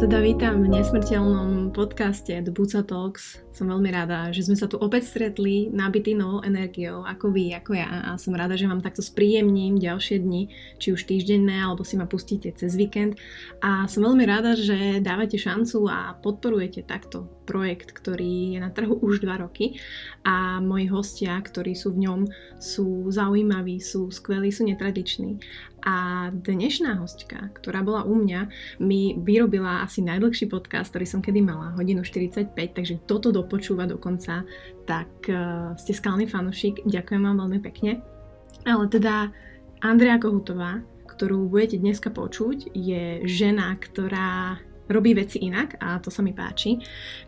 teda 0.00 0.16
vítam 0.24 0.64
v 0.64 0.72
nesmrteľnom 0.80 1.76
podcaste 1.76 2.32
The 2.32 2.48
Buca 2.48 2.80
Talks. 2.80 3.44
Som 3.52 3.68
veľmi 3.68 3.92
rada, 3.92 4.32
že 4.32 4.48
sme 4.48 4.56
sa 4.56 4.64
tu 4.64 4.80
opäť 4.80 5.12
stretli 5.12 5.68
nabitý 5.68 6.16
novou 6.16 6.40
energiou, 6.40 7.04
ako 7.04 7.28
vy, 7.28 7.52
ako 7.52 7.76
ja. 7.76 8.08
A 8.08 8.16
som 8.16 8.32
rada, 8.32 8.56
že 8.56 8.64
vám 8.64 8.80
takto 8.80 9.04
spríjemním 9.04 9.76
ďalšie 9.76 10.24
dni, 10.24 10.48
či 10.80 10.96
už 10.96 11.04
týždenné, 11.04 11.52
alebo 11.60 11.84
si 11.84 12.00
ma 12.00 12.08
pustíte 12.08 12.48
cez 12.56 12.80
víkend. 12.80 13.20
A 13.60 13.84
som 13.92 14.00
veľmi 14.00 14.24
rada, 14.24 14.56
že 14.56 15.04
dávate 15.04 15.36
šancu 15.36 15.84
a 15.92 16.16
podporujete 16.16 16.80
takto 16.88 17.28
projekt, 17.44 17.92
ktorý 17.92 18.56
je 18.56 18.58
na 18.64 18.72
trhu 18.72 18.96
už 19.04 19.20
2 19.20 19.36
roky. 19.36 19.76
A 20.24 20.64
moji 20.64 20.88
hostia, 20.88 21.36
ktorí 21.36 21.76
sú 21.76 21.92
v 21.92 22.08
ňom, 22.08 22.20
sú 22.56 23.04
zaujímaví, 23.12 23.76
sú 23.84 24.08
skvelí, 24.08 24.48
sú 24.48 24.64
netradiční. 24.64 25.44
A 25.80 26.28
dnešná 26.32 27.00
hostka, 27.00 27.48
ktorá 27.56 27.80
bola 27.80 28.04
u 28.04 28.12
mňa, 28.12 28.40
mi 28.84 29.16
vyrobila 29.16 29.80
asi 29.80 30.04
najdlhší 30.04 30.52
podcast, 30.52 30.92
ktorý 30.92 31.06
som 31.08 31.20
kedy 31.24 31.40
mala, 31.40 31.72
hodinu 31.76 32.04
45, 32.04 32.52
takže 32.52 33.00
toto 33.08 33.32
dopočúva 33.32 33.88
dokonca, 33.88 34.44
tak 34.84 35.08
uh, 35.32 35.72
ste 35.80 35.96
skalný 35.96 36.28
fanušik, 36.28 36.84
ďakujem 36.84 37.22
vám 37.24 37.40
veľmi 37.46 37.60
pekne. 37.64 38.04
Ale 38.68 38.92
teda 38.92 39.32
Andrea 39.80 40.20
Kohutová, 40.20 40.84
ktorú 41.08 41.48
budete 41.48 41.80
dneska 41.80 42.12
počuť, 42.12 42.76
je 42.76 43.24
žena, 43.24 43.72
ktorá 43.80 44.60
robí 44.90 45.14
veci 45.14 45.40
inak 45.46 45.78
a 45.78 46.02
to 46.02 46.10
sa 46.10 46.20
mi 46.20 46.34
páči. 46.34 46.76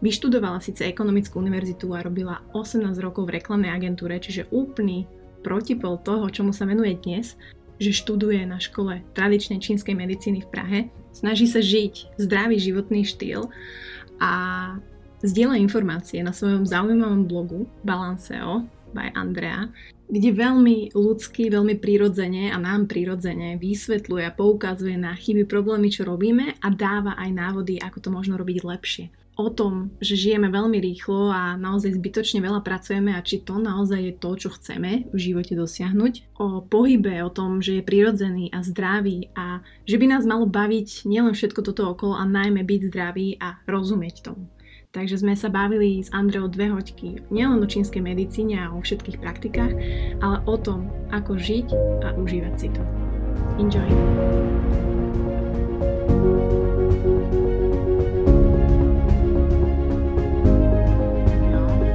Vyštudovala 0.02 0.58
síce 0.58 0.84
ekonomickú 0.84 1.38
univerzitu 1.38 1.88
a 1.94 2.02
robila 2.02 2.42
18 2.52 2.90
rokov 2.98 3.30
v 3.30 3.38
reklamnej 3.38 3.70
agentúre, 3.70 4.18
čiže 4.18 4.50
úplný 4.50 5.06
protipol 5.46 6.02
toho, 6.02 6.26
čomu 6.28 6.50
sa 6.50 6.66
venuje 6.66 6.98
dnes 6.98 7.38
že 7.80 7.94
študuje 7.94 8.44
na 8.44 8.60
škole 8.60 9.04
tradičnej 9.16 9.60
čínskej 9.62 9.94
medicíny 9.96 10.44
v 10.44 10.50
Prahe, 10.52 10.80
snaží 11.14 11.48
sa 11.48 11.60
žiť 11.60 12.18
zdravý 12.20 12.56
životný 12.60 13.04
štýl 13.06 13.48
a 14.20 14.32
zdieľa 15.22 15.56
informácie 15.62 16.20
na 16.20 16.34
svojom 16.34 16.66
zaujímavom 16.66 17.24
blogu 17.26 17.64
Balanceo 17.86 18.66
by 18.92 19.08
Andrea, 19.16 19.72
kde 20.12 20.36
veľmi 20.36 20.92
ľudsky, 20.92 21.48
veľmi 21.48 21.80
prirodzene 21.80 22.52
a 22.52 22.60
nám 22.60 22.84
prirodzene 22.84 23.56
vysvetľuje 23.56 24.28
a 24.28 24.36
poukazuje 24.36 25.00
na 25.00 25.16
chyby, 25.16 25.48
problémy, 25.48 25.88
čo 25.88 26.04
robíme 26.04 26.60
a 26.60 26.68
dáva 26.68 27.16
aj 27.16 27.30
návody, 27.32 27.80
ako 27.80 27.98
to 28.04 28.08
možno 28.12 28.36
robiť 28.36 28.58
lepšie 28.60 29.21
o 29.36 29.48
tom, 29.48 29.96
že 29.98 30.18
žijeme 30.18 30.52
veľmi 30.52 30.76
rýchlo 30.76 31.32
a 31.32 31.56
naozaj 31.56 31.96
zbytočne 31.96 32.44
veľa 32.44 32.60
pracujeme 32.60 33.16
a 33.16 33.24
či 33.24 33.40
to 33.40 33.56
naozaj 33.56 34.00
je 34.00 34.12
to, 34.12 34.30
čo 34.36 34.48
chceme 34.52 35.08
v 35.08 35.18
živote 35.18 35.56
dosiahnuť. 35.56 36.36
O 36.36 36.60
pohybe, 36.60 37.16
o 37.24 37.32
tom, 37.32 37.64
že 37.64 37.80
je 37.80 37.86
prirodzený 37.86 38.52
a 38.52 38.60
zdravý 38.60 39.32
a 39.32 39.64
že 39.88 39.96
by 39.96 40.06
nás 40.12 40.28
malo 40.28 40.44
baviť 40.44 41.08
nielen 41.08 41.32
všetko 41.32 41.64
toto 41.64 41.88
okolo 41.88 42.12
a 42.20 42.28
najmä 42.28 42.60
byť 42.60 42.80
zdravý 42.92 43.40
a 43.40 43.56
rozumieť 43.64 44.16
tomu. 44.20 44.44
Takže 44.92 45.24
sme 45.24 45.32
sa 45.32 45.48
bavili 45.48 46.04
s 46.04 46.12
Andreou 46.12 46.52
dve 46.52 46.68
hoďky 46.68 47.24
nielen 47.32 47.64
o 47.64 47.66
čínskej 47.66 48.04
medicíne 48.04 48.60
a 48.60 48.76
o 48.76 48.84
všetkých 48.84 49.24
praktikách, 49.24 49.72
ale 50.20 50.44
o 50.44 50.56
tom, 50.60 50.92
ako 51.08 51.40
žiť 51.40 51.68
a 52.04 52.12
užívať 52.20 52.54
si 52.60 52.68
to. 52.68 52.84
Enjoy! 53.56 53.88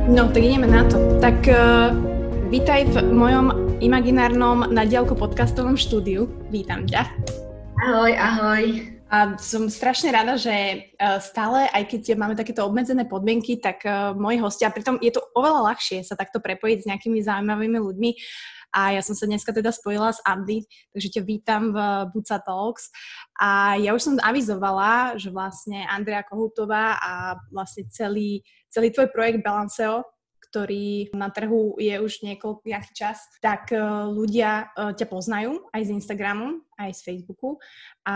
No, 0.07 0.31
tak 0.31 0.39
ideme 0.39 0.71
na 0.71 0.87
to. 0.87 1.19
Tak 1.19 1.35
uh, 1.51 1.91
vítaj 2.47 2.87
v 2.95 3.11
mojom 3.11 3.75
imaginárnom 3.83 4.71
nadielku 4.71 5.11
podcastovom 5.19 5.75
štúdiu. 5.75 6.31
Vítam 6.47 6.87
ťa. 6.87 7.11
Ahoj, 7.83 8.15
ahoj. 8.15 8.63
A 9.11 9.35
som 9.35 9.67
strašne 9.67 10.15
rada, 10.15 10.39
že 10.39 10.87
uh, 10.95 11.19
stále, 11.19 11.67
aj 11.75 11.91
keď 11.91 12.15
máme 12.15 12.39
takéto 12.39 12.63
obmedzené 12.63 13.03
podmienky, 13.03 13.59
tak 13.59 13.83
uh, 13.83 14.15
moji 14.15 14.39
hostia, 14.39 14.71
pritom 14.71 14.95
je 15.03 15.11
to 15.11 15.19
oveľa 15.35 15.75
ľahšie 15.75 15.99
sa 16.07 16.15
takto 16.15 16.39
prepojiť 16.39 16.77
s 16.81 16.87
nejakými 16.87 17.19
zaujímavými 17.19 17.75
ľuďmi, 17.75 18.11
a 18.75 18.93
ja 18.93 19.01
som 19.01 19.15
sa 19.15 19.25
dneska 19.25 19.55
teda 19.55 19.71
spojila 19.71 20.11
s 20.11 20.19
Andy, 20.27 20.67
takže 20.91 21.17
ťa 21.17 21.23
vítam 21.23 21.71
v 21.71 21.77
Buca 22.11 22.37
Talks. 22.43 22.91
A 23.39 23.79
ja 23.79 23.95
už 23.95 24.01
som 24.03 24.13
avizovala, 24.19 25.15
že 25.15 25.31
vlastne 25.31 25.87
Andrea 25.87 26.21
Kohutová 26.27 26.99
a 26.99 27.39
vlastne 27.49 27.87
celý, 27.87 28.43
celý 28.77 28.93
tvoj 28.93 29.09
projekt 29.09 29.41
Balanceo, 29.41 30.05
ktorý 30.47 31.11
na 31.11 31.27
trhu 31.27 31.75
je 31.75 31.97
už 31.99 32.23
niekoľko 32.23 32.63
nejaký 32.63 32.91
čas, 32.95 33.19
tak 33.43 33.73
e, 33.73 33.77
ľudia 34.07 34.71
e, 34.71 34.95
ťa 34.95 35.05
poznajú 35.09 35.67
aj 35.75 35.81
z 35.83 35.93
Instagramu, 35.97 36.63
aj 36.79 36.95
z 36.95 37.01
Facebooku 37.03 37.59
a 38.07 38.15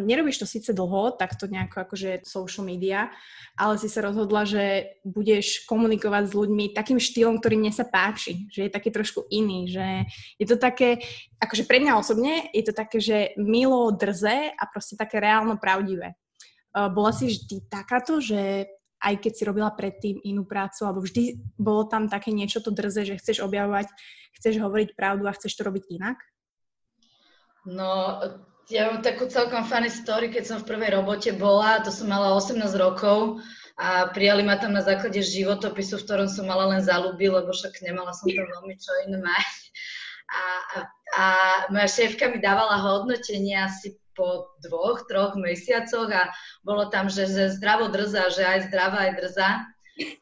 nerobíš 0.00 0.40
to 0.40 0.46
síce 0.48 0.72
dlho, 0.72 1.18
tak 1.20 1.36
to 1.36 1.44
nejako 1.44 1.84
akože 1.84 2.24
social 2.24 2.64
media, 2.64 3.12
ale 3.58 3.76
si 3.76 3.90
sa 3.90 4.00
rozhodla, 4.00 4.48
že 4.48 4.96
budeš 5.04 5.68
komunikovať 5.68 6.32
s 6.32 6.32
ľuďmi 6.32 6.64
takým 6.72 6.96
štýlom, 6.96 7.36
ktorý 7.36 7.60
mne 7.60 7.72
sa 7.74 7.84
páči, 7.84 8.48
že 8.48 8.66
je 8.66 8.70
taký 8.72 8.88
trošku 8.88 9.28
iný, 9.28 9.68
že 9.68 10.08
je 10.40 10.46
to 10.48 10.56
také, 10.56 11.04
akože 11.36 11.68
pre 11.68 11.84
mňa 11.84 12.00
osobne 12.00 12.48
je 12.56 12.64
to 12.64 12.72
také, 12.72 12.96
že 12.96 13.36
milo, 13.36 13.92
drze 13.92 14.56
a 14.56 14.62
proste 14.72 14.96
také 14.96 15.20
reálno 15.20 15.60
pravdivé. 15.60 16.16
E, 16.16 16.16
bola 16.88 17.12
si 17.12 17.28
vždy 17.28 17.68
takáto, 17.68 18.24
že 18.24 18.72
aj 18.98 19.14
keď 19.22 19.32
si 19.34 19.42
robila 19.46 19.70
predtým 19.70 20.18
inú 20.26 20.42
prácu, 20.42 20.82
alebo 20.86 21.02
vždy 21.02 21.38
bolo 21.54 21.86
tam 21.86 22.10
také 22.10 22.34
niečo 22.34 22.58
to 22.58 22.74
drze, 22.74 23.06
že 23.06 23.18
chceš 23.18 23.42
objavovať, 23.46 23.86
chceš 24.34 24.58
hovoriť 24.58 24.98
pravdu 24.98 25.26
a 25.30 25.34
chceš 25.34 25.54
to 25.54 25.62
robiť 25.66 25.84
inak? 25.94 26.18
No, 27.68 28.18
ja 28.68 28.92
mám 28.92 29.00
takú 29.00 29.28
celkom 29.30 29.64
funny 29.64 29.88
story, 29.88 30.28
keď 30.28 30.44
som 30.44 30.58
v 30.60 30.68
prvej 30.68 30.98
robote 31.00 31.30
bola, 31.36 31.80
to 31.80 31.88
som 31.88 32.10
mala 32.10 32.36
18 32.36 32.58
rokov 32.76 33.40
a 33.78 34.10
prijali 34.10 34.42
ma 34.42 34.58
tam 34.58 34.74
na 34.74 34.82
základe 34.82 35.22
životopisu, 35.22 36.02
v 36.02 36.04
ktorom 36.04 36.28
som 36.28 36.50
mala 36.50 36.66
len 36.74 36.82
zalúbiť, 36.82 37.30
lebo 37.30 37.50
však 37.54 37.78
nemala 37.86 38.10
som 38.10 38.26
tam 38.26 38.46
veľmi 38.46 38.74
čo 38.76 38.90
iné 39.06 39.18
mať. 39.22 39.54
A, 40.28 40.42
a, 40.44 40.78
a 41.16 41.24
moja 41.72 41.88
šéfka 41.88 42.28
mi 42.28 42.36
dávala 42.36 42.76
hodnotenie 42.84 43.56
asi 43.56 43.96
po 44.18 44.50
dvoch, 44.66 45.06
troch 45.06 45.38
mesiacoch 45.38 46.10
a 46.10 46.34
bolo 46.66 46.90
tam, 46.90 47.06
že, 47.06 47.30
že 47.30 47.54
zdravo 47.54 47.94
drza, 47.94 48.34
že 48.34 48.42
aj 48.42 48.58
zdravá, 48.66 49.06
aj 49.06 49.12
drza. 49.22 49.48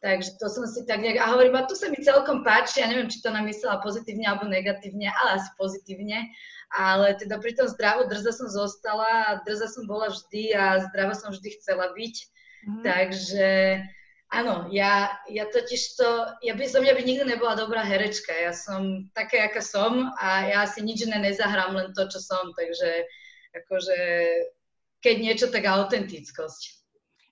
Takže 0.01 0.41
to 0.41 0.49
som 0.49 0.65
si 0.65 0.89
tak 0.89 1.05
nejak, 1.05 1.21
a 1.21 1.33
hovorím, 1.37 1.57
a 1.61 1.69
tu 1.69 1.77
sa 1.77 1.93
mi 1.93 2.01
celkom 2.01 2.41
páči, 2.45 2.81
ja 2.81 2.89
neviem, 2.89 3.13
či 3.13 3.21
to 3.21 3.29
namyslela 3.29 3.85
pozitívne 3.85 4.25
alebo 4.25 4.49
negatívne, 4.49 5.13
ale 5.13 5.41
asi 5.41 5.51
pozitívne. 5.61 6.33
Ale 6.73 7.15
teda 7.15 7.39
pri 7.39 7.55
tom 7.55 7.69
zdravo 7.69 8.09
drza 8.09 8.33
som 8.33 8.49
zostala 8.51 9.41
drza 9.47 9.71
som 9.71 9.87
bola 9.87 10.11
vždy 10.11 10.51
a 10.57 10.83
zdravo 10.91 11.15
som 11.15 11.31
vždy 11.31 11.61
chcela 11.61 11.93
byť. 11.95 12.17
Mm. 12.67 12.83
Takže 12.83 13.49
áno, 14.35 14.67
ja, 14.75 15.15
ja 15.31 15.45
totiž 15.47 15.81
to, 15.95 16.09
ja 16.43 16.59
by 16.59 16.67
som, 16.67 16.83
ja 16.83 16.97
by 16.97 17.03
nikdy 17.07 17.23
nebola 17.23 17.55
dobrá 17.55 17.87
herečka. 17.87 18.35
Ja 18.35 18.51
som 18.51 19.07
také, 19.15 19.47
aká 19.47 19.63
som 19.63 20.11
a 20.19 20.51
ja 20.51 20.67
asi 20.67 20.83
nič 20.83 21.07
iné 21.07 21.23
nezahrám, 21.23 21.77
len 21.77 21.89
to, 21.95 22.09
čo 22.11 22.19
som. 22.19 22.51
Takže 22.57 23.07
akože 23.65 23.99
keď 25.07 25.17
niečo, 25.23 25.47
tak 25.49 25.65
autentickosť. 25.71 26.63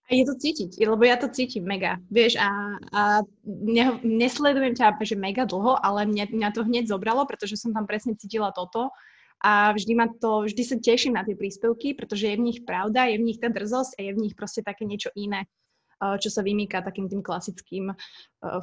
A 0.05 0.21
je 0.21 0.25
to 0.29 0.37
cítiť, 0.37 0.85
lebo 0.85 1.01
ja 1.01 1.17
to 1.17 1.33
cítim 1.33 1.65
mega, 1.65 1.97
vieš, 2.13 2.37
a, 2.37 2.77
a 2.93 3.03
ne, 3.49 3.97
nesledujem 4.05 4.77
ťa, 4.77 5.01
že 5.01 5.17
mega 5.17 5.49
dlho, 5.49 5.81
ale 5.81 6.05
mňa, 6.05 6.29
mňa 6.29 6.49
to 6.53 6.61
hneď 6.61 6.93
zobralo, 6.93 7.25
pretože 7.25 7.57
som 7.57 7.73
tam 7.73 7.89
presne 7.89 8.13
cítila 8.13 8.53
toto 8.53 8.93
a 9.41 9.73
vždy 9.73 9.93
ma 9.97 10.13
to, 10.13 10.45
vždy 10.45 10.61
sa 10.61 10.77
teším 10.77 11.17
na 11.17 11.25
tie 11.25 11.33
príspevky, 11.33 11.97
pretože 11.97 12.29
je 12.29 12.37
v 12.37 12.45
nich 12.53 12.61
pravda, 12.69 13.09
je 13.09 13.17
v 13.17 13.27
nich 13.33 13.41
tá 13.41 13.49
drzosť 13.49 13.97
a 13.97 14.01
je 14.05 14.13
v 14.13 14.21
nich 14.29 14.37
proste 14.37 14.61
také 14.61 14.85
niečo 14.85 15.09
iné, 15.17 15.49
čo 16.21 16.29
sa 16.29 16.45
vymýka 16.45 16.85
takým 16.85 17.09
tým 17.09 17.25
klasickým 17.25 17.97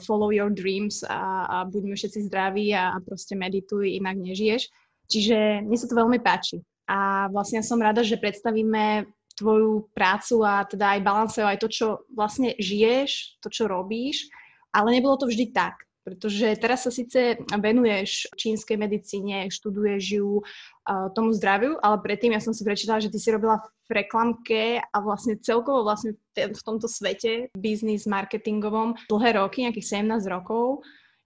follow 0.06 0.30
your 0.30 0.54
dreams 0.54 1.02
a, 1.10 1.50
a 1.50 1.58
buďme 1.66 1.98
všetci 1.98 2.30
zdraví 2.30 2.70
a 2.78 3.02
proste 3.02 3.34
medituj, 3.34 3.90
inak 3.90 4.14
nežiješ. 4.14 4.70
Čiže 5.10 5.66
mne 5.66 5.78
sa 5.78 5.90
to 5.90 5.98
veľmi 5.98 6.22
páči 6.22 6.62
a 6.90 7.30
vlastne 7.30 7.62
som 7.62 7.82
rada, 7.82 8.02
že 8.02 8.20
predstavíme 8.20 9.10
tvoju 9.36 9.90
prácu 9.96 10.44
a 10.46 10.68
teda 10.68 10.98
aj 10.98 11.06
balanceo, 11.06 11.46
aj 11.48 11.60
to, 11.62 11.68
čo 11.72 11.88
vlastne 12.14 12.54
žiješ, 12.62 13.42
to, 13.42 13.50
čo 13.50 13.66
robíš, 13.66 14.30
ale 14.76 14.94
nebolo 14.94 15.18
to 15.18 15.26
vždy 15.26 15.50
tak. 15.50 15.82
Pretože 16.02 16.58
teraz 16.58 16.82
sa 16.82 16.90
síce 16.90 17.38
venuješ 17.54 18.34
čínskej 18.34 18.74
medicíne, 18.74 19.54
študuješ 19.54 20.04
ju 20.18 20.42
uh, 20.42 21.08
tomu 21.14 21.30
zdraviu, 21.30 21.78
ale 21.78 22.02
predtým 22.02 22.34
ja 22.34 22.42
som 22.42 22.58
si 22.58 22.66
prečítala, 22.66 22.98
že 22.98 23.14
ty 23.14 23.22
si 23.22 23.30
robila 23.30 23.62
v 23.86 24.02
reklamke 24.02 24.82
a 24.82 24.98
vlastne 24.98 25.38
celkovo 25.38 25.86
vlastne 25.86 26.18
v 26.34 26.62
tomto 26.66 26.90
svete, 26.90 27.54
biznis 27.54 28.10
marketingovom, 28.10 28.98
dlhé 29.14 29.38
roky, 29.38 29.62
nejakých 29.62 30.02
17 30.02 30.26
rokov. 30.26 30.82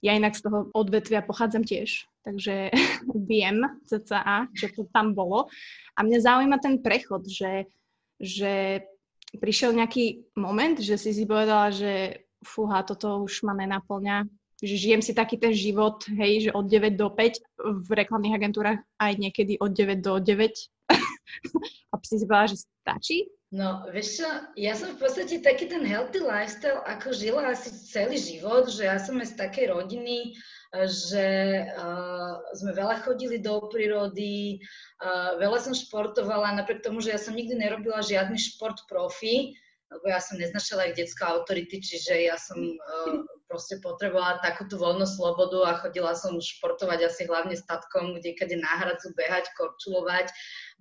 Ja 0.05 0.13
inak 0.13 0.37
z 0.37 0.45
toho 0.45 0.69
odvetvia 0.77 1.25
pochádzam 1.25 1.65
tiež, 1.65 2.05
takže 2.21 2.69
viem 3.29 3.65
cca, 3.89 4.45
čo 4.53 4.69
to 4.69 4.85
tam 4.93 5.17
bolo. 5.17 5.49
A 5.97 6.05
mňa 6.05 6.19
zaujíma 6.21 6.61
ten 6.61 6.77
prechod, 6.77 7.25
že, 7.25 7.65
že 8.21 8.85
prišiel 9.41 9.73
nejaký 9.73 10.29
moment, 10.37 10.77
že 10.77 11.01
si 11.01 11.09
si 11.09 11.25
povedala, 11.25 11.73
že 11.73 12.21
fúha, 12.45 12.85
toto 12.85 13.25
už 13.25 13.41
ma 13.41 13.57
nenaplňa, 13.57 14.29
že 14.61 14.75
žijem 14.77 15.01
si 15.01 15.17
taký 15.17 15.41
ten 15.41 15.51
život, 15.51 16.05
hej, 16.13 16.47
že 16.47 16.51
od 16.53 16.69
9 16.69 16.95
do 16.95 17.09
5 17.09 17.41
v 17.83 17.89
reklamných 17.89 18.37
agentúrach 18.37 18.79
aj 19.01 19.13
niekedy 19.17 19.57
od 19.57 19.73
9 19.73 19.99
do 19.99 20.21
9 20.21 20.53
a 21.91 21.93
si 22.05 22.15
si 22.21 22.25
povedala, 22.29 22.53
že 22.53 22.61
stačí? 22.61 23.17
No, 23.55 23.87
vieš 23.87 24.19
čo, 24.19 24.27
ja 24.59 24.75
som 24.75 24.91
v 24.91 24.99
podstate 24.99 25.39
taký 25.39 25.71
ten 25.71 25.87
healthy 25.87 26.19
lifestyle 26.19 26.83
ako 26.83 27.15
žila 27.15 27.55
asi 27.55 27.71
celý 27.71 28.19
život, 28.19 28.67
že 28.67 28.83
ja 28.83 28.99
som 28.99 29.15
z 29.15 29.31
takej 29.31 29.71
rodiny, 29.71 30.35
že 30.83 31.27
uh, 31.63 32.35
sme 32.51 32.75
veľa 32.75 33.07
chodili 33.07 33.39
do 33.39 33.71
prírody, 33.71 34.59
uh, 34.99 35.39
veľa 35.39 35.63
som 35.63 35.71
športovala, 35.71 36.59
napriek 36.59 36.83
tomu, 36.83 36.99
že 36.99 37.15
ja 37.15 37.19
som 37.21 37.31
nikdy 37.31 37.55
nerobila 37.55 38.03
žiadny 38.03 38.35
šport 38.35 38.75
profi, 38.91 39.55
lebo 39.93 40.05
ja 40.09 40.17
som 40.17 40.41
neznašala 40.41 40.89
aj 40.89 40.97
detská 40.97 41.29
autority, 41.37 41.77
čiže 41.77 42.25
ja 42.25 42.35
som 42.41 42.57
uh, 42.57 43.21
proste 43.45 43.77
potrebovala 43.77 44.41
takúto 44.41 44.81
voľnú 44.81 45.05
slobodu 45.05 45.61
a 45.69 45.77
chodila 45.77 46.17
som 46.17 46.33
športovať 46.41 47.05
asi 47.05 47.29
hlavne 47.29 47.53
statkom, 47.53 48.17
kde 48.17 48.33
kade 48.33 48.57
náhradzu 48.57 49.13
behať, 49.13 49.45
korčulovať, 49.53 50.33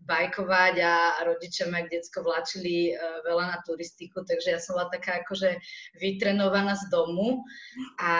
bajkovať 0.08 0.74
a 0.80 0.94
rodičia 1.28 1.68
ma 1.68 1.84
detsko 1.84 2.24
vlačili 2.24 2.96
uh, 2.96 3.20
veľa 3.28 3.44
na 3.52 3.58
turistiku, 3.68 4.24
takže 4.24 4.56
ja 4.56 4.60
som 4.60 4.80
bola 4.80 4.88
taká 4.88 5.20
akože 5.20 5.60
vytrenovaná 6.00 6.72
z 6.80 6.88
domu 6.88 7.44
a 8.00 8.12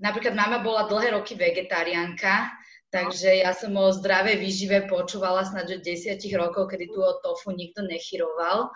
napríklad 0.00 0.32
mama 0.32 0.64
bola 0.64 0.88
dlhé 0.88 1.12
roky 1.12 1.36
vegetariánka, 1.36 2.48
takže 2.88 3.44
ja 3.44 3.52
som 3.52 3.76
o 3.76 3.92
zdravej 3.92 4.40
výžive 4.40 4.88
počúvala 4.88 5.44
snad 5.44 5.68
od 5.68 5.84
desiatich 5.84 6.32
rokov, 6.32 6.72
kedy 6.72 6.88
tu 6.88 7.04
o 7.04 7.12
tofu 7.20 7.52
nikto 7.52 7.84
nechyroval. 7.84 8.72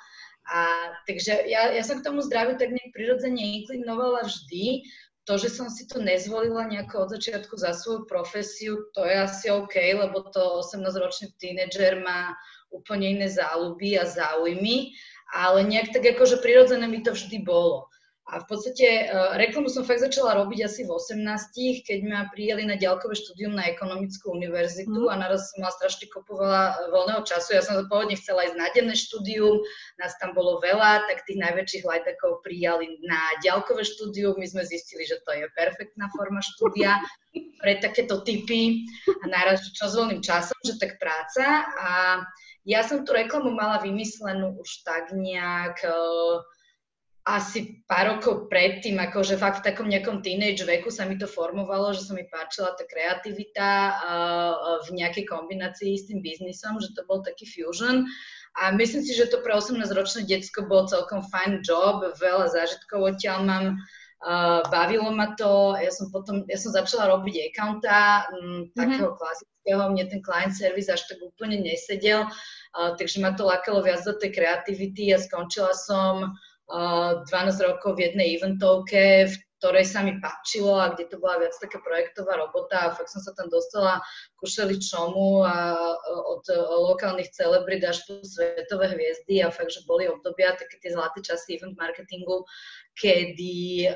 A, 0.50 0.90
takže 1.06 1.46
ja, 1.46 1.70
ja 1.70 1.82
som 1.86 2.02
k 2.02 2.06
tomu 2.06 2.18
zdraviu 2.22 2.58
tak 2.58 2.74
nejak 2.74 2.90
prirodzene 2.90 3.62
inklinovala 3.62 4.26
vždy. 4.26 4.82
To, 5.30 5.38
že 5.38 5.54
som 5.54 5.70
si 5.70 5.86
to 5.86 6.02
nezvolila 6.02 6.66
nejako 6.66 7.06
od 7.06 7.14
začiatku 7.14 7.54
za 7.54 7.70
svoju 7.78 8.10
profesiu, 8.10 8.90
to 8.90 9.06
je 9.06 9.22
asi 9.22 9.54
OK, 9.54 9.78
lebo 9.78 10.26
to 10.34 10.66
18-ročný 10.66 11.30
tínedžer 11.38 12.02
má 12.02 12.34
úplne 12.74 13.14
iné 13.14 13.30
záľuby 13.30 14.02
a 14.02 14.04
záujmy, 14.08 14.90
ale 15.30 15.62
nejak 15.62 15.94
tak 15.94 16.18
akože 16.18 16.42
prirodzené 16.42 16.90
mi 16.90 17.06
to 17.06 17.14
vždy 17.14 17.38
bolo. 17.38 17.86
A 18.30 18.38
v 18.38 18.46
podstate 18.46 19.10
uh, 19.10 19.34
reklamu 19.34 19.66
som 19.66 19.82
fakt 19.82 19.98
začala 19.98 20.38
robiť 20.38 20.70
asi 20.70 20.86
v 20.86 20.94
18, 20.94 21.26
keď 21.82 21.98
ma 22.06 22.30
prijeli 22.30 22.62
na 22.62 22.78
ďalkové 22.78 23.18
štúdium 23.18 23.58
na 23.58 23.66
ekonomickú 23.66 24.30
univerzitu 24.30 24.94
mm. 24.94 25.10
a 25.10 25.14
naraz 25.18 25.50
som 25.50 25.66
mala 25.66 25.74
strašne 25.74 26.06
kopovala 26.06 26.62
eh, 26.70 26.74
voľného 26.94 27.26
času. 27.26 27.58
Ja 27.58 27.66
som 27.66 27.82
pôvodne 27.90 28.14
chcela 28.14 28.46
ísť 28.46 28.56
na 28.56 28.70
denné 28.70 28.94
štúdium, 28.94 29.66
nás 29.98 30.14
tam 30.22 30.38
bolo 30.38 30.62
veľa, 30.62 31.10
tak 31.10 31.26
tých 31.26 31.42
najväčších 31.42 31.82
lajtakov 31.82 32.46
prijali 32.46 33.02
na 33.02 33.20
ďalkové 33.42 33.82
štúdium. 33.82 34.38
My 34.38 34.46
sme 34.46 34.62
zistili, 34.70 35.02
že 35.02 35.18
to 35.26 35.34
je 35.34 35.50
perfektná 35.58 36.06
forma 36.14 36.38
štúdia 36.46 37.02
pre 37.58 37.82
takéto 37.82 38.22
typy 38.22 38.86
a 39.18 39.24
naraz, 39.26 39.66
čo 39.66 39.90
s 39.90 39.98
voľným 39.98 40.22
časom, 40.22 40.54
že 40.62 40.78
tak 40.78 41.02
práca. 41.02 41.66
A 41.74 42.22
ja 42.62 42.86
som 42.86 43.02
tú 43.02 43.10
reklamu 43.18 43.50
mala 43.50 43.82
vymyslenú 43.82 44.54
už 44.62 44.86
tak 44.86 45.10
nejak 45.10 45.82
uh, 45.82 46.38
asi 47.22 47.86
pár 47.86 48.18
rokov 48.18 48.50
predtým, 48.50 48.98
akože 48.98 49.38
fakt 49.38 49.62
v 49.62 49.70
takom 49.70 49.86
nejakom 49.86 50.26
teenage 50.26 50.66
veku 50.66 50.90
sa 50.90 51.06
mi 51.06 51.14
to 51.14 51.30
formovalo, 51.30 51.94
že 51.94 52.02
sa 52.02 52.18
mi 52.18 52.26
páčila 52.26 52.74
tá 52.74 52.82
kreativita 52.82 53.68
v 54.82 54.88
nejakej 54.90 55.30
kombinácii 55.30 55.94
s 55.94 56.10
tým 56.10 56.18
biznisom, 56.18 56.82
že 56.82 56.90
to 56.98 57.06
bol 57.06 57.22
taký 57.22 57.46
fusion. 57.46 58.10
A 58.58 58.74
myslím 58.74 59.06
si, 59.06 59.14
že 59.14 59.30
to 59.30 59.38
pre 59.38 59.54
18-ročné 59.54 60.26
detsko 60.26 60.66
bol 60.66 60.90
celkom 60.90 61.22
fajn 61.30 61.62
job, 61.62 62.02
veľa 62.18 62.50
zážitkov 62.50 63.14
odtiaľ 63.14 63.38
mám, 63.46 63.66
bavilo 64.68 65.14
ma 65.14 65.38
to, 65.38 65.78
ja 65.78 65.94
som 65.94 66.10
potom, 66.10 66.42
ja 66.50 66.58
som 66.58 66.74
začala 66.74 67.06
robiť 67.10 67.54
accounta, 67.54 68.26
um, 68.34 68.66
mm-hmm. 68.66 68.74
takého 68.74 69.14
klasického, 69.14 69.82
mne 69.94 70.04
ten 70.10 70.20
client 70.22 70.54
service 70.54 70.90
až 70.90 71.06
tak 71.06 71.22
úplne 71.22 71.62
nesedel, 71.62 72.26
takže 72.98 73.22
ma 73.22 73.34
to 73.34 73.46
lákalo 73.46 73.82
viac 73.82 74.02
do 74.02 74.14
tej 74.14 74.34
kreativity 74.34 75.10
a 75.14 75.18
skončila 75.18 75.74
som 75.74 76.34
12 76.68 77.28
rokov 77.66 77.98
v 77.98 78.10
jednej 78.10 78.38
eventovke, 78.38 79.28
v 79.28 79.34
ktorej 79.62 79.86
sa 79.86 80.02
mi 80.02 80.18
páčilo 80.18 80.74
a 80.74 80.90
kde 80.90 81.06
to 81.06 81.22
bola 81.22 81.38
viac 81.38 81.54
taká 81.62 81.78
projektová 81.86 82.34
robota 82.34 82.82
a 82.82 82.94
fakt 82.98 83.14
som 83.14 83.22
sa 83.22 83.30
tam 83.38 83.46
dostala 83.46 84.02
ku 84.34 84.50
čomu 84.50 85.46
a 85.46 85.78
od 86.26 86.42
lokálnych 86.90 87.30
celebrit 87.30 87.86
až 87.86 88.02
po 88.02 88.18
svetové 88.26 88.90
hviezdy 88.90 89.38
a 89.38 89.54
fakt, 89.54 89.70
že 89.70 89.86
boli 89.86 90.10
obdobia 90.10 90.58
také 90.58 90.82
tie 90.82 90.90
zlaté 90.90 91.22
časy 91.22 91.62
event 91.62 91.78
marketingu, 91.78 92.42
kedy, 92.98 93.86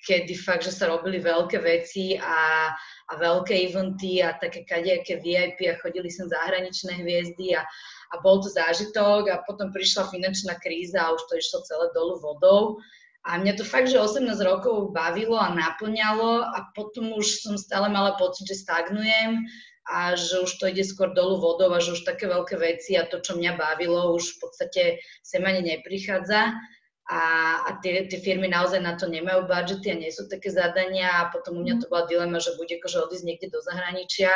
kedy 0.00 0.32
fakt, 0.32 0.64
že 0.64 0.72
sa 0.72 0.88
robili 0.88 1.20
veľké 1.20 1.60
veci 1.60 2.16
a, 2.16 2.72
a 3.08 3.12
veľké 3.12 3.68
eventy 3.68 4.24
a 4.24 4.32
také 4.40 4.64
kadejaké 4.64 5.20
VIP 5.20 5.68
a 5.68 5.76
chodili 5.84 6.08
sem 6.08 6.24
zahraničné 6.24 7.04
hviezdy 7.04 7.52
a, 7.52 7.68
a 8.12 8.20
bol 8.20 8.44
to 8.44 8.52
zážitok 8.52 9.32
a 9.32 9.40
potom 9.48 9.72
prišla 9.72 10.12
finančná 10.12 10.60
kríza 10.60 11.00
a 11.00 11.16
už 11.16 11.24
to 11.26 11.34
išlo 11.40 11.64
celé 11.64 11.88
dolu 11.96 12.20
vodou. 12.20 12.76
A 13.22 13.38
mňa 13.38 13.54
to 13.56 13.64
fakt, 13.64 13.88
že 13.88 14.02
18 14.02 14.28
rokov 14.44 14.90
bavilo 14.92 15.38
a 15.38 15.54
naplňalo 15.54 16.42
a 16.42 16.74
potom 16.76 17.16
už 17.16 17.40
som 17.40 17.54
stále 17.54 17.86
mala 17.86 18.18
pocit, 18.18 18.50
že 18.50 18.66
stagnujem 18.66 19.46
a 19.88 20.14
že 20.18 20.42
už 20.42 20.50
to 20.58 20.66
ide 20.70 20.82
skôr 20.82 21.14
dolu 21.14 21.38
vodou 21.38 21.70
a 21.70 21.82
že 21.82 21.94
už 21.94 22.02
také 22.02 22.26
veľké 22.26 22.58
veci 22.58 22.98
a 22.98 23.06
to, 23.06 23.22
čo 23.22 23.38
mňa 23.38 23.54
bavilo, 23.54 24.14
už 24.14 24.36
v 24.36 24.38
podstate 24.42 24.82
sem 25.22 25.42
ani 25.42 25.74
neprichádza 25.74 26.54
a, 27.10 27.22
a 27.66 27.70
tie, 27.82 28.06
tie 28.06 28.22
firmy 28.22 28.46
naozaj 28.46 28.78
na 28.78 28.94
to 28.94 29.10
nemajú 29.10 29.50
budžety 29.50 29.90
a 29.90 29.98
nie 29.98 30.14
sú 30.14 30.30
také 30.30 30.54
zadania. 30.54 31.26
A 31.26 31.34
potom 31.34 31.58
u 31.58 31.62
mňa 31.66 31.82
to 31.82 31.90
bola 31.90 32.06
dilema, 32.06 32.38
že 32.38 32.54
bude 32.54 32.78
akože 32.78 33.10
odísť 33.10 33.26
niekde 33.26 33.48
do 33.50 33.58
zahraničia, 33.58 34.30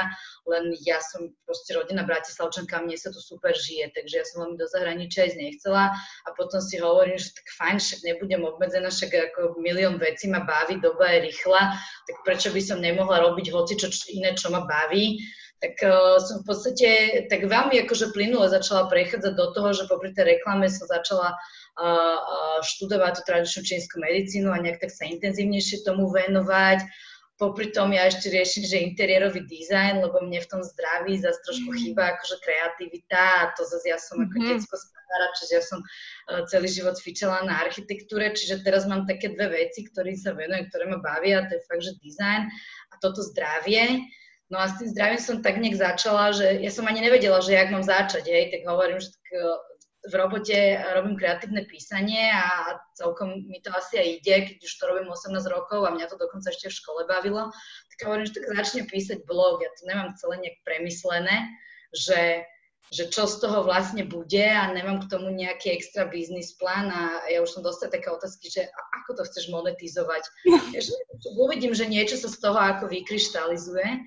len 0.50 0.74
ja 0.82 0.98
som 0.98 1.30
proste 1.46 1.78
rodina 1.78 2.02
Bratislavčanka, 2.02 2.82
mne 2.82 2.98
sa 2.98 3.14
tu 3.14 3.22
super 3.22 3.54
žije, 3.54 3.94
takže 3.94 4.14
ja 4.18 4.24
som 4.26 4.46
veľmi 4.46 4.58
do 4.58 4.66
zahraničia 4.66 5.30
ísť 5.30 5.38
nechcela. 5.38 5.94
A 6.26 6.28
potom 6.34 6.58
si 6.58 6.82
hovorím, 6.82 7.18
že 7.22 7.38
tak 7.38 7.46
fajn, 7.54 7.76
však 7.78 8.00
nebudem 8.02 8.42
obmedzená, 8.42 8.90
však 8.90 9.14
ako 9.14 9.62
milión 9.62 10.02
vecí 10.02 10.26
ma 10.26 10.42
baví, 10.42 10.82
doba 10.82 11.06
je 11.14 11.30
rýchla, 11.30 11.62
tak 12.10 12.16
prečo 12.26 12.50
by 12.50 12.62
som 12.62 12.82
nemohla 12.82 13.22
robiť 13.30 13.46
hoci 13.54 13.78
čo 13.78 13.86
iné, 14.10 14.34
čo 14.34 14.50
ma 14.50 14.66
baví? 14.66 15.22
Tak 15.56 15.72
uh, 15.88 16.20
som 16.20 16.44
v 16.44 16.52
podstate 16.52 16.88
tak 17.32 17.48
veľmi 17.48 17.80
akože 17.88 18.12
plynule 18.12 18.52
začala 18.52 18.92
prechádzať 18.92 19.32
do 19.32 19.56
toho, 19.56 19.72
že 19.72 19.88
popri 19.88 20.12
tej 20.12 20.36
reklame 20.36 20.68
som 20.68 20.84
začala 20.84 21.32
študovať 22.64 23.12
tú 23.20 23.22
tradičnú 23.28 23.60
čínsku 23.62 24.00
medicínu 24.00 24.48
a 24.48 24.62
nejak 24.62 24.80
tak 24.80 24.92
sa 24.92 25.04
intenzívnejšie 25.04 25.84
tomu 25.84 26.08
venovať. 26.08 26.80
Popri 27.36 27.68
tom 27.68 27.92
ja 27.92 28.08
ešte 28.08 28.32
riešim, 28.32 28.64
že 28.64 28.80
interiérový 28.80 29.44
dizajn, 29.44 30.00
lebo 30.00 30.24
mne 30.24 30.40
v 30.40 30.48
tom 30.48 30.64
zdraví 30.64 31.20
zase 31.20 31.36
trošku 31.44 31.68
mm. 31.68 31.76
chýba 31.84 32.16
akože 32.16 32.36
kreativita 32.40 33.20
a 33.20 33.52
to 33.52 33.60
zase 33.68 33.92
ja 33.92 34.00
som 34.00 34.24
ako 34.24 34.40
mm-hmm. 34.40 34.56
detsko 34.56 34.72
spadára, 34.72 35.26
čiže 35.36 35.52
ja 35.52 35.60
som 35.60 35.78
uh, 35.84 36.48
celý 36.48 36.68
život 36.72 36.96
cvičila 36.96 37.44
na 37.44 37.60
architektúre, 37.60 38.32
čiže 38.32 38.64
teraz 38.64 38.88
mám 38.88 39.04
také 39.04 39.36
dve 39.36 39.52
veci, 39.52 39.84
ktorým 39.84 40.16
sa 40.16 40.32
venujem, 40.32 40.64
ktoré 40.72 40.88
ma 40.88 40.96
bavia, 41.04 41.44
to 41.44 41.60
je 41.60 41.68
fakt, 41.68 41.84
že 41.84 42.00
dizajn 42.00 42.48
a 42.88 42.94
toto 43.04 43.20
zdravie. 43.20 44.00
No 44.48 44.56
a 44.56 44.72
s 44.72 44.80
tým 44.80 44.96
zdravím 44.96 45.20
som 45.20 45.44
tak 45.44 45.60
nejak 45.60 45.76
začala, 45.76 46.32
že 46.32 46.64
ja 46.64 46.72
som 46.72 46.88
ani 46.88 47.04
nevedela, 47.04 47.44
že 47.44 47.52
jak 47.52 47.68
mám 47.68 47.84
začať, 47.84 48.24
hej, 48.32 48.48
tak 48.48 48.64
hovorím, 48.64 48.96
že 48.96 49.12
tak, 49.12 49.28
v 50.06 50.14
robote 50.14 50.56
robím 50.94 51.18
kreatívne 51.18 51.66
písanie 51.66 52.30
a 52.30 52.78
celkom 52.94 53.46
mi 53.50 53.58
to 53.58 53.74
asi 53.74 53.98
aj 53.98 54.08
ide, 54.22 54.34
keď 54.48 54.56
už 54.62 54.72
to 54.78 54.84
robím 54.86 55.08
18 55.10 55.34
rokov 55.50 55.82
a 55.82 55.94
mňa 55.94 56.06
to 56.06 56.16
dokonca 56.16 56.50
ešte 56.50 56.70
v 56.70 56.78
škole 56.78 57.00
bavilo, 57.10 57.50
tak 57.90 57.98
hovorím, 58.06 58.26
že 58.30 58.38
tak 58.38 58.54
začnem 58.54 58.86
písať 58.86 59.18
blog. 59.26 59.62
Ja 59.62 59.70
to 59.74 59.82
nemám 59.90 60.14
celé 60.14 60.34
nejak 60.38 60.58
premyslené, 60.62 61.36
že, 61.90 62.46
že 62.94 63.10
čo 63.10 63.26
z 63.26 63.42
toho 63.42 63.66
vlastne 63.66 64.06
bude 64.06 64.46
a 64.46 64.70
nemám 64.70 65.02
k 65.02 65.10
tomu 65.10 65.34
nejaký 65.34 65.74
extra 65.74 66.06
biznis 66.06 66.54
plán 66.54 66.86
a 66.88 67.26
ja 67.26 67.42
už 67.42 67.58
som 67.58 67.66
dostala 67.66 67.90
také 67.90 68.06
otázky, 68.06 68.46
že 68.46 68.62
ako 69.02 69.18
to 69.18 69.22
chceš 69.26 69.50
monetizovať. 69.50 70.22
Ja, 70.74 70.80
že 70.82 70.92
uvidím, 71.34 71.72
že 71.74 71.88
niečo 71.88 72.20
sa 72.20 72.30
z 72.30 72.38
toho 72.38 72.58
ako 72.58 72.86
vykryštalizuje 72.92 74.06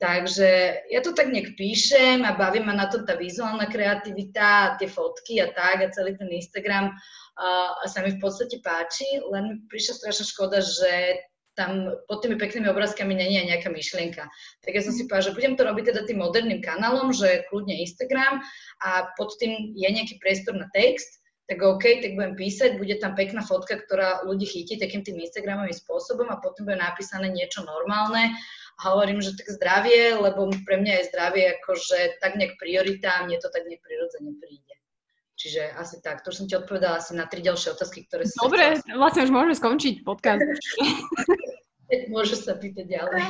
Takže 0.00 0.80
ja 0.88 1.00
to 1.04 1.12
tak 1.12 1.28
nejak 1.28 1.60
píšem 1.60 2.24
a 2.24 2.32
baví 2.32 2.64
ma 2.64 2.72
na 2.72 2.88
to 2.88 3.04
tá 3.04 3.20
vizuálna 3.20 3.68
kreativita, 3.68 4.80
tie 4.80 4.88
fotky 4.88 5.44
a 5.44 5.52
tak 5.52 5.84
a 5.84 5.92
celý 5.92 6.16
ten 6.16 6.32
Instagram 6.32 6.96
a 7.36 7.84
sa 7.84 8.00
mi 8.00 8.16
v 8.16 8.20
podstate 8.20 8.64
páči, 8.64 9.20
len 9.28 9.60
prišla 9.68 10.00
strašná 10.00 10.24
škoda, 10.24 10.64
že 10.64 11.20
tam 11.52 11.92
pod 12.08 12.24
tými 12.24 12.40
peknými 12.40 12.72
obrázkami 12.72 13.12
není 13.12 13.44
aj 13.44 13.46
nejaká 13.52 13.68
myšlienka. 13.68 14.24
Tak 14.64 14.72
ja 14.72 14.80
som 14.80 14.96
si 14.96 15.04
povedala, 15.04 15.28
že 15.28 15.36
budem 15.36 15.54
to 15.60 15.68
robiť 15.68 15.84
teda 15.92 16.00
tým 16.08 16.24
moderným 16.24 16.64
kanálom, 16.64 17.12
že 17.12 17.44
kľudne 17.52 17.76
Instagram 17.84 18.40
a 18.80 19.12
pod 19.20 19.36
tým 19.36 19.76
je 19.76 19.84
nejaký 19.84 20.16
priestor 20.16 20.56
na 20.56 20.72
text, 20.72 21.20
tak 21.44 21.60
OK, 21.60 21.82
tak 22.00 22.16
budem 22.16 22.38
písať, 22.38 22.78
bude 22.78 22.96
tam 23.02 23.12
pekná 23.18 23.44
fotka, 23.44 23.76
ktorá 23.76 24.24
ľudí 24.24 24.46
chytí 24.46 24.78
takým 24.78 25.04
tým 25.04 25.18
Instagramovým 25.18 25.74
spôsobom 25.74 26.30
a 26.30 26.40
potom 26.40 26.64
bude 26.64 26.78
napísané 26.78 27.28
niečo 27.28 27.66
normálne 27.66 28.32
a 28.80 28.96
hovorím, 28.96 29.20
že 29.20 29.36
tak 29.36 29.52
zdravie, 29.60 30.16
lebo 30.16 30.48
pre 30.64 30.80
mňa 30.80 31.04
je 31.04 31.08
zdravie 31.12 31.44
akože 31.60 32.16
tak 32.24 32.40
nejak 32.40 32.56
priorita 32.56 33.20
a 33.20 33.24
mne 33.28 33.36
to 33.36 33.52
tak 33.52 33.68
nejak 33.68 33.84
prirodzene 33.84 34.32
príde. 34.40 34.74
Čiže 35.36 35.72
asi 35.76 36.00
tak. 36.00 36.24
To 36.24 36.32
som 36.32 36.48
ti 36.48 36.56
odpovedala 36.56 37.00
asi 37.00 37.16
na 37.16 37.28
tri 37.28 37.40
ďalšie 37.40 37.72
otázky, 37.76 38.04
ktoré 38.08 38.28
si... 38.28 38.36
Dobre, 38.40 38.76
chcela... 38.76 38.96
vlastne 39.00 39.24
už 39.24 39.32
môžeme 39.32 39.56
skončiť 39.56 39.94
podcast. 40.04 40.44
Môže 42.14 42.38
sa 42.38 42.54
pýtať 42.54 42.86
ďalej. 42.86 43.20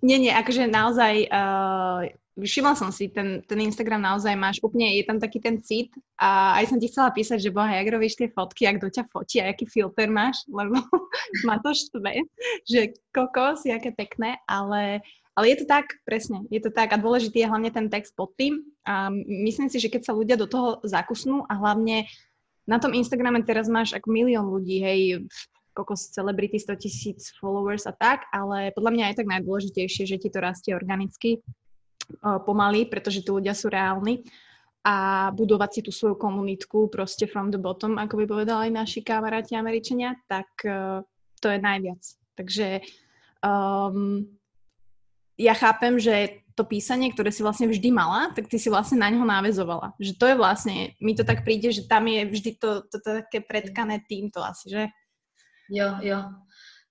Nie, 0.00 0.16
nie, 0.16 0.32
akože 0.32 0.64
naozaj 0.64 1.28
uh, 1.28 2.08
všimla 2.36 2.72
som 2.72 2.88
si, 2.88 3.12
ten, 3.12 3.44
ten 3.44 3.60
Instagram 3.60 4.00
naozaj 4.00 4.32
máš 4.32 4.56
úplne, 4.64 4.88
je 4.96 5.04
tam 5.04 5.20
taký 5.20 5.36
ten 5.36 5.60
cit 5.60 5.92
a 6.16 6.56
aj 6.56 6.72
som 6.72 6.78
ti 6.80 6.88
chcela 6.88 7.12
písať, 7.12 7.38
že 7.44 7.52
boha, 7.52 7.68
jak 7.68 7.92
robíš 7.92 8.16
tie 8.16 8.32
fotky, 8.32 8.64
ak 8.64 8.80
kto 8.80 8.88
ťa 8.88 9.04
fotí 9.12 9.36
a 9.44 9.52
aký 9.52 9.68
filter 9.68 10.08
máš, 10.08 10.48
lebo 10.58 10.80
ma 11.44 11.60
to 11.60 11.76
štve, 11.76 12.24
že 12.64 12.96
kokos, 13.12 13.68
aké 13.68 13.92
pekné, 13.92 14.40
ale, 14.48 15.04
ale 15.36 15.44
je 15.52 15.56
to 15.60 15.66
tak, 15.68 16.00
presne, 16.08 16.48
je 16.48 16.60
to 16.64 16.72
tak. 16.72 16.96
A 16.96 17.00
dôležitý 17.00 17.44
je 17.44 17.50
hlavne 17.52 17.68
ten 17.68 17.92
text 17.92 18.16
pod 18.16 18.32
tým 18.40 18.64
a 18.88 19.12
myslím 19.44 19.68
si, 19.68 19.76
že 19.76 19.92
keď 19.92 20.08
sa 20.08 20.16
ľudia 20.16 20.40
do 20.40 20.48
toho 20.48 20.80
zakusnú 20.88 21.44
a 21.52 21.54
hlavne 21.60 22.08
na 22.64 22.80
tom 22.80 22.96
Instagrame 22.96 23.44
teraz 23.44 23.68
máš 23.68 23.92
ako 23.92 24.08
milión 24.08 24.48
ľudí, 24.48 24.80
hej, 24.80 25.00
kokos 25.72 26.12
celebrity, 26.12 26.60
100 26.60 26.84
tisíc 26.84 27.20
followers 27.40 27.88
a 27.88 27.92
tak, 27.96 28.28
ale 28.28 28.72
podľa 28.76 28.92
mňa 28.92 29.04
je 29.12 29.18
tak 29.24 29.28
najdôležitejšie, 29.28 30.04
že 30.04 30.20
ti 30.20 30.28
to 30.28 30.38
rastie 30.40 30.76
organicky 30.76 31.40
pomaly, 32.20 32.90
pretože 32.90 33.24
tí 33.24 33.30
ľudia 33.32 33.56
sú 33.56 33.72
reálni 33.72 34.26
a 34.82 35.30
budovať 35.30 35.70
si 35.70 35.80
tú 35.86 35.90
svoju 35.94 36.18
komunitku 36.18 36.90
proste 36.90 37.30
from 37.30 37.54
the 37.54 37.58
bottom, 37.58 37.94
ako 38.02 38.18
by 38.18 38.24
povedali 38.26 38.66
naši 38.74 39.06
kamaráti 39.06 39.54
Američania, 39.54 40.18
tak 40.26 40.50
uh, 40.66 41.06
to 41.38 41.46
je 41.46 41.58
najviac. 41.62 42.02
Takže 42.34 42.82
um, 43.46 44.26
ja 45.38 45.54
chápem, 45.54 46.02
že 46.02 46.42
to 46.52 46.68
písanie, 46.68 47.14
ktoré 47.14 47.32
si 47.32 47.40
vlastne 47.40 47.70
vždy 47.70 47.88
mala, 47.94 48.34
tak 48.36 48.50
ty 48.50 48.60
si 48.60 48.68
vlastne 48.68 49.00
na 49.00 49.08
ňo 49.08 49.24
návezovala. 49.24 49.96
Že 49.96 50.12
to 50.18 50.24
je 50.28 50.36
vlastne, 50.36 50.76
mi 51.00 51.16
to 51.16 51.24
tak 51.24 51.46
príde, 51.46 51.72
že 51.72 51.88
tam 51.88 52.04
je 52.10 52.28
vždy 52.28 52.50
to, 52.60 52.84
to, 52.92 52.96
to 53.00 53.10
také 53.24 53.40
predkané 53.40 54.04
týmto 54.04 54.44
asi, 54.44 54.68
že? 54.68 54.82
Jo, 55.72 55.96
jo. 56.04 56.20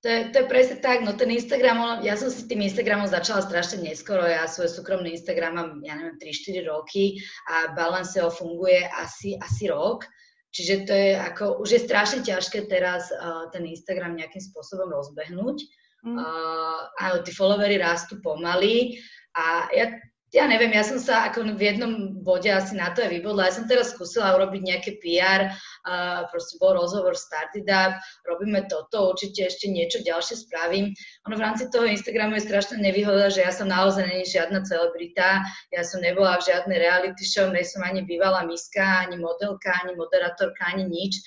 To 0.01 0.09
je, 0.09 0.33
to 0.33 0.35
je 0.41 0.49
presne 0.49 0.81
tak, 0.81 1.05
no 1.05 1.13
ten 1.13 1.29
Instagram, 1.29 2.01
ja 2.01 2.17
som 2.17 2.33
si 2.33 2.49
tým 2.49 2.65
Instagramom 2.65 3.05
začala 3.05 3.45
strašne 3.45 3.85
neskoro, 3.85 4.25
ja 4.25 4.49
svoj 4.49 4.65
súkromný 4.65 5.13
Instagram 5.13 5.53
mám, 5.53 5.69
ja 5.85 5.93
neviem, 5.93 6.17
3-4 6.17 6.65
roky 6.65 7.21
a 7.45 7.77
Balanceo 7.77 8.33
funguje 8.33 8.81
asi, 8.97 9.37
asi 9.37 9.69
rok, 9.69 10.09
čiže 10.49 10.89
to 10.89 10.93
je 10.97 11.11
ako, 11.21 11.61
už 11.61 11.69
je 11.77 11.85
strašne 11.85 12.25
ťažké 12.25 12.65
teraz 12.65 13.13
uh, 13.13 13.45
ten 13.53 13.61
Instagram 13.61 14.17
nejakým 14.17 14.41
spôsobom 14.41 14.89
rozbehnúť. 14.89 15.69
Mm. 16.01 16.17
Uh, 16.17 16.81
áno, 16.97 17.21
tí 17.21 17.29
followery 17.29 17.77
rastú 17.77 18.17
pomaly 18.25 18.97
a 19.37 19.69
ja 19.69 20.01
ja 20.31 20.47
neviem, 20.47 20.71
ja 20.71 20.79
som 20.87 20.95
sa 20.95 21.27
ako 21.27 21.59
v 21.59 21.75
jednom 21.75 22.23
bode 22.23 22.47
asi 22.47 22.71
na 22.71 22.95
to 22.95 23.03
aj 23.03 23.11
vybodla. 23.11 23.51
Ja 23.51 23.59
som 23.59 23.67
teraz 23.67 23.91
skúsila 23.91 24.31
urobiť 24.39 24.61
nejaké 24.63 24.91
PR, 25.03 25.51
uh, 25.51 26.23
proste 26.31 26.55
bol 26.55 26.79
rozhovor 26.79 27.19
Started 27.19 27.67
Up, 27.67 27.99
robíme 28.23 28.63
toto, 28.71 29.11
určite 29.11 29.51
ešte 29.51 29.67
niečo 29.67 29.99
ďalšie 29.99 30.47
spravím. 30.47 30.95
Ono 31.27 31.35
v 31.35 31.43
rámci 31.43 31.67
toho 31.67 31.83
Instagramu 31.83 32.39
je 32.39 32.47
strašná 32.47 32.79
nevýhoda, 32.79 33.27
že 33.27 33.43
ja 33.43 33.51
som 33.51 33.67
naozaj 33.67 34.07
není 34.07 34.23
žiadna 34.23 34.63
celebrita, 34.63 35.43
ja 35.75 35.83
som 35.83 35.99
nebola 35.99 36.39
v 36.39 36.47
žiadnej 36.47 36.79
reality 36.79 37.27
show, 37.27 37.51
nej 37.51 37.67
som 37.67 37.83
ani 37.83 38.07
bývalá 38.07 38.47
miska, 38.47 39.03
ani 39.03 39.19
modelka, 39.19 39.75
ani 39.83 39.99
moderátorka, 39.99 40.63
ani 40.63 40.87
nič 40.87 41.19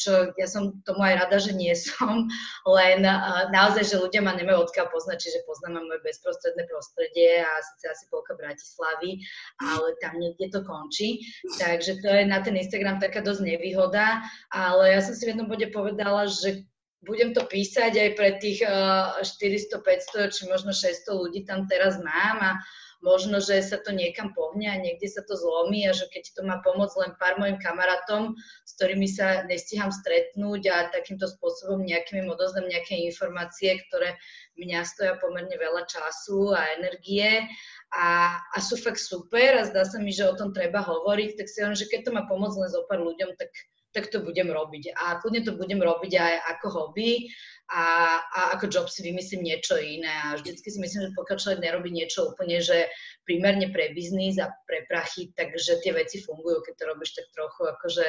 čo 0.00 0.32
ja 0.40 0.48
som 0.48 0.80
tomu 0.88 1.04
aj 1.04 1.28
rada, 1.28 1.36
že 1.36 1.52
nie 1.52 1.70
som, 1.86 2.24
len 2.64 3.04
naozaj, 3.52 3.84
že 3.84 4.00
ľudia 4.00 4.24
ma 4.24 4.32
nemajú 4.32 4.64
odkiaľ 4.66 4.88
poznať, 4.88 5.20
čiže 5.20 5.44
poznám 5.44 5.84
moje 5.84 6.00
bezprostredné 6.00 6.64
prostredie 6.66 7.44
a 7.44 7.52
síce 7.60 7.84
asi 7.92 8.04
polka 8.08 8.32
Bratislavy, 8.34 9.20
ale 9.60 9.86
tam 10.00 10.16
niekde 10.16 10.48
to 10.48 10.64
končí. 10.64 11.20
Takže 11.60 12.00
to 12.00 12.08
je 12.08 12.24
na 12.24 12.40
ten 12.40 12.56
Instagram 12.56 12.96
taká 12.98 13.20
dosť 13.20 13.44
nevýhoda, 13.44 14.24
ale 14.48 14.96
ja 14.96 15.00
som 15.04 15.12
si 15.12 15.28
v 15.28 15.36
jednom 15.36 15.46
bode 15.46 15.68
povedala, 15.68 16.24
že 16.24 16.64
budem 17.04 17.32
to 17.32 17.44
písať 17.48 17.96
aj 17.96 18.10
pre 18.16 18.30
tých 18.40 18.60
uh, 18.64 19.16
400, 19.24 19.80
500 19.80 20.36
či 20.36 20.42
možno 20.48 20.72
600 20.72 21.08
ľudí 21.08 21.48
tam 21.48 21.64
teraz 21.64 21.96
mám 21.96 22.36
a 22.40 22.52
možno, 23.00 23.40
že 23.40 23.60
sa 23.64 23.80
to 23.80 23.92
niekam 23.92 24.32
pohne 24.36 24.68
a 24.68 24.76
niekde 24.76 25.08
sa 25.08 25.24
to 25.24 25.36
zlomí 25.36 25.88
a 25.88 25.92
že 25.96 26.08
keď 26.12 26.36
to 26.36 26.40
má 26.44 26.60
pomôcť 26.60 26.96
len 27.00 27.12
pár 27.16 27.40
mojim 27.40 27.56
kamarátom, 27.56 28.36
s 28.64 28.70
ktorými 28.76 29.08
sa 29.08 29.44
nestíham 29.48 29.88
stretnúť 29.88 30.62
a 30.68 30.76
takýmto 30.92 31.28
spôsobom 31.28 31.84
nejakými 31.84 32.28
odozdám 32.28 32.68
nejaké 32.68 33.00
informácie, 33.08 33.80
ktoré 33.88 34.20
mňa 34.60 34.84
stoja 34.84 35.16
pomerne 35.16 35.56
veľa 35.56 35.88
času 35.88 36.52
a 36.52 36.76
energie 36.76 37.48
a, 37.96 38.36
a 38.36 38.56
sú 38.60 38.76
fakt 38.76 39.00
super 39.00 39.56
a 39.56 39.66
zdá 39.66 39.82
sa 39.88 39.98
mi, 39.98 40.12
že 40.12 40.28
o 40.28 40.36
tom 40.36 40.52
treba 40.52 40.84
hovoriť, 40.84 41.40
tak 41.40 41.48
si 41.48 41.58
len, 41.64 41.74
že 41.74 41.88
keď 41.88 42.00
to 42.06 42.10
má 42.14 42.22
pomôcť 42.28 42.56
len 42.60 42.70
zo 42.70 42.84
pár 42.86 43.00
ľuďom, 43.00 43.34
tak 43.40 43.50
tak 43.90 44.08
to 44.10 44.22
budem 44.22 44.50
robiť. 44.50 44.94
A 44.94 45.18
kľudne 45.18 45.42
to 45.42 45.58
budem 45.58 45.82
robiť 45.82 46.12
aj 46.14 46.34
ako 46.56 46.66
hobby 46.70 47.26
a, 47.70 48.18
a 48.22 48.40
ako 48.58 48.66
job 48.70 48.86
si 48.86 49.02
vymyslím 49.02 49.46
niečo 49.46 49.78
iné. 49.78 50.10
A 50.10 50.38
vždycky 50.38 50.70
si 50.70 50.78
myslím, 50.78 51.10
že 51.10 51.18
pokiaľ 51.18 51.36
človek 51.38 51.60
nerobí 51.62 51.90
niečo 51.90 52.30
úplne, 52.34 52.62
že 52.62 52.90
primárne 53.26 53.70
pre 53.70 53.94
biznis 53.94 54.38
a 54.38 54.50
pre 54.66 54.86
prachy, 54.86 55.34
takže 55.34 55.82
tie 55.82 55.94
veci 55.94 56.22
fungujú, 56.22 56.62
keď 56.66 56.74
to 56.78 56.84
robíš 56.86 57.10
tak 57.18 57.26
trochu 57.34 57.62
akože 57.66 58.06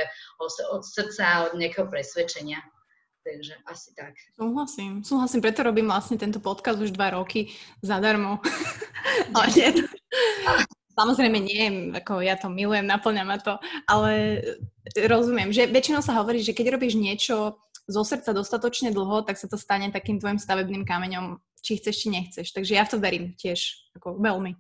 od 0.69 0.81
srdca, 0.85 1.49
od 1.49 1.53
nejakého 1.57 1.89
presvedčenia. 1.89 2.61
Takže 3.21 3.53
asi 3.69 3.93
tak. 3.93 4.17
Súhlasím, 4.33 5.05
súhlasím, 5.05 5.45
preto 5.45 5.61
robím 5.61 5.85
vlastne 5.85 6.17
tento 6.17 6.41
podcast 6.41 6.81
už 6.81 6.89
dva 6.89 7.13
roky 7.13 7.53
zadarmo. 7.85 8.41
Ale 9.37 9.47
nie, 9.53 9.69
Samozrejme 10.91 11.37
nie, 11.39 11.93
ako 11.95 12.19
ja 12.19 12.35
to 12.35 12.51
milujem, 12.51 12.83
naplňa 12.83 13.23
ma 13.23 13.37
to, 13.39 13.55
ale 13.87 14.43
rozumiem, 14.95 15.55
že 15.55 15.71
väčšinou 15.71 16.03
sa 16.03 16.19
hovorí, 16.19 16.43
že 16.43 16.51
keď 16.51 16.75
robíš 16.75 16.99
niečo 16.99 17.59
zo 17.87 18.01
srdca 18.03 18.35
dostatočne 18.35 18.91
dlho, 18.91 19.23
tak 19.23 19.39
sa 19.39 19.47
to 19.47 19.55
stane 19.55 19.89
takým 19.89 20.19
tvojim 20.19 20.39
stavebným 20.39 20.83
kameňom, 20.83 21.39
či 21.63 21.79
chceš, 21.79 21.95
či 22.05 22.07
nechceš. 22.11 22.47
Takže 22.51 22.75
ja 22.75 22.83
v 22.83 22.91
to 22.91 22.97
verím 22.99 23.25
tiež, 23.35 23.91
ako 23.97 24.19
veľmi. 24.19 24.55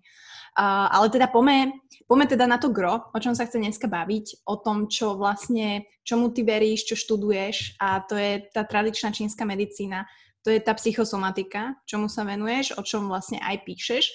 Uh, 0.51 0.91
ale 0.91 1.07
teda 1.07 1.31
pome, 1.31 1.79
pome 2.11 2.27
teda 2.27 2.43
na 2.43 2.59
to 2.59 2.67
gro, 2.67 3.07
o 3.15 3.19
čom 3.23 3.31
sa 3.31 3.47
chce 3.47 3.55
dneska 3.55 3.87
baviť, 3.87 4.43
o 4.43 4.59
tom, 4.59 4.91
čo 4.91 5.15
vlastne, 5.15 5.87
čomu 6.03 6.35
ty 6.35 6.43
veríš, 6.43 6.91
čo 6.91 6.99
študuješ 6.99 7.79
a 7.79 8.03
to 8.03 8.19
je 8.19 8.43
tá 8.51 8.67
tradičná 8.67 9.15
čínska 9.15 9.47
medicína, 9.47 10.03
to 10.43 10.51
je 10.51 10.59
tá 10.59 10.75
psychosomatika, 10.75 11.79
čomu 11.87 12.11
sa 12.11 12.27
venuješ, 12.27 12.75
o 12.75 12.83
čom 12.83 13.07
vlastne 13.07 13.39
aj 13.39 13.63
píšeš 13.63 14.11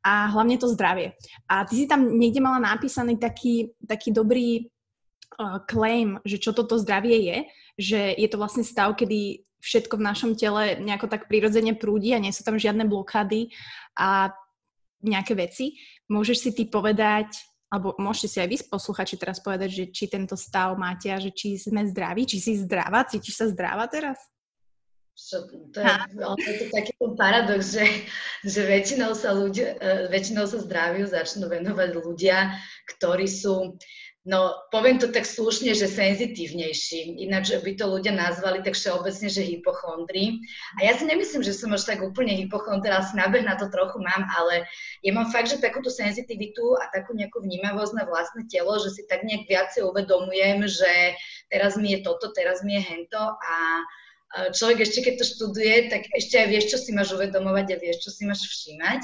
a 0.00 0.32
hlavne 0.32 0.56
to 0.56 0.68
zdravie. 0.72 1.12
A 1.48 1.64
ty 1.68 1.84
si 1.84 1.86
tam 1.88 2.16
niekde 2.16 2.40
mala 2.40 2.60
napísaný 2.60 3.20
taký, 3.20 3.76
taký 3.84 4.12
dobrý 4.12 4.68
uh, 5.36 5.60
claim, 5.68 6.16
že 6.24 6.40
čo 6.40 6.56
toto 6.56 6.80
zdravie 6.80 7.16
je, 7.20 7.38
že 7.76 8.00
je 8.16 8.28
to 8.28 8.40
vlastne 8.40 8.64
stav, 8.64 8.96
kedy 8.96 9.44
všetko 9.60 10.00
v 10.00 10.06
našom 10.08 10.32
tele 10.40 10.80
nejako 10.80 11.06
tak 11.06 11.28
prirodzene 11.28 11.76
prúdi 11.76 12.16
a 12.16 12.22
nie 12.22 12.32
sú 12.32 12.40
tam 12.40 12.56
žiadne 12.56 12.88
blokády 12.88 13.52
a 13.92 14.32
nejaké 15.04 15.36
veci. 15.36 15.76
Môžeš 16.08 16.36
si 16.48 16.50
ty 16.56 16.64
povedať, 16.64 17.36
alebo 17.68 17.94
môžete 18.00 18.28
si 18.28 18.38
aj 18.40 18.48
vy 18.48 18.56
posluchači 18.66 19.14
teraz 19.20 19.38
povedať, 19.38 19.70
že 19.70 19.84
či 19.92 20.04
tento 20.08 20.34
stav 20.34 20.74
máte 20.80 21.12
a 21.12 21.20
že 21.20 21.30
či 21.30 21.60
sme 21.60 21.86
zdraví, 21.86 22.24
či 22.24 22.40
si 22.40 22.52
zdravá, 22.56 23.04
cítiš 23.06 23.36
sa 23.36 23.46
zdravá 23.52 23.86
teraz? 23.86 24.18
To, 25.30 25.78
je, 25.80 25.92
je 26.48 26.54
to 26.58 26.66
taký 26.72 26.92
ten 26.96 27.12
paradox, 27.12 27.76
že, 27.76 27.84
že 28.40 28.64
väčšinou, 28.64 29.12
sa 29.12 29.36
ľudia, 29.36 29.76
e, 29.76 30.08
väčšinou 30.08 30.48
sa 30.48 30.58
zdraviu 30.64 31.04
začnú 31.04 31.44
venovať 31.46 31.92
ľudia, 31.92 32.56
ktorí 32.88 33.28
sú, 33.28 33.76
no 34.24 34.40
poviem 34.72 34.96
to 34.96 35.12
tak 35.12 35.28
slušne, 35.28 35.76
že 35.76 35.92
senzitívnejší. 35.92 37.20
Ináč 37.20 37.52
by 37.52 37.72
to 37.76 37.84
ľudia 37.92 38.16
nazvali 38.16 38.64
tak 38.64 38.72
všeobecne, 38.72 39.28
že 39.28 39.44
hypochondri. 39.44 40.40
A 40.80 40.88
ja 40.88 40.96
si 40.96 41.04
nemyslím, 41.04 41.44
že 41.44 41.52
som 41.52 41.68
až 41.76 41.84
tak 41.84 42.00
úplne 42.00 42.32
hypochondra, 42.40 43.04
asi 43.04 43.12
nábeh 43.12 43.44
na 43.44 43.60
to 43.60 43.68
trochu 43.68 44.00
mám, 44.00 44.24
ale 44.24 44.64
ja 45.04 45.12
mám 45.12 45.28
fakt, 45.28 45.52
že 45.52 45.60
takúto 45.60 45.92
senzitivitu 45.92 46.80
a 46.80 46.88
takú 46.96 47.12
nejakú 47.12 47.44
vnímavosť 47.44 47.92
na 47.92 48.04
vlastné 48.08 48.48
telo, 48.48 48.80
že 48.80 48.88
si 48.88 49.04
tak 49.04 49.20
nejak 49.28 49.44
viacej 49.44 49.84
uvedomujem, 49.84 50.64
že 50.64 51.14
teraz 51.52 51.76
mi 51.76 51.92
je 51.92 52.00
toto, 52.00 52.32
teraz 52.32 52.64
mi 52.64 52.80
je 52.80 52.82
hento 52.88 53.20
a 53.20 53.54
človek 54.54 54.86
ešte 54.86 55.02
keď 55.02 55.14
to 55.18 55.24
študuje, 55.26 55.74
tak 55.90 56.06
ešte 56.14 56.38
aj 56.38 56.46
vieš, 56.50 56.64
čo 56.70 56.78
si 56.78 56.90
máš 56.94 57.14
uvedomovať 57.14 57.66
a 57.74 57.80
vieš, 57.82 58.06
čo 58.06 58.10
si 58.14 58.22
máš 58.26 58.46
všímať. 58.46 59.02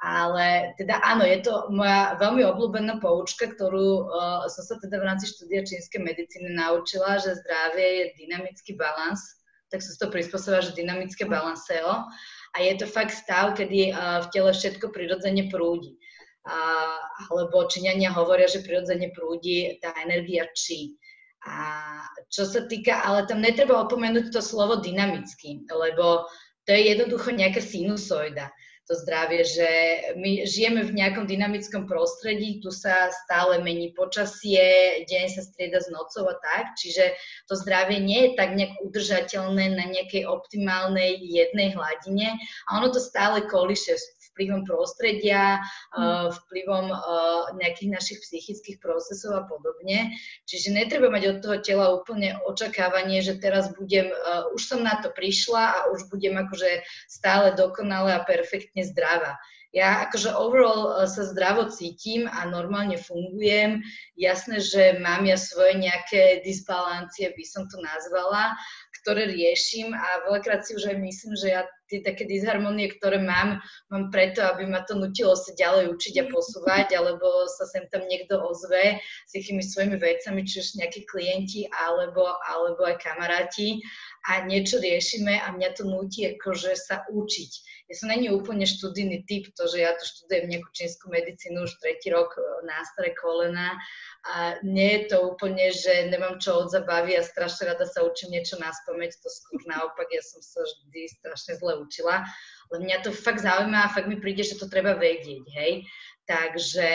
Ale 0.00 0.72
teda 0.80 0.96
áno, 1.04 1.28
je 1.28 1.44
to 1.44 1.68
moja 1.68 2.16
veľmi 2.16 2.40
obľúbená 2.48 3.04
poučka, 3.04 3.52
ktorú 3.52 4.08
uh, 4.08 4.48
som 4.48 4.64
sa 4.64 4.74
teda 4.80 4.96
v 4.96 5.06
rámci 5.12 5.28
štúdia 5.28 5.60
čínskej 5.60 6.00
medicíny 6.00 6.56
naučila, 6.56 7.20
že 7.20 7.36
zdravie 7.36 7.84
je 7.84 8.04
dynamický 8.24 8.80
balans, 8.80 9.20
tak 9.68 9.84
sa 9.84 9.92
to 10.00 10.08
prispôsobila, 10.08 10.64
že 10.64 10.72
dynamické 10.72 11.28
balanseo. 11.28 12.08
A 12.50 12.56
je 12.58 12.74
to 12.80 12.88
fakt 12.88 13.12
stav, 13.12 13.52
kedy 13.52 13.92
uh, 13.92 14.24
v 14.24 14.26
tele 14.32 14.50
všetko 14.56 14.88
prirodzene 14.88 15.52
prúdi. 15.52 16.00
Uh, 16.48 16.96
alebo 17.28 17.68
Číňania 17.68 18.16
hovoria, 18.16 18.48
že 18.48 18.64
prirodzene 18.64 19.12
prúdi 19.12 19.76
tá 19.84 19.92
energia 20.00 20.48
či. 20.56 20.96
A 21.48 21.56
čo 22.28 22.44
sa 22.44 22.68
týka, 22.68 23.00
ale 23.00 23.24
tam 23.24 23.40
netreba 23.40 23.80
opomenúť 23.80 24.28
to 24.28 24.44
slovo 24.44 24.78
dynamicky, 24.84 25.64
lebo 25.72 26.28
to 26.68 26.76
je 26.76 26.92
jednoducho 26.92 27.32
nejaká 27.32 27.64
sinusoida. 27.64 28.52
to 28.90 28.98
zdravie, 29.06 29.46
že 29.46 29.70
my 30.18 30.42
žijeme 30.50 30.82
v 30.82 30.98
nejakom 30.98 31.22
dynamickom 31.22 31.86
prostredí, 31.86 32.58
tu 32.58 32.74
sa 32.74 33.06
stále 33.22 33.62
mení 33.62 33.94
počasie, 33.94 35.06
deň 35.06 35.24
sa 35.30 35.46
strieda 35.46 35.78
s 35.78 35.86
nocou 35.94 36.26
a 36.26 36.34
tak, 36.42 36.74
čiže 36.74 37.14
to 37.46 37.54
zdravie 37.54 38.02
nie 38.02 38.20
je 38.26 38.30
tak 38.34 38.58
nejak 38.58 38.74
udržateľné 38.82 39.78
na 39.78 39.86
nejakej 39.94 40.26
optimálnej 40.26 41.22
jednej 41.22 41.70
hladine 41.70 42.34
a 42.66 42.82
ono 42.82 42.90
to 42.90 42.98
stále 42.98 43.46
kolíše 43.46 43.94
vplyvom 44.40 44.64
prostredia, 44.64 45.60
mm. 45.92 46.32
vplyvom 46.32 46.96
nejakých 47.60 47.92
našich 47.92 48.18
psychických 48.24 48.80
procesov 48.80 49.36
a 49.36 49.44
podobne. 49.44 50.16
Čiže 50.48 50.72
netreba 50.72 51.12
mať 51.12 51.36
od 51.36 51.38
toho 51.44 51.56
tela 51.60 51.92
úplne 51.92 52.40
očakávanie, 52.48 53.20
že 53.20 53.36
teraz 53.36 53.68
budem, 53.76 54.08
už 54.56 54.62
som 54.64 54.80
na 54.80 54.96
to 55.04 55.12
prišla 55.12 55.64
a 55.76 55.78
už 55.92 56.08
budem 56.08 56.40
akože 56.40 56.80
stále 57.04 57.52
dokonale 57.52 58.16
a 58.16 58.24
perfektne 58.24 58.88
zdravá. 58.88 59.36
Ja 59.70 60.02
akože 60.02 60.34
overall 60.34 61.06
sa 61.06 61.22
zdravo 61.30 61.70
cítim 61.70 62.26
a 62.26 62.42
normálne 62.42 62.98
fungujem. 62.98 63.86
Jasné, 64.18 64.58
že 64.58 64.98
mám 64.98 65.22
ja 65.22 65.38
svoje 65.38 65.78
nejaké 65.78 66.42
disbalancie, 66.42 67.30
by 67.30 67.44
som 67.46 67.70
to 67.70 67.78
nazvala, 67.78 68.58
ktoré 69.02 69.28
riešim 69.28 69.92
a 69.92 70.28
veľakrát 70.28 70.64
si 70.64 70.76
už 70.76 70.92
aj 70.92 70.96
myslím, 71.00 71.32
že 71.36 71.48
ja 71.56 71.62
tie 71.90 72.06
také 72.06 72.22
disharmonie, 72.22 72.86
ktoré 72.94 73.18
mám, 73.18 73.58
mám 73.90 74.14
preto, 74.14 74.46
aby 74.46 74.62
ma 74.62 74.86
to 74.86 74.94
nutilo 74.94 75.34
sa 75.34 75.50
ďalej 75.58 75.90
učiť 75.90 76.14
a 76.22 76.30
posúvať, 76.30 76.94
alebo 76.94 77.50
sa 77.50 77.66
sem 77.66 77.90
tam 77.90 78.06
niekto 78.06 78.38
ozve 78.38 79.02
s 79.02 79.30
tými 79.34 79.60
svojimi 79.60 79.98
vecami, 79.98 80.46
či 80.46 80.62
už 80.62 80.78
nejakí 80.78 81.02
klienti 81.10 81.66
alebo, 81.74 82.30
alebo 82.46 82.86
aj 82.86 83.02
kamaráti 83.02 83.82
a 84.30 84.46
niečo 84.46 84.78
riešime 84.78 85.42
a 85.42 85.50
mňa 85.50 85.68
to 85.74 85.82
nutí 85.82 86.30
akože 86.30 86.78
sa 86.78 87.02
učiť. 87.10 87.50
Ja 87.90 87.98
som 87.98 88.06
není 88.06 88.30
úplne 88.30 88.70
študijný 88.70 89.26
typ, 89.26 89.50
to, 89.58 89.66
že 89.66 89.82
ja 89.82 89.98
tu 89.98 90.06
študujem 90.06 90.46
nejakú 90.46 90.70
čínsku 90.70 91.10
medicínu 91.10 91.66
už 91.66 91.74
tretí 91.82 92.14
rok 92.14 92.38
e, 92.38 92.62
na 92.62 92.86
staré 92.86 93.10
kolena 93.18 93.74
a 94.30 94.62
nie 94.62 94.94
je 94.94 95.02
to 95.10 95.34
úplne, 95.34 95.74
že 95.74 96.06
nemám 96.06 96.38
čo 96.38 96.62
od 96.62 96.70
zabavy 96.70 97.18
a 97.18 97.26
strašne 97.26 97.74
rada 97.74 97.82
sa 97.90 98.06
učím 98.06 98.38
niečo 98.38 98.62
na 98.62 98.70
spomeň, 98.70 99.10
to 99.10 99.26
skôr 99.26 99.58
naopak, 99.66 100.06
ja 100.14 100.22
som 100.22 100.38
sa 100.38 100.62
vždy 100.62 101.10
strašne 101.18 101.58
zle 101.58 101.82
učila, 101.82 102.22
ale 102.70 102.76
mňa 102.78 103.02
to 103.02 103.10
fakt 103.10 103.42
zaujíma 103.42 103.90
a 103.90 103.92
fakt 103.92 104.06
mi 104.06 104.22
príde, 104.22 104.46
že 104.46 104.54
to 104.54 104.70
treba 104.70 104.94
vedieť, 104.94 105.44
hej. 105.50 105.82
Takže, 106.30 106.92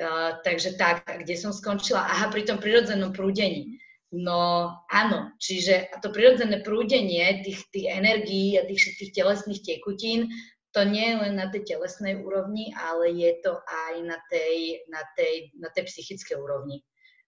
uh, 0.00 0.40
takže 0.40 0.80
tak, 0.80 1.04
kde 1.04 1.36
som 1.36 1.52
skončila? 1.52 2.00
Aha, 2.00 2.32
pri 2.32 2.48
tom 2.48 2.56
prirodzenom 2.56 3.12
prúdení 3.12 3.76
No 4.08 4.72
áno, 4.88 5.36
čiže 5.36 5.92
to 6.00 6.08
prirodzené 6.08 6.64
prúdenie 6.64 7.44
tých, 7.44 7.60
tých 7.68 7.92
energií 7.92 8.56
a 8.56 8.64
tých 8.64 8.80
všetkých 8.80 9.12
telesných 9.12 9.60
tekutín, 9.60 10.32
to 10.72 10.80
nie 10.84 11.12
je 11.12 11.16
len 11.16 11.34
na 11.36 11.52
tej 11.52 11.76
telesnej 11.76 12.16
úrovni, 12.16 12.72
ale 12.76 13.12
je 13.12 13.32
to 13.44 13.56
aj 13.60 13.94
na 14.04 14.18
tej, 14.32 14.84
na 14.88 15.02
tej, 15.12 15.52
na 15.60 15.68
tej 15.72 15.84
psychickej 15.92 16.36
úrovni. 16.40 16.80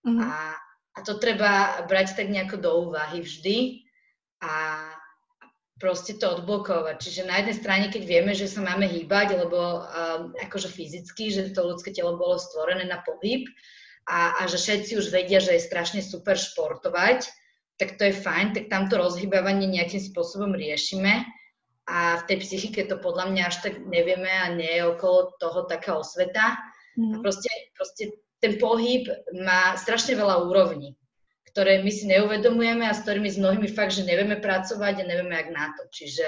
Mm-hmm. 0.09 0.25
A, 0.25 0.57
a 0.97 0.99
to 1.05 1.21
treba 1.21 1.85
brať 1.85 2.17
tak 2.17 2.33
nejako 2.33 2.57
do 2.57 2.71
úvahy 2.89 3.21
vždy 3.21 3.85
a 4.41 4.81
proste 5.81 6.17
to 6.17 6.29
odblokovať. 6.41 6.97
Čiže 7.01 7.29
na 7.29 7.41
jednej 7.41 7.57
strane, 7.57 7.87
keď 7.89 8.03
vieme, 8.05 8.33
že 8.37 8.49
sa 8.49 8.61
máme 8.61 8.85
hýbať, 8.85 9.37
lebo 9.37 9.61
um, 9.81 9.83
akože 10.37 10.69
fyzicky, 10.69 11.33
že 11.33 11.53
to 11.57 11.65
ľudské 11.65 11.93
telo 11.93 12.21
bolo 12.21 12.37
stvorené 12.37 12.85
na 12.85 13.01
pohyb, 13.01 13.49
a, 14.09 14.41
a 14.41 14.43
že 14.49 14.57
všetci 14.57 14.97
už 14.97 15.13
vedia, 15.13 15.41
že 15.41 15.57
je 15.57 15.63
strašne 15.63 16.01
super 16.01 16.39
športovať, 16.39 17.29
tak 17.81 17.97
to 17.97 18.09
je 18.09 18.15
fajn, 18.15 18.53
tak 18.53 18.69
tamto 18.69 19.01
rozhýbavanie 19.01 19.65
nejakým 19.65 20.01
spôsobom 20.01 20.53
riešime 20.53 21.25
a 21.89 22.21
v 22.21 22.27
tej 22.29 22.37
psychike 22.45 22.87
to 22.87 23.01
podľa 23.01 23.33
mňa 23.35 23.43
až 23.49 23.57
tak 23.67 23.75
nevieme 23.83 24.29
a 24.29 24.53
nie 24.53 24.69
je 24.79 24.87
okolo 24.87 25.35
toho 25.41 25.67
taká 25.67 25.99
osveta. 25.99 26.61
Mm. 26.95 27.19
A 27.19 27.25
proste, 27.25 27.51
proste 27.75 28.15
ten 28.39 28.61
pohyb 28.63 29.11
má 29.43 29.75
strašne 29.75 30.15
veľa 30.15 30.47
úrovní, 30.47 30.95
ktoré 31.51 31.83
my 31.83 31.91
si 31.91 32.07
neuvedomujeme 32.07 32.87
a 32.87 32.95
s 32.95 33.03
ktorými 33.03 33.27
s 33.27 33.41
mnohými 33.41 33.69
fakt, 33.73 33.97
že 33.97 34.07
nevieme 34.07 34.39
pracovať 34.39 35.03
a 35.03 35.09
nevieme, 35.09 35.35
jak 35.35 35.51
na 35.51 35.73
to. 35.75 35.83
Čiže 35.91 36.27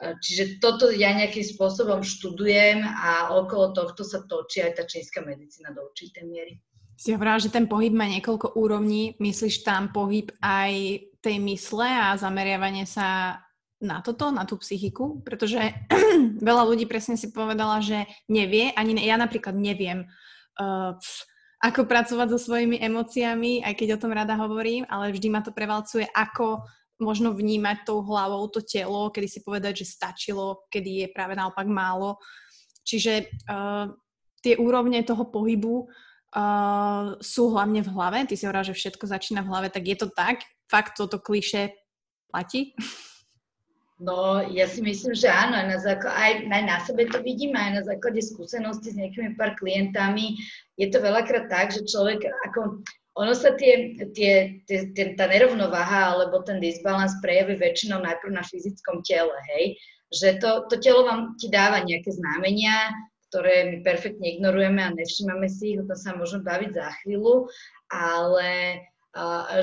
Čiže 0.00 0.62
toto 0.64 0.88
ja 0.88 1.12
nejakým 1.12 1.44
spôsobom 1.44 2.00
študujem 2.00 2.80
a 2.80 3.36
okolo 3.36 3.76
tohto 3.76 4.00
sa 4.00 4.24
točí 4.24 4.64
aj 4.64 4.80
tá 4.80 4.82
čínska 4.88 5.20
medicína 5.20 5.76
do 5.76 5.84
určitej 5.84 6.24
miery. 6.24 6.56
Si 6.96 7.12
hovorila, 7.12 7.40
že 7.40 7.52
ten 7.52 7.68
pohyb 7.68 7.92
má 7.92 8.08
niekoľko 8.08 8.56
úrovní. 8.56 9.16
Myslíš 9.20 9.64
tam 9.64 9.92
pohyb 9.92 10.32
aj 10.40 10.72
tej 11.20 11.36
mysle 11.40 11.84
a 11.84 12.16
zameriavanie 12.16 12.84
sa 12.88 13.40
na 13.80 14.04
toto, 14.04 14.28
na 14.28 14.44
tú 14.44 14.60
psychiku? 14.60 15.24
Pretože 15.24 15.88
veľa 16.48 16.62
ľudí 16.68 16.84
presne 16.84 17.16
si 17.16 17.32
povedala, 17.32 17.80
že 17.80 18.04
nevie, 18.28 18.72
ani 18.76 19.00
ja 19.00 19.16
napríklad 19.16 19.56
neviem, 19.56 20.08
uh, 20.60 20.96
ako 21.60 21.84
pracovať 21.84 22.36
so 22.36 22.38
svojimi 22.40 22.80
emóciami, 22.80 23.60
aj 23.64 23.76
keď 23.76 23.88
o 23.96 24.00
tom 24.00 24.16
rada 24.16 24.32
hovorím, 24.40 24.88
ale 24.88 25.12
vždy 25.12 25.28
ma 25.28 25.44
to 25.44 25.52
prevalcuje, 25.52 26.08
ako 26.16 26.64
možno 27.00 27.32
vnímať 27.32 27.88
tou 27.88 28.04
hlavou 28.04 28.46
to 28.52 28.60
telo, 28.60 29.08
kedy 29.08 29.26
si 29.26 29.40
povedať, 29.40 29.84
že 29.84 29.92
stačilo, 29.92 30.68
kedy 30.68 31.04
je 31.04 31.08
práve 31.10 31.34
naopak 31.34 31.66
málo. 31.66 32.20
Čiže 32.84 33.28
uh, 33.48 33.88
tie 34.44 34.56
úrovne 34.60 35.00
toho 35.04 35.28
pohybu 35.28 35.88
uh, 35.88 37.16
sú 37.20 37.52
hlavne 37.52 37.80
v 37.80 37.92
hlave. 37.92 38.18
Ty 38.28 38.34
si 38.36 38.44
hovorila, 38.44 38.68
že 38.68 38.78
všetko 38.78 39.04
začína 39.08 39.40
v 39.42 39.50
hlave, 39.50 39.68
tak 39.72 39.84
je 39.88 39.96
to 39.96 40.08
tak? 40.12 40.44
Fakt 40.70 41.00
toto 41.00 41.18
kliše 41.18 41.74
platí? 42.30 42.76
No, 44.00 44.40
ja 44.48 44.64
si 44.64 44.80
myslím, 44.80 45.12
že 45.12 45.28
áno, 45.28 45.60
aj 45.60 45.66
na, 45.68 45.78
základe, 45.78 46.16
aj, 46.16 46.32
aj 46.48 46.62
na 46.64 46.78
sebe 46.88 47.04
to 47.04 47.20
vidím, 47.20 47.52
aj 47.52 47.70
na 47.76 47.82
základe 47.84 48.24
skúsenosti 48.24 48.96
s 48.96 48.96
nejakými 48.96 49.36
pár 49.36 49.52
klientami. 49.60 50.40
Je 50.80 50.88
to 50.88 51.04
veľakrát 51.04 51.52
tak, 51.52 51.68
že 51.68 51.84
človek, 51.84 52.24
ako 52.48 52.80
ono 53.20 53.36
sa 53.36 53.52
tie, 53.60 54.00
tie, 54.16 54.64
tie, 54.64 54.88
tie, 54.96 55.04
tá 55.20 55.28
nerovnováha 55.28 56.16
alebo 56.16 56.40
ten 56.40 56.64
disbalans 56.64 57.12
prejaví 57.20 57.60
väčšinou 57.60 58.00
najprv 58.00 58.32
na 58.32 58.40
fyzickom 58.40 59.04
tele, 59.04 59.36
hej? 59.52 59.76
Že 60.16 60.28
to, 60.40 60.50
to 60.72 60.74
telo 60.80 61.04
vám 61.04 61.36
ti 61.36 61.52
dáva 61.52 61.84
nejaké 61.84 62.08
znamenia, 62.16 62.96
ktoré 63.28 63.68
my 63.68 63.78
perfektne 63.84 64.40
ignorujeme 64.40 64.80
a 64.80 64.96
nevšímame 64.96 65.44
si 65.52 65.76
ich, 65.76 65.78
o 65.78 65.84
tom 65.84 66.00
sa 66.00 66.16
môžeme 66.16 66.40
baviť 66.40 66.72
za 66.72 66.88
chvíľu, 67.04 67.52
ale 67.92 68.80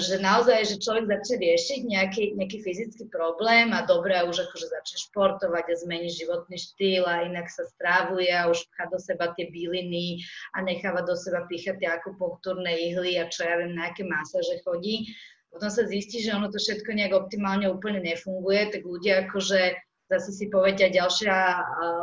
že 0.03 0.19
naozaj, 0.19 0.67
že 0.67 0.83
človek 0.83 1.07
začne 1.07 1.39
riešiť 1.39 1.79
nejaký, 1.88 2.23
nejaký 2.36 2.67
fyzický 2.67 3.07
problém 3.07 3.71
a 3.71 3.88
dobre 3.88 4.19
už 4.27 4.43
akože 4.43 4.67
začne 4.67 4.97
športovať 5.07 5.65
a 5.71 5.79
zmení 5.88 6.12
životný 6.12 6.60
štýl 6.60 7.07
a 7.07 7.23
inak 7.23 7.47
sa 7.47 7.63
strávuje 7.71 8.27
a 8.27 8.51
už 8.51 8.67
pchá 8.75 8.91
do 8.91 8.99
seba 8.99 9.31
tie 9.39 9.47
byliny 9.47 10.19
a 10.51 10.67
necháva 10.67 10.99
do 11.07 11.15
seba 11.15 11.47
píchať 11.47 11.79
tie 11.79 11.88
akupunktúrne 11.88 12.75
ihly 12.75 13.15
a 13.15 13.31
čo 13.31 13.47
ja 13.47 13.63
viem, 13.63 13.71
na 13.71 13.88
aké 13.88 14.03
masáže 14.03 14.60
chodí. 14.67 15.15
Potom 15.47 15.71
sa 15.71 15.88
zistí, 15.88 16.19
že 16.19 16.36
ono 16.36 16.51
to 16.51 16.60
všetko 16.60 16.91
nejak 16.91 17.15
optimálne 17.15 17.71
úplne 17.71 18.03
nefunguje, 18.03 18.67
tak 18.75 18.83
ľudia 18.83 19.31
akože 19.31 19.79
zase 20.12 20.31
si 20.36 20.45
povedia 20.51 20.91
ďalšia 20.91 21.36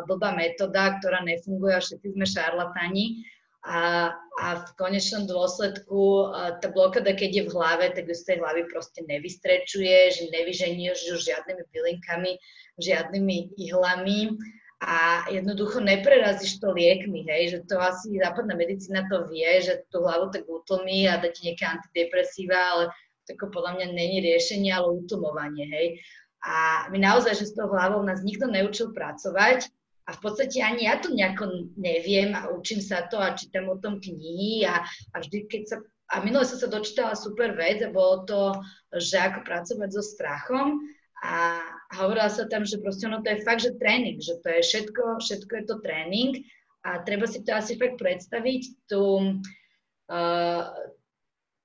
blbá 0.08 0.32
metóda, 0.32 0.96
ktorá 0.96 1.20
nefunguje 1.20 1.76
a 1.76 1.84
všetci 1.84 2.16
sme 2.16 2.24
šarlatáni 2.24 3.20
a, 3.64 4.12
a 4.40 4.48
v 4.60 4.70
konečnom 4.76 5.24
dôsledku 5.24 6.28
tá 6.60 6.68
blokada, 6.68 7.16
keď 7.16 7.30
je 7.32 7.44
v 7.48 7.54
hlave, 7.56 7.84
tak 7.96 8.04
ju 8.04 8.12
z 8.12 8.24
tej 8.28 8.36
hlavy 8.44 8.68
proste 8.68 9.00
nevystrečuje, 9.08 10.12
že 10.12 10.28
nevyženieš 10.28 10.98
ju 11.08 11.16
žiadnymi 11.16 11.64
bylinkami, 11.72 12.32
žiadnymi 12.76 13.56
ihlami 13.56 14.36
a 14.84 15.24
jednoducho 15.32 15.80
neprerazíš 15.80 16.60
to 16.60 16.76
liekmi, 16.76 17.24
hej, 17.24 17.56
že 17.56 17.58
to 17.64 17.80
asi 17.80 18.20
západná 18.20 18.52
medicína 18.52 19.08
to 19.08 19.24
vie, 19.32 19.48
že 19.64 19.80
tú 19.88 20.04
hlavu 20.04 20.28
tak 20.28 20.44
utlmí 20.44 21.08
a 21.08 21.16
dá 21.16 21.32
ti 21.32 21.48
nejaké 21.48 21.64
antidepresíva, 21.64 22.58
ale 22.58 22.84
to 23.24 23.32
podľa 23.48 23.80
mňa 23.80 23.86
není 23.96 24.20
riešenie, 24.20 24.76
ale 24.76 25.00
utlmovanie, 25.00 25.64
hej. 25.72 25.86
A 26.44 26.84
my 26.92 27.00
naozaj, 27.00 27.40
že 27.40 27.48
s 27.48 27.56
tou 27.56 27.72
hlavou 27.72 28.04
nás 28.04 28.20
nikto 28.20 28.44
neučil 28.44 28.92
pracovať, 28.92 29.72
a 30.04 30.10
v 30.12 30.20
podstate 30.20 30.60
ani 30.60 30.84
ja 30.84 31.00
to 31.00 31.12
nejako 31.12 31.72
neviem 31.80 32.36
a 32.36 32.52
učím 32.52 32.84
sa 32.84 33.08
to 33.08 33.16
a 33.16 33.32
čítam 33.32 33.72
o 33.72 33.80
tom 33.80 34.00
knihy 34.00 34.68
a, 34.68 34.84
a 34.84 35.16
vždy, 35.20 35.48
keď 35.48 35.62
sa 35.64 35.76
a 36.12 36.20
minule 36.20 36.44
som 36.44 36.60
sa 36.60 36.68
dočítala 36.68 37.16
super 37.16 37.56
vec 37.56 37.80
a 37.80 37.88
bolo 37.88 38.28
to, 38.28 38.42
že 39.00 39.16
ako 39.16 39.40
pracovať 39.40 39.88
so 39.88 40.04
strachom 40.04 40.84
a 41.24 41.64
hovorila 41.96 42.28
sa 42.28 42.44
tam, 42.44 42.68
že 42.68 42.76
proste 42.84 43.08
ono 43.08 43.24
to 43.24 43.32
je 43.32 43.40
fakt, 43.40 43.64
že 43.64 43.80
tréning, 43.80 44.20
že 44.20 44.36
to 44.44 44.52
je 44.52 44.60
všetko, 44.60 45.24
všetko 45.24 45.52
je 45.56 45.64
to 45.64 45.76
tréning 45.80 46.32
a 46.84 47.00
treba 47.00 47.24
si 47.24 47.40
to 47.40 47.56
asi 47.56 47.80
fakt 47.80 47.96
predstaviť, 47.96 48.62
tú, 48.92 49.40
uh, 50.12 50.62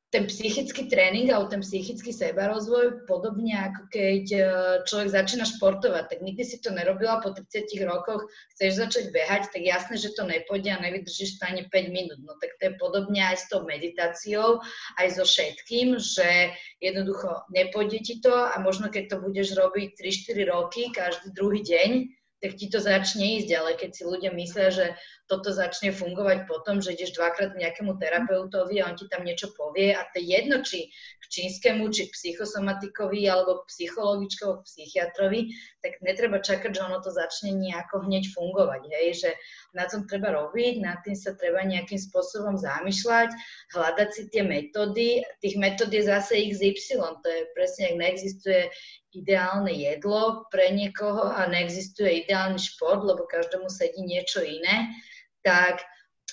ten 0.09 0.25
psychický 0.25 0.89
tréning 0.89 1.29
alebo 1.29 1.53
ten 1.53 1.61
psychický 1.61 2.09
sebarozvoj, 2.09 3.05
podobne 3.05 3.53
ako 3.53 3.93
keď 3.93 4.25
e, 4.33 4.41
človek 4.89 5.09
začína 5.13 5.45
športovať, 5.45 6.09
tak 6.09 6.19
nikdy 6.25 6.41
si 6.41 6.57
to 6.57 6.73
nerobila, 6.73 7.21
po 7.21 7.29
30 7.29 7.69
rokoch 7.85 8.25
chceš 8.57 8.81
začať 8.81 9.05
behať, 9.13 9.53
tak 9.53 9.61
jasné, 9.61 10.01
že 10.01 10.17
to 10.17 10.25
nepôjde 10.25 10.73
a 10.73 10.81
nevydržíš 10.81 11.37
to 11.37 11.45
ani 11.45 11.69
5 11.69 11.93
minút. 11.93 12.19
No 12.25 12.33
tak 12.41 12.57
to 12.57 12.73
je 12.73 12.73
podobne 12.81 13.21
aj 13.21 13.37
s 13.37 13.45
tou 13.53 13.61
meditáciou, 13.69 14.65
aj 14.97 15.07
so 15.13 15.23
všetkým, 15.29 16.01
že 16.01 16.57
jednoducho 16.81 17.45
nepôjde 17.53 18.01
ti 18.01 18.17
to 18.17 18.33
a 18.33 18.57
možno 18.57 18.89
keď 18.89 19.13
to 19.13 19.17
budeš 19.21 19.53
robiť 19.53 19.93
3-4 19.93 20.49
roky, 20.49 20.89
každý 20.89 21.37
druhý 21.37 21.61
deň, 21.61 21.89
tak 22.39 22.55
ti 22.55 22.71
to 22.71 22.79
začne 22.79 23.43
ísť, 23.43 23.49
ale 23.51 23.75
keď 23.75 23.89
si 23.93 24.03
ľudia 24.07 24.31
myslia, 24.31 24.71
že 24.71 24.85
toto 25.29 25.53
začne 25.53 25.93
fungovať 25.93 26.49
potom, 26.49 26.81
že 26.81 26.97
ideš 26.97 27.13
dvakrát 27.13 27.53
k 27.53 27.61
nejakému 27.61 28.01
terapeutovi 28.01 28.81
a 28.81 28.89
on 28.89 28.97
ti 28.97 29.05
tam 29.05 29.21
niečo 29.21 29.53
povie 29.53 29.93
a 29.93 30.01
to 30.09 30.17
je 30.17 30.25
jedno, 30.25 30.65
či 30.65 30.89
k 31.21 31.23
čínskemu, 31.29 31.85
či 31.93 32.09
k 32.09 32.15
psychosomatikovi 32.17 33.29
alebo 33.29 33.61
k 33.61 33.69
psychologičkovi, 33.69 34.57
k 34.57 34.65
psychiatrovi, 34.65 35.41
tak 35.85 36.01
netreba 36.01 36.41
čakať, 36.41 36.73
že 36.73 36.81
ono 36.81 36.97
to 37.05 37.13
začne 37.13 37.53
nejako 37.53 38.09
hneď 38.09 38.33
fungovať, 38.33 38.81
hej, 38.89 39.07
že 39.13 39.29
na 39.77 39.85
tom 39.85 40.09
treba 40.09 40.33
robiť, 40.33 40.81
nad 40.81 41.05
tým 41.05 41.13
sa 41.13 41.37
treba 41.37 41.61
nejakým 41.61 42.01
spôsobom 42.01 42.57
zamýšľať, 42.57 43.29
hľadať 43.77 44.09
si 44.09 44.23
tie 44.33 44.41
metódy, 44.41 45.21
tých 45.45 45.55
metód 45.61 45.93
je 45.93 46.03
zase 46.09 46.33
XY, 46.49 47.21
to 47.21 47.27
je 47.29 47.41
presne, 47.53 47.93
ak 47.93 47.95
neexistuje 48.01 48.73
ideálne 49.13 49.73
jedlo 49.73 50.45
pre 50.53 50.69
niekoho 50.73 51.33
a 51.33 51.45
neexistuje 51.49 52.25
ideálny 52.25 52.61
šport, 52.61 53.01
lebo 53.01 53.25
každému 53.25 53.69
sedí 53.69 54.01
niečo 54.05 54.41
iné, 54.41 54.89
tak 55.43 55.83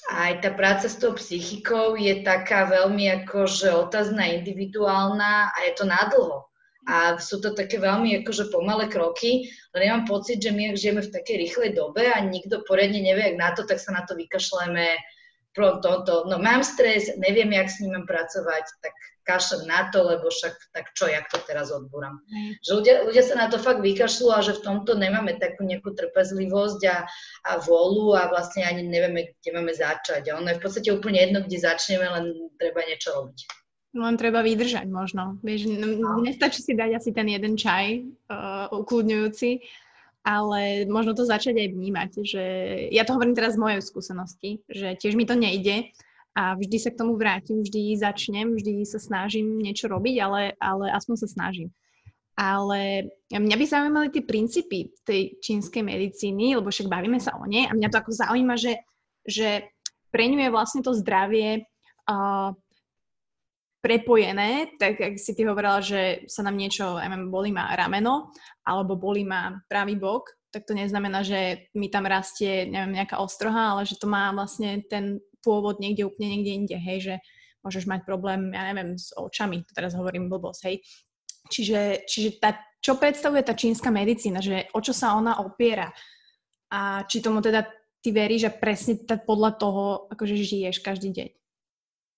aj 0.06 0.38
tá 0.44 0.50
práca 0.54 0.86
s 0.86 1.00
tou 1.02 1.16
psychikou 1.18 1.98
je 1.98 2.22
taká 2.22 2.70
veľmi 2.70 3.26
akože 3.26 3.74
otázna, 3.74 4.38
individuálna 4.38 5.50
a 5.50 5.58
je 5.66 5.72
to 5.74 5.84
nadlho. 5.88 6.46
A 6.86 7.18
sú 7.18 7.42
to 7.42 7.50
také 7.50 7.82
veľmi 7.82 8.22
akože 8.22 8.54
pomalé 8.54 8.86
kroky, 8.86 9.50
len 9.74 9.82
ja 9.82 9.98
mám 9.98 10.06
pocit, 10.06 10.38
že 10.38 10.54
my 10.54 10.70
ak 10.70 10.78
žijeme 10.78 11.02
v 11.02 11.10
takej 11.10 11.36
rýchlej 11.42 11.70
dobe 11.74 12.06
a 12.06 12.22
nikto 12.22 12.62
poriadne 12.62 13.02
nevie, 13.02 13.34
jak 13.34 13.42
na 13.42 13.50
to, 13.58 13.66
tak 13.66 13.82
sa 13.82 13.90
na 13.90 14.06
to 14.06 14.14
vykašleme 15.56 15.80
pronto, 15.80 16.28
no 16.28 16.36
mám 16.38 16.60
stres, 16.60 17.08
neviem, 17.16 17.52
jak 17.52 17.68
s 17.72 17.80
ním 17.80 17.96
mám 17.96 18.06
pracovať, 18.06 18.64
tak 18.84 18.94
kašlem 19.26 19.66
na 19.66 19.90
to, 19.90 20.06
lebo 20.06 20.30
však 20.30 20.54
tak 20.70 20.94
čo, 20.94 21.10
jak 21.10 21.26
to 21.32 21.40
teraz 21.48 21.74
odbúram. 21.74 22.22
Mm. 22.30 22.54
Že 22.62 22.70
ľudia, 22.78 22.94
ľudia 23.10 23.24
sa 23.26 23.34
na 23.34 23.46
to 23.50 23.58
fakt 23.58 23.82
vykašľú 23.82 24.28
a 24.30 24.44
že 24.44 24.54
v 24.54 24.62
tomto 24.62 24.94
nemáme 24.94 25.34
takú 25.42 25.66
nejakú 25.66 25.98
trpezlivosť 25.98 26.80
a, 26.86 26.96
a 27.50 27.52
volu 27.58 28.14
a 28.14 28.30
vlastne 28.30 28.62
ani 28.62 28.86
nevieme, 28.86 29.34
kde 29.42 29.50
máme 29.50 29.74
začať. 29.74 30.30
A 30.30 30.38
ono 30.38 30.54
je 30.54 30.58
v 30.60 30.62
podstate 30.62 30.88
úplne 30.94 31.18
jedno, 31.18 31.42
kde 31.42 31.58
začneme, 31.58 32.06
len 32.06 32.24
treba 32.54 32.86
niečo 32.86 33.18
robiť. 33.18 33.38
Len 33.96 34.14
treba 34.20 34.44
vydržať 34.44 34.86
možno. 34.92 35.40
Vieš, 35.40 35.72
no. 35.74 36.20
nestačí 36.20 36.60
si 36.62 36.76
dať 36.76 37.00
asi 37.00 37.10
ten 37.16 37.26
jeden 37.32 37.56
čaj 37.56 38.04
uh, 38.28 38.68
ukludňujúci, 38.68 39.64
ale 40.26 40.90
možno 40.90 41.14
to 41.14 41.22
začať 41.22 41.54
aj 41.54 41.68
vnímať, 41.70 42.10
že 42.26 42.44
ja 42.90 43.06
to 43.06 43.14
hovorím 43.14 43.38
teraz 43.38 43.54
z 43.54 43.62
mojej 43.62 43.78
skúsenosti, 43.78 44.58
že 44.66 44.98
tiež 44.98 45.14
mi 45.14 45.22
to 45.22 45.38
nejde 45.38 45.94
a 46.34 46.58
vždy 46.58 46.76
sa 46.82 46.90
k 46.90 46.98
tomu 46.98 47.14
vrátim, 47.14 47.62
vždy 47.62 47.94
začnem, 47.94 48.58
vždy 48.58 48.82
sa 48.82 48.98
snažím 48.98 49.62
niečo 49.62 49.86
robiť, 49.86 50.16
ale, 50.18 50.42
ale 50.58 50.90
aspoň 50.90 51.14
sa 51.22 51.28
snažím. 51.30 51.70
Ale 52.36 53.08
mňa 53.32 53.56
by 53.56 53.64
zaujímali 53.64 54.08
tie 54.12 54.26
princípy 54.26 54.92
tej 55.06 55.38
čínskej 55.40 55.80
medicíny, 55.86 56.58
lebo 56.58 56.68
však 56.68 56.90
bavíme 56.90 57.22
sa 57.22 57.32
o 57.38 57.46
nej 57.46 57.64
a 57.64 57.72
mňa 57.72 57.88
to 57.88 57.96
ako 58.02 58.12
zaujíma, 58.12 58.60
že, 58.60 58.82
že 59.24 59.64
pre 60.10 60.26
ňu 60.28 60.42
je 60.42 60.50
vlastne 60.52 60.82
to 60.84 60.92
zdravie 60.92 61.64
uh, 62.10 62.50
prepojené, 63.86 64.74
tak 64.82 64.98
ak 64.98 65.14
si 65.14 65.30
ty 65.38 65.46
hovorila, 65.46 65.78
že 65.78 66.26
sa 66.26 66.42
nám 66.42 66.58
niečo, 66.58 66.98
ja 66.98 67.06
neviem, 67.06 67.30
bolí 67.30 67.54
ma 67.54 67.70
rameno, 67.78 68.34
alebo 68.66 68.98
bolí 68.98 69.22
ma 69.22 69.62
pravý 69.70 69.94
bok, 69.94 70.34
tak 70.50 70.66
to 70.66 70.74
neznamená, 70.74 71.22
že 71.22 71.70
mi 71.78 71.86
tam 71.86 72.10
rastie, 72.10 72.66
neviem, 72.66 72.98
nejaká 72.98 73.22
ostroha, 73.22 73.78
ale 73.78 73.86
že 73.86 73.94
to 73.94 74.10
má 74.10 74.34
vlastne 74.34 74.82
ten 74.90 75.22
pôvod 75.38 75.78
niekde 75.78 76.02
úplne 76.02 76.34
niekde 76.34 76.52
inde, 76.58 76.76
hej, 76.82 76.98
že 76.98 77.14
môžeš 77.62 77.86
mať 77.86 78.02
problém, 78.02 78.50
ja 78.50 78.66
neviem, 78.74 78.98
s 78.98 79.14
očami, 79.14 79.62
to 79.62 79.70
teraz 79.70 79.94
hovorím 79.94 80.26
blbosť, 80.26 80.60
hej. 80.66 80.82
Čiže, 81.46 82.10
čiže 82.10 82.42
tá, 82.42 82.58
čo 82.82 82.98
predstavuje 82.98 83.46
tá 83.46 83.54
čínska 83.54 83.94
medicína, 83.94 84.42
že 84.42 84.66
o 84.74 84.82
čo 84.82 84.90
sa 84.90 85.14
ona 85.14 85.38
opiera 85.38 85.94
a 86.74 87.06
či 87.06 87.22
tomu 87.22 87.38
teda 87.38 87.62
ty 88.02 88.10
veríš, 88.10 88.50
že 88.50 88.58
presne 88.58 88.94
tá, 89.06 89.14
podľa 89.14 89.54
toho 89.54 90.10
akože 90.10 90.34
žiješ 90.34 90.82
každý 90.82 91.14
deň. 91.14 91.28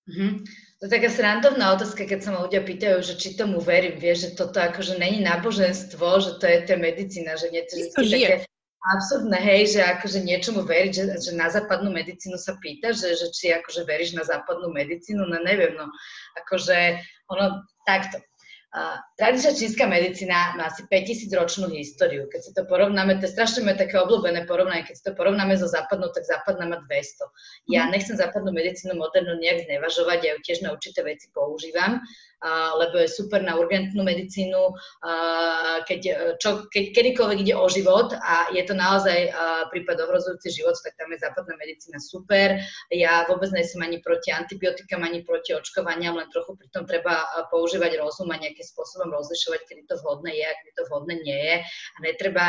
Mm-hmm. 0.08 0.32
To 0.78 0.86
je 0.86 0.94
taká 0.94 1.10
srandovná 1.10 1.74
otázka, 1.74 2.06
keď 2.06 2.18
sa 2.22 2.30
ma 2.30 2.46
ľudia 2.46 2.62
pýtajú, 2.62 3.02
že 3.02 3.18
či 3.18 3.34
tomu 3.34 3.58
verím, 3.58 3.98
vieš, 3.98 4.30
že 4.30 4.30
toto 4.38 4.62
akože 4.62 4.94
není 4.94 5.18
náboženstvo, 5.26 6.06
že 6.22 6.38
to 6.38 6.46
je 6.46 6.58
to 6.70 6.74
medicína, 6.78 7.34
že 7.34 7.50
nie 7.50 7.66
to 7.66 7.74
je 7.74 7.86
také, 7.90 8.46
absurdné, 8.86 9.38
hej, 9.42 9.74
že 9.74 9.80
akože 9.82 10.22
niečomu 10.22 10.62
veriť, 10.62 10.92
že, 10.94 11.04
že 11.18 11.32
na 11.34 11.50
západnú 11.50 11.90
medicínu 11.90 12.38
sa 12.38 12.54
pýta, 12.62 12.94
že, 12.94 13.10
že 13.18 13.26
či 13.34 13.50
akože 13.52 13.82
veríš 13.84 14.14
na 14.14 14.22
západnú 14.22 14.70
medicínu, 14.70 15.26
no 15.26 15.38
neviem, 15.42 15.74
no 15.74 15.90
akože 16.38 17.02
ono 17.26 17.66
takto. 17.82 18.22
Uh, 18.68 19.00
tradičná 19.16 19.56
čínska 19.56 19.88
medicína 19.88 20.52
má 20.60 20.68
asi 20.68 20.84
5000 20.92 21.32
ročnú 21.40 21.72
históriu. 21.72 22.28
Keď 22.28 22.40
si 22.44 22.52
to 22.52 22.68
porovnáme, 22.68 23.16
to 23.16 23.24
je 23.24 23.32
strašne 23.32 23.64
moje 23.64 23.80
také 23.80 23.96
obľúbené 23.96 24.44
porovnanie, 24.44 24.84
keď 24.84 24.94
si 24.94 25.04
to 25.08 25.16
porovnáme 25.16 25.56
so 25.56 25.64
západnou, 25.64 26.12
tak 26.12 26.28
západná 26.28 26.68
má 26.68 26.76
200. 26.84 27.72
Ja 27.72 27.88
mhm. 27.88 27.96
nechcem 27.96 28.20
západnú 28.20 28.52
medicínu 28.52 28.92
modernú 28.92 29.40
nejak 29.40 29.64
znevažovať, 29.64 30.18
ja 30.20 30.30
ju 30.36 30.40
tiež 30.44 30.58
na 30.60 30.76
určité 30.76 31.00
veci 31.00 31.32
používam, 31.32 32.04
lebo 32.78 33.02
je 33.02 33.10
super 33.10 33.42
na 33.42 33.58
urgentnú 33.58 34.06
medicínu, 34.06 34.74
keď, 35.84 36.00
čo, 36.38 36.70
keď 36.70 36.84
kedykoľvek 36.94 37.38
ide 37.42 37.54
o 37.58 37.66
život 37.66 38.14
a 38.14 38.50
je 38.54 38.62
to 38.62 38.78
naozaj 38.78 39.34
prípad 39.74 39.98
ohrozujúci 40.06 40.62
život, 40.62 40.78
tak 40.78 40.94
tam 40.94 41.10
je 41.10 41.18
západná 41.18 41.54
medicína 41.58 41.98
super. 41.98 42.62
Ja 42.94 43.26
vôbec 43.26 43.50
nejsem 43.50 43.82
ani 43.82 43.98
proti 43.98 44.30
antibiotikám, 44.30 45.02
ani 45.02 45.26
proti 45.26 45.58
očkovaniam, 45.58 46.14
len 46.14 46.30
trochu 46.30 46.54
pri 46.54 46.68
tom 46.70 46.86
treba 46.86 47.26
používať 47.50 47.98
rozum 47.98 48.30
a 48.30 48.38
nejakým 48.38 48.66
spôsobom 48.66 49.10
rozlišovať, 49.10 49.60
kedy 49.66 49.82
to 49.90 49.98
vhodné 50.02 50.38
je 50.38 50.46
a 50.46 50.56
kedy 50.62 50.72
to 50.78 50.82
vhodné 50.88 51.14
nie 51.26 51.40
je. 51.42 51.56
A 51.66 51.98
netreba 52.06 52.46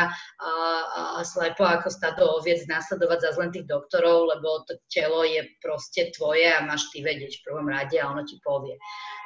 slepo 1.26 1.66
ako 1.66 1.90
stado 1.90 2.30
oviec 2.38 2.62
následovať 2.70 3.18
za 3.26 3.30
zlen 3.34 3.50
tých 3.50 3.66
doktorov, 3.66 4.30
lebo 4.30 4.62
to 4.70 4.78
telo 4.86 5.26
je 5.26 5.42
proste 5.58 6.14
tvoje 6.14 6.46
a 6.46 6.62
máš 6.62 6.86
ty 6.94 7.02
vedieť 7.02 7.42
v 7.42 7.44
prvom 7.50 7.66
rade 7.66 7.98
a 7.98 8.08
ono 8.08 8.22
ti 8.22 8.38
povie. 8.40 8.78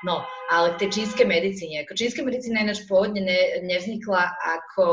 No, 0.04 0.20
ale 0.54 0.78
k 0.78 0.86
tej 0.86 1.02
čínskej 1.02 1.26
medicíne. 1.26 1.82
Ako 1.82 1.98
čínska 1.98 2.22
medicína 2.22 2.62
ináč 2.62 2.86
pôvodne 2.86 3.26
ne, 3.26 3.40
nevznikla 3.66 4.22
ako, 4.38 4.88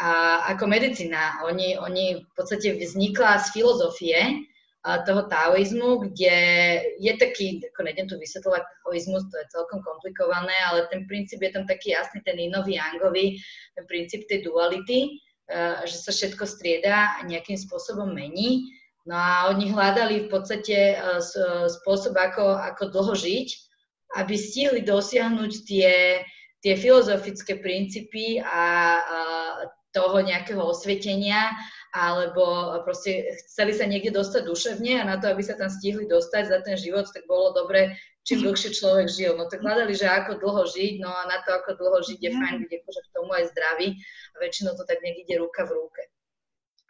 a, 0.00 0.08
ako 0.56 0.64
medicína. 0.64 1.44
Oni, 1.44 1.76
oni 1.76 2.24
v 2.24 2.32
podstate 2.32 2.80
vznikla 2.80 3.44
z 3.44 3.46
filozofie 3.52 4.18
a, 4.88 5.04
toho 5.04 5.28
taoizmu, 5.28 6.08
kde 6.08 6.36
je 6.96 7.12
taký, 7.20 7.60
ako 7.60 7.80
nejdem 7.84 8.08
tu 8.08 8.16
vysvetľovať 8.16 8.62
taoizmus, 8.64 9.28
to 9.28 9.36
je 9.36 9.52
celkom 9.52 9.84
komplikované, 9.84 10.56
ale 10.64 10.88
ten 10.88 11.04
princíp 11.04 11.44
je 11.44 11.52
tam 11.52 11.68
taký 11.68 11.92
jasný, 11.92 12.24
ten 12.24 12.40
inový, 12.40 12.80
angový, 12.80 13.36
ten 13.76 13.84
princíp 13.84 14.24
tej 14.32 14.48
duality, 14.48 15.20
a, 15.52 15.84
že 15.84 16.00
sa 16.00 16.08
všetko 16.08 16.48
strieda 16.48 17.20
a 17.20 17.28
nejakým 17.28 17.60
spôsobom 17.60 18.16
mení. 18.16 18.64
No 19.04 19.20
a 19.20 19.52
oni 19.52 19.68
hľadali 19.68 20.24
v 20.24 20.28
podstate 20.32 20.96
spôsob, 21.68 22.16
ako, 22.16 22.56
ako 22.56 22.88
dlho 22.88 23.12
žiť 23.12 23.63
aby 24.14 24.34
stihli 24.38 24.80
dosiahnuť 24.86 25.52
tie, 25.66 26.22
tie 26.62 26.74
filozofické 26.78 27.58
princípy 27.58 28.40
a, 28.40 28.64
a 28.98 29.18
toho 29.94 30.18
nejakého 30.26 30.58
osvietenia, 30.58 31.54
alebo 31.94 32.74
proste 32.82 33.30
chceli 33.46 33.70
sa 33.70 33.86
niekde 33.86 34.10
dostať 34.10 34.42
duševne 34.50 34.98
a 34.98 35.06
na 35.06 35.16
to, 35.22 35.30
aby 35.30 35.46
sa 35.46 35.54
tam 35.54 35.70
stihli 35.70 36.10
dostať 36.10 36.50
za 36.50 36.58
ten 36.66 36.74
život, 36.74 37.06
tak 37.14 37.22
bolo 37.30 37.54
dobre, 37.54 37.94
čím 38.26 38.42
mhm. 38.42 38.44
dlhšie 38.50 38.70
človek 38.74 39.06
žil. 39.06 39.38
No 39.38 39.46
tak 39.46 39.62
hľadali, 39.62 39.94
že 39.94 40.10
ako 40.10 40.42
dlho 40.42 40.66
žiť, 40.66 40.94
no 40.98 41.10
a 41.14 41.22
na 41.30 41.38
to, 41.46 41.54
ako 41.54 41.78
dlho 41.78 41.98
žiť, 42.02 42.18
je 42.18 42.30
fajn 42.34 42.54
byť 42.66 42.70
akože 42.82 43.00
k 43.06 43.14
tomu 43.14 43.30
aj 43.30 43.44
zdravý 43.54 43.88
a 44.34 44.36
väčšinou 44.42 44.72
to 44.74 44.82
tak 44.82 44.98
niekde 45.06 45.38
ruka 45.38 45.62
v 45.62 45.78
ruke. 45.78 46.02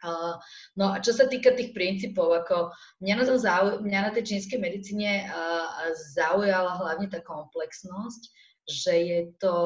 Uh, 0.03 0.35
no 0.75 0.91
a 0.91 0.99
čo 0.99 1.15
sa 1.15 1.25
týka 1.25 1.55
tých 1.55 1.71
princípov, 1.71 2.29
ako 2.31 2.71
mňa 3.01 3.13
na, 3.15 3.23
to 3.25 3.35
zau, 3.39 3.63
mňa 3.79 3.99
na 4.05 4.11
tej 4.11 4.35
čínskej 4.35 4.59
medicíne 4.59 5.25
uh, 5.25 5.91
zaujala 6.13 6.77
hlavne 6.77 7.07
tá 7.09 7.23
komplexnosť, 7.23 8.21
že 8.67 8.93
je 8.93 9.21
to 9.39 9.57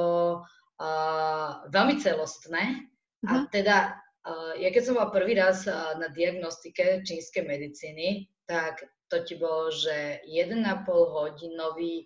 uh, 0.80 1.50
veľmi 1.74 1.98
celostné 2.00 2.64
uh-huh. 3.26 3.30
a 3.30 3.34
mhm. 3.44 3.48
teda 3.52 3.78
ja 4.62 4.70
keď 4.70 4.84
som 4.84 4.94
bola 5.00 5.10
prvý 5.10 5.34
raz 5.34 5.66
na 5.98 6.12
diagnostike 6.12 7.02
čínskej 7.02 7.50
medicíny, 7.50 8.30
tak 8.46 8.86
to 9.10 9.26
ti 9.26 9.34
bolo, 9.40 9.74
že 9.74 10.22
1,5 10.28 10.86
hodinový 10.86 12.06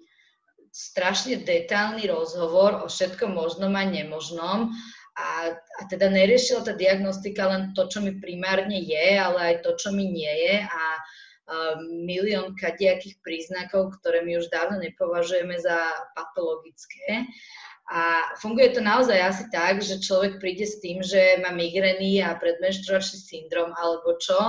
strašne 0.73 1.45
detailný 1.45 2.09
rozhovor 2.09 2.81
o 2.81 2.87
všetkom 2.89 3.37
možnom 3.37 3.75
a 3.77 3.83
nemožnom 3.85 4.73
a, 5.13 5.53
a 5.73 5.89
teda 5.89 6.09
neriešila 6.09 6.61
tá 6.61 6.73
diagnostika 6.77 7.49
len 7.49 7.73
to, 7.73 7.89
čo 7.89 8.05
mi 8.05 8.21
primárne 8.21 8.77
je, 8.77 9.17
ale 9.17 9.39
aj 9.53 9.55
to, 9.65 9.71
čo 9.73 9.89
mi 9.89 10.05
nie 10.05 10.29
je 10.29 10.55
a, 10.61 10.83
milión 12.07 12.55
kadejakých 12.55 13.19
príznakov, 13.19 13.99
ktoré 13.99 14.23
my 14.23 14.39
už 14.39 14.47
dávno 14.47 14.79
nepovažujeme 14.79 15.59
za 15.59 15.75
patologické. 16.15 17.27
A 17.91 18.31
funguje 18.39 18.71
to 18.71 18.79
naozaj 18.79 19.19
asi 19.19 19.43
tak, 19.51 19.83
že 19.83 19.99
človek 19.99 20.39
príde 20.39 20.63
s 20.63 20.79
tým, 20.79 21.03
že 21.03 21.43
má 21.43 21.51
migrény 21.51 22.23
a 22.23 22.31
predmenštruačný 22.39 23.19
syndrom 23.19 23.75
alebo 23.75 24.15
čo 24.23 24.39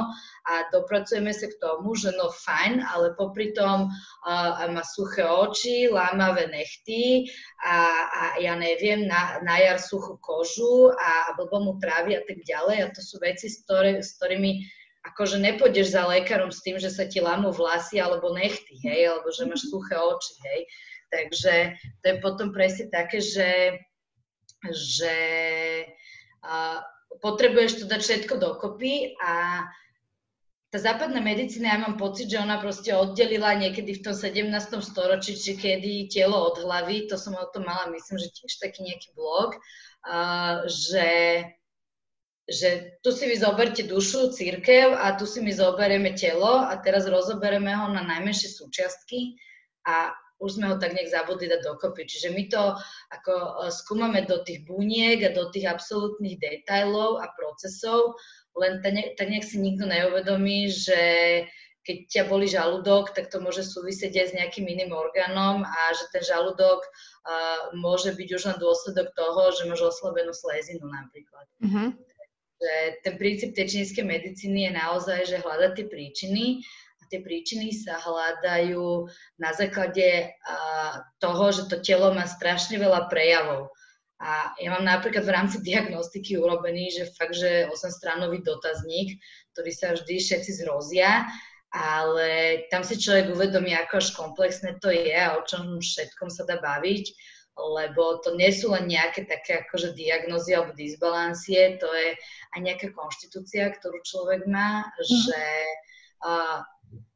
a 0.44 0.53
dopracujeme 0.70 1.35
sa 1.35 1.51
k 1.51 1.59
tomu, 1.59 1.99
že 1.99 2.14
no 2.14 2.31
fajn, 2.31 2.87
ale 2.87 3.18
popri 3.18 3.51
tom 3.51 3.90
uh, 3.90 4.70
má 4.70 4.87
suché 4.87 5.27
oči, 5.27 5.90
lámavé 5.90 6.47
nechty 6.47 7.27
a, 7.66 7.77
a 8.07 8.23
ja 8.38 8.55
neviem, 8.55 9.11
na, 9.11 9.42
na 9.42 9.59
jar 9.59 9.83
suchú 9.83 10.14
kožu 10.23 10.94
a, 10.94 11.35
a 11.35 11.35
blbo 11.35 11.59
mu 11.59 11.73
trávi 11.83 12.14
a 12.14 12.23
tak 12.23 12.38
ďalej 12.47 12.77
a 12.87 12.92
to 12.94 13.03
sú 13.03 13.18
veci, 13.18 13.51
s, 13.51 13.66
ktoré, 13.66 13.99
s 13.99 14.14
ktorými 14.14 14.62
akože 15.05 15.37
nepôjdeš 15.37 15.92
za 15.92 16.09
lekárom 16.09 16.49
s 16.49 16.64
tým, 16.64 16.81
že 16.81 16.88
sa 16.88 17.05
ti 17.05 17.20
lámu 17.20 17.53
vlasy 17.53 18.01
alebo 18.01 18.33
nechty, 18.33 18.79
hej, 18.85 19.11
alebo 19.12 19.29
že 19.35 19.44
máš 19.44 19.68
suché 19.68 19.99
oči, 19.99 20.35
hej. 20.49 20.61
Takže 21.14 21.79
to 22.03 22.05
je 22.11 22.16
potom 22.18 22.50
presne 22.50 22.90
také, 22.90 23.22
že, 23.22 23.79
že 24.66 25.16
uh, 26.42 26.83
potrebuješ 27.22 27.79
to 27.79 27.85
dať 27.87 28.00
všetko 28.03 28.35
dokopy 28.42 29.14
a 29.22 29.62
tá 30.74 30.83
západná 30.83 31.22
medicína, 31.22 31.70
ja 31.70 31.79
mám 31.79 31.94
pocit, 31.94 32.27
že 32.27 32.42
ona 32.42 32.59
proste 32.59 32.90
oddelila 32.90 33.55
niekedy 33.55 33.94
v 33.94 34.11
tom 34.11 34.11
17. 34.11 34.50
storočí, 34.83 35.38
či 35.38 35.55
kedy 35.55 36.11
telo 36.11 36.50
od 36.50 36.66
hlavy, 36.66 37.07
to 37.07 37.14
som 37.14 37.38
o 37.38 37.46
tom 37.55 37.62
mala, 37.62 37.94
myslím, 37.94 38.18
že 38.18 38.35
tiež 38.35 38.59
taký 38.59 38.83
nejaký 38.83 39.14
blog, 39.14 39.55
uh, 40.03 40.66
že 40.66 41.07
že 42.44 43.00
tu 43.00 43.09
si 43.09 43.24
vy 43.24 43.40
zoberte 43.40 43.88
dušu, 43.88 44.37
církev 44.37 44.92
a 44.92 45.16
tu 45.16 45.24
si 45.24 45.40
my 45.40 45.48
zoberieme 45.48 46.12
telo 46.12 46.61
a 46.61 46.77
teraz 46.77 47.09
rozobereme 47.09 47.72
ho 47.72 47.88
na 47.88 48.05
najmenšie 48.05 48.53
súčiastky 48.53 49.40
a 49.88 50.12
už 50.45 50.61
sme 50.61 50.69
ho 50.69 50.77
tak 50.77 50.93
nejak 50.93 51.09
zabudli 51.09 51.49
dať 51.49 51.65
dokopy. 51.65 52.05
Čiže 52.05 52.37
my 52.37 52.45
to 52.53 52.77
ako 53.17 53.33
e, 53.33 53.51
skúmame 53.73 54.29
do 54.29 54.45
tých 54.45 54.69
buniek 54.69 55.25
a 55.25 55.33
do 55.33 55.49
tých 55.49 55.73
absolútnych 55.73 56.37
detailov 56.37 57.25
a 57.25 57.33
procesov, 57.33 58.21
len 58.55 58.85
tak 58.85 59.27
nejak 59.27 59.43
si 59.43 59.59
nikto 59.59 59.89
neuvedomí, 59.89 60.69
že 60.69 61.03
keď 61.85 61.97
ťa 62.09 62.23
boli 62.33 62.49
žalúdok, 62.49 63.13
tak 63.13 63.29
to 63.29 63.45
môže 63.45 63.61
súvisieť 63.61 64.17
aj 64.17 64.27
s 64.33 64.37
nejakým 64.41 64.65
iným 64.65 64.97
orgánom 64.97 65.69
a 65.69 65.81
že 65.93 66.09
ten 66.17 66.25
žalúdok 66.25 66.81
uh, 66.81 67.77
môže 67.77 68.17
byť 68.17 68.29
už 68.33 68.43
len 68.49 68.57
dôsledok 68.57 69.13
toho, 69.13 69.53
že 69.53 69.69
máš 69.69 69.93
oslabenú 69.93 70.33
slezinu 70.33 70.89
napríklad. 70.89 71.45
Mm-hmm. 71.61 71.89
Že 72.57 72.73
ten 73.05 73.15
princíp 73.21 73.51
tej 73.53 73.67
čínskej 73.69 74.05
medicíny 74.09 74.65
je 74.65 74.73
naozaj, 74.73 75.21
že 75.29 75.45
hľadať 75.45 75.71
tie 75.77 75.87
príčiny 75.93 76.45
tie 77.11 77.21
príčiny 77.21 77.73
sa 77.73 78.01
hľadajú 78.01 79.09
na 79.40 79.51
základe 79.53 80.33
toho, 81.21 81.45
že 81.53 81.69
to 81.69 81.81
telo 81.81 82.12
má 82.12 82.25
strašne 82.29 82.77
veľa 82.81 83.09
prejavov. 83.09 83.73
A 84.23 84.55
ja 84.62 84.73
mám 84.73 84.87
napríklad 84.87 85.27
v 85.27 85.35
rámci 85.35 85.59
diagnostiky 85.61 86.38
urobený, 86.38 86.95
že 86.95 87.12
fakt, 87.19 87.37
že 87.37 87.69
8-stranový 87.69 88.40
dotazník, 88.40 89.21
ktorý 89.53 89.71
sa 89.75 89.93
vždy 89.93 90.14
všetci 90.17 90.64
zrozia, 90.64 91.29
ale 91.75 92.62
tam 92.71 92.87
si 92.87 92.95
človek 92.95 93.35
uvedomí, 93.35 93.75
ako 93.75 93.99
až 93.99 94.09
komplexné 94.14 94.79
to 94.79 94.95
je 94.95 95.11
a 95.11 95.35
o 95.35 95.43
čom 95.43 95.83
všetkom 95.83 96.31
sa 96.31 96.47
dá 96.47 96.62
baviť, 96.62 97.05
lebo 97.59 98.23
to 98.23 98.38
nie 98.38 98.51
sú 98.55 98.71
len 98.75 98.87
nejaké 98.87 99.27
také 99.27 99.67
akože 99.67 99.95
diagnózy 99.99 100.55
alebo 100.55 100.75
disbalancie, 100.75 101.79
to 101.83 101.87
je 101.87 102.14
aj 102.55 102.61
nejaká 102.62 102.95
konštitúcia, 102.95 103.75
ktorú 103.75 103.99
človek 104.07 104.47
má, 104.47 104.87
mm. 104.87 105.03
že 105.03 105.43
uh, 106.27 106.62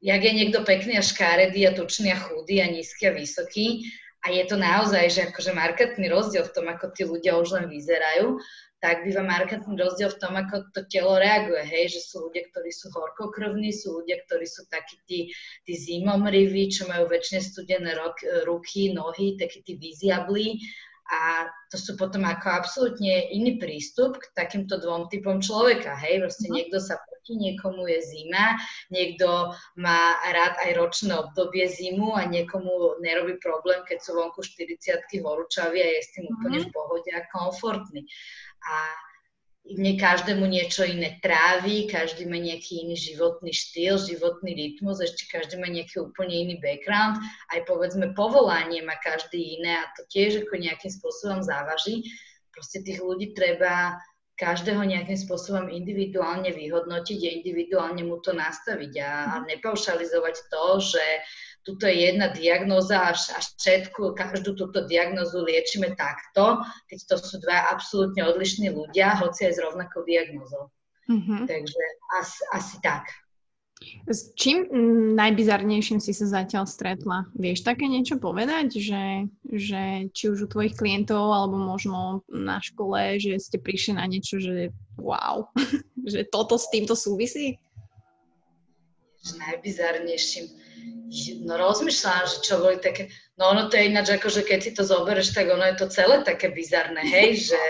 jak 0.00 0.22
je 0.22 0.32
niekto 0.32 0.62
pekný 0.62 0.98
a 0.98 1.04
škáredý 1.04 1.66
a 1.66 1.74
tučný 1.74 2.14
a 2.14 2.18
chudý 2.18 2.62
a 2.62 2.66
nízky 2.70 3.08
a 3.08 3.12
vysoký. 3.12 3.88
A 4.26 4.34
je 4.34 4.42
to 4.50 4.58
naozaj, 4.58 5.06
že 5.14 5.20
akože 5.30 5.54
markantný 5.54 6.10
rozdiel 6.10 6.42
v 6.42 6.54
tom, 6.54 6.66
ako 6.66 6.90
tí 6.90 7.06
ľudia 7.06 7.38
už 7.38 7.54
len 7.54 7.70
vyzerajú, 7.70 8.34
tak 8.82 9.06
býva 9.06 9.22
markantný 9.22 9.74
rozdiel 9.78 10.10
v 10.10 10.20
tom, 10.22 10.34
ako 10.38 10.70
to 10.74 10.86
telo 10.90 11.18
reaguje, 11.18 11.62
hej, 11.66 11.98
že 11.98 12.00
sú 12.02 12.30
ľudia, 12.30 12.46
ktorí 12.50 12.70
sú 12.70 12.90
horkokrvní, 12.94 13.70
sú 13.74 14.02
ľudia, 14.02 14.18
ktorí 14.26 14.46
sú 14.46 14.66
takí 14.70 14.98
tí, 15.06 15.18
tí 15.66 15.72
zimomriví, 15.74 16.70
čo 16.70 16.86
majú 16.86 17.10
väčšine 17.10 17.40
studené 17.42 17.94
ruky, 18.46 18.94
nohy, 18.94 19.38
takí 19.38 19.62
tí 19.66 19.78
viziablí 19.78 20.62
a 21.08 21.48
to 21.72 21.80
sú 21.80 21.96
potom 21.96 22.28
ako 22.28 22.52
absolútne 22.52 23.32
iný 23.32 23.56
prístup 23.56 24.20
k 24.20 24.28
takýmto 24.36 24.76
dvom 24.76 25.08
typom 25.08 25.40
človeka. 25.40 25.96
Hej, 25.96 26.20
proste 26.20 26.46
mm. 26.48 26.52
niekto 26.52 26.76
sa 26.84 27.00
proti, 27.00 27.32
niekomu 27.32 27.88
je 27.88 28.00
zima, 28.04 28.60
niekto 28.92 29.56
má 29.80 30.20
rád 30.20 30.60
aj 30.68 30.70
ročné 30.76 31.16
obdobie 31.16 31.64
zimu 31.64 32.12
a 32.12 32.28
niekomu 32.28 33.00
nerobí 33.00 33.40
problém, 33.40 33.80
keď 33.88 34.04
sú 34.04 34.20
vonku 34.20 34.44
40 34.44 35.00
horúčavy 35.24 35.80
a 35.80 35.88
je 35.96 36.00
s 36.04 36.12
tým 36.12 36.28
úplne 36.28 36.60
mm. 36.60 36.64
v 36.68 36.72
pohode 36.76 37.10
a 37.12 37.24
komfortný. 37.32 38.04
A 38.68 38.74
mne 39.76 40.00
každému 40.00 40.48
niečo 40.48 40.86
iné 40.88 41.20
trávi, 41.20 41.84
každý 41.84 42.24
má 42.24 42.40
nejaký 42.40 42.88
iný 42.88 42.96
životný 42.96 43.52
štýl, 43.52 44.00
životný 44.00 44.56
rytmus, 44.56 45.04
ešte 45.04 45.28
každý 45.28 45.60
má 45.60 45.68
nejaký 45.68 46.00
úplne 46.00 46.48
iný 46.48 46.56
background, 46.64 47.20
aj 47.52 47.68
povedzme 47.68 48.16
povolanie 48.16 48.80
má 48.80 48.96
každý 49.04 49.60
iné 49.60 49.84
a 49.84 49.90
to 49.92 50.08
tiež 50.08 50.48
ako 50.48 50.56
nejakým 50.56 50.92
spôsobom 50.92 51.44
závaží. 51.44 52.08
Proste 52.48 52.80
tých 52.80 53.04
ľudí 53.04 53.36
treba 53.36 54.00
každého 54.38 54.80
nejakým 54.86 55.18
spôsobom 55.18 55.66
individuálne 55.66 56.54
vyhodnotiť 56.54 57.20
a 57.26 57.34
individuálne 57.42 58.06
mu 58.06 58.22
to 58.22 58.30
nastaviť 58.30 58.92
a, 59.02 59.10
a 59.34 59.34
nepaušalizovať 59.50 60.36
to, 60.46 60.66
že 60.78 61.04
tuto 61.68 61.84
je 61.84 62.08
jedna 62.08 62.32
diagnóza 62.32 62.96
a, 62.96 63.12
a 63.12 63.38
všetku, 63.44 64.16
každú 64.16 64.56
túto 64.56 64.88
diagnózu 64.88 65.44
liečíme 65.44 65.92
takto, 66.00 66.64
keď 66.88 66.98
to 67.04 67.14
sú 67.20 67.36
dva 67.44 67.68
absolútne 67.68 68.24
odlišní 68.24 68.72
ľudia, 68.72 69.20
hoci 69.20 69.44
aj 69.44 69.52
s 69.52 69.60
rovnakou 69.60 70.00
diagnózou. 70.08 70.72
Mm-hmm. 71.12 71.44
Takže 71.44 71.84
asi, 72.16 72.40
asi 72.56 72.76
tak. 72.80 73.04
S 74.08 74.34
čím 74.34 74.66
najbizarnejším 75.14 76.00
si 76.02 76.10
sa 76.16 76.42
zatiaľ 76.42 76.66
stretla? 76.66 77.30
Vieš 77.36 77.62
také 77.62 77.86
niečo 77.86 78.18
povedať, 78.18 78.80
že, 78.80 79.28
že 79.44 80.10
či 80.10 80.24
už 80.32 80.48
u 80.48 80.50
tvojich 80.50 80.74
klientov, 80.74 81.30
alebo 81.30 81.60
možno 81.60 82.26
na 82.26 82.58
škole, 82.64 83.20
že 83.20 83.38
ste 83.38 83.60
prišli 83.60 84.00
na 84.00 84.08
niečo, 84.08 84.40
že 84.40 84.72
wow, 84.96 85.52
že 86.10 86.24
toto 86.26 86.56
s 86.56 86.66
týmto 86.72 86.96
súvisí? 86.96 87.60
Najbizarnejším 89.36 90.67
no 91.44 91.54
rozmýšľam, 91.56 92.24
že 92.28 92.36
čo 92.44 92.60
boli 92.60 92.76
také, 92.78 93.08
no 93.40 93.52
ono 93.52 93.72
to 93.72 93.80
je 93.80 93.88
ináč 93.88 94.12
ako, 94.12 94.28
že 94.28 94.42
keď 94.44 94.58
si 94.60 94.70
to 94.76 94.84
zoberieš, 94.84 95.32
tak 95.32 95.48
ono 95.48 95.64
je 95.72 95.76
to 95.80 95.86
celé 95.88 96.20
také 96.22 96.52
bizarné, 96.52 97.00
hej, 97.00 97.28
že, 97.52 97.62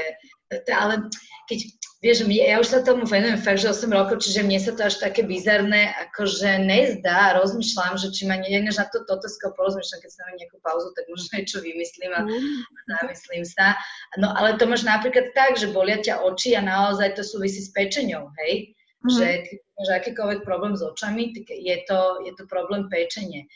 ale 0.73 1.07
keď, 1.49 1.59
vieš, 2.05 2.19
ja 2.29 2.61
už 2.61 2.69
sa 2.69 2.85
tomu 2.85 3.09
venujem 3.09 3.41
fakt, 3.41 3.65
že 3.65 3.73
8 3.73 3.89
rokov, 3.89 4.21
čiže 4.21 4.45
mne 4.45 4.61
sa 4.61 4.77
to 4.77 4.85
až 4.85 5.01
také 5.01 5.25
bizarné 5.25 5.95
akože 6.09 6.61
nezdá, 6.61 7.39
rozmýšľam, 7.41 7.97
že 7.97 8.13
či 8.13 8.29
ma 8.29 8.37
nejdeš 8.37 8.77
na 8.83 8.87
to 8.93 9.07
toto 9.09 9.25
porozmýšľam, 9.57 10.01
keď 10.03 10.11
sa 10.13 10.23
mám 10.29 10.37
nejakú 10.37 10.59
pauzu, 10.61 10.89
tak 10.93 11.05
možno 11.09 11.29
niečo 11.39 11.59
vymyslím 11.65 12.13
a 12.13 12.21
mm. 12.27 12.61
zamyslím 12.85 13.45
sa. 13.49 13.79
No 14.21 14.29
ale 14.37 14.61
to 14.61 14.69
máš 14.69 14.85
napríklad 14.85 15.33
tak, 15.33 15.57
že 15.57 15.73
bolia 15.73 15.97
ťa 16.03 16.21
oči 16.27 16.53
a 16.53 16.61
naozaj 16.61 17.17
to 17.17 17.25
súvisí 17.25 17.65
s 17.65 17.73
pečenou, 17.73 18.29
hej, 18.45 18.77
mm. 19.05 19.11
že 19.15 19.29
že 19.79 19.93
akýkoľvek 19.95 20.43
problém 20.43 20.75
s 20.75 20.83
očami, 20.83 21.31
je 21.47 21.77
to, 21.87 22.27
je 22.27 22.33
to 22.35 22.45
problém 22.51 22.91
pečenie. 22.91 23.47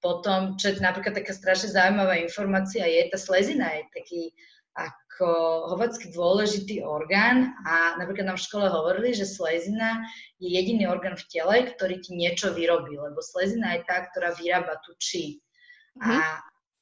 Potom, 0.00 0.56
čo 0.56 0.72
je 0.72 0.80
napríklad 0.80 1.12
taká 1.12 1.32
strašne 1.36 1.72
zaujímavá 1.72 2.16
informácia, 2.20 2.88
je 2.88 3.04
tá 3.12 3.20
slezina, 3.20 3.68
je 3.80 3.84
taký 3.92 4.22
ako 4.72 5.28
hovacky 5.76 6.08
dôležitý 6.08 6.80
orgán 6.80 7.52
a 7.68 8.00
napríklad 8.00 8.32
nám 8.32 8.38
v 8.40 8.46
škole 8.48 8.66
hovorili, 8.72 9.12
že 9.12 9.28
slezina 9.28 10.00
je 10.40 10.48
jediný 10.48 10.88
orgán 10.88 11.20
v 11.20 11.28
tele, 11.28 11.56
ktorý 11.68 12.00
ti 12.00 12.16
niečo 12.16 12.56
vyrobí, 12.56 12.96
lebo 12.96 13.20
slezina 13.20 13.76
je 13.76 13.84
tá, 13.84 14.08
ktorá 14.08 14.32
vyrába 14.40 14.80
tú 14.80 14.96
či. 14.96 15.44
Uh-huh. 16.00 16.08
A 16.08 16.16
mhm. 16.16 16.38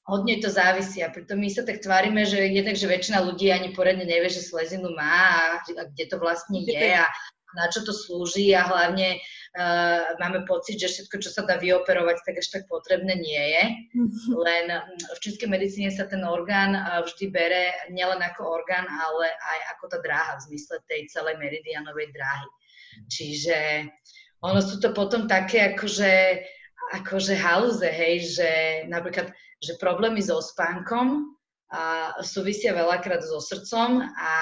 hodne 0.07 0.35
to 0.39 0.49
závisí 0.53 1.03
a 1.03 1.11
pritom 1.11 1.43
my 1.43 1.51
sa 1.51 1.67
tak 1.67 1.83
tvárime, 1.83 2.23
že 2.23 2.39
jednak, 2.39 2.79
že 2.79 2.87
väčšina 2.87 3.19
ľudí 3.25 3.51
ani 3.51 3.75
poriadne 3.75 4.07
nevie, 4.07 4.31
že 4.31 4.47
slezinu 4.47 4.95
má 4.95 5.59
a, 5.59 5.59
a 5.59 5.83
kde 5.91 6.05
to 6.07 6.17
vlastne 6.23 6.63
je 6.63 6.95
a 6.95 7.09
na 7.57 7.73
čo 7.73 7.81
to 7.85 7.97
slúži 7.97 8.53
a 8.53 8.69
hlavne 8.69 9.17
uh, 9.17 10.19
máme 10.21 10.45
pocit, 10.45 10.77
že 10.77 10.93
všetko, 10.93 11.17
čo 11.25 11.31
sa 11.33 11.49
dá 11.49 11.57
vyoperovať, 11.57 12.21
tak 12.25 12.37
až 12.41 12.49
tak 12.53 12.63
potrebné 12.69 13.17
nie 13.17 13.45
je. 13.57 13.65
Mhm. 13.97 14.31
Len 14.37 14.67
v 14.99 15.19
čínskej 15.25 15.49
medicíne 15.49 15.89
sa 15.89 16.05
ten 16.05 16.21
orgán 16.25 16.77
uh, 16.77 17.01
vždy 17.05 17.33
bere 17.33 17.73
nielen 17.89 18.21
ako 18.21 18.45
orgán, 18.45 18.85
ale 18.85 19.33
aj 19.33 19.59
ako 19.77 19.85
tá 19.97 19.99
dráha 20.05 20.33
v 20.37 20.45
zmysle 20.53 20.77
tej 20.89 21.09
celej 21.09 21.41
meridianovej 21.41 22.13
dráhy. 22.13 22.49
Čiže 23.09 23.89
ono 24.43 24.61
sú 24.63 24.79
to 24.79 24.95
potom 24.95 25.27
také 25.27 25.75
akože, 25.75 26.43
akože 27.03 27.35
halúze, 27.35 27.87
hej, 27.91 28.39
že 28.39 28.51
napríklad, 28.87 29.35
že 29.59 29.79
problémy 29.83 30.23
so 30.23 30.39
spánkom 30.39 31.35
a 31.69 32.17
súvisia 32.25 32.73
veľakrát 32.73 33.21
so 33.21 33.43
srdcom 33.43 34.01
a 34.01 34.33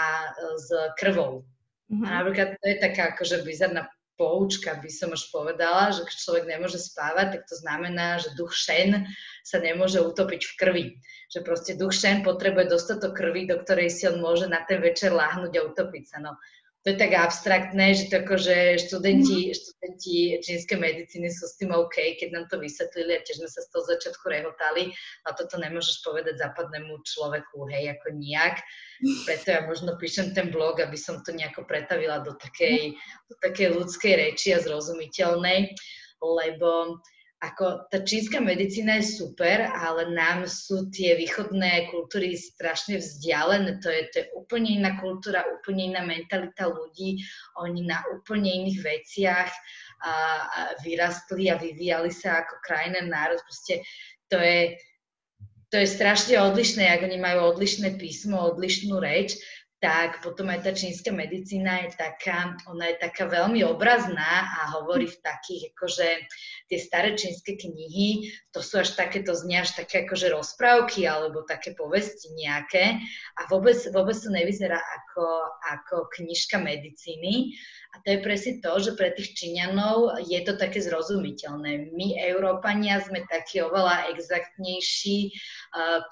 s 0.54 0.68
krvou. 1.00 1.42
Mm-hmm. 1.86 2.04
A 2.04 2.08
napríklad 2.22 2.48
to 2.58 2.66
je 2.66 2.76
taká 2.82 3.02
akože 3.14 3.46
bizarná 3.46 3.86
poučka, 4.16 4.80
by 4.80 4.88
som 4.88 5.12
už 5.12 5.28
povedala, 5.28 5.92
že 5.92 6.02
keď 6.08 6.16
človek 6.16 6.44
nemôže 6.48 6.80
spávať, 6.80 7.36
tak 7.36 7.42
to 7.46 7.54
znamená, 7.60 8.16
že 8.16 8.32
duch 8.34 8.56
šen 8.56 9.04
sa 9.44 9.60
nemôže 9.60 10.00
utopiť 10.00 10.40
v 10.42 10.56
krvi. 10.56 10.86
Že 11.30 11.40
proste 11.44 11.72
duch 11.76 11.92
šen 11.92 12.24
potrebuje 12.24 12.72
dostatok 12.72 13.12
krvi, 13.12 13.44
do 13.44 13.60
ktorej 13.60 13.92
si 13.92 14.08
on 14.08 14.18
môže 14.24 14.48
na 14.48 14.64
ten 14.64 14.80
večer 14.80 15.12
láhnuť 15.12 15.52
a 15.52 15.64
utopiť 15.68 16.04
sa. 16.08 16.18
No, 16.24 16.32
to 16.86 16.94
je 16.94 17.02
tak 17.02 17.18
abstraktné, 17.18 17.98
že 17.98 18.06
to 18.06 18.22
akože 18.22 18.78
študenti, 18.86 19.50
mhm. 19.50 19.54
študenti 19.58 20.16
čínskej 20.38 20.78
medicíny 20.78 21.26
sú 21.34 21.50
s 21.50 21.58
tým 21.58 21.74
OK, 21.74 22.14
keď 22.14 22.30
nám 22.30 22.46
to 22.46 22.62
vysvetlili 22.62 23.18
a 23.18 23.24
tiež 23.26 23.42
sme 23.42 23.50
sa 23.50 23.58
z 23.66 23.74
toho 23.74 23.82
začiatku 23.90 24.22
rehotali, 24.30 24.94
a 25.26 25.34
toto 25.34 25.58
nemôžeš 25.58 26.06
povedať 26.06 26.38
západnému 26.38 27.02
človeku, 27.02 27.66
hej, 27.74 27.90
ako 27.90 28.14
nijak. 28.14 28.62
Preto 29.26 29.46
ja 29.50 29.66
možno 29.66 29.98
píšem 29.98 30.30
ten 30.30 30.54
blog, 30.54 30.78
aby 30.78 30.94
som 30.94 31.18
to 31.26 31.34
nejako 31.34 31.66
pretavila 31.66 32.22
do 32.22 32.38
takej, 32.38 32.94
do 33.26 33.34
takej 33.42 33.74
ľudskej 33.74 34.12
reči 34.22 34.54
a 34.54 34.62
zrozumiteľnej, 34.62 35.74
lebo 36.22 37.02
ako 37.46 37.86
tá 37.90 38.02
čínska 38.02 38.42
medicína 38.42 38.98
je 38.98 39.22
super, 39.22 39.70
ale 39.70 40.10
nám 40.10 40.50
sú 40.50 40.90
tie 40.90 41.14
východné 41.14 41.88
kultúry 41.94 42.34
strašne 42.34 42.98
vzdialené. 42.98 43.78
To 43.78 43.88
je, 43.88 44.02
to 44.10 44.16
je 44.22 44.26
úplne 44.34 44.82
iná 44.82 44.98
kultúra, 44.98 45.46
úplne 45.54 45.94
iná 45.94 46.02
mentalita 46.02 46.66
ľudí. 46.66 47.22
Oni 47.62 47.86
na 47.86 48.02
úplne 48.10 48.50
iných 48.66 48.78
veciach 48.82 49.50
a, 50.02 50.12
a 50.12 50.12
vyrastli 50.82 51.46
a 51.48 51.56
vyvíjali 51.56 52.10
sa 52.10 52.42
ako 52.42 52.54
krajina, 52.66 53.06
národ. 53.06 53.38
Proste 53.46 53.86
to 54.26 54.42
je, 54.42 54.74
to 55.70 55.76
je 55.78 55.86
strašne 55.86 56.34
odlišné, 56.42 56.82
ak 56.82 57.06
oni 57.06 57.18
majú 57.22 57.54
odlišné 57.54 57.94
písmo, 57.94 58.42
odlišnú 58.54 58.98
reč 58.98 59.38
tak 59.86 60.18
potom 60.18 60.50
aj 60.50 60.66
tá 60.66 60.74
čínska 60.74 61.14
medicína 61.14 61.86
je 61.86 61.94
taká, 61.94 62.58
ona 62.66 62.90
je 62.90 62.98
taká 62.98 63.30
veľmi 63.30 63.62
obrazná 63.62 64.50
a 64.58 64.74
hovorí 64.74 65.06
v 65.06 65.22
takých, 65.22 65.70
akože 65.70 66.06
tie 66.66 66.78
staré 66.82 67.14
čínske 67.14 67.54
knihy, 67.54 68.34
to 68.50 68.66
sú 68.66 68.82
až 68.82 68.98
také, 68.98 69.22
to 69.22 69.30
znie 69.38 69.62
až 69.62 69.78
také 69.78 70.02
akože 70.02 70.34
rozprávky 70.34 71.06
alebo 71.06 71.46
také 71.46 71.78
povesti 71.78 72.34
nejaké 72.34 72.98
a 73.38 73.46
vôbec, 73.46 73.78
vôbec 73.94 74.18
to 74.18 74.26
nevyzerá 74.26 74.82
ako, 74.82 75.26
ako 75.70 75.96
knižka 76.18 76.58
medicíny 76.58 77.54
a 77.96 78.04
to 78.04 78.12
je 78.12 78.20
presne 78.20 78.60
to, 78.60 78.76
že 78.76 78.92
pre 78.92 79.08
tých 79.16 79.32
Číňanov 79.32 80.20
je 80.28 80.36
to 80.44 80.60
také 80.60 80.84
zrozumiteľné. 80.84 81.96
My, 81.96 82.20
Európania, 82.28 83.00
sme 83.00 83.24
takí 83.24 83.64
oveľa 83.64 84.12
exaktnejší, 84.12 85.32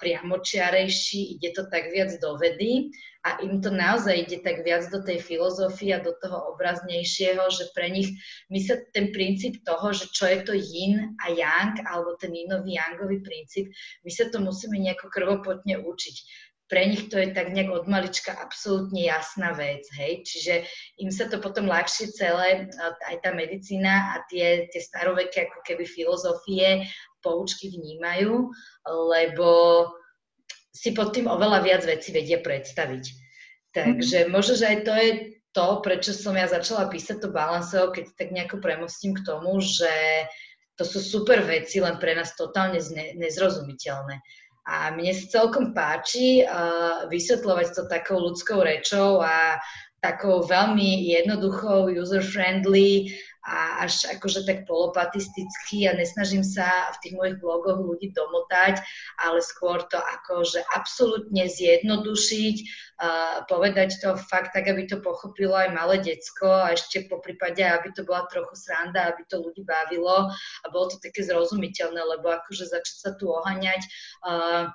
priamočiarejší, 0.01 1.37
ide 1.37 1.53
to 1.53 1.69
tak 1.69 1.93
viac 1.93 2.09
do 2.17 2.41
vedy 2.41 2.89
a 3.25 3.41
im 3.41 3.61
to 3.61 3.73
naozaj 3.73 4.13
ide 4.13 4.41
tak 4.45 4.61
viac 4.61 4.85
do 4.93 5.01
tej 5.01 5.17
filozofie 5.17 5.97
a 5.97 6.01
do 6.01 6.13
toho 6.21 6.53
obraznejšieho, 6.53 7.41
že 7.49 7.69
pre 7.73 7.89
nich 7.89 8.13
my 8.53 8.61
sa 8.61 8.77
ten 8.93 9.09
princíp 9.09 9.61
toho, 9.65 9.93
že 9.93 10.09
čo 10.13 10.29
je 10.29 10.39
to 10.45 10.53
yin 10.53 11.17
a 11.21 11.33
yang, 11.33 11.73
alebo 11.89 12.17
ten 12.21 12.33
inový 12.33 12.77
yangový 12.77 13.25
princíp, 13.25 13.69
my 14.05 14.09
sa 14.13 14.29
to 14.29 14.41
musíme 14.41 14.77
nejako 14.77 15.09
krvopotne 15.09 15.85
učiť. 15.85 16.15
Pre 16.65 16.81
nich 16.81 17.13
to 17.13 17.21
je 17.21 17.29
tak 17.29 17.53
nejak 17.53 17.69
od 17.69 17.85
malička 17.85 18.33
absolútne 18.33 19.05
jasná 19.05 19.53
vec, 19.53 19.85
hej, 19.93 20.25
čiže 20.25 20.65
im 20.97 21.13
sa 21.13 21.29
to 21.29 21.37
potom 21.37 21.69
ľahšie 21.69 22.09
celé, 22.09 22.65
aj 23.05 23.15
tá 23.21 23.29
medicína 23.37 24.17
a 24.17 24.25
tie, 24.25 24.65
tie 24.73 24.81
staroveké 24.81 25.45
ako 25.45 25.61
keby 25.61 25.85
filozofie, 25.85 26.89
poučky 27.21 27.69
vnímajú, 27.69 28.49
lebo 28.89 29.49
si 30.73 30.91
pod 30.91 31.13
tým 31.13 31.29
oveľa 31.29 31.61
viac 31.61 31.81
vecí 31.85 32.09
vedia 32.09 32.41
predstaviť. 32.41 33.03
Takže 33.73 34.17
mm-hmm. 34.25 34.33
možno, 34.33 34.53
že 34.57 34.65
aj 34.65 34.77
to 34.83 34.93
je 34.93 35.09
to, 35.55 35.67
prečo 35.79 36.11
som 36.11 36.35
ja 36.35 36.51
začala 36.51 36.91
písať 36.91 37.23
to 37.23 37.29
balanseo, 37.31 37.93
keď 37.95 38.05
tak 38.19 38.29
nejako 38.35 38.59
premostím 38.59 39.15
k 39.15 39.23
tomu, 39.23 39.63
že 39.63 39.89
to 40.75 40.83
sú 40.83 40.99
super 40.99 41.39
veci, 41.47 41.79
len 41.79 41.95
pre 41.95 42.11
nás 42.11 42.35
totálne 42.35 42.83
nezrozumiteľné. 43.15 44.19
A 44.65 44.89
mne 44.97 45.13
sa 45.13 45.41
celkom 45.41 45.77
páči 45.77 46.41
uh, 46.41 47.05
vysvetľovať 47.05 47.67
to 47.77 47.83
takou 47.85 48.17
ľudskou 48.17 48.65
rečou 48.65 49.21
a 49.21 49.61
takou 50.01 50.45
veľmi 50.45 51.05
jednoduchou, 51.17 51.89
user-friendly 51.89 53.13
a 53.45 53.85
až 53.85 54.09
akože 54.17 54.41
tak 54.49 54.65
polopatisticky 54.65 55.85
a 55.85 55.93
nesnažím 55.93 56.41
sa 56.41 56.65
v 56.97 56.99
tých 57.05 57.13
mojich 57.13 57.37
blogoch 57.37 57.77
ľudí 57.77 58.09
domotať, 58.11 58.81
ale 59.21 59.39
skôr 59.45 59.85
to 59.85 60.01
akože 60.01 60.65
absolútne 60.73 61.45
zjednodušiť, 61.45 62.55
povedať 63.45 64.01
to 64.01 64.17
fakt 64.17 64.57
tak, 64.57 64.65
aby 64.65 64.89
to 64.89 64.97
pochopilo 64.97 65.53
aj 65.53 65.69
malé 65.77 66.01
decko 66.01 66.49
a 66.49 66.73
ešte 66.73 67.05
po 67.05 67.21
prípade, 67.21 67.61
aby 67.61 67.93
to 67.93 68.01
bola 68.01 68.25
trochu 68.33 68.57
sranda, 68.57 69.13
aby 69.13 69.21
to 69.29 69.37
ľudí 69.37 69.61
bavilo. 69.61 70.31
A 70.63 70.65
bolo 70.73 70.89
to 70.89 70.97
také 70.97 71.21
zrozumiteľné, 71.21 72.01
lebo 72.01 72.33
akože 72.33 72.65
začať 72.65 72.97
sa 72.97 73.11
tu 73.13 73.29
ohaňať 73.29 73.81
uh, 74.25 74.73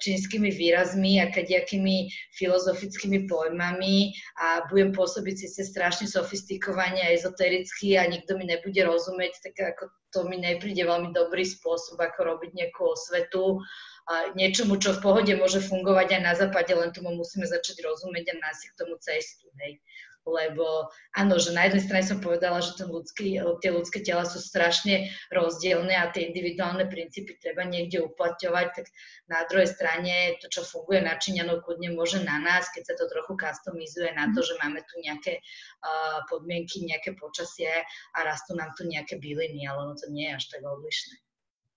čínskymi 0.00 0.48
výrazmi 0.48 1.20
a 1.20 1.28
kadejakými 1.28 2.08
filozofickými 2.40 3.28
pojmami 3.28 4.16
a 4.40 4.64
budem 4.72 4.96
pôsobiť 4.96 5.34
síce 5.44 5.60
strašne 5.68 6.08
sofistikovane 6.08 7.04
a 7.04 7.12
ezotericky 7.12 8.00
a 8.00 8.08
nikto 8.08 8.40
mi 8.40 8.48
nebude 8.48 8.80
rozumieť, 8.80 9.32
tak 9.44 9.54
ako 9.76 9.92
to 10.08 10.24
mi 10.24 10.40
nepríde 10.40 10.80
veľmi 10.88 11.12
dobrý 11.12 11.44
spôsob, 11.44 12.00
ako 12.00 12.20
robiť 12.24 12.50
nejakú 12.56 12.80
osvetu 12.96 13.60
a 14.08 14.32
niečomu, 14.32 14.80
čo 14.80 14.96
v 14.96 15.04
pohode 15.04 15.32
môže 15.36 15.60
fungovať 15.60 16.16
aj 16.16 16.22
na 16.24 16.32
západe, 16.32 16.72
len 16.72 16.88
tomu 16.96 17.12
musíme 17.12 17.44
začať 17.44 17.84
rozumieť 17.84 18.32
a 18.32 18.40
nájsť 18.40 18.62
k 18.72 18.78
tomu 18.80 18.96
cestu. 19.04 19.52
Hej 19.60 19.84
lebo 20.26 20.90
áno, 21.14 21.38
že 21.38 21.54
na 21.54 21.66
jednej 21.66 21.82
strane 21.84 22.04
som 22.04 22.18
povedala, 22.18 22.60
že 22.64 22.76
ten 22.76 22.88
ľudský, 22.88 23.38
tie 23.62 23.70
ľudské 23.70 24.02
tela 24.02 24.26
sú 24.26 24.42
strašne 24.42 25.12
rozdielne 25.30 25.94
a 25.94 26.10
tie 26.10 26.28
individuálne 26.28 26.86
princípy 26.90 27.38
treba 27.38 27.64
niekde 27.64 28.04
uplatňovať, 28.04 28.66
tak 28.74 28.86
na 29.30 29.44
druhej 29.46 29.68
strane 29.68 30.36
to, 30.42 30.50
čo 30.50 30.66
funguje 30.66 31.04
na 31.04 31.16
Číňanov, 31.16 31.64
kľudne 31.64 31.94
môže 31.94 32.20
na 32.24 32.40
nás, 32.40 32.68
keď 32.72 32.92
sa 32.92 32.94
to 32.98 33.04
trochu 33.08 33.34
customizuje 33.38 34.10
na 34.16 34.30
to, 34.32 34.40
mhm. 34.42 34.46
že 34.46 34.54
máme 34.60 34.80
tu 34.84 34.94
nejaké 35.04 35.32
uh, 35.38 36.24
podmienky, 36.26 36.84
nejaké 36.84 37.14
počasie 37.16 37.84
a 38.16 38.18
rastú 38.24 38.56
nám 38.56 38.72
tu 38.74 38.84
nejaké 38.88 39.20
byliny, 39.20 39.68
ale 39.68 39.92
ono 39.92 39.94
to 39.96 40.08
nie 40.10 40.28
je 40.32 40.36
až 40.36 40.44
tak 40.50 40.62
odlišné. 40.64 41.27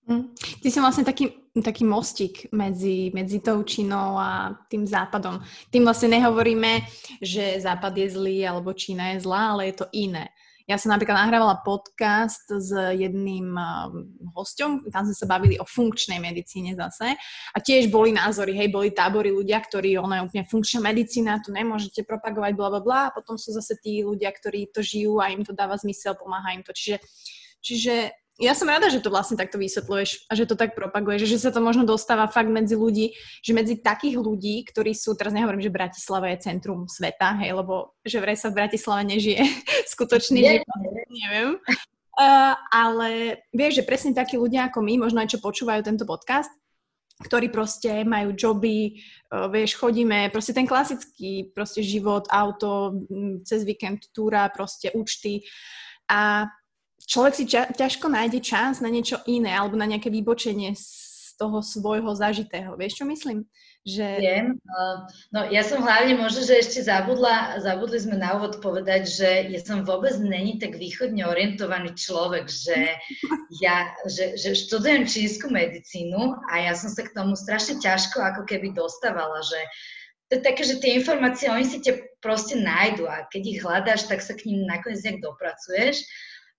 Mm. 0.02 0.34
Ty 0.34 0.68
si 0.70 0.78
vlastne 0.82 1.06
taký, 1.06 1.30
taký 1.54 1.86
mostík 1.86 2.50
medzi, 2.50 3.14
medzi 3.14 3.38
tou 3.38 3.62
Čínou 3.62 4.18
a 4.18 4.50
tým 4.66 4.82
západom. 4.82 5.38
Tým 5.70 5.86
vlastne 5.86 6.18
nehovoríme, 6.18 6.82
že 7.22 7.62
západ 7.62 7.94
je 7.94 8.08
zlý 8.10 8.38
alebo 8.42 8.74
Čína 8.74 9.14
je 9.14 9.22
zlá, 9.22 9.54
ale 9.54 9.70
je 9.70 9.74
to 9.78 9.86
iné. 9.94 10.34
Ja 10.70 10.78
som 10.78 10.94
napríklad 10.94 11.18
nahrávala 11.18 11.58
podcast 11.66 12.46
s 12.46 12.70
jedným 12.72 13.50
um, 13.50 14.06
hostom, 14.30 14.86
tam 14.94 15.02
sme 15.02 15.16
sa 15.18 15.26
bavili 15.26 15.58
o 15.58 15.66
funkčnej 15.66 16.22
medicíne 16.22 16.78
zase 16.78 17.18
a 17.50 17.58
tiež 17.58 17.90
boli 17.90 18.14
názory, 18.14 18.54
hej, 18.54 18.70
boli 18.70 18.94
tábory 18.94 19.34
ľudia, 19.34 19.58
ktorí, 19.58 19.98
ona 19.98 20.22
je 20.22 20.26
úplne 20.30 20.46
funkčná 20.46 20.86
medicína, 20.86 21.42
tu 21.42 21.50
nemôžete 21.50 22.06
propagovať, 22.06 22.52
bla, 22.54 22.68
bla, 22.78 22.80
bla, 22.80 23.00
a 23.10 23.14
potom 23.14 23.34
sú 23.34 23.50
zase 23.50 23.74
tí 23.82 24.06
ľudia, 24.06 24.30
ktorí 24.30 24.70
to 24.70 24.86
žijú 24.86 25.18
a 25.18 25.34
im 25.34 25.42
to 25.42 25.50
dáva 25.50 25.74
zmysel, 25.74 26.14
pomáha 26.14 26.54
im 26.54 26.62
to. 26.62 26.70
Čiže, 26.70 26.96
čiže 27.58 27.94
ja 28.40 28.56
som 28.56 28.64
rada, 28.64 28.88
že 28.88 29.04
to 29.04 29.12
vlastne 29.12 29.36
takto 29.36 29.60
vysvetľuješ 29.60 30.24
a 30.24 30.32
že 30.32 30.48
to 30.48 30.56
tak 30.56 30.72
propaguješ, 30.72 31.28
že 31.28 31.42
sa 31.42 31.50
to 31.52 31.60
možno 31.60 31.84
dostáva 31.84 32.24
fakt 32.32 32.48
medzi 32.48 32.72
ľudí, 32.72 33.12
že 33.44 33.52
medzi 33.52 33.76
takých 33.76 34.16
ľudí, 34.16 34.64
ktorí 34.64 34.96
sú, 34.96 35.12
teraz 35.12 35.36
nehovorím, 35.36 35.60
že 35.60 35.68
Bratislava 35.68 36.32
je 36.32 36.48
centrum 36.48 36.88
sveta, 36.88 37.36
hej, 37.44 37.52
lebo 37.52 37.92
že 38.00 38.24
vraj 38.24 38.40
sa 38.40 38.48
v 38.48 38.64
Bratislave 38.64 39.04
nežije 39.04 39.44
skutočný 39.92 40.40
život, 40.40 40.80
neviem. 41.12 41.60
Uh, 42.12 42.56
ale 42.72 43.40
vieš, 43.52 43.80
že 43.80 43.88
presne 43.88 44.12
takí 44.16 44.36
ľudia 44.36 44.68
ako 44.68 44.80
my, 44.84 45.00
možno 45.00 45.20
aj 45.20 45.32
čo 45.36 45.44
počúvajú 45.44 45.80
tento 45.84 46.04
podcast, 46.04 46.52
ktorí 47.24 47.48
proste 47.52 48.04
majú 48.04 48.32
joby, 48.32 49.00
uh, 49.32 49.48
vieš, 49.52 49.76
chodíme, 49.76 50.32
proste 50.32 50.56
ten 50.56 50.64
klasický 50.64 51.52
proste 51.52 51.84
život, 51.84 52.28
auto, 52.32 52.96
cez 53.44 53.64
víkend 53.64 54.08
túra, 54.12 54.48
proste 54.52 54.92
účty 54.92 55.44
a 56.08 56.48
človek 57.06 57.34
si 57.34 57.44
ťa, 57.48 57.74
ťažko 57.74 58.06
nájde 58.08 58.40
čas 58.42 58.78
na 58.78 58.90
niečo 58.90 59.20
iné 59.26 59.52
alebo 59.52 59.74
na 59.74 59.86
nejaké 59.88 60.10
vybočenie 60.10 60.74
z 60.76 61.34
toho 61.40 61.64
svojho 61.64 62.12
zažitého. 62.14 62.76
Vieš, 62.78 63.02
čo 63.02 63.04
myslím? 63.08 63.48
Že... 63.82 64.06
Viem. 64.22 64.46
No 65.34 65.42
ja 65.50 65.66
som 65.66 65.82
hlavne 65.82 66.14
možno, 66.14 66.46
že 66.46 66.62
ešte 66.62 66.86
zabudla, 66.86 67.58
zabudli 67.58 67.98
sme 67.98 68.14
na 68.14 68.38
úvod 68.38 68.62
povedať, 68.62 69.10
že 69.10 69.30
ja 69.50 69.58
som 69.58 69.82
vôbec 69.82 70.14
není 70.22 70.62
tak 70.62 70.78
východne 70.78 71.26
orientovaný 71.26 71.98
človek, 71.98 72.46
že 72.46 72.94
ja 73.58 73.90
že, 74.06 74.38
že 74.38 74.54
študujem 74.54 75.02
čínsku 75.02 75.50
medicínu 75.50 76.38
a 76.46 76.70
ja 76.70 76.78
som 76.78 76.94
sa 76.94 77.02
k 77.02 77.10
tomu 77.10 77.34
strašne 77.34 77.82
ťažko 77.82 78.22
ako 78.22 78.46
keby 78.46 78.70
dostávala, 78.70 79.42
že 79.42 79.58
to 80.30 80.38
je 80.38 80.46
také, 80.46 80.62
že 80.64 80.80
tie 80.80 80.96
informácie, 80.96 81.50
oni 81.50 81.66
si 81.66 81.82
ťa 81.82 82.22
proste 82.22 82.56
nájdu 82.56 83.04
a 83.04 83.28
keď 83.28 83.42
ich 83.44 83.60
hľadáš, 83.60 84.08
tak 84.08 84.22
sa 84.24 84.32
k 84.32 84.48
ním 84.48 84.64
nakoniec 84.64 85.02
nejak 85.04 85.20
dopracuješ. 85.20 86.06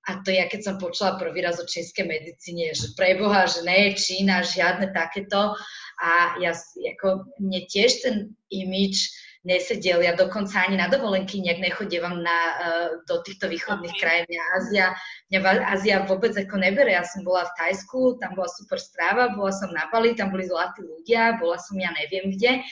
A 0.03 0.19
to 0.19 0.35
ja, 0.35 0.51
keď 0.51 0.61
som 0.67 0.75
počula 0.81 1.15
prvý 1.15 1.39
raz 1.39 1.63
o 1.63 1.65
čínskej 1.65 2.03
medicíne, 2.03 2.75
že 2.75 2.91
preboha, 2.99 3.47
že 3.47 3.63
je 3.63 3.95
Čína, 3.95 4.43
žiadne 4.43 4.91
takéto. 4.91 5.55
A 6.03 6.35
ja, 6.43 6.51
ako, 6.97 7.31
mne 7.39 7.63
tiež 7.71 8.03
ten 8.03 8.15
imič 8.51 9.07
nesedel. 9.43 10.03
Ja 10.03 10.15
dokonca 10.15 10.63
ani 10.63 10.79
na 10.79 10.87
dovolenky 10.87 11.39
nejak 11.43 11.59
nechodievam 11.59 12.19
na, 12.23 12.39
uh, 12.59 12.89
do 13.07 13.19
týchto 13.23 13.51
východných 13.51 13.95
krajín. 13.99 14.27
Mňa 14.27 14.43
Ázia, 14.59 14.85
mňa 15.31 15.39
Ázia 15.71 15.95
vôbec 16.07 16.31
ako 16.35 16.55
nebere. 16.59 16.95
Ja 16.95 17.03
som 17.03 17.27
bola 17.27 17.47
v 17.47 17.55
Tajsku, 17.59 18.19
tam 18.23 18.35
bola 18.39 18.47
super 18.51 18.79
stráva, 18.79 19.35
bola 19.35 19.51
som 19.51 19.71
na 19.71 19.87
Bali, 19.91 20.15
tam 20.15 20.31
boli 20.31 20.47
zlatí 20.47 20.83
ľudia, 20.83 21.39
bola 21.39 21.59
som 21.59 21.75
ja 21.79 21.91
neviem 21.95 22.31
kde 22.35 22.63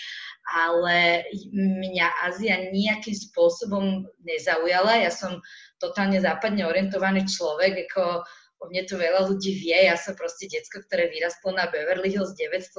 ale 0.42 1.24
mňa 1.54 2.08
Ázia 2.28 2.74
nejakým 2.74 3.14
spôsobom 3.14 4.10
nezaujala. 4.26 5.06
Ja 5.06 5.14
som 5.14 5.40
totálne 5.82 6.22
západne 6.22 6.70
orientovaný 6.70 7.26
človek, 7.26 7.90
ako 7.90 8.22
o 8.62 8.70
mne 8.70 8.86
to 8.86 8.96
veľa 8.96 9.26
ľudí 9.26 9.58
vie, 9.58 9.74
ja 9.74 9.98
som 9.98 10.14
proste 10.14 10.46
decko, 10.46 10.86
ktoré 10.86 11.10
vyrastlo 11.10 11.58
na 11.58 11.66
Beverly 11.74 12.14
Hills 12.14 12.38
920 12.38 12.78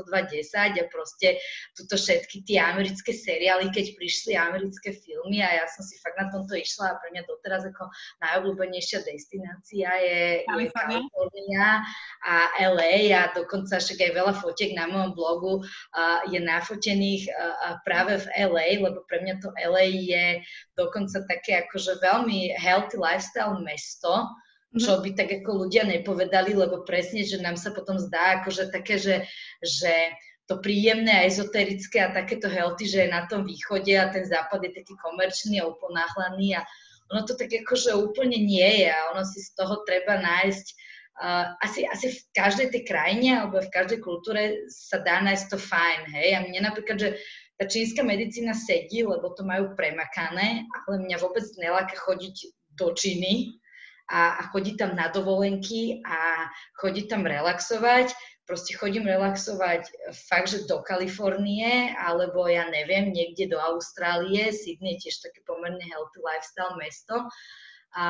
a 0.79 0.83
proste 0.87 1.43
tuto 1.75 1.99
všetky 1.99 2.47
tie 2.47 2.63
americké 2.63 3.11
seriály, 3.11 3.67
keď 3.75 3.99
prišli 3.99 4.39
americké 4.39 4.95
filmy 4.95 5.43
a 5.43 5.51
ja 5.59 5.67
som 5.67 5.83
si 5.83 5.99
fakt 5.99 6.15
na 6.23 6.31
tomto 6.31 6.55
išla 6.55 6.95
a 6.95 6.99
pre 7.03 7.11
mňa 7.11 7.23
doteraz 7.27 7.67
ako 7.67 7.91
najobľúbenejšia 8.23 9.03
destinácia 9.03 9.91
je, 9.99 10.23
je 10.47 10.65
Kalifornia 10.71 11.83
a 12.23 12.35
LA 12.63 13.11
a 13.11 13.35
dokonca 13.35 13.83
však 13.83 13.99
aj 13.99 14.13
veľa 14.15 14.35
fotiek 14.39 14.79
na 14.79 14.87
mojom 14.87 15.19
blogu 15.19 15.53
uh, 15.67 16.23
je 16.31 16.39
nafotených 16.39 17.27
uh, 17.27 17.83
práve 17.83 18.23
v 18.23 18.27
LA, 18.39 18.69
lebo 18.79 19.03
pre 19.11 19.19
mňa 19.27 19.35
to 19.43 19.51
LA 19.59 19.91
je 19.91 20.25
dokonca 20.79 21.27
také 21.27 21.67
akože 21.67 21.99
veľmi 21.99 22.55
healthy 22.55 22.95
lifestyle 22.95 23.59
mesto, 23.67 24.31
čo 24.73 24.97
mhm. 24.97 25.01
by 25.05 25.11
tak 25.13 25.31
ako 25.43 25.51
ľudia 25.67 25.85
nepovedali, 25.85 26.57
lebo 26.57 26.85
presne, 26.85 27.25
že 27.25 27.41
nám 27.41 27.61
sa 27.61 27.77
potom 27.77 28.01
zdá 28.01 28.41
akože 28.41 28.73
také, 28.73 28.97
že, 28.97 29.29
že 29.61 29.93
to 30.49 30.59
príjemné 30.59 31.23
a 31.23 31.27
ezoterické 31.29 32.03
a 32.03 32.13
takéto 32.13 32.51
healthy, 32.51 32.89
že 32.89 33.07
je 33.07 33.15
na 33.15 33.29
tom 33.31 33.47
východe 33.47 33.93
a 33.95 34.11
ten 34.11 34.27
západ 34.27 34.65
je 34.69 34.73
taký 34.75 34.95
komerčný 34.99 35.63
a 35.63 35.71
uponáhlaný 35.71 36.59
a 36.59 36.67
ono 37.13 37.29
to 37.29 37.37
tak 37.37 37.53
akože 37.53 37.93
úplne 37.93 38.41
nie 38.41 38.85
je 38.85 38.89
a 38.89 39.13
ono 39.13 39.23
si 39.23 39.45
z 39.45 39.53
toho 39.53 39.85
treba 39.85 40.17
nájsť 40.19 40.67
uh, 41.21 41.47
asi, 41.61 41.85
asi 41.85 42.09
v 42.09 42.21
každej 42.33 42.69
tej 42.73 42.83
krajine 42.89 43.45
alebo 43.45 43.61
v 43.61 43.71
každej 43.71 44.01
kultúre 44.01 44.65
sa 44.73 44.99
dá 45.05 45.21
nájsť 45.21 45.47
to 45.53 45.59
fajn, 45.61 46.01
hej. 46.17 46.29
A 46.33 46.39
mne 46.49 46.73
napríklad, 46.73 46.97
že 46.97 47.11
tá 47.61 47.69
čínska 47.69 48.01
medicína 48.01 48.57
sedí, 48.57 49.05
lebo 49.05 49.31
to 49.37 49.45
majú 49.45 49.77
premakané, 49.77 50.65
ale 50.89 51.05
mňa 51.05 51.17
vôbec 51.21 51.45
neláka 51.61 51.95
chodiť 51.95 52.51
do 52.81 52.97
Číny, 52.97 53.62
a, 54.11 54.41
a 54.41 54.43
chodiť 54.51 54.75
tam 54.79 54.93
na 54.99 55.11
dovolenky 55.13 56.03
a 56.03 56.51
chodiť 56.81 57.07
tam 57.07 57.23
relaxovať. 57.27 58.11
Proste 58.43 58.75
chodím 58.75 59.07
relaxovať 59.07 59.87
fakt, 60.27 60.51
že 60.51 60.67
do 60.67 60.83
Kalifornie, 60.83 61.95
alebo 61.95 62.51
ja 62.51 62.67
neviem, 62.67 63.15
niekde 63.15 63.55
do 63.55 63.59
Austrálie. 63.63 64.51
Sydney 64.51 64.99
je 64.99 65.09
tiež 65.09 65.31
také 65.31 65.41
pomerne 65.47 65.87
healthy 65.87 66.19
lifestyle 66.19 66.75
mesto, 66.75 67.31
a 67.93 68.05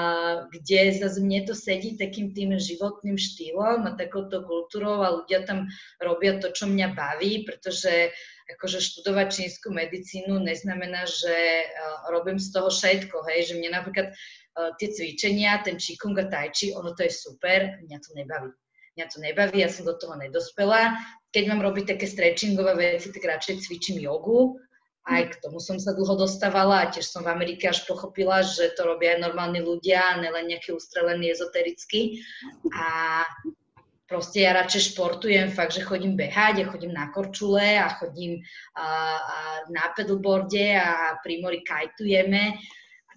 kde 0.46 0.94
zase 0.94 1.18
mne 1.18 1.42
to 1.42 1.58
sedí 1.58 1.98
takým 1.98 2.30
tým 2.30 2.54
životným 2.54 3.18
štýlom 3.18 3.82
a 3.82 3.98
takouto 3.98 4.46
kultúrou 4.46 5.02
a 5.02 5.18
ľudia 5.18 5.42
tam 5.42 5.66
robia 5.98 6.38
to, 6.38 6.54
čo 6.54 6.70
mňa 6.70 6.94
baví, 6.94 7.42
pretože 7.42 8.14
akože 8.54 8.78
študovať 8.78 9.26
čínsku 9.42 9.74
medicínu 9.74 10.38
neznamená, 10.38 11.02
že 11.06 11.34
robím 12.14 12.38
z 12.38 12.54
toho 12.54 12.70
všetko, 12.70 13.26
hej, 13.26 13.50
že 13.50 13.54
mne 13.58 13.74
napríklad 13.74 14.14
uh, 14.14 14.70
tie 14.78 14.88
cvičenia, 14.94 15.66
ten 15.66 15.78
Qigong 15.82 16.18
a 16.20 16.26
Tai 16.30 16.50
ono 16.78 16.94
to 16.94 17.02
je 17.02 17.12
super, 17.12 17.82
mňa 17.82 17.98
to 17.98 18.10
nebaví. 18.14 18.50
Mňa 18.92 19.06
to 19.08 19.18
nebaví, 19.24 19.56
ja 19.64 19.72
som 19.72 19.88
do 19.88 19.96
toho 19.96 20.14
nedospela. 20.20 21.00
Keď 21.32 21.44
mám 21.48 21.64
robiť 21.64 21.96
také 21.96 22.04
stretchingové 22.04 22.76
veci, 22.76 23.08
tak 23.08 23.24
radšej 23.24 23.64
cvičím 23.64 24.04
jogu. 24.04 24.60
Aj 25.02 25.22
k 25.26 25.34
tomu 25.42 25.58
som 25.58 25.82
sa 25.82 25.90
dlho 25.90 26.14
dostávala 26.14 26.86
a 26.86 26.90
tiež 26.94 27.10
som 27.10 27.26
v 27.26 27.34
Amerike 27.34 27.66
až 27.66 27.82
pochopila, 27.90 28.46
že 28.46 28.70
to 28.78 28.86
robia 28.86 29.18
aj 29.18 29.26
normálni 29.26 29.58
ľudia, 29.58 30.22
nelen 30.22 30.46
nejakí 30.46 30.70
ustrelení 30.70 31.34
ezotericky. 31.34 32.22
A 32.70 33.22
proste 34.06 34.46
ja 34.46 34.54
radšej 34.54 34.94
športujem, 34.94 35.50
fakt, 35.50 35.74
že 35.74 35.82
chodím 35.82 36.14
behať, 36.14 36.62
ja 36.62 36.66
chodím 36.70 36.94
na 36.94 37.10
korčule 37.10 37.82
a 37.82 37.90
chodím 37.98 38.46
a, 38.78 38.86
a 39.18 39.38
na 39.74 39.90
pedalboarde 39.90 40.78
a 40.78 41.18
pri 41.18 41.42
mori 41.42 41.66
kajtujeme 41.66 42.62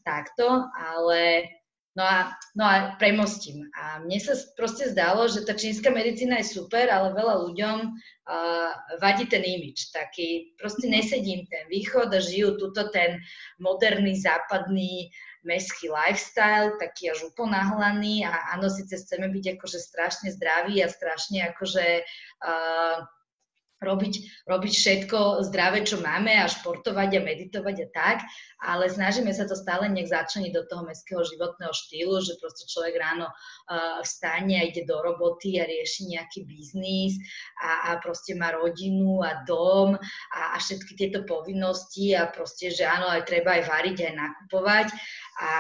takto, 0.02 0.66
ale 0.74 1.50
no 1.96 2.04
a, 2.04 2.36
no 2.54 2.64
a 2.68 2.76
premostím. 3.00 3.72
A 3.74 4.04
mne 4.04 4.20
sa 4.20 4.36
proste 4.60 4.92
zdalo, 4.92 5.32
že 5.32 5.48
tá 5.48 5.56
čínska 5.56 5.90
medicína 5.90 6.44
je 6.44 6.60
super, 6.60 6.92
ale 6.92 7.16
veľa 7.16 7.36
ľuďom 7.50 7.78
uh, 7.88 8.72
vadí 9.00 9.26
ten 9.32 9.42
imič. 9.42 9.96
Taký, 9.96 10.60
proste 10.60 10.92
nesedím 10.92 11.48
ten 11.48 11.66
východ 11.72 12.12
a 12.12 12.20
žijú 12.20 12.60
tuto 12.60 12.92
ten 12.92 13.24
moderný, 13.58 14.20
západný, 14.20 15.10
mestský 15.46 15.94
lifestyle, 15.94 16.74
taký 16.82 17.14
až 17.14 17.30
uponáhlaný 17.30 18.26
a 18.26 18.58
áno, 18.58 18.66
síce 18.66 18.98
chceme 18.98 19.30
byť 19.30 19.56
akože 19.56 19.78
strašne 19.78 20.34
zdraví 20.34 20.82
a 20.82 20.90
strašne 20.90 21.54
akože 21.54 22.02
uh, 22.42 23.06
robiť, 23.84 24.46
robiť 24.48 24.74
všetko 24.74 25.46
zdravé, 25.52 25.84
čo 25.84 26.00
máme 26.00 26.32
a 26.32 26.48
športovať 26.48 27.10
a 27.20 27.26
meditovať 27.26 27.76
a 27.84 27.88
tak, 27.92 28.18
ale 28.64 28.88
snažíme 28.88 29.30
sa 29.36 29.44
to 29.44 29.56
stále 29.56 29.88
nejak 29.92 30.12
začleniť 30.12 30.52
do 30.56 30.64
toho 30.68 30.84
mestského 30.88 31.22
životného 31.28 31.74
štýlu, 31.76 32.24
že 32.24 32.40
proste 32.40 32.66
človek 32.72 32.96
ráno 32.96 33.28
uh, 33.28 34.00
vstane 34.02 34.56
a 34.60 34.68
ide 34.68 34.88
do 34.88 34.98
roboty 35.04 35.60
a 35.60 35.68
rieši 35.68 36.16
nejaký 36.16 36.48
biznis 36.48 37.20
a, 37.60 37.92
a 37.94 38.00
proste 38.00 38.34
má 38.36 38.56
rodinu 38.56 39.20
a 39.22 39.44
dom 39.44 40.00
a, 40.00 40.42
a 40.54 40.58
všetky 40.58 40.96
tieto 40.96 41.28
povinnosti 41.28 42.16
a 42.16 42.32
proste, 42.32 42.72
že 42.72 42.88
áno, 42.88 43.12
aj 43.12 43.28
treba 43.28 43.60
aj 43.60 43.64
variť, 43.68 43.98
aj 44.08 44.14
nakupovať 44.16 44.88
a 45.44 45.52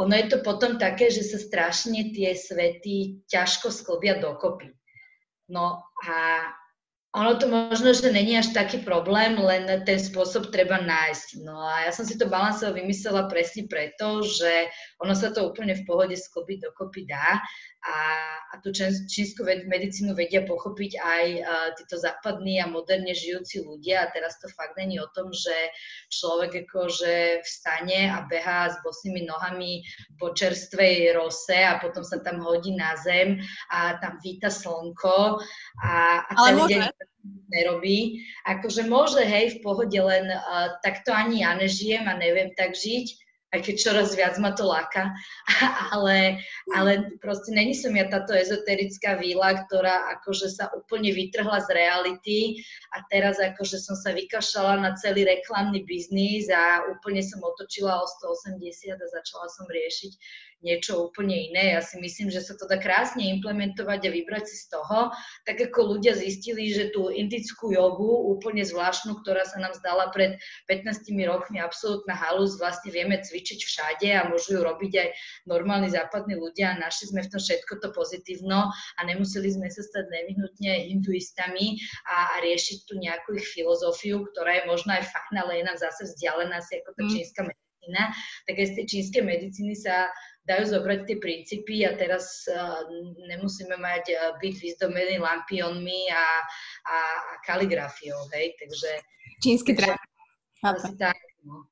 ono 0.00 0.14
je 0.16 0.26
to 0.32 0.38
potom 0.40 0.78
také, 0.80 1.10
že 1.12 1.26
sa 1.26 1.36
strašne 1.36 2.14
tie 2.14 2.32
svety 2.32 3.26
ťažko 3.28 3.68
sklbia 3.68 4.22
dokopy. 4.22 4.72
No 5.50 5.82
a 6.06 6.46
ono 7.10 7.34
to 7.34 7.50
možno, 7.50 7.90
že 7.90 8.14
není 8.14 8.38
až 8.38 8.54
taký 8.54 8.86
problém, 8.86 9.34
len 9.34 9.66
ten 9.82 9.98
spôsob 9.98 10.54
treba 10.54 10.78
nájsť. 10.78 11.42
No 11.42 11.58
a 11.58 11.90
ja 11.90 11.90
som 11.90 12.06
si 12.06 12.14
to 12.14 12.30
balansov 12.30 12.78
vymyslela 12.78 13.26
presne 13.26 13.66
preto, 13.66 14.22
že 14.22 14.70
ono 15.02 15.18
sa 15.18 15.34
to 15.34 15.50
úplne 15.50 15.74
v 15.74 15.82
pohode 15.90 16.14
sklbiť 16.14 16.70
dokopy 16.70 17.10
dá 17.10 17.42
a, 17.80 17.98
a 18.52 18.54
tú 18.62 18.70
čínsku 19.10 19.42
medicínu 19.42 20.12
vedia 20.14 20.46
pochopiť 20.46 20.92
aj 21.00 21.26
uh, 21.40 21.68
títo 21.80 21.96
západní 21.96 22.60
a 22.60 22.70
moderne 22.70 23.10
žijúci 23.10 23.64
ľudia 23.64 24.04
a 24.06 24.10
teraz 24.12 24.38
to 24.38 24.46
fakt 24.52 24.76
není 24.76 25.00
o 25.00 25.08
tom, 25.10 25.32
že 25.32 25.72
človek 26.12 26.68
akože 26.68 27.42
vstane 27.42 28.06
a 28.06 28.22
behá 28.28 28.70
s 28.70 28.76
bosými 28.84 29.24
nohami 29.26 29.82
po 30.20 30.30
čerstvej 30.36 31.16
rose 31.16 31.56
a 31.56 31.80
potom 31.80 32.04
sa 32.04 32.20
tam 32.20 32.44
hodí 32.44 32.76
na 32.76 32.94
zem 33.00 33.40
a 33.72 33.96
tam 33.98 34.20
víta 34.20 34.52
slnko 34.52 35.40
a, 35.80 36.22
a 36.22 36.32
celý 36.36 36.76
deň 36.76 36.99
nerobí. 37.50 38.24
Akože 38.46 38.86
môže, 38.86 39.22
hej, 39.24 39.58
v 39.58 39.62
pohode, 39.66 39.98
len 39.98 40.30
uh, 40.30 40.78
takto 40.80 41.12
ani 41.12 41.42
ja 41.44 41.52
nežijem 41.58 42.06
a 42.06 42.16
neviem 42.16 42.54
tak 42.56 42.72
žiť, 42.72 43.06
aj 43.50 43.60
keď 43.66 43.74
čoraz 43.82 44.08
viac 44.14 44.38
ma 44.38 44.54
to 44.54 44.62
láka, 44.62 45.10
ale, 45.94 46.38
ale 46.70 47.18
proste 47.18 47.50
není 47.50 47.74
som 47.74 47.90
ja 47.90 48.06
táto 48.06 48.30
ezoterická 48.30 49.18
víla, 49.18 49.66
ktorá 49.66 50.06
akože 50.18 50.54
sa 50.54 50.70
úplne 50.70 51.10
vytrhla 51.10 51.58
z 51.66 51.68
reality 51.74 52.38
a 52.94 53.02
teraz 53.10 53.42
akože 53.42 53.82
som 53.82 53.98
sa 53.98 54.14
vykašala 54.14 54.78
na 54.78 54.94
celý 54.94 55.26
reklamný 55.26 55.82
biznis 55.82 56.46
a 56.46 56.86
úplne 56.94 57.26
som 57.26 57.42
otočila 57.42 57.98
o 57.98 58.06
180 58.06 58.94
a 58.94 59.06
začala 59.18 59.46
som 59.50 59.66
riešiť 59.66 60.12
niečo 60.60 61.08
úplne 61.08 61.50
iné. 61.50 61.76
Ja 61.76 61.82
si 61.84 61.96
myslím, 62.00 62.28
že 62.28 62.44
sa 62.44 62.56
to 62.56 62.68
dá 62.68 62.76
krásne 62.76 63.24
implementovať 63.40 64.00
a 64.06 64.10
vybrať 64.12 64.44
si 64.48 64.56
z 64.64 64.76
toho, 64.76 65.12
tak 65.48 65.60
ako 65.60 65.96
ľudia 65.96 66.16
zistili, 66.16 66.72
že 66.72 66.92
tú 66.92 67.08
indickú 67.08 67.72
jogu, 67.72 68.08
úplne 68.36 68.64
zvláštnu, 68.64 69.20
ktorá 69.24 69.44
sa 69.48 69.60
nám 69.60 69.72
zdala 69.76 70.12
pred 70.12 70.36
15 70.68 71.10
rokmi 71.26 71.58
absolútna 71.58 72.12
halus, 72.12 72.60
vlastne 72.60 72.92
vieme 72.92 73.20
cvičiť 73.20 73.60
všade 73.64 74.08
a 74.12 74.28
môžu 74.28 74.56
ju 74.56 74.60
robiť 74.60 74.92
aj 75.00 75.08
normálni 75.48 75.88
západní 75.88 76.36
ľudia 76.36 76.76
a 76.76 76.80
našli 76.80 77.12
sme 77.12 77.24
v 77.24 77.30
tom 77.32 77.40
všetko 77.40 77.72
to 77.80 77.88
pozitívno 77.96 78.68
a 78.70 79.00
nemuseli 79.02 79.48
sme 79.50 79.68
sa 79.72 79.82
stať 79.82 80.06
nevyhnutne 80.12 80.92
hinduistami 80.92 81.80
a, 82.06 82.36
a 82.36 82.44
riešiť 82.44 82.78
tu 82.86 83.00
nejakú 83.00 83.36
ich 83.40 83.48
filozofiu, 83.48 84.22
ktorá 84.32 84.60
je 84.60 84.64
možno 84.68 84.94
aj 84.94 85.08
fajn, 85.08 85.34
ale 85.40 85.52
je 85.60 85.64
nám 85.66 85.78
zase 85.80 86.06
vzdialená 86.06 86.60
si 86.60 86.78
ako 86.80 86.90
tá 86.94 87.02
mm. 87.02 87.10
čínska 87.10 87.40
medicína, 87.48 88.02
tak 88.46 88.54
aj 88.60 88.66
z 88.66 88.74
tej 88.76 88.84
čínskej 88.86 89.22
medicíny 89.24 89.74
sa 89.74 90.12
dajú 90.50 90.64
zobrať 90.66 91.00
tie 91.06 91.16
princípy 91.22 91.86
a 91.86 91.94
teraz 91.94 92.42
uh, 92.50 92.82
nemusíme 93.30 93.78
mať 93.78 94.04
uh, 94.10 94.18
byť 94.42 94.54
vyzdobený 94.58 95.22
lampionmi 95.22 96.10
a, 96.10 96.26
a, 96.90 96.98
a 97.14 97.32
kaligrafiou, 97.46 98.18
hej, 98.34 98.58
takže... 98.58 98.90
Čínsky 99.38 99.78
tak, 100.98 101.16
no. 101.46 101.70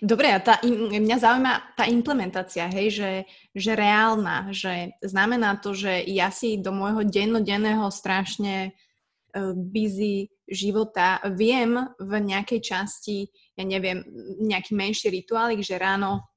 Dobre, 0.00 0.32
a 0.32 0.40
tá, 0.40 0.56
mňa 0.64 1.16
zaujíma 1.20 1.76
tá 1.76 1.84
implementácia, 1.84 2.64
hej, 2.72 2.96
že, 2.96 3.12
že 3.52 3.72
reálna, 3.76 4.48
že 4.56 4.96
znamená 5.04 5.60
to, 5.60 5.76
že 5.76 6.00
ja 6.08 6.32
si 6.32 6.56
do 6.56 6.72
môjho 6.72 7.04
dennodenného 7.04 7.84
strašne 7.92 8.72
uh, 8.72 9.52
busy 9.52 10.32
života 10.50 11.22
viem 11.36 11.78
v 12.02 12.12
nejakej 12.18 12.60
časti, 12.64 13.30
ja 13.54 13.62
neviem, 13.62 14.02
nejaký 14.42 14.74
menší 14.74 15.12
rituálik, 15.12 15.62
že 15.62 15.78
ráno 15.78 16.29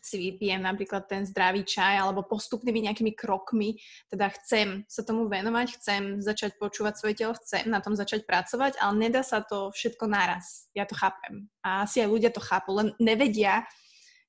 si 0.00 0.16
vypijem 0.18 0.64
napríklad 0.64 1.06
ten 1.06 1.22
zdravý 1.28 1.62
čaj 1.62 2.00
alebo 2.00 2.26
postupnými 2.26 2.88
nejakými 2.88 3.12
krokmi, 3.12 3.78
teda 4.10 4.32
chcem 4.40 4.82
sa 4.88 5.06
tomu 5.06 5.28
venovať, 5.28 5.66
chcem 5.78 6.02
začať 6.24 6.56
počúvať 6.58 6.94
svoje 6.98 7.14
telo, 7.20 7.32
chcem 7.38 7.68
na 7.68 7.78
tom 7.84 7.94
začať 7.94 8.26
pracovať, 8.26 8.80
ale 8.80 8.94
nedá 8.96 9.22
sa 9.22 9.44
to 9.44 9.70
všetko 9.70 10.10
naraz. 10.10 10.66
Ja 10.72 10.88
to 10.88 10.96
chápem. 10.96 11.46
A 11.62 11.84
asi 11.84 12.02
aj 12.02 12.10
ľudia 12.10 12.30
to 12.32 12.42
chápu, 12.42 12.74
len 12.74 12.88
nevedia, 12.98 13.62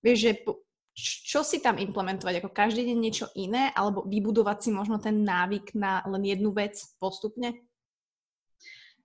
vieš, 0.04 0.18
že 0.22 0.32
čo 0.96 1.44
si 1.44 1.60
tam 1.60 1.76
implementovať, 1.76 2.40
ako 2.40 2.56
každý 2.56 2.88
deň 2.88 2.98
niečo 2.98 3.28
iné, 3.36 3.68
alebo 3.76 4.08
vybudovať 4.08 4.58
si 4.64 4.70
možno 4.72 4.96
ten 4.96 5.28
návyk 5.28 5.76
na 5.76 6.00
len 6.08 6.24
jednu 6.24 6.56
vec 6.56 6.80
postupne? 7.04 7.52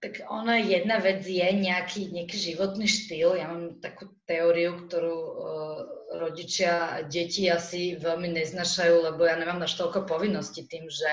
Tak 0.00 0.24
ona 0.32 0.56
jedna 0.56 0.96
vec 0.96 1.20
je 1.28 1.44
nejaký, 1.44 2.08
nejaký 2.08 2.32
životný 2.32 2.88
štýl. 2.88 3.36
Ja 3.36 3.52
mám 3.52 3.84
takú 3.84 4.08
teóriu, 4.24 4.88
ktorú 4.88 5.12
uh, 5.12 5.80
rodičia 6.16 6.72
a 6.88 6.96
deti 7.04 7.52
asi 7.52 8.00
veľmi 8.00 8.32
neznašajú, 8.32 8.96
lebo 9.12 9.28
ja 9.28 9.36
nemám 9.36 9.60
až 9.60 9.76
toľko 9.76 10.08
povinností 10.08 10.64
tým, 10.72 10.88
že, 10.88 11.12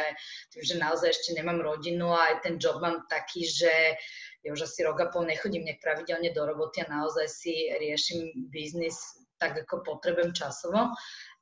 tým, 0.55 0.63
že 0.63 0.75
naozaj 0.79 1.11
ešte 1.11 1.35
nemám 1.35 1.59
rodinu 1.59 2.15
a 2.15 2.31
aj 2.31 2.47
ten 2.47 2.55
job 2.55 2.79
mám 2.79 3.03
taký, 3.11 3.43
že 3.43 3.99
ja 4.47 4.49
už 4.55 4.63
asi 4.63 4.87
rok 4.87 5.03
a 5.03 5.11
pol 5.11 5.27
nechodím 5.27 5.67
nejak 5.67 5.83
pravidelne 5.83 6.31
do 6.31 6.47
roboty 6.47 6.79
a 6.79 6.87
naozaj 6.87 7.27
si 7.27 7.67
riešim 7.67 8.47
biznis 8.47 8.95
tak, 9.35 9.67
ako 9.67 9.83
potrebujem 9.83 10.31
časovo 10.31 10.95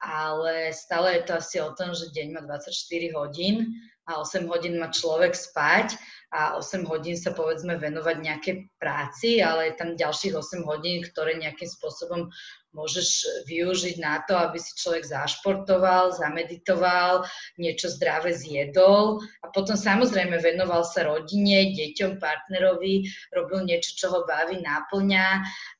ale 0.05 0.73
stále 0.73 1.17
je 1.17 1.21
to 1.23 1.33
asi 1.33 1.57
o 1.61 1.71
tom, 1.73 1.95
že 1.95 2.11
deň 2.11 2.27
má 2.35 2.41
24 2.43 2.69
hodín 3.15 3.73
a 4.05 4.21
8 4.21 4.45
hodín 4.45 4.77
má 4.77 4.91
človek 4.93 5.33
spať 5.33 5.97
a 6.35 6.59
8 6.59 6.83
hodín 6.91 7.15
sa 7.15 7.31
povedzme 7.31 7.79
venovať 7.79 8.17
nejakej 8.19 8.55
práci, 8.75 9.39
ale 9.39 9.71
je 9.71 9.79
tam 9.79 9.95
ďalších 9.95 10.35
8 10.35 10.67
hodín, 10.67 10.99
ktoré 11.07 11.39
nejakým 11.39 11.71
spôsobom 11.71 12.27
môžeš 12.75 13.23
využiť 13.47 14.03
na 14.03 14.19
to, 14.27 14.35
aby 14.35 14.59
si 14.59 14.75
človek 14.75 15.07
zašportoval, 15.07 16.11
zameditoval, 16.11 17.23
niečo 17.55 17.87
zdravé 17.87 18.35
zjedol 18.35 19.23
a 19.39 19.49
potom 19.55 19.79
samozrejme 19.79 20.35
venoval 20.43 20.83
sa 20.83 21.07
rodine, 21.07 21.71
deťom, 21.71 22.19
partnerovi, 22.19 23.07
robil 23.31 23.63
niečo, 23.63 23.95
čo 23.95 24.11
ho 24.11 24.27
baví, 24.27 24.59
náplňa 24.59 25.27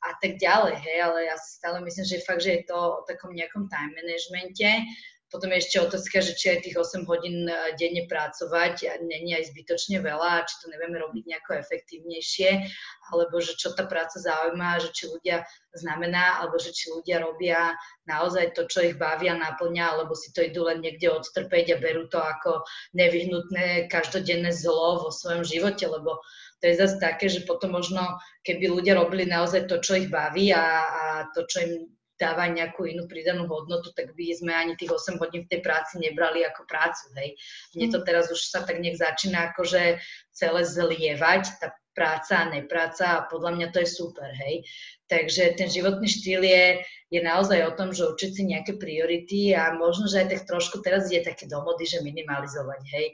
a 0.07 0.09
tak 0.23 0.39
ďalej. 0.39 0.79
Hej, 0.79 0.97
ale 1.03 1.19
ja 1.27 1.35
si 1.35 1.59
stále 1.59 1.83
myslím, 1.83 2.05
že 2.07 2.23
fakt, 2.23 2.47
že 2.47 2.63
je 2.63 2.71
to 2.71 2.77
o 2.79 3.03
takom 3.03 3.35
nejakom 3.35 3.67
time 3.67 3.91
managemente 3.91 4.87
potom 5.35 5.51
je 5.51 5.59
ešte 5.67 5.83
otázka, 5.83 6.23
že 6.23 6.31
či 6.39 6.55
aj 6.55 6.63
tých 6.63 6.79
8 6.79 7.03
hodín 7.03 7.43
e, 7.43 7.75
denne 7.75 8.07
pracovať 8.07 9.03
není 9.03 9.35
aj 9.35 9.51
zbytočne 9.51 9.99
veľa, 9.99 10.47
či 10.47 10.55
to 10.63 10.71
nevieme 10.71 10.95
robiť 10.95 11.27
nejako 11.27 11.59
efektívnejšie, 11.59 12.71
alebo 13.11 13.43
že 13.43 13.59
čo 13.59 13.75
tá 13.75 13.83
práca 13.83 14.15
zaujíma, 14.15 14.79
že 14.79 14.95
či 14.95 15.11
ľudia 15.11 15.43
znamená, 15.75 16.39
alebo 16.39 16.55
že 16.55 16.71
či 16.71 16.87
ľudia 16.87 17.19
robia 17.19 17.75
naozaj 18.07 18.55
to, 18.55 18.63
čo 18.71 18.87
ich 18.87 18.95
bavia, 18.95 19.35
naplňa, 19.35 19.83
alebo 19.91 20.15
si 20.15 20.31
to 20.31 20.39
idú 20.39 20.71
len 20.71 20.79
niekde 20.79 21.11
odtrpeť 21.11 21.75
a 21.75 21.81
berú 21.83 22.07
to 22.07 22.23
ako 22.23 22.63
nevyhnutné 22.95 23.91
každodenné 23.91 24.55
zlo 24.55 25.03
vo 25.03 25.11
svojom 25.11 25.43
živote, 25.43 25.83
lebo 25.83 26.23
to 26.63 26.71
je 26.71 26.79
zase 26.79 26.95
také, 27.03 27.27
že 27.27 27.43
potom 27.43 27.75
možno, 27.75 28.15
keby 28.47 28.71
ľudia 28.71 28.95
robili 28.95 29.27
naozaj 29.27 29.67
to, 29.67 29.83
čo 29.83 29.99
ich 29.99 30.07
baví 30.07 30.55
a, 30.55 30.63
a 30.87 31.03
to, 31.35 31.43
čo 31.43 31.59
im 31.59 31.94
dáva 32.15 32.47
nejakú 32.47 32.87
inú 32.87 33.07
pridanú 33.11 33.47
hodnotu, 33.47 33.91
tak 33.91 34.15
by 34.15 34.31
sme 34.31 34.55
ani 34.55 34.73
tých 34.79 34.91
8 34.91 35.19
hodín 35.19 35.43
v 35.43 35.51
tej 35.51 35.61
práci 35.61 35.99
nebrali 35.99 36.47
ako 36.47 36.63
prácu, 36.63 37.11
hej. 37.19 37.35
Mne 37.75 37.87
to 37.91 37.99
mm. 38.01 38.05
teraz 38.07 38.31
už 38.31 38.39
sa 38.39 38.63
tak 38.63 38.79
nech 38.79 38.95
začína 38.95 39.51
akože 39.51 39.99
celé 40.31 40.61
zlievať, 40.63 41.43
tá 41.59 41.75
práca 41.95 42.43
a 42.43 42.49
nepráca 42.51 43.05
a 43.07 43.25
podľa 43.31 43.51
mňa 43.55 43.67
to 43.71 43.79
je 43.83 43.89
super, 43.89 44.27
hej. 44.27 44.63
Takže 45.07 45.55
ten 45.55 45.71
životný 45.71 46.07
štýl 46.11 46.43
je, 46.43 46.83
je 47.07 47.21
naozaj 47.23 47.71
o 47.71 47.75
tom, 47.79 47.95
že 47.95 48.03
učiť 48.03 48.31
si 48.35 48.43
nejaké 48.43 48.75
priority 48.75 49.55
a 49.55 49.75
možno, 49.79 50.11
že 50.11 50.27
aj 50.27 50.27
tak 50.27 50.41
trošku 50.43 50.83
teraz 50.83 51.07
je 51.07 51.23
také 51.23 51.47
domody, 51.47 51.87
že 51.87 52.03
minimalizovať, 52.03 52.81
hej. 52.91 53.07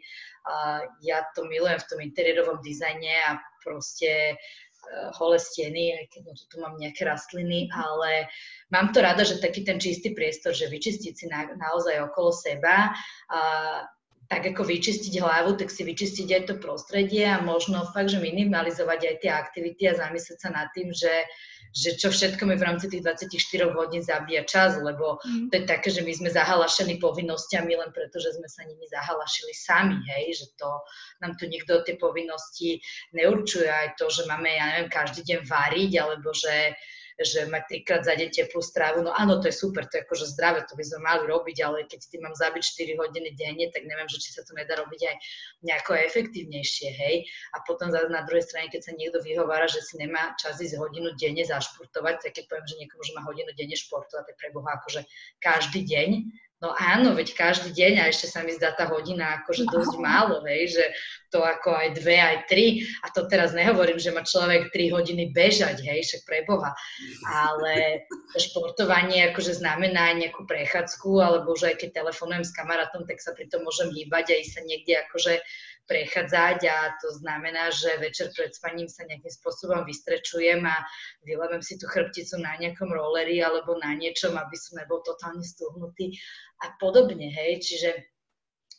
A 0.49 0.81
ja 1.05 1.21
to 1.37 1.45
milujem 1.45 1.77
v 1.77 1.89
tom 1.89 1.99
interiérovom 2.01 2.65
dizajne 2.65 3.13
a 3.29 3.37
proste 3.61 4.41
holé 5.15 5.37
steny, 5.39 5.95
aj 5.97 6.05
keď 6.11 6.21
no, 6.27 6.33
tu 6.35 6.55
mám 6.59 6.75
nejaké 6.77 7.05
rastliny, 7.05 7.69
ale 7.71 8.27
mám 8.73 8.91
to 8.91 8.99
rada, 9.01 9.23
že 9.23 9.41
taký 9.41 9.63
ten 9.63 9.79
čistý 9.79 10.11
priestor, 10.11 10.51
že 10.51 10.71
vyčistiť 10.71 11.13
si 11.13 11.25
na, 11.29 11.53
naozaj 11.55 12.11
okolo 12.11 12.33
seba, 12.33 12.91
a, 13.29 13.39
tak 14.31 14.47
ako 14.55 14.63
vyčistiť 14.63 15.19
hlavu, 15.19 15.59
tak 15.59 15.67
si 15.67 15.83
vyčistiť 15.83 16.27
aj 16.31 16.43
to 16.47 16.55
prostredie 16.55 17.27
a 17.27 17.43
možno 17.43 17.83
fakt, 17.91 18.15
že 18.15 18.23
minimalizovať 18.23 18.99
aj 19.11 19.15
tie 19.19 19.31
aktivity 19.31 19.91
a 19.91 19.99
zamyslieť 19.99 20.39
sa 20.39 20.49
nad 20.55 20.71
tým, 20.71 20.95
že 20.95 21.11
že 21.71 21.95
čo 21.95 22.11
všetko 22.11 22.43
mi 22.43 22.55
v 22.59 22.67
rámci 22.67 22.91
tých 22.91 23.03
24 23.07 23.71
hodín 23.71 24.03
zabíja 24.03 24.43
čas, 24.43 24.75
lebo 24.75 25.23
mm. 25.23 25.47
to 25.47 25.53
je 25.55 25.63
také, 25.63 25.87
že 25.87 26.03
my 26.03 26.11
sme 26.11 26.29
zahalašení 26.29 26.99
povinnosťami 26.99 27.73
len 27.79 27.91
preto, 27.95 28.19
že 28.19 28.35
sme 28.35 28.47
sa 28.51 28.67
nimi 28.67 28.83
zahalašili 28.91 29.53
sami, 29.55 29.97
hej, 30.03 30.35
že 30.35 30.45
to 30.59 30.69
nám 31.23 31.39
tu 31.39 31.47
nikto 31.47 31.79
tie 31.87 31.95
povinnosti 31.95 32.83
neurčuje, 33.15 33.71
aj 33.71 33.95
to, 33.95 34.11
že 34.11 34.27
máme, 34.27 34.51
ja 34.51 34.65
neviem, 34.75 34.91
každý 34.91 35.23
deň 35.23 35.47
variť, 35.47 35.91
alebo 36.03 36.35
že 36.35 36.75
že 37.23 37.49
mať 37.49 37.63
trikrát 37.69 38.01
za 38.05 38.13
deň 38.17 38.29
teplú 38.29 38.61
strávu, 38.61 39.05
no 39.05 39.11
áno, 39.13 39.41
to 39.41 39.47
je 39.47 39.55
super, 39.55 39.85
to 39.87 39.97
je 39.97 40.03
akože 40.03 40.25
zdravé, 40.33 40.65
to 40.65 40.73
by 40.77 40.83
sme 40.85 40.99
mali 41.05 41.23
robiť, 41.29 41.57
ale 41.63 41.77
keď 41.85 41.99
tým 42.09 42.21
mám 42.25 42.35
zabiť 42.35 42.61
4 42.61 43.01
hodiny 43.01 43.29
denne, 43.37 43.65
tak 43.71 43.85
neviem, 43.85 44.09
že 44.09 44.21
či 44.21 44.33
sa 44.33 44.41
to 44.41 44.53
nedá 44.57 44.77
robiť 44.77 45.01
aj 45.07 45.15
nejako 45.63 45.91
efektívnejšie, 45.97 46.89
hej. 46.91 47.15
A 47.55 47.63
potom 47.63 47.89
na 47.91 48.21
druhej 48.25 48.45
strane, 48.45 48.69
keď 48.69 48.81
sa 48.87 48.91
niekto 48.93 49.21
vyhovára, 49.21 49.65
že 49.69 49.81
si 49.81 49.97
nemá 49.97 50.33
čas 50.37 50.59
ísť 50.61 50.77
hodinu 50.77 51.13
denne 51.17 51.45
zašportovať, 51.45 52.15
tak 52.25 52.31
keď 52.37 52.43
poviem, 52.49 52.67
že 52.67 52.79
niekomu, 52.81 53.01
že 53.05 53.15
má 53.17 53.21
hodinu 53.25 53.51
denne 53.55 53.77
športovať, 53.77 54.23
tak 54.29 54.35
pre 54.37 54.49
Boha 54.51 54.77
akože 54.81 55.01
každý 55.39 55.85
deň, 55.87 56.09
No 56.61 56.77
áno, 56.77 57.17
veď 57.17 57.33
každý 57.33 57.73
deň 57.73 57.93
a 58.05 58.13
ešte 58.13 58.29
sa 58.29 58.45
mi 58.45 58.53
zdá 58.53 58.77
tá 58.77 58.85
hodina 58.85 59.41
akože 59.41 59.65
dosť 59.65 59.97
málo, 59.97 60.45
hej, 60.45 60.77
že 60.77 60.85
to 61.33 61.41
ako 61.41 61.73
aj 61.73 61.97
dve, 61.97 62.21
aj 62.21 62.37
tri. 62.45 62.85
A 63.01 63.09
to 63.09 63.25
teraz 63.25 63.57
nehovorím, 63.57 63.97
že 63.97 64.13
má 64.13 64.21
človek 64.21 64.69
tri 64.69 64.93
hodiny 64.93 65.33
bežať, 65.33 65.81
hej, 65.81 66.05
však 66.05 66.21
pre 66.21 66.45
Boha. 66.45 66.69
Ale 67.25 68.05
športovanie 68.37 69.33
akože 69.33 69.57
znamená 69.57 70.13
aj 70.13 70.15
nejakú 70.21 70.45
prechádzku, 70.45 71.09
alebo 71.17 71.57
už 71.57 71.73
aj 71.73 71.75
keď 71.81 72.05
telefonujem 72.05 72.45
s 72.45 72.53
kamarátom, 72.53 73.09
tak 73.09 73.17
sa 73.25 73.33
pri 73.33 73.49
tom 73.49 73.65
môžem 73.65 73.89
hýbať 73.89 74.29
a 74.29 74.39
ísť 74.45 74.53
sa 74.53 74.61
niekde 74.61 74.93
akože 75.09 75.41
prechádzať 75.91 76.59
a 76.71 76.77
to 77.03 77.11
znamená, 77.19 77.67
že 77.73 77.99
večer 77.99 78.31
pred 78.31 78.55
spaním 78.55 78.87
sa 78.87 79.03
nejakým 79.03 79.27
spôsobom 79.27 79.83
vystrečujem 79.83 80.63
a 80.63 80.79
vylejem 81.27 81.59
si 81.59 81.75
tú 81.75 81.89
chrbticu 81.91 82.39
na 82.39 82.55
nejakom 82.55 82.87
rolleri 82.87 83.43
alebo 83.43 83.75
na 83.75 83.91
niečom, 83.97 84.39
aby 84.39 84.55
som 84.55 84.79
nebol 84.79 85.03
totálne 85.03 85.43
stuhnutý 85.43 86.15
a 86.61 86.67
podobne, 86.77 87.27
hej, 87.29 87.61
čiže 87.61 87.89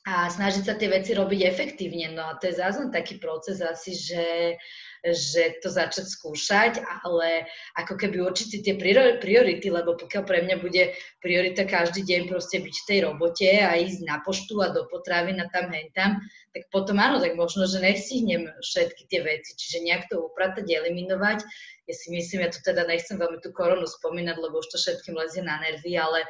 a 0.02 0.26
snažiť 0.26 0.66
sa 0.66 0.74
tie 0.74 0.90
veci 0.90 1.14
robiť 1.14 1.46
efektívne. 1.46 2.10
No 2.10 2.26
a 2.26 2.34
to 2.34 2.50
je 2.50 2.58
zase 2.58 2.90
taký 2.90 3.22
proces 3.22 3.62
asi, 3.62 3.94
že 3.94 4.58
že 5.02 5.58
to 5.58 5.66
začať 5.66 6.06
skúšať, 6.06 6.78
ale 7.02 7.50
ako 7.74 7.98
keby 7.98 8.22
určiť 8.22 8.46
si 8.46 8.58
tie 8.62 8.78
priority, 9.18 9.66
lebo 9.66 9.98
pokiaľ 9.98 10.22
pre 10.22 10.46
mňa 10.46 10.62
bude 10.62 10.94
priorita 11.18 11.66
každý 11.66 12.06
deň 12.06 12.30
proste 12.30 12.62
byť 12.62 12.70
v 12.70 12.86
tej 12.86 12.98
robote 13.10 13.50
a 13.50 13.74
ísť 13.82 14.06
na 14.06 14.22
poštu 14.22 14.62
a 14.62 14.70
do 14.70 14.86
potravy 14.86 15.34
a 15.42 15.50
tam 15.50 15.74
hentam, 15.74 16.22
tak 16.54 16.70
potom 16.70 17.02
áno, 17.02 17.18
tak 17.18 17.34
možno, 17.34 17.66
že 17.66 17.82
nestihnem 17.82 18.46
všetky 18.62 19.10
tie 19.10 19.26
veci, 19.26 19.58
čiže 19.58 19.82
nejak 19.82 20.06
to 20.06 20.22
upratať, 20.22 20.70
eliminovať. 20.70 21.42
Ja 21.90 21.94
si 21.98 22.14
myslím, 22.14 22.46
ja 22.46 22.54
tu 22.54 22.62
teda 22.62 22.86
nechcem 22.86 23.18
veľmi 23.18 23.42
tú 23.42 23.50
koronu 23.50 23.90
spomínať, 23.90 24.38
lebo 24.38 24.62
už 24.62 24.70
to 24.70 24.78
všetkým 24.78 25.18
lezie 25.18 25.42
na 25.42 25.58
nervy, 25.58 25.98
ale 25.98 26.22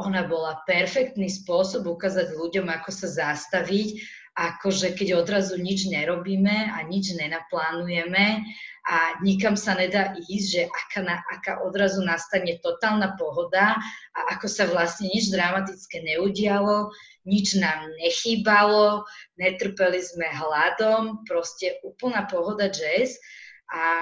ona 0.00 0.24
bola 0.24 0.64
perfektný 0.64 1.28
spôsob 1.28 1.84
ukázať 1.84 2.32
ľuďom, 2.32 2.68
ako 2.72 2.90
sa 2.90 3.08
zastaviť 3.08 4.00
akože 4.32 4.96
keď 4.96 5.20
odrazu 5.20 5.60
nič 5.60 5.92
nerobíme 5.92 6.72
a 6.72 6.80
nič 6.88 7.12
nenaplánujeme 7.12 8.40
a 8.88 8.96
nikam 9.20 9.54
sa 9.60 9.76
nedá 9.76 10.16
ísť, 10.16 10.46
že 10.48 10.62
aká, 10.72 11.00
na, 11.04 11.16
aká 11.28 11.60
odrazu 11.62 12.00
nastane 12.00 12.56
totálna 12.64 13.12
pohoda 13.20 13.76
a 14.16 14.20
ako 14.32 14.48
sa 14.48 14.64
vlastne 14.72 15.12
nič 15.12 15.28
dramatické 15.28 16.00
neudialo, 16.00 16.88
nič 17.28 17.60
nám 17.60 17.92
nechýbalo, 18.00 19.04
netrpeli 19.36 20.00
sme 20.00 20.26
hladom, 20.32 21.22
proste 21.28 21.78
úplná 21.84 22.24
pohoda 22.24 22.72
jazz. 22.72 23.20
A 23.68 24.00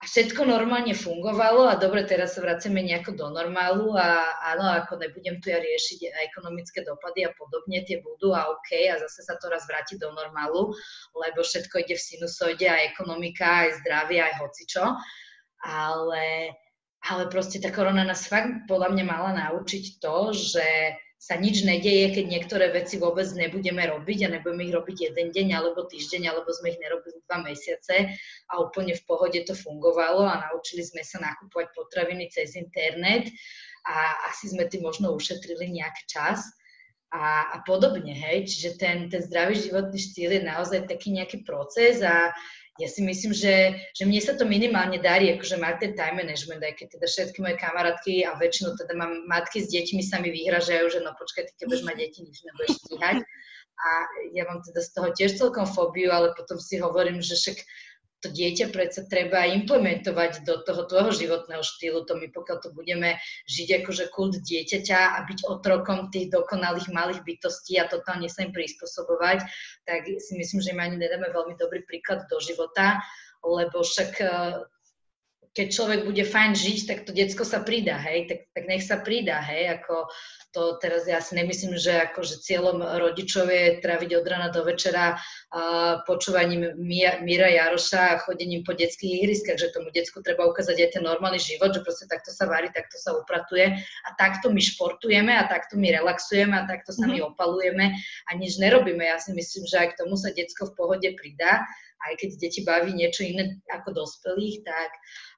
a 0.00 0.08
všetko 0.08 0.48
normálne 0.48 0.96
fungovalo 0.96 1.68
a 1.68 1.76
dobre, 1.76 2.08
teraz 2.08 2.32
sa 2.32 2.40
vraceme 2.40 2.80
nejako 2.80 3.20
do 3.20 3.28
normálu 3.36 3.92
a 4.00 4.32
áno, 4.56 4.72
ako 4.80 4.96
nebudem 4.96 5.44
tu 5.44 5.52
ja 5.52 5.60
riešiť 5.60 6.08
ekonomické 6.32 6.80
dopady 6.80 7.28
a 7.28 7.30
podobne, 7.36 7.84
tie 7.84 8.00
budú 8.00 8.32
a 8.32 8.48
OK 8.48 8.88
a 8.88 8.96
zase 8.96 9.28
sa 9.28 9.36
to 9.36 9.52
raz 9.52 9.68
vráti 9.68 10.00
do 10.00 10.08
normálu, 10.16 10.72
lebo 11.12 11.44
všetko 11.44 11.84
ide 11.84 12.00
v 12.00 12.06
sinusoide 12.16 12.64
a 12.64 12.80
ekonomika, 12.88 13.68
aj 13.68 13.84
zdravie, 13.84 14.24
aj 14.24 14.40
hocičo, 14.40 14.84
ale, 15.68 16.56
ale 17.04 17.22
proste 17.28 17.60
tá 17.60 17.68
korona 17.68 18.00
nás 18.00 18.24
fakt 18.24 18.64
podľa 18.72 18.96
mňa 18.96 19.04
mala 19.04 19.30
naučiť 19.36 20.00
to, 20.00 20.32
že 20.32 20.96
sa 21.20 21.36
nič 21.36 21.68
nedeje, 21.68 22.16
keď 22.16 22.24
niektoré 22.32 22.66
veci 22.72 22.96
vôbec 22.96 23.28
nebudeme 23.36 23.84
robiť 23.84 24.18
a 24.24 24.32
nebudeme 24.32 24.64
ich 24.64 24.72
robiť 24.72 25.12
jeden 25.12 25.28
deň 25.36 25.48
alebo 25.52 25.84
týždeň, 25.84 26.32
alebo 26.32 26.48
sme 26.48 26.72
ich 26.72 26.80
nerobili 26.80 27.20
dva 27.28 27.44
mesiace 27.44 28.16
a 28.48 28.52
úplne 28.56 28.96
v 28.96 29.04
pohode 29.04 29.36
to 29.44 29.52
fungovalo 29.52 30.24
a 30.24 30.48
naučili 30.48 30.80
sme 30.80 31.04
sa 31.04 31.20
nakupovať 31.20 31.76
potraviny 31.76 32.32
cez 32.32 32.56
internet 32.56 33.28
a 33.84 34.32
asi 34.32 34.48
sme 34.48 34.64
tým 34.64 34.80
možno 34.80 35.12
ušetrili 35.12 35.68
nejaký 35.68 36.08
čas 36.08 36.40
a, 37.12 37.52
a 37.52 37.56
podobne, 37.68 38.16
hej. 38.16 38.48
Čiže 38.48 38.80
ten, 38.80 38.96
ten 39.12 39.20
zdravý 39.20 39.60
životný 39.60 40.00
štýl 40.00 40.40
je 40.40 40.42
naozaj 40.48 40.88
taký 40.88 41.12
nejaký 41.12 41.44
proces 41.44 42.00
a 42.00 42.32
ja 42.80 42.88
si 42.88 43.04
myslím, 43.04 43.36
že, 43.36 43.76
že 43.92 44.08
mne 44.08 44.20
sa 44.24 44.32
to 44.32 44.48
minimálne 44.48 44.96
darí, 44.96 45.28
akože 45.36 45.60
mať 45.60 45.74
ten 45.84 45.92
time 45.92 46.24
management, 46.24 46.64
aj 46.64 46.74
keď 46.80 46.86
teda 46.96 47.06
všetky 47.06 47.38
moje 47.44 47.56
kamarátky 47.60 48.14
a 48.24 48.40
väčšinou 48.40 48.72
teda 48.80 48.96
mám 48.96 49.12
matky 49.28 49.60
s 49.60 49.68
deťmi 49.68 50.00
sa 50.00 50.16
mi 50.24 50.32
vyhražajú, 50.32 50.88
že 50.88 51.04
no 51.04 51.12
počkaj, 51.12 51.44
ty 51.44 51.52
keď 51.60 51.84
mať 51.84 51.96
deti, 52.00 52.18
nič 52.24 52.40
nebudeš 52.40 52.80
stíhať. 52.80 53.20
A 53.80 53.88
ja 54.36 54.44
mám 54.44 54.60
teda 54.60 54.80
z 54.84 54.90
toho 54.92 55.08
tiež 55.16 55.40
celkom 55.40 55.64
fóbiu, 55.64 56.12
ale 56.12 56.36
potom 56.36 56.60
si 56.60 56.76
hovorím, 56.80 57.24
že 57.24 57.36
však 57.36 57.64
to 58.20 58.28
dieťa 58.28 58.68
predsa 58.68 59.08
treba 59.08 59.48
implementovať 59.48 60.44
do 60.44 60.60
toho 60.64 60.84
tvojho 60.84 61.12
životného 61.16 61.64
štýlu. 61.64 62.04
To 62.04 62.20
my 62.20 62.28
pokiaľ 62.28 62.56
to 62.60 62.70
budeme 62.76 63.16
žiť 63.48 63.84
akože 63.84 64.04
kult 64.12 64.36
dieťaťa 64.44 65.00
a 65.16 65.18
byť 65.24 65.48
otrokom 65.48 66.12
tých 66.12 66.28
dokonalých 66.28 66.92
malých 66.92 67.24
bytostí 67.24 67.80
a 67.80 67.88
totálne 67.88 68.28
sa 68.28 68.44
im 68.44 68.52
prispôsobovať, 68.52 69.44
tak 69.88 70.04
si 70.20 70.32
myslím, 70.36 70.60
že 70.60 70.72
im 70.76 70.80
ani 70.80 70.96
nedáme 71.00 71.32
veľmi 71.32 71.56
dobrý 71.56 71.80
príklad 71.88 72.28
do 72.28 72.36
života, 72.44 73.00
lebo 73.40 73.80
však 73.80 74.10
eh, 74.20 74.28
keď 75.50 75.66
človek 75.66 76.00
bude 76.06 76.22
fajn 76.22 76.54
žiť, 76.54 76.78
tak 76.86 76.98
to 77.02 77.10
decko 77.10 77.42
sa 77.42 77.66
pridá, 77.66 77.98
hej, 77.98 78.30
tak, 78.30 78.40
tak 78.54 78.64
nech 78.70 78.86
sa 78.86 79.02
pridá, 79.02 79.42
hej, 79.42 79.82
ako 79.82 80.06
to 80.54 80.78
teraz 80.78 81.10
ja 81.10 81.18
si 81.18 81.34
nemyslím, 81.34 81.74
že 81.74 82.10
akože 82.10 82.42
cieľom 82.42 82.82
rodičov 82.82 83.50
je 83.50 83.78
traviť 83.82 84.10
od 84.18 84.26
rana 84.26 84.48
do 84.54 84.62
večera 84.62 85.18
uh, 85.18 86.02
počúvaním 86.06 86.74
Míra 86.78 87.50
Jaroša 87.50 88.02
a 88.14 88.20
chodením 88.22 88.62
po 88.62 88.78
detských 88.78 89.22
ihriskách, 89.22 89.58
že 89.58 89.74
tomu 89.74 89.90
decku 89.90 90.22
treba 90.22 90.46
ukázať 90.46 90.76
aj 90.86 90.90
ten 90.98 91.02
normálny 91.02 91.42
život, 91.42 91.74
že 91.74 91.82
proste 91.82 92.06
takto 92.06 92.30
sa 92.30 92.46
varí, 92.46 92.70
takto 92.70 92.98
sa 92.98 93.18
upratuje 93.18 93.74
a 94.06 94.08
takto 94.18 94.54
my 94.54 94.62
športujeme 94.62 95.34
a 95.34 95.50
takto 95.50 95.74
my 95.74 95.90
relaxujeme 95.90 96.54
a 96.54 96.66
takto 96.66 96.94
sa 96.94 97.10
my 97.10 97.18
mhm. 97.22 97.34
opalujeme 97.34 97.94
a 98.26 98.30
nič 98.38 98.58
nerobíme. 98.58 99.02
Ja 99.02 99.18
si 99.18 99.34
myslím, 99.34 99.66
že 99.66 99.82
aj 99.82 99.88
k 99.94 99.98
tomu 100.06 100.14
sa 100.14 100.30
decko 100.30 100.70
v 100.70 100.76
pohode 100.78 101.08
pridá 101.18 101.66
aj 102.08 102.12
keď 102.16 102.30
deti 102.40 102.60
baví 102.64 102.96
niečo 102.96 103.24
iné 103.24 103.60
ako 103.68 103.92
dospelých, 103.92 104.64
tak 104.64 104.90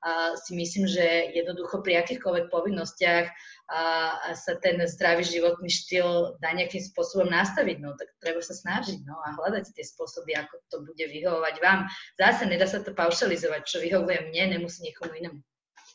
uh, 0.06 0.38
si 0.38 0.54
myslím, 0.54 0.86
že 0.86 1.34
jednoducho 1.34 1.82
pri 1.82 2.02
akýchkoľvek 2.06 2.46
povinnostiach 2.54 3.26
uh, 3.26 4.34
sa 4.34 4.54
ten 4.62 4.78
zdravý 4.86 5.26
životný 5.26 5.66
štýl 5.66 6.38
dá 6.38 6.54
nejakým 6.54 6.82
spôsobom 6.82 7.26
nastaviť. 7.26 7.82
No 7.82 7.98
tak 7.98 8.14
treba 8.22 8.38
sa 8.38 8.54
snažiť 8.54 9.02
no, 9.02 9.18
a 9.26 9.34
hľadať 9.34 9.74
tie 9.74 9.84
spôsoby, 9.86 10.38
ako 10.38 10.54
to 10.70 10.76
bude 10.86 11.02
vyhovovať 11.02 11.54
vám. 11.58 11.90
Zase 12.18 12.46
nedá 12.46 12.70
sa 12.70 12.78
to 12.78 12.94
paušalizovať, 12.94 13.66
čo 13.66 13.82
vyhovuje 13.82 14.30
mne, 14.30 14.58
nemusí 14.58 14.86
niekomu 14.86 15.18
inému. 15.18 15.40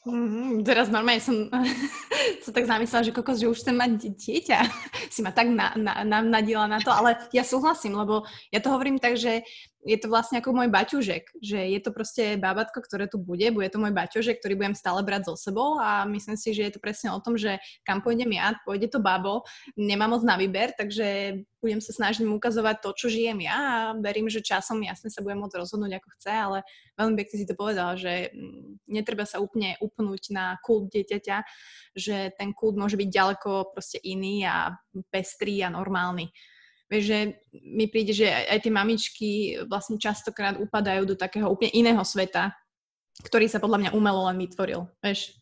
Mm, 0.08 0.64
teraz 0.64 0.88
normálne 0.88 1.20
som 1.20 1.52
sa 2.46 2.52
tak 2.56 2.64
zamyslela, 2.64 3.04
že 3.04 3.16
kokos, 3.16 3.44
že 3.44 3.52
už 3.52 3.60
chcem 3.60 3.76
mať 3.76 3.92
dieťa. 4.16 4.60
si 5.14 5.20
ma 5.20 5.36
tak 5.36 5.52
na, 5.52 5.76
na, 5.76 6.08
na, 6.08 6.18
nadila 6.24 6.64
na 6.70 6.80
to, 6.80 6.94
ale 6.94 7.20
ja 7.36 7.44
súhlasím, 7.44 8.00
lebo 8.00 8.24
ja 8.54 8.64
to 8.64 8.72
hovorím 8.72 9.04
tak, 9.04 9.20
že 9.20 9.44
je 9.88 9.96
to 9.96 10.12
vlastne 10.12 10.44
ako 10.44 10.52
môj 10.52 10.68
baťužek, 10.68 11.40
že 11.40 11.60
je 11.72 11.80
to 11.80 11.96
proste 11.96 12.36
bábatko, 12.44 12.84
ktoré 12.84 13.08
tu 13.08 13.16
bude, 13.16 13.48
bude 13.56 13.72
to 13.72 13.80
môj 13.80 13.96
baťužek, 13.96 14.44
ktorý 14.44 14.60
budem 14.60 14.76
stále 14.76 15.00
brať 15.00 15.32
so 15.32 15.40
sebou 15.40 15.80
a 15.80 16.04
myslím 16.04 16.36
si, 16.36 16.52
že 16.52 16.68
je 16.68 16.74
to 16.76 16.84
presne 16.84 17.16
o 17.16 17.24
tom, 17.24 17.40
že 17.40 17.56
kam 17.88 18.04
pôjdem 18.04 18.28
ja, 18.36 18.60
pôjde 18.68 18.92
to 18.92 19.00
babo, 19.00 19.48
nemám 19.80 20.20
moc 20.20 20.24
na 20.28 20.36
výber, 20.36 20.76
takže 20.76 21.40
budem 21.64 21.80
sa 21.80 21.96
snažiť 21.96 22.28
mu 22.28 22.36
ukazovať 22.36 22.84
to, 22.84 22.90
čo 23.00 23.08
žijem 23.08 23.48
ja 23.48 23.56
a 23.56 23.76
verím, 23.96 24.28
že 24.28 24.44
časom 24.44 24.84
jasne 24.84 25.08
sa 25.08 25.24
budem 25.24 25.40
môcť 25.40 25.56
rozhodnúť 25.56 26.04
ako 26.04 26.10
chce, 26.20 26.34
ale 26.36 26.58
veľmi 27.00 27.16
pekne 27.24 27.36
si 27.40 27.48
to 27.48 27.56
povedala, 27.56 27.96
že 27.96 28.30
mm, 28.36 28.92
netreba 28.92 29.24
sa 29.24 29.40
úplne 29.40 29.80
upnúť 29.80 30.36
na 30.36 30.60
kult 30.62 30.92
dieťaťa, 30.92 31.38
že 31.96 32.36
ten 32.36 32.52
kult 32.52 32.76
môže 32.76 33.00
byť 33.00 33.10
ďaleko 33.10 33.72
proste 33.72 34.04
iný 34.04 34.44
a 34.44 34.76
pestrý 35.10 35.64
a 35.64 35.72
normálny. 35.72 36.28
Vieš, 36.88 37.04
že 37.04 37.20
mi 37.68 37.86
príde, 37.92 38.16
že 38.16 38.32
aj 38.32 38.64
tie 38.64 38.72
mamičky 38.72 39.30
vlastne 39.68 40.00
častokrát 40.00 40.56
upadajú 40.56 41.04
do 41.04 41.16
takého 41.20 41.52
úplne 41.52 41.76
iného 41.76 42.00
sveta, 42.00 42.56
ktorý 43.28 43.52
sa 43.52 43.60
podľa 43.60 43.88
mňa 43.88 43.96
umelo 43.96 44.24
len 44.32 44.40
vytvoril. 44.40 44.88
Vieš? 45.04 45.36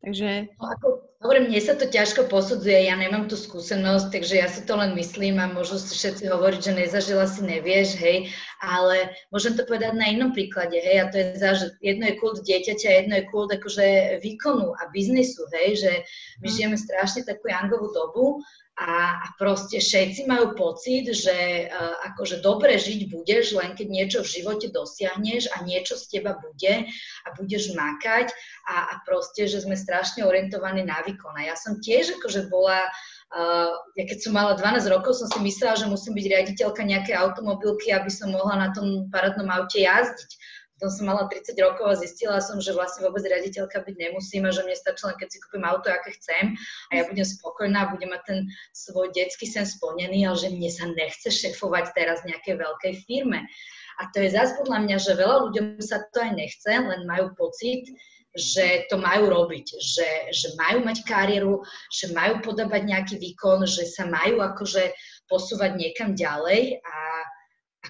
Takže... 0.00 0.48
No 0.56 0.66
ako, 0.72 0.86
hovorím, 1.24 1.48
mne 1.48 1.60
sa 1.64 1.74
to 1.76 1.88
ťažko 1.88 2.28
posudzuje, 2.28 2.86
ja 2.88 2.96
nemám 2.96 3.28
tú 3.30 3.36
skúsenosť, 3.38 4.12
takže 4.12 4.34
ja 4.36 4.48
si 4.50 4.60
to 4.68 4.76
len 4.76 4.92
myslím 4.98 5.40
a 5.40 5.48
môžu 5.48 5.80
si 5.80 5.96
všetci 5.96 6.28
hovoriť, 6.28 6.60
že 6.60 6.72
nezažila 6.76 7.24
si 7.24 7.40
nevieš, 7.44 7.96
hej, 7.96 8.28
ale 8.60 9.16
môžem 9.32 9.56
to 9.56 9.64
povedať 9.64 9.96
na 9.96 10.12
inom 10.12 10.36
príklade, 10.36 10.76
hej, 10.76 10.96
a 11.02 11.06
to 11.08 11.16
je 11.16 11.26
za, 11.40 11.50
že 11.56 11.66
jedno 11.80 12.12
je 12.12 12.18
kult 12.20 12.44
dieťaťa, 12.44 12.88
jedno 12.88 13.14
je 13.16 13.28
kult 13.32 13.50
akože 13.52 14.20
výkonu 14.20 14.76
a 14.76 14.82
biznisu, 14.92 15.48
hej, 15.56 15.80
že 15.80 15.92
my 16.44 16.48
mhm. 16.48 16.54
žijeme 16.54 16.76
strašne 16.76 17.24
takú 17.24 17.48
jangovú 17.48 17.88
dobu 17.96 18.44
a, 18.76 19.24
a 19.24 19.26
proste 19.40 19.80
všetci 19.80 20.28
majú 20.28 20.52
pocit, 20.52 21.08
že 21.08 21.64
uh, 21.64 21.96
akože 22.12 22.44
dobre 22.44 22.76
žiť 22.76 23.08
budeš, 23.08 23.56
len 23.56 23.72
keď 23.72 23.88
niečo 23.88 24.18
v 24.20 24.32
živote 24.36 24.68
dosiahneš 24.68 25.48
a 25.56 25.64
niečo 25.64 25.96
z 25.96 26.20
teba 26.20 26.36
bude 26.36 26.84
a 27.24 27.28
budeš 27.40 27.72
makať 27.72 28.36
a, 28.68 28.76
a 28.92 28.94
proste, 29.08 29.48
že 29.48 29.64
sme 29.64 29.80
strašne 29.80 30.28
orientovaní 30.28 30.84
na 30.84 31.00
výkon. 31.06 31.34
A 31.38 31.48
ja 31.48 31.54
som 31.54 31.78
tiež 31.78 32.18
akože 32.18 32.50
bola, 32.50 32.82
uh, 33.32 33.72
ja 33.94 34.04
keď 34.04 34.18
som 34.26 34.34
mala 34.34 34.58
12 34.58 34.90
rokov, 34.90 35.16
som 35.16 35.30
si 35.30 35.38
myslela, 35.40 35.78
že 35.78 35.86
musím 35.86 36.18
byť 36.18 36.26
riaditeľka 36.26 36.82
nejakej 36.82 37.14
automobilky, 37.14 37.94
aby 37.94 38.10
som 38.10 38.34
mohla 38.34 38.58
na 38.58 38.68
tom 38.74 39.06
parádnom 39.14 39.46
aute 39.48 39.80
jazdiť 39.80 40.30
potom 40.76 40.92
som 40.92 41.08
mala 41.08 41.24
30 41.24 41.56
rokov 41.64 41.88
a 41.88 41.96
zistila 41.96 42.36
som, 42.44 42.60
že 42.60 42.76
vlastne 42.76 43.08
vôbec 43.08 43.24
riaditeľka 43.24 43.80
byť 43.80 43.96
nemusím 43.96 44.44
a 44.44 44.52
že 44.52 44.60
mne 44.60 44.76
stačí 44.76 45.08
len 45.08 45.16
keď 45.16 45.28
si 45.32 45.40
kúpim 45.40 45.64
auto, 45.64 45.88
aké 45.88 46.12
chcem 46.20 46.52
a 46.92 47.00
ja 47.00 47.08
budem 47.08 47.24
spokojná 47.24 47.88
budem 47.96 48.12
mať 48.12 48.22
ten 48.28 48.38
svoj 48.76 49.08
detský 49.16 49.48
sen 49.48 49.64
splnený, 49.64 50.28
ale 50.28 50.36
že 50.36 50.52
mne 50.52 50.68
sa 50.68 50.84
nechce 50.92 51.32
šefovať 51.32 51.96
teraz 51.96 52.20
nejakej 52.28 52.60
veľkej 52.60 52.92
firme. 53.08 53.48
A 53.96 54.12
to 54.12 54.20
je 54.20 54.28
zase 54.28 54.52
podľa 54.60 54.84
mňa, 54.84 54.96
že 55.00 55.16
veľa 55.16 55.36
ľuďom 55.48 55.80
sa 55.80 56.04
to 56.12 56.20
aj 56.20 56.32
nechce, 56.36 56.68
len 56.68 57.08
majú 57.08 57.32
pocit, 57.32 57.88
že 58.36 58.86
to 58.92 59.00
majú 59.00 59.32
robiť, 59.32 59.66
že, 59.80 60.08
že 60.30 60.48
majú 60.60 60.84
mať 60.84 61.02
kariéru, 61.08 61.64
že 61.88 62.12
majú 62.12 62.44
podávať 62.44 62.84
nejaký 62.84 63.16
výkon, 63.16 63.64
že 63.64 63.88
sa 63.88 64.04
majú 64.04 64.44
akože 64.44 64.92
posúvať 65.26 65.74
niekam 65.74 66.12
ďalej 66.12 66.78
a 66.84 66.96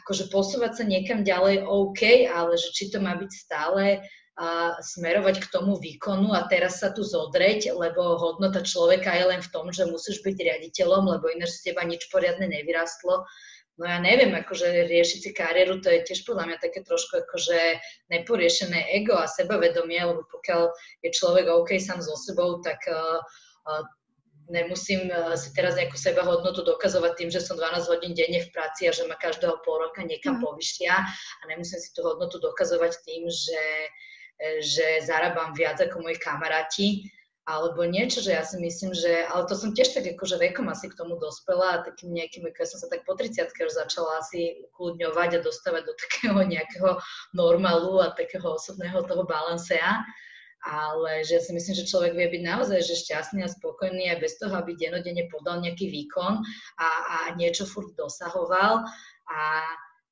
akože 0.03 0.30
posúvať 0.30 0.72
sa 0.80 0.84
niekam 0.86 1.26
ďalej 1.26 1.66
OK, 1.66 2.30
ale 2.30 2.55
že 2.55 2.70
či 2.72 2.94
to 2.94 3.03
má 3.03 3.18
byť 3.18 3.30
stále 3.32 4.01
a 4.36 4.76
smerovať 4.84 5.49
k 5.49 5.49
tomu 5.49 5.80
výkonu 5.80 6.36
a 6.36 6.44
teraz 6.44 6.84
sa 6.84 6.92
tu 6.92 7.01
zodreť, 7.01 7.72
lebo 7.72 8.20
hodnota 8.20 8.61
človeka 8.61 9.16
je 9.16 9.24
len 9.32 9.40
v 9.40 9.49
tom, 9.49 9.72
že 9.72 9.88
musíš 9.88 10.20
byť 10.20 10.36
riaditeľom, 10.36 11.09
lebo 11.09 11.32
ináč 11.32 11.57
z 11.57 11.72
teba 11.72 11.88
nič 11.88 12.05
poriadne 12.12 12.44
nevyrastlo. 12.44 13.24
No 13.77 13.85
ja 13.85 14.01
neviem, 14.01 14.33
akože 14.33 14.89
riešiť 14.89 15.20
si 15.20 15.31
kariéru, 15.37 15.85
to 15.85 15.93
je 15.93 16.01
tiež 16.09 16.24
podľa 16.24 16.49
mňa 16.49 16.59
také 16.64 16.81
trošku 16.81 17.20
akože 17.29 17.77
neporiešené 18.09 18.89
ego 18.97 19.20
a 19.20 19.29
sebavedomie, 19.29 20.01
lebo 20.01 20.24
pokiaľ 20.33 20.72
je 21.05 21.11
človek 21.12 21.45
OK 21.53 21.77
sám 21.77 22.01
so 22.01 22.16
sebou, 22.16 22.64
tak 22.64 22.81
uh, 22.89 23.20
uh, 23.68 23.85
nemusím 24.49 25.11
eh, 25.11 25.37
si 25.37 25.51
teraz 25.53 25.74
nejakú 25.74 25.99
seba 25.99 26.22
hodnotu 26.22 26.62
dokazovať 26.62 27.12
tým, 27.18 27.29
že 27.31 27.43
som 27.43 27.59
12 27.59 27.91
hodín 27.91 28.12
denne 28.14 28.43
v 28.43 28.53
práci 28.55 28.87
a 28.87 28.95
že 28.95 29.07
ma 29.07 29.18
každého 29.18 29.61
pol 29.66 29.83
roka 29.83 30.03
niekam 30.03 30.39
mm. 30.39 30.43
povyšia 30.43 30.95
a 30.95 31.43
nemusím 31.51 31.79
si 31.83 31.91
tú 31.93 32.07
hodnotu 32.07 32.39
dokazovať 32.39 32.93
tým, 33.03 33.27
že, 33.27 33.64
že 34.62 34.87
zarábam 35.03 35.53
viac 35.53 35.83
ako 35.83 36.03
moji 36.03 36.18
kamaráti 36.22 36.87
alebo 37.47 37.86
niečo, 37.86 38.18
že 38.26 38.34
ja 38.34 38.42
si 38.42 38.59
myslím, 38.59 38.90
že, 38.90 39.22
ale 39.30 39.47
to 39.47 39.55
som 39.55 39.70
tiež 39.70 39.94
tak 39.94 40.03
akože 40.03 40.34
vekom 40.42 40.66
asi 40.66 40.90
k 40.90 40.99
tomu 40.99 41.14
dospela 41.14 41.78
a 41.78 41.82
takým 41.86 42.11
nejakým, 42.11 42.42
keď 42.51 42.66
som 42.66 42.82
sa 42.82 42.90
tak 42.90 43.07
po 43.07 43.14
30 43.14 43.38
už 43.55 43.72
začala 43.72 44.18
asi 44.18 44.66
kľudňovať 44.74 45.30
a 45.38 45.44
dostávať 45.47 45.82
do 45.86 45.94
takého 46.03 46.42
nejakého 46.42 46.99
normálu 47.38 48.03
a 48.03 48.11
takého 48.11 48.59
osobného 48.59 49.07
toho 49.07 49.22
balancea 49.22 50.03
ale 50.66 51.22
že 51.22 51.38
ja 51.38 51.42
si 51.42 51.55
myslím, 51.55 51.74
že 51.78 51.86
človek 51.86 52.12
vie 52.18 52.26
byť 52.26 52.42
naozaj 52.42 52.82
že 52.82 52.99
šťastný 52.99 53.47
a 53.47 53.55
spokojný 53.55 54.11
aj 54.11 54.18
bez 54.18 54.34
toho, 54.42 54.51
aby 54.59 54.74
denodene 54.74 55.30
podal 55.30 55.62
nejaký 55.62 55.86
výkon 55.86 56.42
a, 56.82 56.88
a 57.07 57.18
niečo 57.38 57.70
furt 57.70 57.94
dosahoval. 57.94 58.82
A 59.30 59.38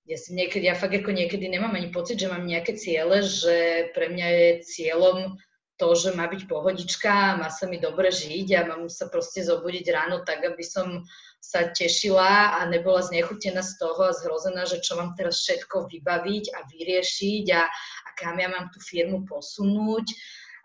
ja 0.06 0.16
si 0.20 0.36
niekedy, 0.36 0.70
ja 0.70 0.78
fakt 0.78 0.94
ako 0.94 1.10
niekedy 1.10 1.50
nemám 1.50 1.74
ani 1.74 1.90
pocit, 1.90 2.22
že 2.22 2.30
mám 2.30 2.46
nejaké 2.46 2.78
ciele, 2.78 3.24
že 3.24 3.90
pre 3.96 4.12
mňa 4.12 4.26
je 4.30 4.48
cieľom 4.62 5.40
to, 5.76 5.90
že 5.98 6.14
má 6.14 6.30
byť 6.30 6.46
pohodička, 6.46 7.38
má 7.38 7.50
sa 7.50 7.66
mi 7.66 7.82
dobre 7.82 8.14
žiť 8.14 8.48
a 8.54 8.60
mám 8.70 8.86
sa 8.86 9.10
proste 9.10 9.42
zobudiť 9.42 9.86
ráno 9.90 10.22
tak, 10.22 10.46
aby 10.46 10.62
som 10.62 11.02
sa 11.42 11.68
tešila 11.74 12.56
a 12.56 12.70
nebola 12.70 13.02
znechutená 13.02 13.60
z 13.60 13.76
toho 13.76 14.08
a 14.08 14.16
zhrozená, 14.16 14.64
že 14.64 14.80
čo 14.80 14.96
mám 14.96 15.12
teraz 15.18 15.42
všetko 15.42 15.90
vybaviť 15.90 16.44
a 16.54 16.58
vyriešiť 16.70 17.46
a, 17.52 17.62
a 17.68 18.08
kam 18.16 18.38
ja 18.38 18.48
mám 18.48 18.70
tú 18.70 18.78
firmu 18.80 19.26
posunúť 19.26 20.06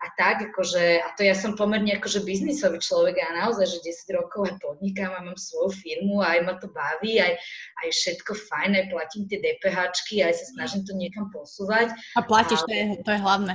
a 0.00 0.06
tak, 0.16 0.48
akože, 0.48 1.04
a 1.04 1.12
to 1.12 1.28
ja 1.28 1.36
som 1.36 1.52
pomerne 1.52 1.92
akože 2.00 2.24
biznisový 2.24 2.80
človek 2.80 3.20
a 3.20 3.44
naozaj, 3.44 3.68
že 3.68 3.84
10 4.08 4.16
rokov 4.16 4.48
aj 4.48 4.56
podnikám 4.64 5.12
a 5.12 5.20
mám 5.20 5.36
svoju 5.36 5.76
firmu 5.76 6.24
a 6.24 6.36
aj 6.36 6.40
ma 6.48 6.54
to 6.56 6.72
baví, 6.72 7.20
aj, 7.20 7.36
aj 7.84 7.88
všetko 7.92 8.32
fajn, 8.32 8.70
aj 8.80 8.86
platím 8.88 9.28
tie 9.28 9.44
DPHčky, 9.44 10.24
aj 10.24 10.40
sa 10.40 10.44
snažím 10.56 10.88
to 10.88 10.96
niekam 10.96 11.28
posúvať. 11.28 11.92
A 12.16 12.24
platíš, 12.24 12.64
a, 12.64 12.66
to, 12.66 12.72
je, 12.72 12.84
to 13.04 13.10
je 13.12 13.20
hlavné. 13.20 13.52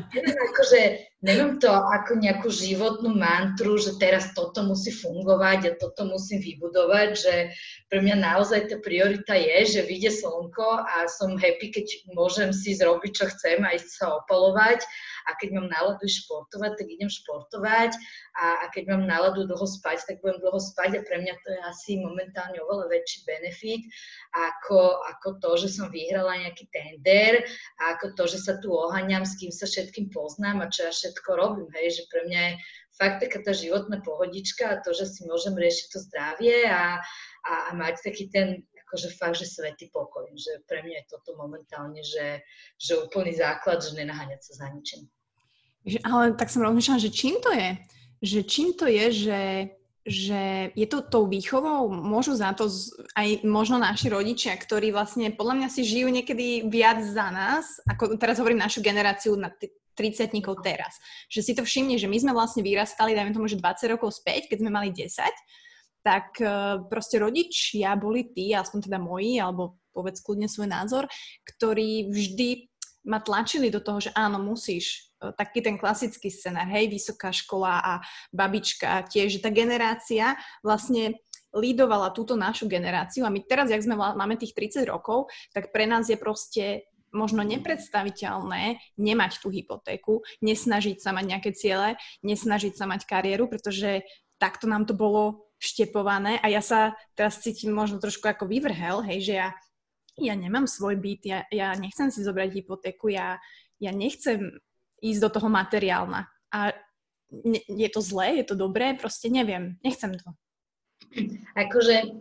Akože, 0.53 0.81
Nemám 1.25 1.57
to 1.57 1.73
ako 1.73 2.21
nejakú 2.21 2.53
životnú 2.53 3.17
mantru, 3.17 3.81
že 3.81 3.97
teraz 3.97 4.37
toto 4.37 4.61
musí 4.61 4.93
fungovať 4.93 5.59
a 5.65 5.75
toto 5.81 6.05
musím 6.05 6.37
vybudovať, 6.37 7.09
že 7.17 7.33
pre 7.89 8.05
mňa 8.05 8.21
naozaj 8.21 8.69
tá 8.69 8.77
priorita 8.77 9.33
je, 9.33 9.57
že 9.65 9.89
vyjde 9.89 10.21
slnko 10.21 10.85
a 10.85 11.09
som 11.09 11.33
happy, 11.33 11.73
keď 11.73 12.13
môžem 12.13 12.53
si 12.53 12.77
zrobiť, 12.77 13.09
čo 13.09 13.25
chcem 13.33 13.57
a 13.65 13.73
ísť 13.73 13.89
sa 13.89 14.21
opalovať 14.21 14.85
a 15.25 15.31
keď 15.37 15.57
mám 15.57 15.67
náladu 15.69 16.05
športovať, 16.05 16.77
tak 16.77 16.87
idem 16.87 17.09
športovať 17.09 17.91
a, 18.37 18.45
a 18.61 18.65
keď 18.69 18.93
mám 18.93 19.03
náladu 19.09 19.49
dlho 19.49 19.65
spať, 19.65 20.05
tak 20.05 20.21
budem 20.21 20.41
dlho 20.41 20.59
spať 20.61 21.01
a 21.01 21.05
pre 21.05 21.17
mňa 21.21 21.33
to 21.41 21.47
je 21.49 21.59
asi 21.65 21.91
momentálne 22.01 22.57
oveľa 22.61 22.93
väčší 22.93 23.25
benefit 23.25 23.81
ako, 24.33 25.01
ako 25.17 25.27
to, 25.41 25.51
že 25.65 25.81
som 25.81 25.89
vyhrala 25.89 26.45
nejaký 26.45 26.69
tender 26.69 27.43
a 27.81 27.97
ako 27.97 28.13
to, 28.13 28.23
že 28.29 28.39
sa 28.45 28.53
tu 28.61 28.69
oháňam, 28.71 29.25
s 29.25 29.37
kým 29.41 29.49
sa 29.49 29.65
všetkým 29.65 30.13
poznám 30.13 30.63
a 30.63 30.71
čo 30.71 30.87
ja 30.87 30.93
všetko 30.93 31.29
robím, 31.35 31.69
hej, 31.73 32.01
že 32.01 32.03
pre 32.07 32.25
mňa 32.29 32.41
je 32.41 32.53
fakt 32.95 33.19
taká 33.19 33.43
tá 33.43 33.51
životná 33.51 33.99
pohodička 33.99 34.71
a 34.71 34.79
to, 34.79 34.95
že 34.95 35.09
si 35.11 35.21
môžem 35.27 35.55
riešiť 35.55 35.85
to 35.91 35.99
zdravie 35.99 36.63
a, 36.67 36.99
a, 37.43 37.53
a 37.67 37.71
mať 37.75 38.01
taký 38.01 38.31
ten 38.31 38.63
akože 38.85 39.09
fakt, 39.17 39.41
že 39.41 39.49
svetý 39.49 39.91
pokoj, 39.91 40.29
že 40.37 40.63
pre 40.69 40.85
mňa 40.85 41.03
je 41.03 41.09
toto 41.11 41.35
momentálne, 41.35 41.99
že, 41.99 42.39
že 42.79 43.01
úplný 43.01 43.35
základ, 43.35 43.83
že 43.83 43.97
nenaháňať 43.97 44.39
sa 44.39 44.53
za 44.63 44.67
ničím. 44.71 45.09
Ale 46.01 46.33
tak 46.33 46.49
som 46.49 46.65
rozmýšľala, 46.65 47.03
že 47.03 47.13
čím 47.13 47.37
to 47.41 47.53
je? 47.53 47.69
Že 48.25 48.39
čím 48.49 48.69
to 48.73 48.85
je, 48.89 49.05
že, 49.11 49.41
že 50.01 50.41
je 50.73 50.87
to 50.89 51.05
tou 51.05 51.29
výchovou, 51.29 51.93
môžu 51.93 52.33
za 52.33 52.57
to 52.57 52.65
aj 53.13 53.45
možno 53.45 53.77
naši 53.77 54.09
rodičia, 54.09 54.57
ktorí 54.57 54.89
vlastne 54.89 55.29
podľa 55.29 55.61
mňa 55.61 55.69
si 55.69 55.85
žijú 55.85 56.09
niekedy 56.09 56.65
viac 56.65 57.05
za 57.05 57.29
nás, 57.29 57.77
ako 57.85 58.17
teraz 58.17 58.41
hovorím 58.41 58.65
našu 58.65 58.81
generáciu 58.81 59.37
na 59.37 59.53
30 59.95 60.33
teraz. 60.65 60.97
Že 61.31 61.41
si 61.41 61.51
to 61.55 61.63
všimne, 61.63 61.95
že 61.95 62.09
my 62.09 62.17
sme 62.19 62.33
vlastne 62.33 62.65
vyrastali, 62.65 63.15
dajme 63.15 63.31
tomu, 63.31 63.47
že 63.47 63.61
20 63.61 63.93
rokov 63.95 64.13
späť, 64.19 64.51
keď 64.51 64.57
sme 64.65 64.71
mali 64.73 64.89
10, 64.91 65.21
tak 66.05 66.37
e, 66.37 66.45
proste 66.85 67.17
rodičia 67.17 67.97
boli 67.97 68.29
tí, 68.29 68.53
aspoň 68.53 68.91
teda 68.91 69.01
moji, 69.01 69.41
alebo 69.41 69.81
povedz 69.89 70.21
kľudne 70.21 70.45
svoj 70.45 70.69
názor, 70.69 71.09
ktorí 71.41 72.13
vždy 72.13 72.69
ma 73.09 73.23
tlačili 73.23 73.73
do 73.73 73.81
toho, 73.81 73.97
že 73.97 74.11
áno, 74.13 74.37
musíš. 74.37 75.14
E, 75.25 75.33
taký 75.33 75.65
ten 75.65 75.75
klasický 75.81 76.29
scenár, 76.29 76.69
hej, 76.69 76.85
vysoká 76.89 77.33
škola 77.33 77.81
a 77.81 77.93
babička 78.29 79.09
tiež, 79.09 79.41
tá 79.41 79.49
generácia 79.49 80.37
vlastne 80.61 81.17
lídovala 81.55 82.11
túto 82.11 82.35
našu 82.35 82.67
generáciu 82.67 83.23
a 83.23 83.31
my 83.31 83.39
teraz, 83.47 83.71
jak 83.71 83.81
sme 83.81 83.95
máme 83.95 84.35
tých 84.35 84.53
30 84.53 84.91
rokov, 84.91 85.31
tak 85.55 85.71
pre 85.71 85.87
nás 85.87 86.11
je 86.11 86.19
proste 86.19 86.83
možno 87.15 87.47
nepredstaviteľné 87.47 88.83
nemať 88.99 89.39
tú 89.39 89.47
hypotéku, 89.47 90.19
nesnažiť 90.43 90.99
sa 90.99 91.15
mať 91.15 91.25
nejaké 91.31 91.51
ciele, 91.55 91.95
nesnažiť 92.27 92.75
sa 92.75 92.91
mať 92.91 93.07
kariéru, 93.07 93.47
pretože 93.47 94.03
takto 94.35 94.67
nám 94.67 94.83
to 94.83 94.91
bolo 94.91 95.47
štepované 95.55 96.43
a 96.43 96.51
ja 96.51 96.59
sa 96.59 96.91
teraz 97.15 97.39
cítim 97.39 97.71
možno 97.71 98.03
trošku 98.03 98.27
ako 98.27 98.51
vyvrhel, 98.51 98.99
hej, 99.07 99.31
že 99.31 99.33
ja 99.39 99.49
ja 100.19 100.33
nemám 100.35 100.63
svoj 100.63 100.95
byt, 100.95 101.21
ja, 101.27 101.39
ja 101.51 101.75
nechcem 101.75 102.07
si 102.07 102.23
zobrať 102.23 102.63
hypotéku, 102.63 103.11
ja, 103.11 103.39
ja 103.83 103.91
nechcem 103.91 104.63
ísť 105.01 105.21
do 105.21 105.29
toho 105.29 105.47
materiálna. 105.51 106.27
A 106.51 106.71
je 107.67 107.89
to 107.91 107.99
zlé, 107.99 108.39
je 108.43 108.45
to 108.47 108.55
dobré, 108.55 108.95
proste 108.95 109.27
neviem, 109.27 109.75
nechcem 109.83 110.13
to. 110.15 110.29
Akože, 111.55 112.19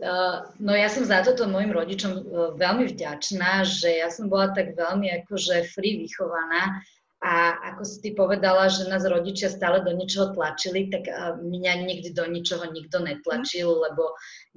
no 0.62 0.72
ja 0.75 0.87
som 0.87 1.03
za 1.07 1.22
toto 1.27 1.51
mojim 1.51 1.75
rodičom 1.75 2.12
e, 2.14 2.22
veľmi 2.55 2.87
vďačná, 2.95 3.66
že 3.66 3.99
ja 3.99 4.07
som 4.11 4.31
bola 4.31 4.55
tak 4.55 4.79
veľmi 4.79 5.11
akože 5.22 5.66
free 5.75 5.99
vychovaná, 6.07 6.79
a 7.23 7.57
ako 7.73 7.83
si 7.89 7.97
ty 8.05 8.11
povedala, 8.12 8.69
že 8.69 8.91
nás 8.91 9.07
rodičia 9.07 9.49
stále 9.49 9.81
do 9.81 9.95
niečoho 9.95 10.35
tlačili, 10.37 10.93
tak 10.93 11.09
mňa 11.41 11.87
nikdy 11.87 12.12
do 12.12 12.27
ničoho 12.29 12.69
nikto 12.69 13.01
netlačil, 13.01 13.71
mhm. 13.71 13.81
lebo 13.91 14.05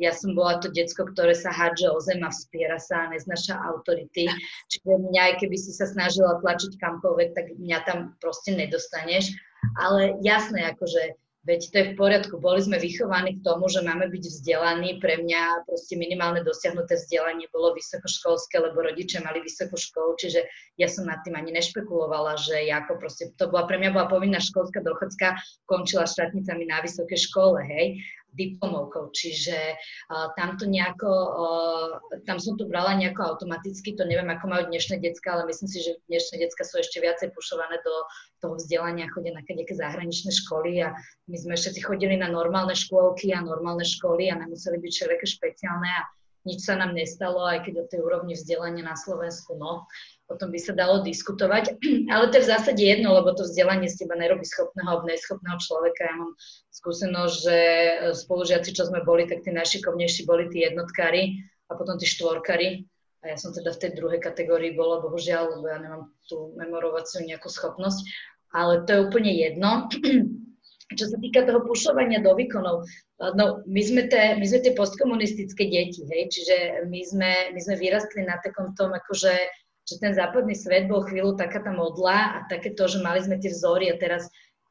ja 0.01 0.11
som 0.11 0.33
bola 0.33 0.59
to 0.59 0.73
decko, 0.73 1.07
ktoré 1.13 1.37
sa 1.37 1.53
hádže 1.53 1.87
o 1.93 1.99
zem 2.03 2.25
a 2.25 2.29
vspiera 2.33 2.81
sa 2.81 3.07
a 3.07 3.11
neznaša 3.13 3.55
autority. 3.71 4.27
Čiže 4.71 4.89
mňa, 4.89 5.21
aj 5.31 5.33
keby 5.43 5.57
si 5.59 5.71
sa 5.71 5.87
snažila 5.87 6.41
tlačiť 6.43 6.75
kamkoľvek, 6.81 7.29
tak 7.37 7.45
mňa 7.55 7.79
tam 7.85 7.99
proste 8.19 8.55
nedostaneš. 8.55 9.31
Ale 9.81 10.19
jasné, 10.21 10.69
akože 10.69 11.17
Veď 11.47 11.61
to 11.71 11.75
je 11.79 11.85
v 11.89 11.93
poriadku. 11.95 12.35
Boli 12.43 12.59
sme 12.59 12.75
vychovaní 12.75 13.39
k 13.39 13.45
tomu, 13.47 13.71
že 13.71 13.79
máme 13.79 14.11
byť 14.11 14.23
vzdelaní. 14.27 14.99
Pre 14.99 15.23
mňa 15.23 15.63
proste 15.63 15.95
minimálne 15.95 16.43
dosiahnuté 16.43 16.99
vzdelanie 16.99 17.47
bolo 17.55 17.71
vysokoškolské, 17.71 18.59
lebo 18.59 18.83
rodičia 18.83 19.23
mali 19.23 19.39
vysokú 19.39 19.79
školu, 19.79 20.19
čiže 20.19 20.43
ja 20.75 20.91
som 20.91 21.07
nad 21.07 21.23
tým 21.23 21.39
ani 21.39 21.55
nešpekulovala, 21.55 22.35
že 22.35 22.67
ako 22.67 22.99
proste, 22.99 23.31
to 23.39 23.47
bola 23.47 23.63
pre 23.63 23.79
mňa 23.79 23.95
bola 23.95 24.11
povinná 24.11 24.43
školská 24.43 24.83
dochádzka, 24.83 25.39
končila 25.63 26.03
štátnicami 26.03 26.67
na 26.67 26.83
vysokej 26.83 27.31
škole, 27.31 27.63
hej 27.63 27.95
diplomovkou, 28.37 29.09
čiže 29.11 29.73
uh, 30.13 30.29
tam 30.37 30.55
to 30.61 30.69
nejako, 30.69 31.11
uh, 31.11 31.89
tam 32.29 32.37
som 32.37 32.53
to 32.55 32.69
brala 32.69 32.93
nejako 32.93 33.35
automaticky, 33.35 33.97
to 33.97 34.05
neviem, 34.05 34.29
ako 34.29 34.45
majú 34.47 34.63
dnešné 34.69 35.01
decka, 35.01 35.33
ale 35.33 35.49
myslím 35.49 35.67
si, 35.67 35.81
že 35.81 35.97
dnešné 36.05 36.37
decka 36.37 36.61
sú 36.61 36.77
ešte 36.79 37.01
viacej 37.01 37.33
pušované 37.33 37.81
do 37.81 37.95
toho 38.45 38.53
vzdelania, 38.61 39.09
chodia 39.09 39.33
na 39.33 39.41
nejaké 39.41 39.73
zahraničné 39.73 40.29
školy 40.29 40.85
a 40.85 40.93
my 41.25 41.37
sme 41.41 41.57
všetci 41.57 41.81
chodili 41.81 42.15
na 42.15 42.29
normálne 42.29 42.77
škôlky 42.77 43.33
a 43.33 43.41
normálne 43.41 43.83
školy 43.83 44.29
a 44.29 44.37
nemuseli 44.37 44.77
byť 44.77 44.91
všelijaké 44.93 45.25
špeciálne 45.25 45.89
a 45.89 46.01
nič 46.47 46.63
sa 46.63 46.79
nám 46.79 46.95
nestalo, 46.95 47.43
aj 47.43 47.67
keď 47.67 47.73
o 47.83 47.89
tej 47.91 47.99
úrovni 47.99 48.37
vzdelania 48.37 48.87
na 48.87 48.95
Slovensku, 48.95 49.59
no 49.59 49.83
o 50.27 50.35
tom 50.35 50.51
by 50.51 50.59
sa 50.59 50.75
dalo 50.75 51.03
diskutovať, 51.07 51.79
ale 52.13 52.27
to 52.29 52.39
je 52.39 52.45
v 52.45 52.51
zásade 52.51 52.81
jedno, 52.83 53.15
lebo 53.15 53.31
to 53.31 53.47
vzdelanie 53.47 53.87
z 53.87 54.03
teba 54.03 54.19
nerobí 54.19 54.43
schopného 54.43 54.87
alebo 54.87 55.07
neschopného 55.07 55.57
človeka. 55.59 56.01
Ja 56.03 56.15
mám 56.19 56.31
skúsenosť, 56.75 57.35
že 57.39 57.57
e, 57.57 57.91
spolužiaci, 58.11 58.69
čo 58.75 58.83
sme 58.91 59.07
boli, 59.07 59.23
tak 59.25 59.47
tí 59.47 59.55
najšikovnejší 59.55 60.27
boli 60.27 60.51
tí 60.51 60.67
jednotkári 60.67 61.39
a 61.71 61.79
potom 61.79 61.95
tí 61.95 62.05
štvorkári. 62.05 62.83
A 63.23 63.33
ja 63.33 63.37
som 63.39 63.55
teda 63.55 63.73
v 63.73 63.81
tej 63.81 63.91
druhej 63.97 64.21
kategórii 64.21 64.75
bola, 64.75 65.01
bohužiaľ, 65.01 65.57
lebo 65.57 65.65
ja 65.71 65.79
nemám 65.81 66.03
tú 66.27 66.53
memorovaciu 66.59 67.23
nejakú 67.23 67.47
schopnosť. 67.47 68.03
Ale 68.51 68.83
to 68.87 68.89
je 68.93 69.03
úplne 69.07 69.31
jedno. 69.31 69.87
Čo 70.99 71.11
sa 71.11 71.17
týka 71.19 71.43
toho 71.43 71.67
pušovania 71.67 72.23
do 72.23 72.31
výkonov, 72.31 72.87
no 73.35 73.59
my 73.67 73.81
sme, 73.83 74.07
te, 74.07 74.39
my 74.39 74.45
sme 74.47 74.59
tie 74.63 74.71
postkomunistické 74.71 75.67
deti, 75.67 76.07
hej, 76.07 76.31
čiže 76.31 76.55
my 76.87 77.01
sme, 77.03 77.31
my 77.51 77.59
sme 77.59 77.75
vyrastli 77.75 78.23
na 78.23 78.39
takom 78.39 78.71
tom 78.71 78.95
akože 78.95 79.35
že 79.87 80.03
ten 80.03 80.11
západný 80.11 80.51
svet 80.51 80.91
bol 80.91 81.07
chvíľu 81.07 81.39
taká 81.39 81.63
tá 81.63 81.71
modla 81.71 82.35
a 82.35 82.37
také 82.51 82.75
to, 82.75 82.91
že 82.91 82.99
mali 82.99 83.23
sme 83.23 83.39
tie 83.39 83.55
vzory 83.55 83.87
a 83.87 83.95
teraz 83.95 84.27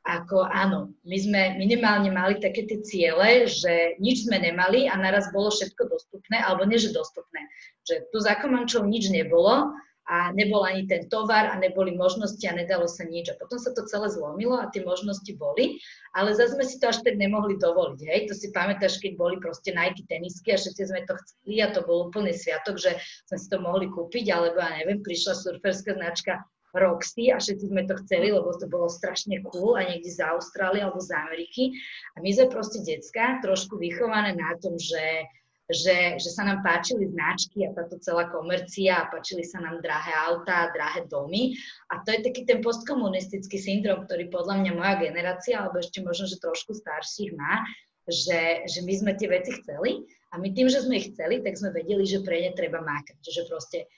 ako 0.06 0.46
áno, 0.46 0.94
my 1.02 1.18
sme 1.18 1.42
minimálne 1.58 2.14
mali 2.14 2.38
také 2.38 2.62
tie 2.62 2.78
ciele, 2.86 3.50
že 3.50 3.98
nič 3.98 4.30
sme 4.30 4.38
nemali 4.38 4.86
a 4.86 4.94
naraz 4.94 5.26
bolo 5.34 5.50
všetko 5.50 5.90
dostupné, 5.90 6.38
alebo 6.38 6.62
nie, 6.62 6.78
že 6.78 6.94
dostupné. 6.94 7.42
Že 7.90 8.06
tu 8.14 8.18
za 8.22 8.38
Komančov 8.38 8.86
nič 8.86 9.10
nebolo 9.10 9.74
a 10.06 10.30
nebol 10.30 10.62
ani 10.62 10.86
ten 10.86 11.10
tovar 11.10 11.50
a 11.50 11.58
neboli 11.58 11.98
možnosti 11.98 12.42
a 12.46 12.54
nedalo 12.54 12.86
sa 12.86 13.02
nič. 13.02 13.26
A 13.30 13.38
potom 13.38 13.58
sa 13.58 13.74
to 13.74 13.82
celé 13.90 14.06
zlomilo 14.06 14.54
a 14.54 14.70
tie 14.70 14.86
možnosti 14.86 15.28
boli, 15.34 15.82
ale 16.14 16.30
zase 16.32 16.54
sme 16.54 16.64
si 16.64 16.78
to 16.78 16.94
až 16.94 17.02
tak 17.02 17.18
nemohli 17.18 17.58
dovoliť. 17.58 18.00
Hej? 18.06 18.20
To 18.30 18.34
si 18.38 18.54
pamätáš, 18.54 19.02
keď 19.02 19.18
boli 19.18 19.36
proste 19.42 19.74
Nike 19.74 20.06
tenisky 20.06 20.54
a 20.54 20.60
všetci 20.62 20.82
sme 20.86 21.02
to 21.10 21.18
chceli 21.18 21.58
a 21.58 21.74
to 21.74 21.82
bol 21.82 22.06
úplný 22.06 22.30
sviatok, 22.30 22.78
že 22.78 22.94
sme 23.26 23.36
si 23.36 23.46
to 23.50 23.58
mohli 23.58 23.90
kúpiť, 23.90 24.30
alebo 24.30 24.62
ja 24.62 24.78
neviem, 24.78 25.02
prišla 25.02 25.34
surferská 25.34 25.98
značka 25.98 26.46
Roxy 26.76 27.32
a 27.32 27.40
všetci 27.40 27.72
sme 27.72 27.88
to 27.88 27.96
chceli, 28.04 28.30
lebo 28.30 28.52
to 28.52 28.68
bolo 28.68 28.86
strašne 28.86 29.40
cool 29.48 29.80
a 29.80 29.82
niekde 29.88 30.12
z 30.12 30.20
Austrálie 30.22 30.84
alebo 30.84 31.00
z 31.00 31.10
Ameriky. 31.16 31.72
A 32.14 32.20
my 32.20 32.30
sme 32.30 32.52
proste 32.52 32.84
decka, 32.84 33.40
trošku 33.40 33.80
vychované 33.80 34.36
na 34.36 34.54
tom, 34.60 34.76
že 34.76 35.24
že, 35.66 36.14
že 36.22 36.30
sa 36.30 36.46
nám 36.46 36.62
páčili 36.62 37.10
značky 37.10 37.66
a 37.66 37.74
táto 37.74 37.98
celá 37.98 38.30
komercia 38.30 39.02
a 39.02 39.08
páčili 39.10 39.42
sa 39.42 39.58
nám 39.58 39.82
drahé 39.82 40.14
autá, 40.30 40.70
drahé 40.70 41.10
domy. 41.10 41.58
A 41.90 42.06
to 42.06 42.14
je 42.14 42.22
taký 42.22 42.46
ten 42.46 42.62
postkomunistický 42.62 43.58
syndrom, 43.58 44.06
ktorý 44.06 44.30
podľa 44.30 44.62
mňa 44.62 44.72
moja 44.78 44.94
generácia, 45.02 45.58
alebo 45.58 45.82
ešte 45.82 46.06
možno, 46.06 46.30
že 46.30 46.38
trošku 46.38 46.70
starších 46.70 47.34
má, 47.34 47.66
že, 48.06 48.62
že 48.70 48.86
my 48.86 48.92
sme 48.94 49.12
tie 49.18 49.26
veci 49.26 49.58
chceli 49.58 50.06
a 50.30 50.38
my 50.38 50.54
tým, 50.54 50.70
že 50.70 50.86
sme 50.86 51.02
ich 51.02 51.10
chceli, 51.10 51.42
tak 51.42 51.58
sme 51.58 51.74
vedeli, 51.74 52.06
že 52.06 52.22
pre 52.22 52.46
ne 52.46 52.54
treba 52.54 52.78
mákať. 52.78 53.18
Čiže 53.18 53.42
proste 53.50 53.90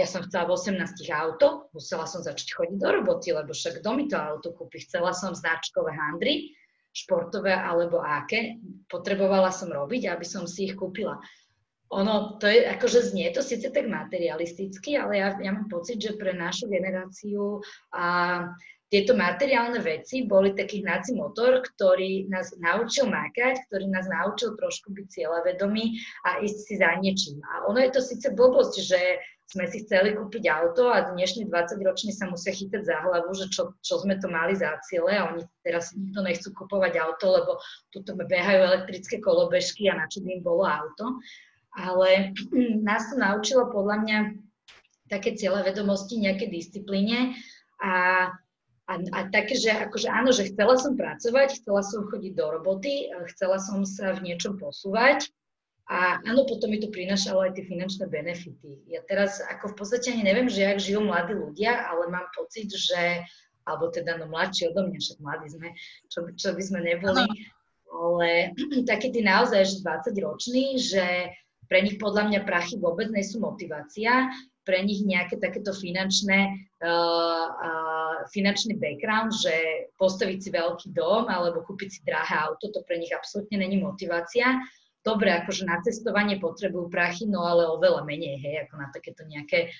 ja 0.00 0.08
som 0.08 0.24
chcela 0.24 0.48
v 0.48 0.56
18 0.56 0.80
auto, 1.12 1.68
musela 1.76 2.08
som 2.08 2.24
začať 2.24 2.56
chodiť 2.56 2.78
do 2.80 2.88
roboty, 2.88 3.36
lebo 3.36 3.52
však 3.52 3.84
kto 3.84 3.90
mi 3.92 4.08
to 4.08 4.16
auto 4.16 4.56
kúpi? 4.56 4.80
Chcela 4.80 5.12
som 5.12 5.36
značkové 5.36 5.92
handry, 5.92 6.56
športové 6.90 7.54
alebo 7.54 8.02
aké, 8.02 8.58
potrebovala 8.90 9.54
som 9.54 9.70
robiť, 9.70 10.10
aby 10.10 10.26
som 10.26 10.44
si 10.44 10.70
ich 10.70 10.74
kúpila. 10.74 11.18
Ono, 11.90 12.38
to 12.38 12.46
je, 12.46 12.70
akože 12.70 13.10
znie 13.10 13.34
to 13.34 13.42
síce 13.42 13.66
tak 13.66 13.90
materialisticky, 13.90 14.94
ale 14.94 15.18
ja, 15.18 15.34
ja 15.42 15.50
mám 15.50 15.66
pocit, 15.66 15.98
že 15.98 16.14
pre 16.14 16.30
našu 16.30 16.70
generáciu 16.70 17.58
a 17.90 18.46
tieto 18.90 19.14
materiálne 19.14 19.78
veci 19.78 20.26
boli 20.26 20.54
taký 20.54 20.82
hnací 20.82 21.14
motor, 21.14 21.62
ktorý 21.62 22.26
nás 22.26 22.50
naučil 22.58 23.06
mákať, 23.06 23.62
ktorý 23.70 23.86
nás 23.86 24.06
naučil 24.10 24.58
trošku 24.58 24.90
byť 24.90 25.06
cieľavedomý 25.06 25.94
a 26.26 26.42
ísť 26.42 26.58
si 26.58 26.74
za 26.78 26.90
niečím. 26.98 27.38
A 27.42 27.70
ono 27.70 27.78
je 27.82 27.90
to 27.94 28.02
síce 28.02 28.26
blbosť, 28.34 28.74
že 28.82 29.00
sme 29.50 29.66
si 29.66 29.82
chceli 29.82 30.14
kúpiť 30.14 30.46
auto 30.46 30.94
a 30.94 31.10
dnešní 31.10 31.50
20-roční 31.50 32.14
sa 32.14 32.30
musia 32.30 32.54
chytať 32.54 32.86
za 32.86 33.02
hlavu, 33.02 33.34
že 33.34 33.50
čo, 33.50 33.74
čo 33.82 33.98
sme 33.98 34.14
to 34.22 34.30
mali 34.30 34.54
za 34.54 34.78
ciele 34.86 35.10
a 35.18 35.26
oni 35.26 35.42
teraz 35.66 35.90
nikto 35.90 36.22
nechcú 36.22 36.48
kupovať 36.54 36.94
auto, 37.02 37.26
lebo 37.34 37.52
tuto 37.90 38.14
behajú 38.14 38.60
elektrické 38.62 39.18
kolobežky 39.18 39.90
a 39.90 39.98
na 39.98 40.06
čo 40.06 40.22
by 40.22 40.38
im 40.38 40.42
bolo 40.46 40.62
auto. 40.62 41.18
Ale 41.74 42.30
nás 42.88 43.10
to 43.10 43.18
naučilo 43.18 43.66
podľa 43.74 43.96
mňa 44.06 44.18
také 45.10 45.34
cieľe 45.34 45.66
vedomosti, 45.66 46.22
nejaké 46.22 46.46
disciplíne 46.46 47.34
a, 47.82 48.30
a, 48.86 48.92
a 49.02 49.18
také, 49.34 49.58
že 49.58 49.74
akože 49.74 50.06
áno, 50.06 50.30
že 50.30 50.54
chcela 50.54 50.78
som 50.78 50.94
pracovať, 50.94 51.58
chcela 51.58 51.82
som 51.82 52.06
chodiť 52.06 52.38
do 52.38 52.46
roboty, 52.54 53.10
chcela 53.34 53.58
som 53.58 53.82
sa 53.82 54.14
v 54.14 54.30
niečom 54.30 54.62
posúvať, 54.62 55.26
a 55.90 56.22
áno, 56.22 56.46
potom 56.46 56.70
mi 56.70 56.78
to 56.78 56.92
prinašalo 56.92 57.42
aj 57.46 57.58
tie 57.58 57.64
finančné 57.66 58.06
benefity. 58.06 58.78
Ja 58.86 59.02
teraz 59.10 59.42
ako 59.42 59.74
v 59.74 59.76
podstate 59.82 60.14
ani 60.14 60.22
neviem, 60.22 60.46
že 60.46 60.62
jak 60.62 60.78
žijú 60.78 61.02
mladí 61.02 61.34
ľudia, 61.34 61.88
ale 61.88 62.06
mám 62.12 62.30
pocit, 62.30 62.70
že, 62.70 63.26
alebo 63.66 63.90
teda 63.90 64.14
no 64.20 64.30
mladší 64.30 64.70
odo 64.70 64.86
mňa, 64.86 64.98
však 65.02 65.18
mladí 65.18 65.46
sme, 65.50 65.68
čo, 66.06 66.30
čo 66.38 66.54
by 66.54 66.62
sme 66.62 66.80
neboli, 66.86 67.26
ale 67.90 68.54
takí 68.90 69.10
tí 69.10 69.24
naozaj, 69.24 69.66
že 69.66 69.82
20 69.82 70.14
roční, 70.22 70.78
že 70.78 71.06
pre 71.66 71.82
nich 71.82 71.98
podľa 71.98 72.30
mňa 72.30 72.40
prachy 72.46 72.78
vôbec 72.78 73.10
nie 73.10 73.26
sú 73.26 73.42
motivácia, 73.42 74.30
pre 74.62 74.86
nich 74.86 75.02
nejaké 75.02 75.42
takéto 75.42 75.74
finančné, 75.74 76.70
uh, 76.86 77.46
uh, 77.50 78.16
finančný 78.30 78.78
background, 78.78 79.34
že 79.34 79.54
postaviť 79.98 80.38
si 80.38 80.50
veľký 80.54 80.88
dom 80.94 81.26
alebo 81.26 81.66
kúpiť 81.66 81.88
si 81.88 82.00
drahé 82.06 82.46
auto, 82.46 82.70
to 82.70 82.84
pre 82.86 83.00
nich 83.00 83.10
absolútne 83.10 83.58
není 83.58 83.82
motivácia 83.82 84.62
dobre, 85.04 85.32
akože 85.32 85.64
na 85.64 85.80
cestovanie 85.80 86.36
potrebujú 86.36 86.92
prachy, 86.92 87.28
no 87.28 87.44
ale 87.44 87.68
oveľa 87.68 88.04
menej, 88.04 88.36
hej, 88.40 88.54
ako 88.66 88.74
na 88.76 88.88
takéto 88.92 89.22
nejaké 89.24 89.72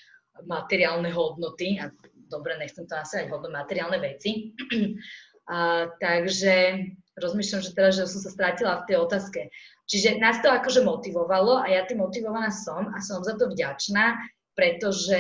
materiálne 0.47 1.13
hodnoty. 1.13 1.77
A 1.81 1.93
dobre, 2.31 2.57
nechcem 2.57 2.87
to 2.87 2.95
asi 2.97 3.25
aj 3.25 3.27
hodno 3.33 3.53
materiálne 3.53 3.99
veci. 4.01 4.55
A, 5.51 5.91
takže 5.99 6.79
rozmýšľam, 7.19 7.63
že 7.67 7.75
teraz, 7.75 7.99
že 7.99 8.07
som 8.07 8.23
sa 8.23 8.31
strátila 8.31 8.87
v 8.87 8.87
tej 8.87 8.97
otázke. 9.03 9.41
Čiže 9.91 10.23
nás 10.23 10.39
to 10.39 10.47
akože 10.47 10.87
motivovalo 10.87 11.59
a 11.59 11.67
ja 11.67 11.83
tým 11.83 12.07
motivovaná 12.07 12.55
som 12.55 12.95
a 12.95 13.03
som 13.03 13.27
za 13.27 13.35
to 13.35 13.51
vďačná, 13.51 14.15
pretože, 14.55 15.19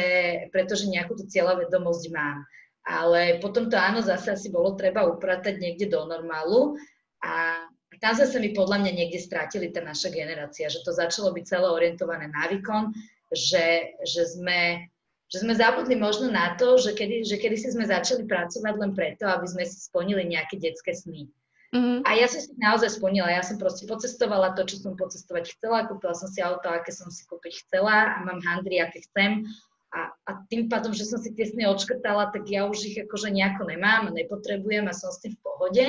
pretože 0.54 0.86
nejakú 0.86 1.18
tú 1.18 1.26
cieľavedomosť 1.26 2.04
mám. 2.14 2.46
Ale 2.86 3.42
potom 3.42 3.66
to 3.66 3.74
áno, 3.74 4.06
zase 4.06 4.38
asi 4.38 4.54
bolo 4.54 4.78
treba 4.78 5.02
upratať 5.02 5.58
niekde 5.58 5.90
do 5.90 6.06
normálu 6.06 6.78
a 7.26 7.66
tam 7.98 8.14
zase 8.14 8.38
mi 8.38 8.54
podľa 8.54 8.86
mňa 8.86 8.92
niekde 8.94 9.18
strátili 9.18 9.74
tá 9.74 9.82
naša 9.82 10.14
generácia, 10.14 10.70
že 10.70 10.86
to 10.86 10.94
začalo 10.94 11.34
byť 11.34 11.44
celé 11.44 11.66
orientované 11.66 12.30
na 12.30 12.46
výkon, 12.46 12.94
že, 13.34 13.98
že, 14.06 14.22
sme, 14.30 14.86
že 15.26 15.42
sme 15.42 15.58
zabudli 15.58 15.98
možno 15.98 16.30
na 16.30 16.54
to, 16.54 16.78
že 16.78 16.94
kedy, 16.94 17.26
že 17.26 17.42
kedy 17.42 17.56
si 17.58 17.68
sme 17.74 17.90
začali 17.90 18.30
pracovať 18.30 18.74
len 18.78 18.94
preto, 18.94 19.26
aby 19.26 19.46
sme 19.50 19.66
si 19.66 19.82
splnili 19.82 20.22
nejaké 20.22 20.62
detské 20.62 20.94
sny. 20.94 21.26
Mm-hmm. 21.70 22.02
A 22.02 22.10
ja 22.18 22.26
som 22.26 22.42
si 22.42 22.50
naozaj 22.58 22.98
splnila, 22.98 23.30
ja 23.30 23.46
som 23.46 23.54
proste 23.54 23.86
pocestovala 23.86 24.58
to, 24.58 24.66
čo 24.66 24.82
som 24.82 24.98
pocestovať 24.98 25.54
chcela, 25.54 25.86
kúpila 25.86 26.18
som 26.18 26.26
si 26.26 26.42
auto, 26.42 26.66
aké 26.66 26.90
som 26.90 27.06
si 27.14 27.22
kúpiť 27.30 27.66
chcela 27.66 28.18
a 28.18 28.26
mám 28.26 28.42
handry, 28.42 28.82
aké 28.82 29.06
chcem. 29.06 29.46
A, 29.90 30.10
a 30.26 30.30
tým 30.50 30.66
pádom, 30.66 30.90
že 30.90 31.06
som 31.06 31.18
si 31.18 31.30
tie 31.34 31.46
sny 31.46 31.66
odškrtala, 31.70 32.34
tak 32.34 32.46
ja 32.50 32.66
už 32.66 32.78
ich 32.90 32.98
akože 32.98 33.30
nejako 33.30 33.70
nemám 33.70 34.10
nepotrebujem 34.10 34.86
a 34.86 34.94
som 34.94 35.14
s 35.14 35.22
tým 35.22 35.34
v 35.34 35.42
pohode 35.42 35.84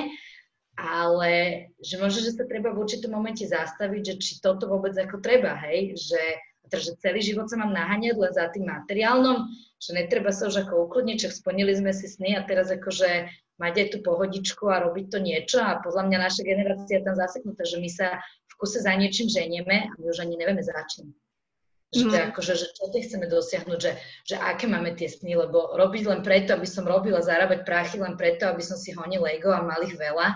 ale 0.80 1.32
že 1.84 2.00
možno, 2.00 2.24
že 2.24 2.32
sa 2.36 2.48
treba 2.48 2.72
v 2.72 2.82
určitom 2.82 3.12
momente 3.12 3.44
zastaviť, 3.44 4.02
že 4.02 4.16
či 4.18 4.32
toto 4.40 4.72
vôbec 4.72 4.96
ako 4.96 5.20
treba, 5.20 5.54
hej, 5.68 6.00
že, 6.00 6.22
teda, 6.68 6.78
že 6.80 6.92
celý 7.04 7.20
život 7.20 7.52
sa 7.52 7.60
mám 7.60 7.76
naháňať 7.76 8.16
len 8.16 8.32
za 8.32 8.48
tým 8.50 8.66
materiálnom, 8.66 9.52
že 9.82 9.92
netreba 9.98 10.32
sa 10.32 10.48
už 10.48 10.68
ako 10.68 10.88
ukludniť, 10.88 11.28
čak 11.28 11.34
splnili 11.36 11.76
sme 11.76 11.92
si 11.92 12.08
sny 12.08 12.38
a 12.40 12.46
teraz 12.48 12.72
akože 12.72 13.28
mať 13.62 13.74
aj 13.78 13.88
tú 13.94 13.98
pohodičku 14.02 14.66
a 14.70 14.82
robiť 14.82 15.06
to 15.14 15.18
niečo 15.22 15.60
a 15.62 15.82
podľa 15.84 16.10
mňa 16.10 16.18
naša 16.18 16.42
generácia 16.42 16.98
je 16.98 17.06
tam 17.06 17.16
zaseknutá, 17.18 17.62
že 17.68 17.78
my 17.78 17.90
sa 17.90 18.08
v 18.50 18.54
kuse 18.58 18.82
za 18.82 18.94
niečím 18.98 19.30
ženieme 19.30 19.92
a 19.92 19.94
my 20.02 20.06
už 20.10 20.26
ani 20.26 20.34
nevieme 20.40 20.66
za 20.66 20.74
čím. 20.90 21.14
Že 21.92 22.08
mhm. 22.08 22.28
akože, 22.32 22.54
že 22.56 22.68
čo 22.72 22.88
chceme 22.88 23.28
dosiahnuť, 23.28 23.80
že, 23.84 23.92
že 24.24 24.36
aké 24.40 24.64
máme 24.64 24.96
tie 24.96 25.12
sny, 25.12 25.36
lebo 25.36 25.76
robiť 25.76 26.04
len 26.08 26.22
preto, 26.24 26.56
aby 26.56 26.64
som 26.64 26.88
robila, 26.88 27.20
zarábať 27.20 27.68
prachy 27.68 28.00
len 28.00 28.16
preto, 28.16 28.48
aby 28.48 28.64
som 28.64 28.80
si 28.80 28.96
honil 28.96 29.28
ego 29.28 29.52
a 29.52 29.60
mal 29.60 29.84
ich 29.84 30.00
veľa, 30.00 30.32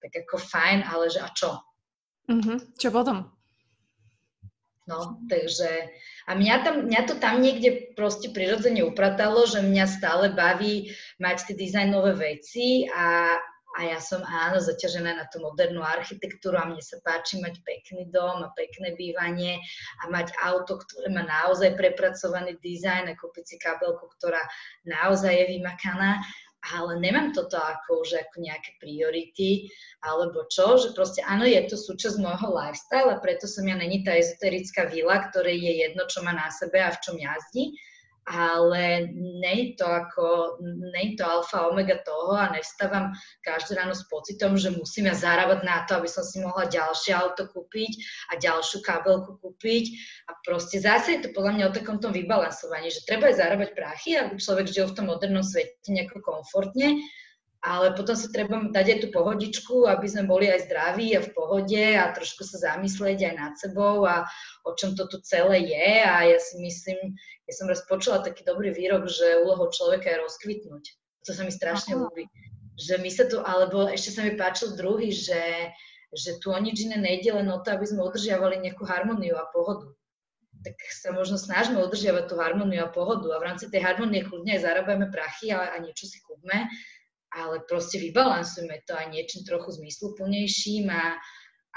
tak 0.00 0.12
ako 0.26 0.36
fajn, 0.38 0.86
ale 0.86 1.10
že 1.10 1.20
a 1.20 1.28
čo? 1.32 1.50
Mm-hmm. 2.26 2.58
Čo 2.76 2.88
potom? 2.90 3.36
No, 4.86 5.18
takže 5.26 5.90
a 6.30 6.38
mňa, 6.38 6.54
tam, 6.62 6.74
mňa 6.86 7.02
to 7.10 7.14
tam 7.18 7.42
niekde 7.42 7.90
proste 7.98 8.30
prirodzene 8.30 8.86
upratalo, 8.86 9.42
že 9.42 9.58
mňa 9.58 9.84
stále 9.90 10.30
baví 10.30 10.94
mať 11.18 11.50
tie 11.50 11.56
dizajnové 11.58 12.14
veci 12.14 12.86
a, 12.94 13.34
a 13.76 13.78
ja 13.82 13.98
som 13.98 14.22
áno 14.22 14.62
zaťažená 14.62 15.18
na 15.18 15.26
tú 15.26 15.42
modernú 15.42 15.82
architektúru 15.82 16.54
a 16.54 16.70
mne 16.70 16.78
sa 16.78 17.02
páči 17.02 17.42
mať 17.42 17.66
pekný 17.66 18.14
dom 18.14 18.46
a 18.46 18.54
pekné 18.54 18.94
bývanie 18.94 19.58
a 20.06 20.10
mať 20.10 20.30
auto, 20.46 20.78
ktoré 20.78 21.10
má 21.10 21.26
naozaj 21.26 21.74
prepracovaný 21.74 22.54
dizajn 22.62 23.10
a 23.10 23.18
kúpiť 23.18 23.42
si 23.42 23.56
kabelku, 23.58 24.06
ktorá 24.22 24.38
naozaj 24.86 25.34
je 25.34 25.46
vymakaná 25.58 26.22
ale 26.74 26.98
nemám 26.98 27.30
toto 27.30 27.54
ako 27.58 28.02
už 28.02 28.26
ako 28.26 28.42
nejaké 28.42 28.74
priority, 28.82 29.70
alebo 30.02 30.46
čo, 30.50 30.80
že 30.80 30.90
proste 30.96 31.22
áno, 31.22 31.46
je 31.46 31.60
to 31.70 31.76
súčasť 31.78 32.18
môjho 32.18 32.50
lifestyle 32.50 33.12
a 33.12 33.20
preto 33.22 33.46
som 33.46 33.66
ja 33.68 33.78
není 33.78 34.02
tá 34.02 34.16
ezoterická 34.16 34.90
vila, 34.90 35.30
ktorej 35.30 35.58
je 35.60 35.72
jedno, 35.86 36.02
čo 36.10 36.26
má 36.26 36.34
na 36.34 36.50
sebe 36.50 36.82
a 36.82 36.90
v 36.90 37.00
čom 37.02 37.16
jazdí, 37.20 37.76
ale 38.26 39.06
nie 39.14 39.54
je 39.54 39.66
to 39.78 39.86
ako, 39.86 40.58
nie 40.90 41.14
je 41.14 41.22
to 41.22 41.24
alfa 41.24 41.70
omega 41.70 42.02
toho 42.02 42.34
a 42.34 42.50
nevstávam 42.50 43.14
každé 43.46 43.78
ráno 43.78 43.94
s 43.94 44.02
pocitom, 44.10 44.58
že 44.58 44.74
musím 44.74 45.06
ja 45.06 45.14
zarábať 45.14 45.62
na 45.62 45.86
to, 45.86 46.02
aby 46.02 46.10
som 46.10 46.26
si 46.26 46.42
mohla 46.42 46.66
ďalšie 46.66 47.14
auto 47.14 47.46
kúpiť 47.46 47.92
a 48.34 48.42
ďalšiu 48.42 48.82
kabelku 48.82 49.38
kúpiť. 49.38 49.84
A 50.26 50.34
proste 50.42 50.82
zase 50.82 51.16
je 51.16 51.20
to 51.22 51.28
podľa 51.38 51.52
mňa 51.54 51.64
o 51.70 51.76
takom 51.78 52.02
tom 52.02 52.10
vybalansovaní, 52.10 52.90
že 52.90 53.06
treba 53.06 53.30
aj 53.30 53.38
zarábať 53.38 53.70
prachy, 53.78 54.18
aby 54.18 54.34
človek 54.42 54.66
žil 54.74 54.90
v 54.90 54.96
tom 54.98 55.06
modernom 55.06 55.46
svete 55.46 55.86
nejako 55.86 56.18
komfortne, 56.18 56.98
ale 57.64 57.96
potom 57.96 58.14
sa 58.14 58.28
treba 58.28 58.68
dať 58.68 58.86
aj 58.86 58.98
tú 59.02 59.08
pohodičku, 59.10 59.88
aby 59.88 60.06
sme 60.06 60.28
boli 60.28 60.46
aj 60.52 60.68
zdraví 60.68 61.16
a 61.16 61.24
v 61.24 61.32
pohode 61.32 61.84
a 61.96 62.12
trošku 62.12 62.44
sa 62.44 62.72
zamyslieť 62.72 63.32
aj 63.32 63.34
nad 63.34 63.52
sebou 63.56 64.04
a 64.04 64.28
o 64.68 64.76
čom 64.76 64.92
to 64.92 65.08
tu 65.08 65.18
celé 65.24 65.64
je 65.64 65.90
a 66.04 66.28
ja 66.28 66.38
si 66.38 66.60
myslím, 66.60 67.16
ja 67.48 67.52
som 67.56 67.66
raz 67.66 67.82
počula 67.88 68.20
taký 68.20 68.44
dobrý 68.44 68.70
výrok, 68.76 69.08
že 69.08 69.42
úlohou 69.42 69.72
človeka 69.72 70.12
je 70.12 70.22
rozkvitnúť. 70.22 70.84
To 71.26 71.30
sa 71.34 71.42
mi 71.42 71.50
strašne 71.50 71.98
ľúbi. 71.98 72.30
Že 72.76 72.94
my 73.00 73.10
sa 73.10 73.24
tu, 73.24 73.40
alebo 73.40 73.88
ešte 73.88 74.12
sa 74.12 74.20
mi 74.22 74.36
páčil 74.36 74.76
druhý, 74.76 75.08
že, 75.08 75.72
že 76.12 76.36
tu 76.38 76.52
o 76.52 76.58
nič 76.60 76.84
iné 76.84 77.00
nejde 77.00 77.32
len 77.32 77.48
o 77.48 77.58
to, 77.64 77.72
aby 77.72 77.88
sme 77.88 78.04
udržiavali 78.04 78.60
nejakú 78.62 78.84
harmóniu 78.84 79.34
a 79.34 79.48
pohodu 79.50 79.96
tak 80.66 80.82
sa 80.90 81.14
možno 81.14 81.38
snažíme 81.38 81.78
udržiavať 81.78 82.26
tú 82.26 82.42
harmóniu 82.42 82.82
a 82.82 82.90
pohodu 82.90 83.30
a 83.30 83.38
v 83.38 83.46
rámci 83.46 83.70
tej 83.70 83.86
harmónie 83.86 84.26
kľudne 84.26 84.58
aj 84.58 84.66
zarábame 84.66 85.06
prachy 85.14 85.54
a, 85.54 85.70
a 85.70 85.78
niečo 85.78 86.10
si 86.10 86.18
kúpme, 86.26 86.66
ale 87.36 87.60
proste 87.68 88.00
vybalansujme 88.00 88.88
to 88.88 88.96
aj 88.96 89.12
niečím 89.12 89.44
trochu 89.44 89.76
zmysluplnejším 89.76 90.88
a, 90.88 91.20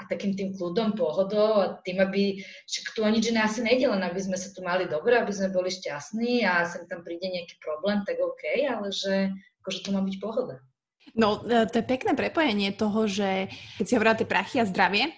takým 0.08 0.32
tým 0.32 0.56
kľudom, 0.56 0.96
pohodou 0.96 1.60
a 1.60 1.76
tým, 1.84 2.00
aby, 2.00 2.40
však 2.64 2.96
tu 2.96 3.04
o 3.04 3.10
nič 3.12 3.28
asi 3.36 3.60
nejde, 3.60 3.92
len 3.92 4.00
aby 4.00 4.20
sme 4.20 4.40
sa 4.40 4.48
tu 4.56 4.64
mali 4.64 4.88
dobre, 4.88 5.20
aby 5.20 5.30
sme 5.30 5.52
boli 5.52 5.68
šťastní 5.68 6.48
a 6.48 6.64
sem 6.64 6.88
tam 6.88 7.04
príde 7.04 7.28
nejaký 7.28 7.60
problém, 7.60 8.00
tak 8.08 8.16
OK, 8.16 8.42
ale 8.64 8.88
že 8.88 9.28
akože 9.60 9.84
to 9.84 9.90
má 9.92 10.00
byť 10.00 10.16
pohoda. 10.16 10.56
No, 11.12 11.44
e, 11.44 11.68
to 11.68 11.80
je 11.80 11.84
pekné 11.84 12.16
prepojenie 12.16 12.72
toho, 12.72 13.04
že 13.04 13.52
keď 13.76 13.84
si 13.84 13.94
hovorila 13.96 14.18
tie 14.18 14.28
prachy 14.28 14.56
a 14.60 14.68
zdravie, 14.68 15.12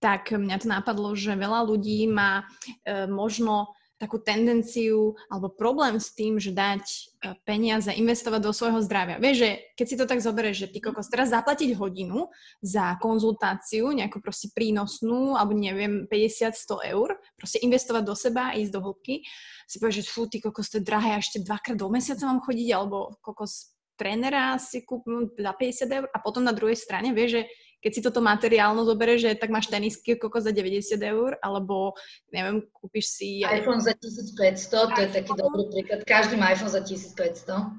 tak 0.00 0.36
mňa 0.36 0.56
to 0.60 0.68
napadlo, 0.68 1.16
že 1.16 1.32
veľa 1.32 1.64
ľudí 1.64 2.04
má 2.08 2.44
e, 2.84 3.08
možno 3.08 3.72
takú 4.04 4.20
tendenciu 4.20 5.16
alebo 5.32 5.48
problém 5.48 5.96
s 5.96 6.12
tým, 6.12 6.36
že 6.36 6.52
dať 6.52 6.84
e, 6.84 7.32
peniaze, 7.48 7.88
investovať 7.88 8.40
do 8.44 8.52
svojho 8.52 8.84
zdravia. 8.84 9.16
Vieš, 9.16 9.36
že 9.40 9.50
keď 9.72 9.86
si 9.88 9.96
to 9.96 10.04
tak 10.04 10.20
zoberieš, 10.20 10.68
že 10.68 10.70
ty 10.76 10.78
kokos 10.84 11.08
teraz 11.08 11.32
zaplatiť 11.32 11.72
hodinu 11.72 12.28
za 12.60 13.00
konzultáciu, 13.00 13.88
nejakú 13.96 14.20
proste 14.20 14.52
prínosnú, 14.52 15.40
alebo 15.40 15.56
neviem, 15.56 16.04
50-100 16.04 16.92
eur, 16.92 17.16
proste 17.40 17.64
investovať 17.64 18.02
do 18.04 18.12
seba 18.12 18.52
a 18.52 18.56
ísť 18.60 18.72
do 18.76 18.80
hĺbky, 18.84 19.24
si 19.64 19.80
povieš, 19.80 20.04
že 20.04 20.12
fú, 20.12 20.28
ty 20.28 20.44
kokos, 20.44 20.68
to 20.68 20.78
je 20.78 20.84
drahé, 20.84 21.16
ešte 21.16 21.40
dvakrát 21.40 21.80
do 21.80 21.88
mesiaca 21.88 22.28
mám 22.28 22.44
chodiť, 22.44 22.68
alebo 22.76 23.16
kokos 23.24 23.72
trénera 23.94 24.58
si 24.58 24.82
kúpim 24.82 25.30
za 25.38 25.54
50 25.54 25.96
eur 25.96 26.06
a 26.10 26.18
potom 26.18 26.42
na 26.42 26.52
druhej 26.52 26.76
strane, 26.76 27.14
vieš, 27.14 27.40
že 27.40 27.42
keď 27.84 27.92
si 27.92 28.00
toto 28.00 28.24
materiálno 28.24 28.80
zoberieš, 28.88 29.20
že 29.28 29.36
tak 29.36 29.52
máš 29.52 29.68
tenisky 29.68 30.16
koko 30.16 30.40
za 30.40 30.56
90 30.56 30.96
eur, 30.96 31.36
alebo 31.44 31.92
neviem, 32.32 32.64
kúpiš 32.72 33.12
si... 33.20 33.44
iPhone 33.44 33.84
za 33.84 33.92
1500, 33.92 34.96
to 34.96 35.00
je 35.04 35.08
taký 35.12 35.32
dobrý 35.36 35.68
príklad. 35.68 36.00
Každý 36.08 36.40
má 36.40 36.56
iPhone 36.56 36.72
za 36.72 36.80
1500. 36.80 37.76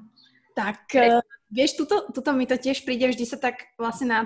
Tak, 0.54 0.86
eh, 0.94 1.18
Vieš, 1.46 1.78
tuto, 1.78 2.10
tuto 2.10 2.34
mi 2.34 2.42
to 2.42 2.58
tiež 2.58 2.82
príde, 2.82 3.06
vždy 3.06 3.22
sa 3.22 3.38
tak 3.38 3.70
vlastne 3.78 4.10
na 4.10 4.20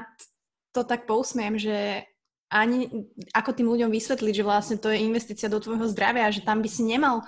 to 0.73 0.89
tak 0.89 1.05
pousmiem, 1.05 1.61
že 1.61 2.09
ani 2.49 3.07
ako 3.37 3.51
tým 3.53 3.69
ľuďom 3.69 3.91
vysvetliť, 3.93 4.35
že 4.41 4.47
vlastne 4.47 4.77
to 4.81 4.89
je 4.89 5.05
investícia 5.05 5.53
do 5.53 5.61
tvojho 5.61 5.87
zdravia, 5.93 6.33
že 6.33 6.43
tam 6.43 6.65
by 6.65 6.69
si 6.73 6.83
nemal 6.83 7.23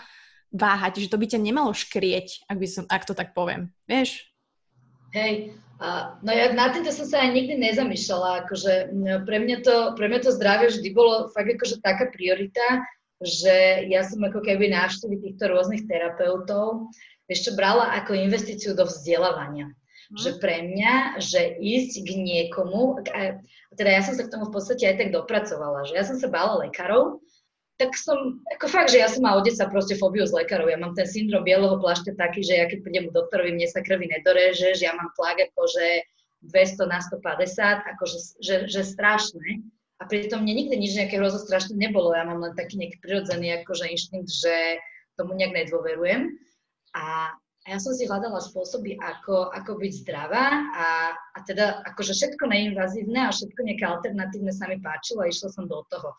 váhať, 0.48 1.07
že 1.07 1.12
to 1.12 1.20
by 1.20 1.28
ťa 1.28 1.40
nemalo 1.44 1.76
škrieť, 1.76 2.48
ak, 2.48 2.57
by 2.57 2.66
som, 2.66 2.84
ak 2.88 3.05
to 3.05 3.12
tak 3.12 3.36
poviem. 3.36 3.70
Vieš? 3.84 4.32
Hej, 5.12 5.55
a, 5.83 6.14
no 6.22 6.30
ja 6.30 6.55
na 6.55 6.70
týmto 6.70 6.95
som 6.95 7.11
sa 7.11 7.26
aj 7.26 7.35
nikdy 7.35 7.59
nezamýšľala, 7.59 8.47
akože 8.47 8.95
pre 9.26 9.37
mňa 9.43 9.57
to, 9.66 9.76
pre 9.99 10.07
mňa 10.07 10.20
to 10.22 10.30
zdravie 10.30 10.70
vždy 10.70 10.89
bolo 10.95 11.26
fakt 11.35 11.51
akože 11.59 11.83
taká 11.83 12.07
priorita, 12.14 12.87
že 13.18 13.87
ja 13.91 14.07
som 14.07 14.22
ako 14.22 14.47
keby 14.47 14.70
návštevy 14.70 15.18
týchto 15.18 15.51
rôznych 15.51 15.91
terapeutov 15.91 16.95
ešte 17.26 17.55
brala 17.59 17.99
ako 17.99 18.14
investíciu 18.14 18.78
do 18.78 18.87
vzdelávania. 18.87 19.74
Mm. 19.74 20.18
Že 20.22 20.30
pre 20.39 20.57
mňa, 20.70 20.95
že 21.18 21.59
ísť 21.59 22.07
k 22.07 22.11
niekomu, 22.14 23.03
teda 23.74 23.91
ja 23.91 24.03
som 24.07 24.14
sa 24.14 24.22
k 24.26 24.33
tomu 24.33 24.51
v 24.51 24.55
podstate 24.55 24.87
aj 24.87 24.97
tak 25.03 25.11
dopracovala, 25.11 25.89
že 25.91 25.99
ja 25.99 26.07
som 26.07 26.14
sa 26.14 26.30
bála 26.30 26.62
lekárov, 26.62 27.18
tak 27.83 27.99
som, 27.99 28.39
ako 28.55 28.70
fakt, 28.70 28.95
že 28.95 29.03
ja 29.03 29.11
som 29.11 29.26
mala 29.26 29.43
od 29.43 29.51
sa 29.51 29.66
proste 29.66 29.99
fóbiu 29.99 30.22
z 30.22 30.30
lekárov. 30.30 30.70
Ja 30.70 30.78
mám 30.78 30.95
ten 30.95 31.11
syndrom 31.11 31.43
bieleho 31.43 31.83
plášťa 31.83 32.14
taký, 32.14 32.47
že 32.47 32.55
ja 32.62 32.70
keď 32.70 32.78
prídem 32.87 33.05
k 33.11 33.16
doktorovi, 33.18 33.51
mne 33.59 33.66
sa 33.66 33.83
krvi 33.83 34.07
nedoreže, 34.07 34.78
že 34.78 34.87
ja 34.87 34.95
mám 34.95 35.11
tlak 35.18 35.43
akože 35.51 36.07
200 36.47 36.87
na 36.87 37.03
150, 37.03 37.91
akože 37.99 38.18
že, 38.39 38.57
že 38.70 38.80
strašné. 38.87 39.66
A 39.99 40.07
pritom 40.07 40.47
mne 40.47 40.55
nikdy 40.62 40.78
nič 40.78 40.95
nejaké 40.95 41.18
hrozo 41.18 41.43
strašné 41.43 41.74
nebolo. 41.74 42.14
Ja 42.14 42.22
mám 42.22 42.39
len 42.39 42.55
taký 42.55 42.78
nejaký 42.78 43.03
prirodzený 43.03 43.66
akože 43.66 43.91
inštinkt, 43.91 44.30
že 44.30 44.78
tomu 45.18 45.35
nejak 45.35 45.66
nedôverujem. 45.66 46.39
A 46.95 47.35
a 47.62 47.66
ja 47.70 47.78
som 47.78 47.95
si 47.95 48.11
hľadala 48.11 48.43
spôsoby, 48.43 48.99
ako, 48.99 49.55
ako 49.55 49.78
byť 49.78 49.93
zdravá 50.03 50.47
a, 50.74 50.87
a 51.14 51.39
teda 51.47 51.87
akože 51.95 52.11
všetko 52.11 52.51
neinvazívne 52.51 53.22
a 53.22 53.30
všetko 53.30 53.61
nejaké 53.62 53.87
alternatívne 53.87 54.51
sa 54.51 54.66
mi 54.66 54.83
páčilo 54.83 55.22
a 55.22 55.30
išla 55.30 55.55
som 55.55 55.70
do 55.70 55.78
toho. 55.87 56.11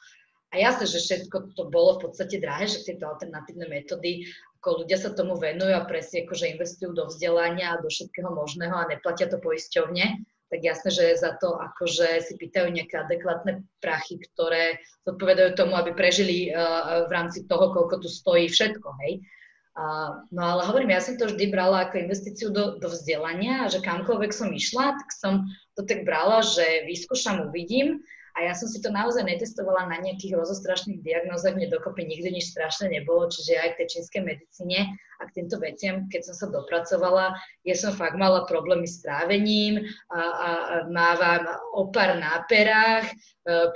A 0.54 0.62
jasne, 0.62 0.86
že 0.86 1.02
všetko 1.02 1.58
to 1.58 1.74
bolo 1.74 1.98
v 1.98 2.10
podstate 2.10 2.38
drahé, 2.38 2.70
že 2.70 2.86
tieto 2.86 3.10
alternatívne 3.10 3.66
metódy, 3.66 4.30
ako 4.62 4.86
ľudia 4.86 5.02
sa 5.02 5.18
tomu 5.18 5.34
venujú 5.42 5.74
a 5.74 5.90
presne 5.90 6.30
akože 6.30 6.54
investujú 6.54 6.94
do 6.94 7.10
vzdelania 7.10 7.74
a 7.74 7.82
do 7.82 7.90
všetkého 7.90 8.30
možného 8.30 8.78
a 8.78 8.86
neplatia 8.86 9.26
to 9.26 9.42
poisťovne, 9.42 10.22
tak 10.54 10.62
jasné, 10.62 10.94
že 10.94 11.06
za 11.18 11.34
to 11.42 11.58
akože 11.58 12.22
si 12.30 12.38
pýtajú 12.38 12.70
nejaké 12.70 13.02
adekvátne 13.02 13.66
prachy, 13.82 14.22
ktoré 14.22 14.78
zodpovedajú 15.10 15.58
tomu, 15.58 15.74
aby 15.74 15.98
prežili 15.98 16.54
uh, 16.54 17.10
v 17.10 17.12
rámci 17.12 17.50
toho, 17.50 17.74
koľko 17.74 18.06
tu 18.06 18.10
stojí 18.14 18.46
všetko, 18.46 18.88
hej. 19.02 19.26
Uh, 19.74 20.22
no 20.30 20.54
ale 20.54 20.70
hovorím, 20.70 20.94
ja 20.94 21.02
som 21.02 21.18
to 21.18 21.34
vždy 21.34 21.50
brala 21.50 21.90
ako 21.90 22.06
investíciu 22.06 22.54
do, 22.54 22.78
do 22.78 22.94
vzdelania 22.94 23.66
a 23.66 23.72
že 23.74 23.82
kamkoľvek 23.82 24.30
som 24.30 24.54
išla, 24.54 25.02
tak 25.02 25.10
som 25.10 25.50
to 25.74 25.82
tak 25.82 26.06
brala, 26.06 26.46
že 26.46 26.86
vyskúšam, 26.86 27.50
uvidím 27.50 28.06
a 28.34 28.50
ja 28.50 28.54
som 28.58 28.66
si 28.66 28.82
to 28.82 28.90
naozaj 28.90 29.22
netestovala 29.22 29.86
na 29.86 30.02
nejakých 30.02 30.34
rozostrašných 30.34 31.06
diagnózach, 31.06 31.54
mne 31.54 31.70
dokopy 31.70 32.02
nikdy 32.02 32.34
nič 32.34 32.50
strašné 32.50 32.90
nebolo, 32.90 33.30
čiže 33.30 33.62
aj 33.62 33.70
v 33.74 33.78
tej 33.78 33.88
čínskej 33.94 34.22
medicíne 34.26 34.80
a 35.22 35.30
k 35.30 35.34
týmto 35.38 35.62
veciam, 35.62 36.10
keď 36.10 36.22
som 36.28 36.36
sa 36.36 36.48
dopracovala, 36.50 37.38
ja 37.62 37.76
som 37.78 37.94
fakt 37.94 38.18
mala 38.18 38.50
problémy 38.50 38.90
s 38.90 39.06
trávením, 39.06 39.86
a, 40.10 40.18
a, 40.18 40.22
a 40.26 40.76
mávam 40.90 41.46
opar 41.78 42.18
na 42.18 42.42
perách, 42.50 43.06
e, 43.08 43.16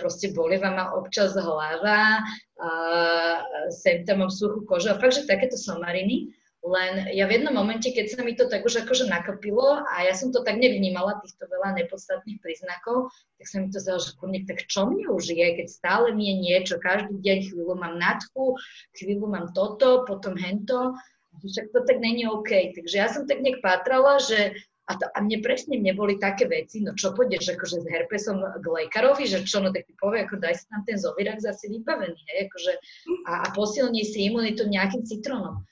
proste 0.01 0.33
bolieva 0.33 0.73
ma 0.73 0.85
občas 0.97 1.37
hlava, 1.37 2.25
a 2.57 2.69
sem 3.69 4.01
tam 4.01 4.25
mám 4.25 4.33
suchú 4.33 4.65
kožu 4.65 4.89
a 4.89 4.97
fakt, 4.97 5.21
že 5.21 5.29
takéto 5.29 5.53
somariny. 5.53 6.33
Len 6.65 7.13
ja 7.13 7.29
v 7.29 7.37
jednom 7.37 7.53
momente, 7.53 7.93
keď 7.93 8.05
sa 8.17 8.19
mi 8.25 8.33
to 8.33 8.49
tak 8.49 8.65
už 8.65 8.83
akože 8.83 9.07
nakopilo 9.07 9.85
a 9.87 10.03
ja 10.03 10.17
som 10.17 10.33
to 10.33 10.41
tak 10.41 10.57
nevnímala, 10.57 11.21
týchto 11.21 11.45
veľa 11.47 11.77
nepodstatných 11.79 12.41
príznakov, 12.41 13.13
tak 13.37 13.45
sa 13.45 13.57
mi 13.61 13.69
to 13.69 13.77
zdalo, 13.77 14.01
že 14.01 14.17
kurník, 14.17 14.49
tak 14.49 14.65
čo 14.65 14.89
mne 14.89 15.05
už 15.13 15.31
je, 15.31 15.47
keď 15.53 15.67
stále 15.69 16.11
mi 16.17 16.33
je 16.33 16.35
niečo, 16.41 16.81
každý 16.81 17.21
deň 17.21 17.37
chvíľu 17.53 17.73
mám 17.77 17.95
nadchu, 18.01 18.57
chvíľu 18.97 19.25
mám 19.29 19.53
toto, 19.53 20.03
potom 20.09 20.33
hento, 20.35 20.97
však 21.45 21.69
to 21.69 21.79
tak 21.85 21.97
není 22.01 22.25
OK. 22.25 22.73
Takže 22.73 22.95
ja 22.97 23.07
som 23.13 23.29
tak 23.29 23.45
nejak 23.45 23.61
pátrala, 23.61 24.17
že 24.17 24.57
a, 24.87 24.95
to, 24.95 25.05
a 25.11 25.19
mne 25.19 25.43
presne 25.43 25.75
neboli 25.75 26.15
také 26.15 26.47
veci, 26.47 26.79
no 26.79 26.95
čo 26.95 27.11
pôjdeš 27.11 27.53
akože 27.59 27.83
s 27.83 27.87
herpesom 27.91 28.39
k 28.39 28.65
lekárovi, 28.65 29.27
že 29.27 29.43
čo, 29.43 29.59
no 29.59 29.75
tak 29.75 29.83
ti 29.83 29.93
povie, 29.99 30.23
ako 30.23 30.39
daj 30.39 30.55
si 30.55 30.65
tam 30.71 30.81
ten 30.87 30.95
zovirak 30.95 31.43
zase 31.43 31.67
vybavený, 31.67 32.15
hej, 32.15 32.47
akože, 32.47 32.73
a, 33.27 33.31
a 33.43 33.47
posilní 33.51 34.07
si 34.07 34.31
imunitu 34.31 34.63
nejakým 34.63 35.03
citrónom. 35.03 35.67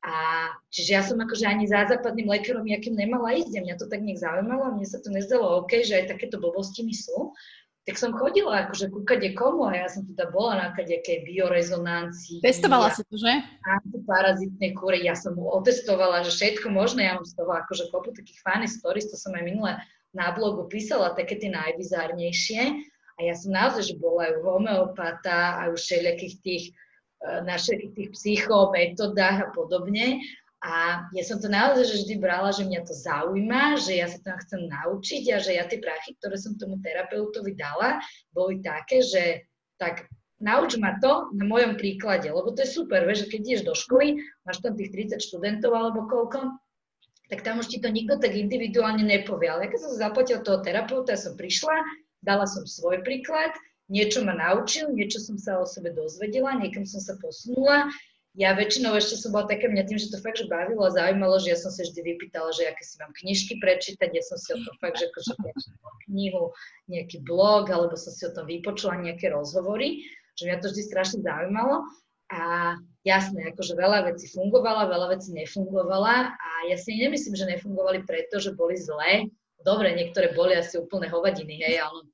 A 0.00 0.48
čiže 0.72 0.90
ja 0.96 1.02
som 1.04 1.20
akože 1.20 1.44
ani 1.44 1.68
za 1.68 1.84
západným 1.84 2.24
lekárom 2.24 2.64
jakým 2.64 2.96
nemala 2.96 3.36
ísť 3.36 3.52
a 3.52 3.64
mňa 3.68 3.76
to 3.76 3.84
tak 3.84 4.00
nech 4.00 4.16
zaujímalo, 4.16 4.72
mne 4.72 4.88
sa 4.88 4.96
to 4.96 5.12
nezdalo 5.12 5.60
OK, 5.60 5.84
že 5.84 6.00
aj 6.00 6.16
takéto 6.16 6.40
blbosti 6.40 6.88
mi 6.88 6.96
sú. 6.96 7.36
Tak 7.84 7.96
som 8.00 8.16
chodila 8.16 8.64
akože 8.64 8.92
ku 8.92 9.04
kade 9.04 9.32
komu 9.36 9.68
a 9.68 9.76
ja 9.76 9.88
som 9.92 10.04
teda 10.08 10.32
bola 10.32 10.56
na 10.56 10.68
kadejakej 10.72 11.24
biorezonancii. 11.24 12.40
Testovala 12.40 12.92
si 12.92 13.04
to, 13.08 13.16
že? 13.16 13.32
Antiparazitné 13.64 14.72
kúry, 14.76 15.04
ja 15.04 15.16
som 15.16 15.36
mu 15.36 15.48
otestovala, 15.48 16.24
že 16.24 16.32
všetko 16.32 16.72
možné, 16.72 17.08
ja 17.08 17.16
mám 17.20 17.28
z 17.28 17.36
toho 17.36 17.52
akože 17.52 17.92
kopu 17.92 18.12
takých 18.16 18.40
funny 18.40 18.68
stories, 18.68 19.08
to 19.08 19.20
som 19.20 19.36
aj 19.36 19.44
minule 19.44 19.72
na 20.16 20.32
blogu 20.32 20.68
písala, 20.68 21.16
také 21.16 21.40
tie 21.40 21.52
najbizárnejšie. 21.52 22.60
A 23.16 23.20
ja 23.20 23.34
som 23.36 23.52
naozaj, 23.52 23.92
že 23.92 24.00
bola 24.00 24.28
aj 24.28 24.32
u 24.38 24.42
homeopata, 24.48 25.60
aj 25.66 25.68
u 25.72 25.76
všelijakých 25.76 26.34
tých 26.40 26.64
na 27.20 27.54
všetkých 27.60 27.92
tých 27.96 28.10
psychometodách 28.16 29.38
a 29.44 29.48
podobne. 29.52 30.20
A 30.60 31.08
ja 31.16 31.24
som 31.24 31.40
to 31.40 31.48
naozaj 31.48 31.88
že 31.88 32.04
vždy 32.04 32.14
brala, 32.20 32.52
že 32.52 32.68
mňa 32.68 32.84
to 32.84 32.92
zaujíma, 32.92 33.80
že 33.80 33.96
ja 33.96 34.12
sa 34.12 34.20
tam 34.20 34.36
chcem 34.44 34.68
naučiť 34.68 35.24
a 35.32 35.36
že 35.40 35.56
ja 35.56 35.64
tie 35.64 35.80
prachy, 35.80 36.12
ktoré 36.20 36.36
som 36.36 36.60
tomu 36.60 36.76
terapeutovi 36.84 37.56
dala, 37.56 37.96
boli 38.36 38.60
také, 38.60 39.00
že 39.00 39.48
tak 39.80 40.04
nauč 40.36 40.76
ma 40.76 41.00
to 41.00 41.32
na 41.32 41.48
mojom 41.48 41.80
príklade, 41.80 42.28
lebo 42.28 42.52
to 42.52 42.60
je 42.64 42.76
super, 42.76 43.08
vieš, 43.08 43.24
že 43.24 43.30
keď 43.32 43.40
ideš 43.40 43.62
do 43.64 43.74
školy, 43.76 44.20
máš 44.44 44.60
tam 44.60 44.76
tých 44.76 44.92
30 44.92 45.20
študentov 45.20 45.72
alebo 45.72 46.04
koľko, 46.04 46.60
tak 47.32 47.40
tam 47.40 47.64
už 47.64 47.72
ti 47.72 47.80
to 47.80 47.88
nikto 47.88 48.20
tak 48.20 48.36
individuálne 48.36 49.00
nepovie. 49.00 49.48
Ale 49.48 49.72
keď 49.72 49.80
som 49.80 49.90
sa 49.96 50.12
zaplatila 50.12 50.44
toho 50.44 50.60
terapeuta, 50.60 51.16
som 51.16 51.40
prišla, 51.40 51.72
dala 52.20 52.44
som 52.44 52.68
svoj 52.68 53.00
príklad 53.00 53.54
niečo 53.90 54.22
ma 54.22 54.32
naučil, 54.38 54.94
niečo 54.94 55.18
som 55.18 55.36
sa 55.36 55.58
o 55.58 55.66
sebe 55.66 55.90
dozvedela, 55.90 56.54
niekam 56.54 56.86
som 56.86 57.02
sa 57.02 57.18
posunula. 57.18 57.90
Ja 58.38 58.54
väčšinou 58.54 58.94
ešte 58.94 59.18
som 59.18 59.34
bola 59.34 59.50
taká 59.50 59.66
mňa 59.66 59.90
tým, 59.90 59.98
že 59.98 60.14
to 60.14 60.22
fakt 60.22 60.38
že 60.38 60.46
bavilo 60.46 60.86
a 60.86 60.94
zaujímalo, 60.94 61.42
že 61.42 61.50
ja 61.50 61.58
som 61.58 61.74
sa 61.74 61.82
vždy 61.82 62.14
vypýtala, 62.14 62.54
že 62.54 62.70
aké 62.70 62.86
si 62.86 62.94
mám 63.02 63.10
knižky 63.10 63.58
prečítať, 63.58 64.06
ja 64.14 64.22
som 64.22 64.38
si 64.38 64.54
o 64.54 64.58
tom 64.62 64.74
fakt, 64.78 65.02
že 65.02 65.10
akože 65.10 65.34
knihu, 66.06 66.54
nejaký 66.86 67.26
blog, 67.26 67.74
alebo 67.74 67.98
som 67.98 68.14
si 68.14 68.22
o 68.22 68.30
tom 68.30 68.46
vypočula 68.46 69.02
nejaké 69.02 69.34
rozhovory, 69.34 70.06
že 70.38 70.46
mňa 70.46 70.62
to 70.62 70.70
vždy 70.70 70.82
strašne 70.86 71.18
zaujímalo. 71.26 71.90
A 72.30 72.78
jasné, 73.02 73.50
akože 73.50 73.74
veľa 73.74 74.14
vecí 74.14 74.30
fungovala, 74.30 74.86
veľa 74.86 75.18
vecí 75.18 75.34
nefungovala 75.34 76.30
a 76.30 76.50
ja 76.70 76.78
si 76.78 76.94
nemyslím, 76.94 77.34
že 77.34 77.50
nefungovali 77.58 78.06
preto, 78.06 78.38
že 78.38 78.54
boli 78.54 78.78
zlé. 78.78 79.26
Dobre, 79.66 79.90
niektoré 79.98 80.30
boli 80.38 80.54
asi 80.54 80.78
úplne 80.78 81.10
hovadiny, 81.10 81.58
hej, 81.58 81.82
ale 81.82 82.06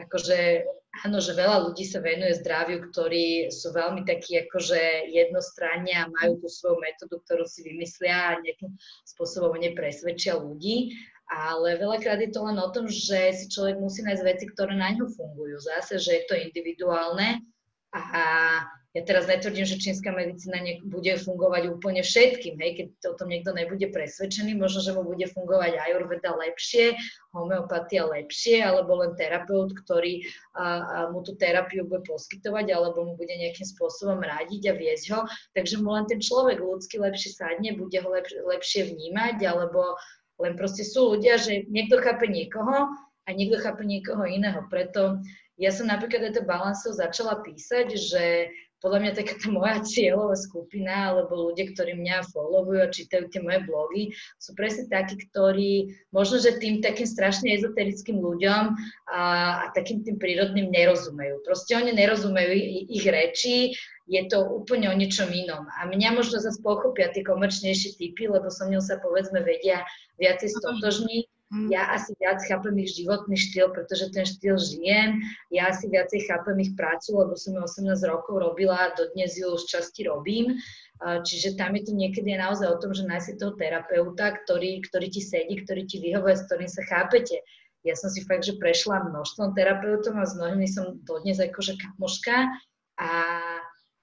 akože 0.00 0.64
áno, 1.04 1.18
že 1.18 1.36
veľa 1.36 1.68
ľudí 1.70 1.84
sa 1.86 1.98
venuje 1.98 2.38
zdraviu, 2.38 2.88
ktorí 2.90 3.52
sú 3.52 3.74
veľmi 3.74 4.06
takí 4.06 4.38
akože 4.46 5.12
jednostranne 5.12 5.92
a 5.94 6.10
majú 6.10 6.40
tú 6.42 6.48
svoju 6.48 6.78
metódu, 6.80 7.20
ktorú 7.26 7.44
si 7.44 7.66
vymyslia 7.66 8.34
a 8.34 8.40
nejakým 8.40 8.72
spôsobom 9.04 9.54
nepresvedčia 9.58 10.38
ľudí. 10.38 10.94
Ale 11.28 11.76
veľakrát 11.76 12.24
je 12.24 12.32
to 12.32 12.40
len 12.40 12.56
o 12.56 12.72
tom, 12.72 12.88
že 12.88 13.36
si 13.36 13.52
človek 13.52 13.76
musí 13.76 14.00
nájsť 14.00 14.24
veci, 14.24 14.44
ktoré 14.48 14.72
na 14.72 14.96
ňu 14.96 15.12
fungujú. 15.12 15.60
Zase, 15.60 16.00
že 16.00 16.10
je 16.16 16.24
to 16.24 16.34
individuálne 16.40 17.44
a 17.92 18.02
ja 18.96 19.04
teraz 19.04 19.28
netvrdím, 19.28 19.68
že 19.68 19.76
čínska 19.76 20.08
medicína 20.08 20.64
bude 20.88 21.12
fungovať 21.20 21.68
úplne 21.68 22.00
všetkým, 22.00 22.56
hej, 22.56 22.70
keď 22.72 22.86
o 23.12 23.14
tom 23.20 23.28
niekto 23.28 23.52
nebude 23.52 23.84
presvedčený, 23.92 24.56
možno, 24.56 24.80
že 24.80 24.96
mu 24.96 25.04
bude 25.04 25.28
fungovať 25.28 25.76
ajurveda 25.76 26.32
lepšie, 26.32 26.96
homeopatia 27.36 28.08
lepšie, 28.08 28.64
alebo 28.64 29.04
len 29.04 29.12
terapeut, 29.12 29.76
ktorý 29.84 30.24
a, 30.56 30.64
a 30.64 30.98
mu 31.12 31.20
tú 31.20 31.36
terapiu 31.36 31.84
bude 31.84 32.00
poskytovať, 32.08 32.72
alebo 32.72 33.04
mu 33.04 33.12
bude 33.20 33.36
nejakým 33.36 33.68
spôsobom 33.68 34.24
radiť 34.24 34.72
a 34.72 34.74
viesť 34.74 35.06
ho, 35.12 35.20
takže 35.52 35.84
mu 35.84 35.92
len 35.92 36.08
ten 36.08 36.24
človek 36.24 36.56
ľudský 36.56 36.96
lepšie 36.96 37.36
sadne, 37.36 37.76
bude 37.76 38.00
ho 38.00 38.08
lep, 38.08 38.24
lepšie 38.32 38.88
vnímať, 38.88 39.36
alebo 39.44 40.00
len 40.40 40.56
proste 40.56 40.80
sú 40.80 41.12
ľudia, 41.12 41.36
že 41.36 41.68
niekto 41.68 42.00
chápe 42.00 42.24
niekoho 42.24 42.88
a 43.26 43.28
niekto 43.36 43.60
chápe 43.60 43.84
niekoho 43.84 44.24
iného. 44.24 44.64
Preto 44.72 45.20
ja 45.58 45.74
som 45.74 45.90
napríklad 45.90 46.30
aj 46.30 46.34
to 46.38 46.42
balansov 46.46 46.94
začala 46.94 47.42
písať, 47.42 47.86
že 47.98 48.24
podľa 48.78 48.98
mňa 49.02 49.12
taká 49.18 49.34
tá 49.38 49.48
moja 49.50 49.82
cieľová 49.82 50.38
skupina, 50.38 51.10
alebo 51.14 51.50
ľudia, 51.50 51.74
ktorí 51.74 51.98
mňa 51.98 52.30
followujú 52.30 52.80
a 52.82 52.94
čítajú 52.94 53.26
tie 53.30 53.40
moje 53.42 53.60
blogy, 53.66 54.02
sú 54.38 54.54
presne 54.54 54.86
takí, 54.86 55.18
ktorí 55.30 55.98
možno, 56.14 56.38
že 56.38 56.62
tým 56.62 56.78
takým 56.78 57.06
strašne 57.06 57.50
ezoterickým 57.58 58.22
ľuďom 58.22 58.62
a, 59.10 59.22
a 59.62 59.64
takým 59.74 60.06
tým 60.06 60.16
prírodným 60.22 60.70
nerozumejú. 60.70 61.42
Proste 61.42 61.74
oni 61.74 61.90
nerozumejú 61.94 62.50
ich, 62.54 63.02
ich 63.02 63.04
reči, 63.06 63.56
je 64.08 64.22
to 64.24 64.40
úplne 64.40 64.88
o 64.88 64.96
niečom 64.96 65.28
inom. 65.28 65.68
A 65.76 65.84
mňa 65.84 66.16
možno 66.16 66.40
zase 66.40 66.58
pochopia 66.64 67.12
tie 67.12 67.20
komerčnejšie 67.20 68.00
typy, 68.00 68.30
lebo 68.30 68.48
so 68.48 68.64
mňou 68.64 68.80
sa 68.80 68.96
povedzme 69.04 69.44
vedia 69.44 69.84
viacej 70.16 70.48
stotožniť 70.48 71.37
Mm. 71.48 71.72
Ja 71.72 71.88
asi 71.96 72.12
viac 72.20 72.44
chápem 72.44 72.76
ich 72.84 72.92
životný 72.92 73.32
štýl, 73.32 73.72
pretože 73.72 74.12
ten 74.12 74.28
štýl 74.28 74.60
žijem. 74.60 75.24
Ja 75.48 75.72
asi 75.72 75.88
viacej 75.88 76.28
chápem 76.28 76.60
ich 76.60 76.76
prácu, 76.76 77.16
lebo 77.16 77.40
som 77.40 77.56
ju 77.56 77.64
18 77.64 78.04
rokov 78.04 78.36
robila 78.44 78.76
a 78.76 78.92
dodnes 78.92 79.32
ju 79.32 79.56
z 79.56 79.64
časti 79.64 80.04
robím. 80.04 80.60
Čiže 81.00 81.56
tam 81.56 81.72
je 81.78 81.88
to 81.88 81.92
niekedy 81.96 82.36
naozaj 82.36 82.68
o 82.68 82.80
tom, 82.82 82.92
že 82.92 83.08
nájsť 83.08 83.40
toho 83.40 83.56
terapeuta, 83.56 84.36
ktorý, 84.44 84.84
ktorý 84.84 85.08
ti 85.08 85.24
sedí, 85.24 85.56
ktorý 85.64 85.88
ti 85.88 86.04
vyhovuje, 86.04 86.36
s 86.36 86.44
ktorým 86.44 86.68
sa 86.68 86.84
chápete. 86.84 87.40
Ja 87.80 87.96
som 87.96 88.12
si 88.12 88.26
fakt, 88.28 88.44
že 88.44 88.60
prešla 88.60 89.08
množstvom 89.08 89.56
terapeutom 89.56 90.20
a 90.20 90.28
s 90.28 90.36
mnohými 90.36 90.68
som 90.68 91.00
dodnes 91.08 91.40
akože 91.40 91.80
kamoška 91.80 92.50
a 93.00 93.10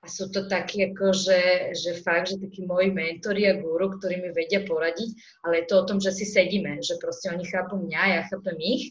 a 0.06 0.08
sú 0.08 0.30
to 0.30 0.46
takí 0.46 0.86
ako, 0.86 1.18
že, 1.18 1.74
že 1.74 1.98
fakt, 2.06 2.30
že 2.30 2.38
takí 2.38 2.62
moji 2.62 2.94
mentori 2.94 3.50
a 3.50 3.58
guru, 3.58 3.98
ktorí 3.98 4.22
mi 4.22 4.30
vedia 4.30 4.62
poradiť, 4.62 5.42
ale 5.42 5.54
je 5.62 5.66
to 5.66 5.82
o 5.82 5.88
tom, 5.90 5.98
že 5.98 6.14
si 6.14 6.30
sedíme, 6.30 6.78
že 6.86 7.02
proste 7.02 7.34
oni 7.34 7.42
chápu 7.42 7.74
mňa, 7.82 8.02
ja 8.14 8.22
chápem 8.30 8.54
ich 8.62 8.84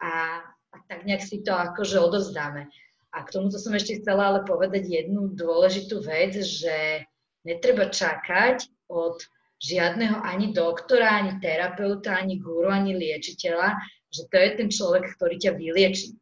a, 0.00 0.40
a 0.48 0.76
tak 0.88 1.04
nejak 1.04 1.20
si 1.20 1.44
to 1.44 1.52
akože 1.52 2.00
odovzdáme. 2.00 2.72
A 3.12 3.16
k 3.28 3.32
tomuto 3.36 3.60
som 3.60 3.76
ešte 3.76 4.00
chcela 4.00 4.32
ale 4.32 4.48
povedať 4.48 4.88
jednu 4.88 5.36
dôležitú 5.36 6.00
vec, 6.00 6.40
že 6.40 7.04
netreba 7.44 7.92
čakať 7.92 8.64
od 8.88 9.20
žiadneho 9.60 10.24
ani 10.24 10.56
doktora, 10.56 11.20
ani 11.20 11.36
terapeuta, 11.36 12.16
ani 12.16 12.40
guru, 12.40 12.72
ani 12.72 12.96
liečiteľa, 12.96 13.76
že 14.08 14.24
to 14.32 14.36
je 14.40 14.50
ten 14.56 14.68
človek, 14.72 15.04
ktorý 15.20 15.36
ťa 15.36 15.52
vyliečí 15.52 16.16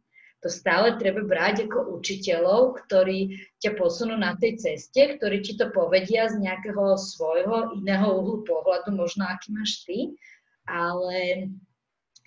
to 0.45 0.53
stále 0.53 1.01
treba 1.01 1.25
brať 1.25 1.65
ako 1.65 1.97
učiteľov, 1.97 2.85
ktorí 2.85 3.49
ťa 3.65 3.81
posunú 3.81 4.13
na 4.21 4.37
tej 4.37 4.61
ceste, 4.61 5.17
ktorí 5.17 5.41
ti 5.41 5.57
to 5.57 5.73
povedia 5.73 6.29
z 6.29 6.37
nejakého 6.37 7.01
svojho 7.01 7.81
iného 7.81 8.13
uhlu 8.13 8.45
pohľadu, 8.45 8.93
možno 8.93 9.25
aký 9.25 9.57
máš 9.57 9.89
ty, 9.89 10.13
ale 10.69 11.49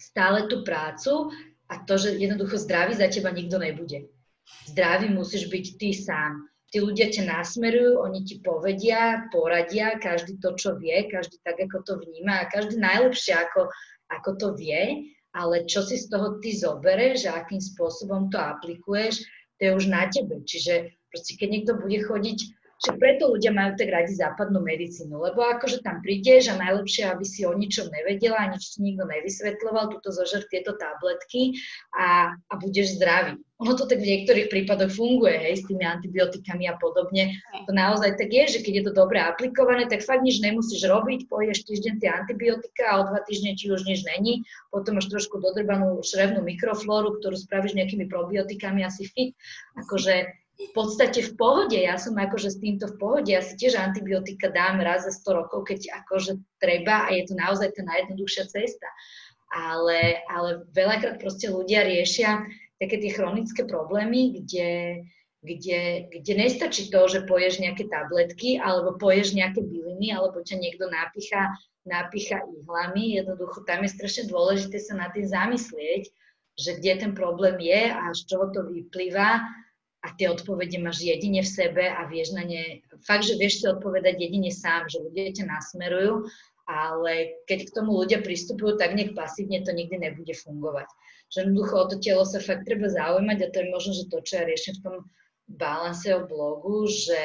stále 0.01 0.49
tú 0.49 0.65
prácu 0.65 1.29
a 1.69 1.77
to, 1.85 2.01
že 2.01 2.17
jednoducho 2.17 2.57
zdravý 2.57 2.97
za 2.97 3.05
teba 3.05 3.29
nikto 3.29 3.61
nebude. 3.61 4.09
Zdravý 4.65 5.13
musíš 5.13 5.45
byť 5.53 5.65
ty 5.77 5.93
sám. 5.93 6.49
Tí 6.73 6.81
ľudia 6.81 7.13
ťa 7.13 7.21
nasmerujú, 7.29 8.01
oni 8.01 8.25
ti 8.25 8.41
povedia, 8.41 9.29
poradia, 9.29 10.01
každý 10.01 10.41
to, 10.41 10.57
čo 10.57 10.75
vie, 10.75 11.05
každý 11.05 11.37
tak, 11.45 11.61
ako 11.61 11.85
to 11.85 11.93
vníma 12.01 12.43
a 12.43 12.49
každý 12.49 12.81
najlepšie, 12.81 13.37
ako, 13.39 13.69
ako 14.09 14.29
to 14.35 14.47
vie 14.57 15.15
ale 15.37 15.69
čo 15.69 15.85
si 15.85 16.01
z 16.01 16.09
toho 16.09 16.41
ty 16.41 16.57
zobereš 16.57 17.29
a 17.29 17.45
akým 17.45 17.61
spôsobom 17.61 18.33
to 18.33 18.41
aplikuješ, 18.41 19.21
to 19.61 19.69
je 19.69 19.71
už 19.77 19.85
na 19.85 20.09
tebe. 20.09 20.41
Čiže 20.41 20.97
proste 21.13 21.37
keď 21.37 21.47
niekto 21.53 21.73
bude 21.77 22.01
chodiť 22.01 22.39
že 22.77 22.93
preto 23.01 23.33
ľudia 23.33 23.49
majú 23.49 23.73
tak 23.73 23.89
radi 23.89 24.13
západnú 24.13 24.61
medicínu, 24.61 25.17
lebo 25.17 25.41
akože 25.41 25.81
tam 25.81 25.97
prídeš 26.05 26.53
a 26.53 26.61
najlepšie, 26.61 27.09
aby 27.09 27.25
si 27.25 27.41
o 27.41 27.53
ničom 27.57 27.89
nevedela, 27.89 28.53
nič 28.53 28.77
ti 28.77 28.85
nikto 28.85 29.09
nevysvetľoval, 29.09 29.97
túto 29.97 30.13
zožer 30.13 30.45
tieto 30.45 30.77
tabletky 30.77 31.57
a, 31.97 32.37
a 32.37 32.53
budeš 32.61 33.01
zdravý. 33.01 33.41
Ono 33.57 33.73
to 33.73 33.89
tak 33.89 34.05
v 34.05 34.09
niektorých 34.13 34.53
prípadoch 34.53 34.93
funguje, 34.93 35.33
hej, 35.33 35.57
s 35.57 35.65
tými 35.65 35.81
antibiotikami 35.81 36.69
a 36.69 36.77
podobne. 36.77 37.41
To 37.65 37.73
naozaj 37.73 38.13
tak 38.13 38.29
je, 38.29 38.45
že 38.53 38.59
keď 38.61 38.73
je 38.77 38.83
to 38.85 38.93
dobre 38.93 39.17
aplikované, 39.17 39.89
tak 39.89 40.05
fakt 40.05 40.21
nič 40.21 40.37
nemusíš 40.45 40.85
robiť, 40.85 41.25
poješ 41.25 41.65
týždeň 41.65 41.97
tie 41.97 42.13
antibiotika 42.13 42.85
a 42.85 42.95
o 43.01 43.03
dva 43.09 43.25
týždne 43.25 43.57
ti 43.57 43.73
už 43.73 43.89
nič 43.89 44.05
není, 44.05 44.45
potom 44.69 45.01
máš 45.01 45.09
trošku 45.09 45.41
dodrbanú 45.41 45.97
šrevnú 46.05 46.45
mikroflóru, 46.45 47.17
ktorú 47.17 47.33
spravíš 47.33 47.73
nejakými 47.73 48.05
probiotikami 48.05 48.85
asi 48.85 49.09
fit. 49.09 49.33
Akože 49.73 50.37
v 50.57 50.69
podstate 50.73 51.21
v 51.21 51.37
pohode, 51.37 51.77
ja 51.77 52.01
som 52.01 52.17
akože 52.17 52.49
s 52.49 52.57
týmto 52.57 52.89
v 52.89 52.97
pohode, 52.97 53.29
ja 53.29 53.45
si 53.45 53.53
tiež 53.53 53.77
antibiotika 53.77 54.49
dám 54.49 54.81
raz 54.81 55.05
za 55.05 55.13
100 55.13 55.37
rokov, 55.45 55.69
keď 55.69 56.01
akože 56.01 56.41
treba 56.57 57.05
a 57.05 57.13
je 57.13 57.29
to 57.29 57.33
naozaj 57.37 57.69
tá 57.77 57.85
najjednoduchšia 57.85 58.49
cesta. 58.49 58.89
Ale, 59.53 60.25
ale 60.27 60.65
veľakrát 60.73 61.21
proste 61.21 61.53
ľudia 61.53 61.85
riešia 61.85 62.41
také 62.81 62.97
tie 62.97 63.13
chronické 63.13 63.69
problémy, 63.69 64.41
kde, 64.41 64.69
kde, 65.45 66.09
kde 66.09 66.33
nestačí 66.33 66.89
to, 66.89 67.05
že 67.05 67.29
poješ 67.29 67.61
nejaké 67.61 67.85
tabletky 67.85 68.57
alebo 68.57 68.97
poješ 68.97 69.37
nejaké 69.37 69.61
byliny 69.61 70.09
alebo 70.09 70.41
ťa 70.41 70.57
niekto 70.57 70.89
napícha, 70.89 71.53
napícha 71.85 72.41
ihlami. 72.43 73.21
Jednoducho 73.21 73.61
tam 73.69 73.85
je 73.85 73.93
strašne 73.93 74.23
dôležité 74.25 74.81
sa 74.81 74.97
nad 74.97 75.13
tým 75.13 75.29
zamyslieť, 75.29 76.09
že 76.57 76.81
kde 76.81 76.93
ten 76.97 77.11
problém 77.13 77.61
je 77.61 77.93
a 77.93 78.09
z 78.17 78.25
čoho 78.25 78.49
to 78.49 78.65
vyplýva 78.65 79.45
a 80.07 80.15
tie 80.15 80.31
odpovede 80.31 80.79
máš 80.79 81.03
jedine 81.03 81.43
v 81.43 81.51
sebe 81.51 81.83
a 81.83 82.07
vieš 82.07 82.31
na 82.31 82.47
ne, 82.47 82.79
fakt, 83.03 83.27
že 83.27 83.35
vieš 83.35 83.59
si 83.59 83.65
odpovedať 83.67 84.15
jedine 84.15 84.47
sám, 84.47 84.87
že 84.87 85.03
ľudia 85.03 85.35
ťa 85.35 85.51
nasmerujú, 85.51 86.23
ale 86.63 87.43
keď 87.43 87.67
k 87.67 87.73
tomu 87.75 87.91
ľudia 87.99 88.23
pristupujú 88.23 88.79
tak 88.79 88.95
nech 88.95 89.11
pasívne, 89.11 89.67
to 89.67 89.75
nikdy 89.75 89.99
nebude 89.99 90.31
fungovať. 90.31 90.87
Že 91.27 91.37
jednoducho 91.43 91.75
o 91.75 91.87
to 91.91 91.95
telo 91.99 92.23
sa 92.23 92.39
fakt 92.39 92.63
treba 92.63 92.87
zaujímať 92.87 93.37
a 93.43 93.51
to 93.51 93.57
je 93.59 93.67
možno, 93.67 93.91
že 93.91 94.07
to, 94.07 94.23
čo 94.23 94.33
ja 94.39 94.43
riešim 94.47 94.79
v 94.79 94.83
tom 94.87 94.95
balanse 95.51 96.07
o 96.15 96.23
blogu, 96.23 96.87
že 96.87 97.19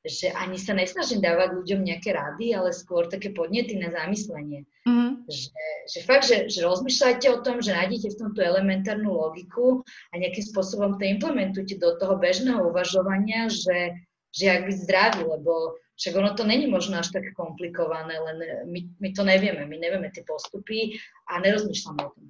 že 0.00 0.32
ani 0.32 0.56
sa 0.56 0.72
nesnažím 0.72 1.20
dávať 1.20 1.60
ľuďom 1.60 1.84
nejaké 1.84 2.16
rady, 2.16 2.56
ale 2.56 2.72
skôr 2.72 3.04
také 3.12 3.36
podnety 3.36 3.76
na 3.76 3.92
zamyslenie. 3.92 4.64
Mm-hmm. 4.88 5.28
Že, 5.28 5.48
že 5.92 5.98
fakt, 6.08 6.24
že, 6.24 6.48
že 6.48 6.64
rozmýšľajte 6.64 7.26
o 7.28 7.44
tom, 7.44 7.60
že 7.60 7.76
nájdete 7.76 8.16
v 8.16 8.18
tom 8.18 8.30
tú 8.32 8.40
elementárnu 8.40 9.12
logiku 9.12 9.84
a 10.10 10.14
nejakým 10.16 10.44
spôsobom 10.48 10.96
to 10.96 11.04
implementujte 11.04 11.76
do 11.76 12.00
toho 12.00 12.16
bežného 12.16 12.72
uvažovania, 12.72 13.52
že, 13.52 14.00
že 14.32 14.44
ak 14.48 14.72
byť 14.72 14.76
zdravý, 14.88 15.20
lebo 15.28 15.76
však 16.00 16.16
ono 16.16 16.32
to 16.32 16.48
není 16.48 16.64
možno 16.64 16.96
až 16.96 17.12
tak 17.12 17.28
komplikované, 17.36 18.16
len 18.16 18.36
my, 18.72 18.80
my 19.04 19.08
to 19.12 19.20
nevieme, 19.20 19.68
my 19.68 19.76
nevieme 19.76 20.08
tie 20.08 20.24
postupy 20.24 20.96
a 21.28 21.44
nerozmýšľame 21.44 22.00
o 22.08 22.10
tom. 22.16 22.24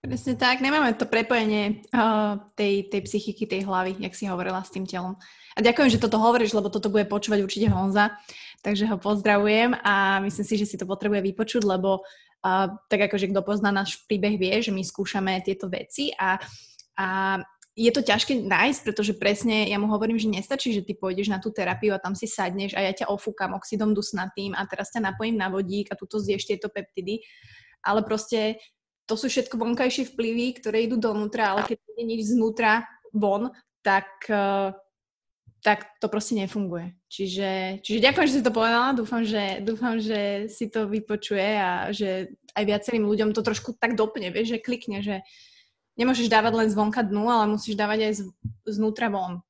Presne 0.00 0.32
tak, 0.32 0.64
nemáme 0.64 0.96
to 0.96 1.04
prepojenie 1.04 1.84
uh, 1.92 2.40
tej, 2.56 2.88
tej 2.88 3.04
psychiky, 3.04 3.44
tej 3.44 3.68
hlavy, 3.68 4.00
jak 4.00 4.16
si 4.16 4.24
hovorila 4.24 4.64
s 4.64 4.72
tým 4.72 4.88
telom. 4.88 5.20
A 5.52 5.60
ďakujem, 5.60 5.92
že 5.92 6.00
toto 6.00 6.16
hovoríš, 6.16 6.56
lebo 6.56 6.72
toto 6.72 6.88
bude 6.88 7.04
počúvať 7.04 7.44
určite 7.44 7.68
Honza, 7.68 8.16
takže 8.64 8.88
ho 8.88 8.96
pozdravujem 8.96 9.76
a 9.76 10.24
myslím 10.24 10.46
si, 10.48 10.54
že 10.56 10.64
si 10.72 10.80
to 10.80 10.88
potrebuje 10.88 11.20
vypočuť, 11.20 11.68
lebo 11.68 12.00
uh, 12.00 12.66
tak 12.88 13.12
akože 13.12 13.28
kto 13.28 13.44
pozná 13.44 13.68
náš 13.76 14.00
príbeh 14.08 14.40
vie, 14.40 14.56
že 14.64 14.72
my 14.72 14.80
skúšame 14.80 15.36
tieto 15.44 15.68
veci 15.68 16.16
a, 16.16 16.40
a 16.96 17.06
je 17.76 17.92
to 17.92 18.00
ťažké 18.00 18.40
nájsť, 18.40 18.80
pretože 18.80 19.12
presne 19.20 19.68
ja 19.68 19.76
mu 19.76 19.84
hovorím, 19.92 20.16
že 20.16 20.32
nestačí, 20.32 20.72
že 20.72 20.80
ty 20.80 20.96
pôjdeš 20.96 21.28
na 21.28 21.44
tú 21.44 21.52
terapiu 21.52 21.92
a 21.92 22.00
tam 22.00 22.16
si 22.16 22.24
sadneš 22.24 22.72
a 22.72 22.88
ja 22.88 23.04
ťa 23.04 23.12
ofúkam 23.12 23.52
oxidom 23.52 23.92
dusnatým 23.92 24.56
a 24.56 24.64
teraz 24.64 24.88
ťa 24.96 25.12
napojím 25.12 25.36
na 25.36 25.52
vodík 25.52 25.92
a 25.92 25.98
tuto 26.00 26.16
zješ 26.16 26.48
tieto 26.48 26.72
peptidy, 26.72 27.20
ale 27.84 28.00
proste 28.00 28.56
to 29.10 29.18
sú 29.18 29.26
všetko 29.26 29.58
vonkajšie 29.58 30.14
vplyvy, 30.14 30.62
ktoré 30.62 30.86
idú 30.86 30.94
donútra, 30.94 31.50
ale 31.50 31.66
keď 31.66 31.82
nie 31.98 32.14
nič 32.14 32.30
znútra 32.30 32.86
von, 33.10 33.50
tak, 33.82 34.06
uh, 34.30 34.70
tak 35.66 35.98
to 35.98 36.06
proste 36.06 36.38
nefunguje. 36.38 36.94
Čiže, 37.10 37.82
čiže 37.82 38.06
ďakujem, 38.06 38.26
že 38.30 38.36
si 38.38 38.46
to 38.46 38.54
povedala, 38.54 38.94
dúfam 38.94 39.26
že, 39.26 39.58
dúfam, 39.66 39.98
že 39.98 40.46
si 40.46 40.70
to 40.70 40.86
vypočuje 40.86 41.58
a 41.58 41.90
že 41.90 42.30
aj 42.54 42.64
viacerým 42.70 43.02
ľuďom 43.02 43.34
to 43.34 43.42
trošku 43.42 43.74
tak 43.74 43.98
dopne, 43.98 44.30
vieš, 44.30 44.54
že 44.54 44.62
klikne, 44.62 45.02
že 45.02 45.26
nemôžeš 45.98 46.30
dávať 46.30 46.54
len 46.54 46.68
zvonka 46.70 47.02
dnu, 47.02 47.26
ale 47.26 47.50
musíš 47.50 47.74
dávať 47.74 47.98
aj 48.06 48.12
z, 48.14 48.22
znútra 48.70 49.10
von. 49.10 49.42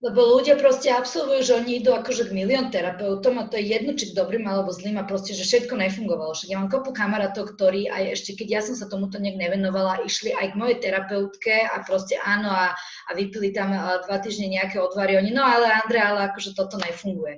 Lebo 0.00 0.40
ľudia 0.40 0.56
proste 0.56 0.88
absolvujú, 0.88 1.44
že 1.44 1.56
oni 1.60 1.84
idú 1.84 1.92
akože 1.92 2.32
k 2.32 2.32
milión 2.32 2.72
terapeutom 2.72 3.36
a 3.36 3.44
to 3.52 3.60
je 3.60 3.68
jedno, 3.76 3.92
či 3.92 4.08
k 4.08 4.16
dobrým 4.16 4.48
alebo 4.48 4.72
zlým 4.72 4.96
a 4.96 5.04
proste, 5.04 5.36
že 5.36 5.44
všetko 5.44 5.76
nefungovalo. 5.76 6.32
Však 6.32 6.48
ja 6.48 6.56
mám 6.56 6.72
kopu 6.72 6.96
kamarátov, 6.96 7.52
ktorí 7.52 7.92
aj 7.92 8.16
ešte, 8.16 8.32
keď 8.32 8.48
ja 8.48 8.60
som 8.64 8.80
sa 8.80 8.88
tomuto 8.88 9.20
nejak 9.20 9.36
nevenovala, 9.36 10.00
išli 10.08 10.32
aj 10.32 10.56
k 10.56 10.58
mojej 10.58 10.80
terapeutke 10.80 11.68
a 11.68 11.84
proste 11.84 12.16
áno 12.16 12.48
a, 12.48 12.72
a 12.72 13.10
vypili 13.12 13.52
tam 13.52 13.76
dva 13.76 14.16
týždne 14.24 14.48
nejaké 14.48 14.80
odvary. 14.80 15.20
Oni, 15.20 15.36
no 15.36 15.44
ale 15.44 15.68
Andrea, 15.68 16.16
ale 16.16 16.32
akože 16.32 16.56
toto 16.56 16.80
nefunguje. 16.80 17.36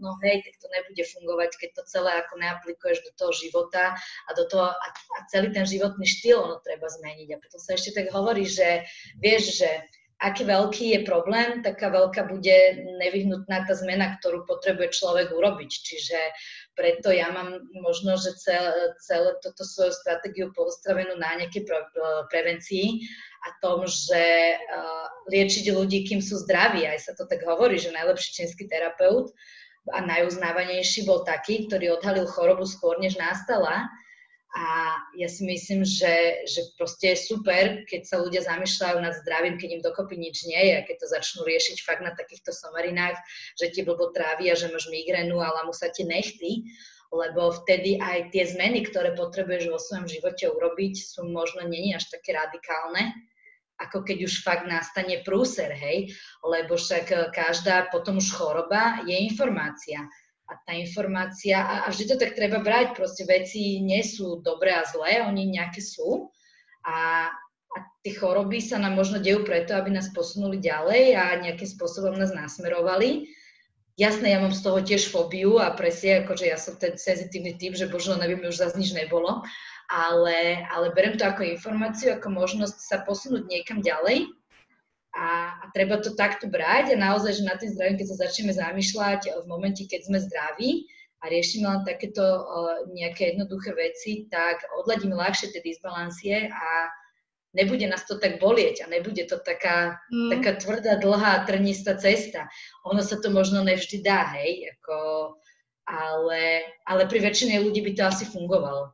No 0.00 0.16
hej, 0.24 0.48
tak 0.48 0.54
to 0.56 0.72
nebude 0.72 1.04
fungovať, 1.12 1.50
keď 1.60 1.70
to 1.76 1.82
celé 1.92 2.24
ako 2.24 2.40
neaplikuješ 2.40 3.04
do 3.04 3.12
toho 3.20 3.32
života 3.36 3.92
a 3.98 4.30
do 4.32 4.48
toho, 4.48 4.72
a, 4.72 4.86
a 4.96 5.18
celý 5.28 5.52
ten 5.52 5.68
životný 5.68 6.08
štýl 6.08 6.40
ono 6.40 6.56
treba 6.64 6.88
zmeniť. 6.88 7.28
A 7.36 7.40
potom 7.42 7.60
sa 7.60 7.76
ešte 7.76 8.00
tak 8.00 8.08
hovorí, 8.16 8.48
že 8.48 8.86
vieš, 9.20 9.60
že 9.60 9.68
aký 10.16 10.48
veľký 10.48 10.84
je 10.96 11.00
problém, 11.04 11.60
taká 11.60 11.92
veľká 11.92 12.24
bude 12.32 12.56
nevyhnutná 13.04 13.68
tá 13.68 13.74
zmena, 13.76 14.16
ktorú 14.16 14.48
potrebuje 14.48 14.96
človek 14.96 15.28
urobiť. 15.28 15.68
Čiže 15.68 16.18
preto 16.72 17.12
ja 17.12 17.28
mám 17.28 17.60
možno, 17.84 18.16
že 18.16 18.32
celé, 18.40 18.96
celé 19.04 19.36
toto 19.44 19.64
svoju 19.64 19.92
stratégiu 19.92 20.48
postavenú 20.56 21.20
na 21.20 21.36
nejakej 21.36 21.68
pre, 21.68 21.80
prevencii 22.32 23.04
a 23.44 23.48
tom, 23.60 23.84
že 23.84 24.56
uh, 24.56 25.06
liečiť 25.28 25.68
ľudí, 25.76 26.08
kým 26.08 26.24
sú 26.24 26.40
zdraví. 26.48 26.88
Aj 26.88 26.96
sa 26.96 27.12
to 27.12 27.28
tak 27.28 27.44
hovorí, 27.44 27.76
že 27.76 27.92
najlepší 27.92 28.44
čínsky 28.44 28.64
terapeut 28.72 29.36
a 29.92 30.00
najuznávanejší 30.00 31.04
bol 31.04 31.22
taký, 31.28 31.68
ktorý 31.68 32.00
odhalil 32.00 32.26
chorobu 32.26 32.64
skôr, 32.64 32.96
než 32.98 33.20
nastala. 33.20 33.86
A 34.56 34.96
ja 35.20 35.28
si 35.28 35.44
myslím, 35.44 35.84
že, 35.84 36.48
že 36.48 36.64
proste 36.80 37.12
je 37.12 37.28
super, 37.28 37.84
keď 37.84 38.08
sa 38.08 38.16
ľudia 38.24 38.40
zamýšľajú 38.40 38.96
nad 39.04 39.12
zdravím, 39.20 39.60
keď 39.60 39.68
im 39.76 39.84
dokopy 39.84 40.16
nič 40.16 40.48
nie 40.48 40.56
je, 40.56 40.72
a 40.80 40.86
keď 40.88 40.96
to 41.04 41.12
začnú 41.12 41.44
riešiť 41.44 41.84
fakt 41.84 42.00
na 42.00 42.16
takýchto 42.16 42.56
somarinách, 42.56 43.20
že 43.60 43.68
ti 43.68 43.84
blbo 43.84 44.16
trávia, 44.16 44.56
že 44.56 44.72
máš 44.72 44.88
migrénu 44.88 45.36
a 45.44 45.60
lamu 45.60 45.76
sa 45.76 45.92
ti 45.92 46.08
nechty, 46.08 46.72
lebo 47.12 47.52
vtedy 47.52 48.00
aj 48.00 48.32
tie 48.32 48.48
zmeny, 48.48 48.88
ktoré 48.88 49.12
potrebuješ 49.12 49.68
vo 49.68 49.76
svojom 49.76 50.08
živote 50.08 50.48
urobiť, 50.48 51.04
sú 51.04 51.28
možno 51.28 51.68
není 51.68 51.92
až 51.92 52.08
také 52.08 52.32
radikálne, 52.32 53.12
ako 53.76 54.08
keď 54.08 54.24
už 54.24 54.40
fakt 54.40 54.64
nastane 54.64 55.20
prúser, 55.20 55.68
hej, 55.68 56.16
lebo 56.40 56.80
však 56.80 57.36
každá 57.36 57.92
potom 57.92 58.16
už 58.24 58.32
choroba 58.32 59.04
je 59.04 59.20
informácia 59.20 60.00
a 60.46 60.54
tá 60.62 60.72
informácia, 60.78 61.58
a, 61.58 61.74
a 61.84 61.86
vždy 61.90 62.14
to 62.14 62.16
tak 62.16 62.38
treba 62.38 62.62
brať, 62.62 62.94
proste 62.94 63.26
veci 63.26 63.82
nie 63.82 64.02
sú 64.06 64.42
dobré 64.46 64.70
a 64.78 64.86
zlé, 64.86 65.22
oni 65.26 65.50
nejaké 65.50 65.82
sú 65.82 66.30
a, 66.86 67.28
a 67.74 67.76
tie 68.06 68.14
choroby 68.14 68.62
sa 68.62 68.78
nám 68.78 68.94
možno 68.94 69.18
dejú 69.18 69.42
preto, 69.42 69.74
aby 69.74 69.90
nás 69.90 70.14
posunuli 70.14 70.62
ďalej 70.62 71.18
a 71.18 71.24
nejakým 71.42 71.66
spôsobom 71.66 72.14
nás 72.14 72.30
nasmerovali. 72.30 73.26
Jasné, 73.96 74.36
ja 74.36 74.38
mám 74.38 74.52
z 74.52 74.60
toho 74.60 74.78
tiež 74.84 75.08
fóbiu 75.08 75.56
a 75.56 75.72
presne, 75.72 76.22
akože 76.22 76.46
ja 76.46 76.60
som 76.60 76.76
ten 76.76 77.00
senzitívny 77.00 77.56
typ, 77.56 77.74
že 77.74 77.88
božno 77.88 78.14
neviem, 78.20 78.44
už 78.44 78.60
zase 78.60 78.76
nič 78.76 78.92
nebolo, 78.92 79.40
ale, 79.88 80.62
ale 80.68 80.92
berem 80.92 81.16
to 81.16 81.24
ako 81.24 81.42
informáciu, 81.42 82.14
ako 82.14 82.28
možnosť 82.28 82.76
sa 82.76 83.00
posunúť 83.02 83.48
niekam 83.48 83.80
ďalej 83.80 84.30
a, 85.16 85.28
a 85.60 85.64
treba 85.72 85.96
to 85.96 86.12
takto 86.12 86.46
brať 86.46 86.92
a 86.92 87.00
naozaj, 87.00 87.40
že 87.40 87.48
na 87.48 87.56
tým 87.56 87.72
zdravím, 87.72 87.96
keď 87.96 88.06
sa 88.12 88.28
začneme 88.28 88.52
zamýšľať 88.52 89.20
eh, 89.26 89.32
v 89.40 89.46
momente, 89.48 89.82
keď 89.88 90.00
sme 90.04 90.18
zdraví 90.20 90.84
a 91.24 91.32
riešime 91.32 91.64
len 91.64 91.80
takéto 91.88 92.20
uh, 92.20 92.84
nejaké 92.92 93.32
jednoduché 93.32 93.72
veci, 93.72 94.28
tak 94.28 94.60
odladíme 94.84 95.16
ľahšie 95.16 95.48
tie 95.48 95.64
disbalancie 95.64 96.52
a 96.52 96.68
nebude 97.56 97.88
nás 97.88 98.04
to 98.04 98.20
tak 98.20 98.36
bolieť 98.36 98.84
a 98.84 98.92
nebude 98.92 99.24
to 99.24 99.40
taká, 99.40 99.96
mm. 100.12 100.28
taká 100.36 100.60
tvrdá, 100.60 101.00
dlhá, 101.00 101.48
trnistá 101.48 101.96
cesta. 101.96 102.52
Ono 102.84 103.00
sa 103.00 103.16
to 103.16 103.32
možno 103.32 103.64
nevždy 103.64 104.04
dá, 104.04 104.28
hej, 104.36 104.68
ako, 104.76 104.96
ale, 105.88 106.68
ale 106.84 107.02
pri 107.08 107.24
väčšine 107.24 107.64
ľudí 107.64 107.80
by 107.80 107.92
to 107.96 108.02
asi 108.04 108.24
fungovalo. 108.28 108.92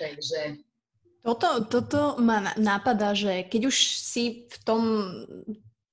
Takže... 0.00 0.56
Toto, 1.20 1.68
toto 1.68 2.16
ma 2.16 2.56
napadá, 2.56 3.12
že 3.12 3.44
keď 3.44 3.68
už 3.68 3.76
si 4.00 4.48
v 4.48 4.56
tom 4.64 4.82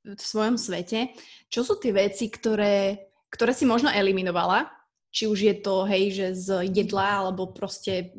v 0.08 0.22
svojom 0.24 0.56
svete, 0.56 1.12
čo 1.52 1.68
sú 1.68 1.76
tie 1.84 1.92
veci, 1.92 2.32
ktoré, 2.32 3.12
ktoré 3.28 3.52
si 3.52 3.68
možno 3.68 3.92
eliminovala? 3.92 4.72
Či 5.12 5.28
už 5.28 5.40
je 5.44 5.56
to, 5.60 5.84
hej, 5.84 6.04
že 6.16 6.28
z 6.36 6.48
jedla, 6.72 7.28
alebo 7.28 7.52
proste 7.52 8.16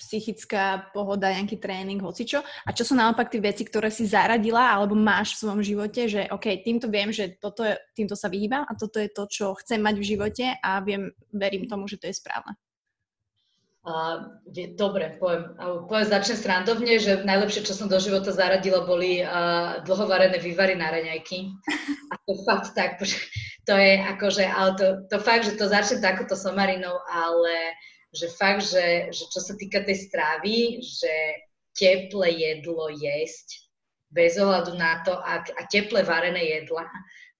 psychická 0.00 0.90
pohoda, 0.96 1.28
nejaký 1.28 1.60
tréning, 1.60 2.00
hocičo. 2.00 2.40
A 2.40 2.72
čo 2.72 2.88
sú 2.88 2.96
naopak 2.96 3.28
tie 3.28 3.42
veci, 3.42 3.68
ktoré 3.68 3.92
si 3.92 4.08
zaradila 4.08 4.72
alebo 4.72 4.96
máš 4.96 5.36
v 5.36 5.40
svojom 5.44 5.60
živote, 5.60 6.08
že 6.08 6.24
OK, 6.32 6.64
týmto 6.64 6.88
viem, 6.88 7.12
že 7.12 7.36
toto 7.36 7.60
je, 7.60 7.76
týmto 7.92 8.16
sa 8.16 8.32
vyhýbam 8.32 8.64
a 8.64 8.72
toto 8.80 8.96
je 8.96 9.12
to, 9.12 9.28
čo 9.28 9.52
chcem 9.60 9.76
mať 9.76 10.00
v 10.00 10.08
živote 10.08 10.46
a 10.56 10.80
viem, 10.80 11.12
verím 11.36 11.68
tomu, 11.68 11.84
že 11.84 12.00
to 12.00 12.08
je 12.08 12.16
správne. 12.16 12.56
Uh, 13.80 14.36
dobre, 14.76 15.16
poviem, 15.16 15.56
poviem, 15.88 16.04
začnem 16.04 16.36
srandovne, 16.36 17.00
že 17.00 17.24
najlepšie, 17.24 17.64
čo 17.64 17.72
som 17.72 17.88
do 17.88 17.96
života 17.96 18.28
zaradila, 18.28 18.84
boli 18.84 19.24
uh, 19.24 19.80
dlhovarené 19.88 20.36
vývary 20.36 20.76
na 20.76 20.92
raňajky. 20.92 21.48
A 22.12 22.14
to 22.28 22.36
fakt 22.44 22.76
tak, 22.76 23.00
to 23.64 23.72
je 23.72 23.92
akože, 24.04 24.44
ale 24.44 24.70
to, 24.76 24.86
to 25.08 25.16
fakt, 25.24 25.48
že 25.48 25.56
to 25.56 25.64
začne 25.64 26.04
takúto 26.04 26.36
somarinou, 26.36 26.92
ale 27.08 27.72
že 28.12 28.28
fakt, 28.36 28.68
že, 28.68 29.08
že 29.16 29.24
čo 29.32 29.40
sa 29.40 29.56
týka 29.56 29.80
tej 29.80 29.96
stravy, 30.12 30.84
že 30.84 31.14
teple 31.72 32.28
jedlo 32.36 32.92
jesť, 32.92 33.70
bez 34.10 34.36
ohľadu 34.36 34.76
na 34.76 35.00
to, 35.06 35.14
ak, 35.14 35.56
a 35.56 35.64
teple 35.70 36.02
varené 36.02 36.58
jedla, 36.58 36.84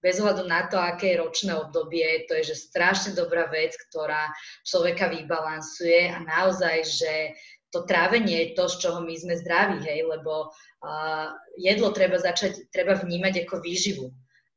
bez 0.01 0.17
ohľadu 0.17 0.49
na 0.49 0.65
to, 0.67 0.81
aké 0.81 1.13
je 1.13 1.21
ročné 1.21 1.53
obdobie, 1.53 2.25
to 2.25 2.33
je 2.41 2.51
že 2.53 2.67
strašne 2.69 3.13
dobrá 3.13 3.47
vec, 3.53 3.77
ktorá 3.89 4.33
človeka 4.65 5.13
vybalansuje 5.13 6.09
a 6.09 6.17
naozaj, 6.25 6.77
že 6.85 7.13
to 7.71 7.87
trávenie 7.87 8.35
je 8.35 8.47
to, 8.59 8.67
z 8.67 8.75
čoho 8.83 8.99
my 8.99 9.15
sme 9.15 9.39
zdraví, 9.39 9.79
hej, 9.87 10.03
lebo 10.03 10.51
uh, 10.51 11.31
jedlo 11.55 11.95
treba 11.95 12.19
začať, 12.19 12.67
treba 12.73 12.99
vnímať 12.99 13.47
ako 13.47 13.63
výživu. 13.63 14.11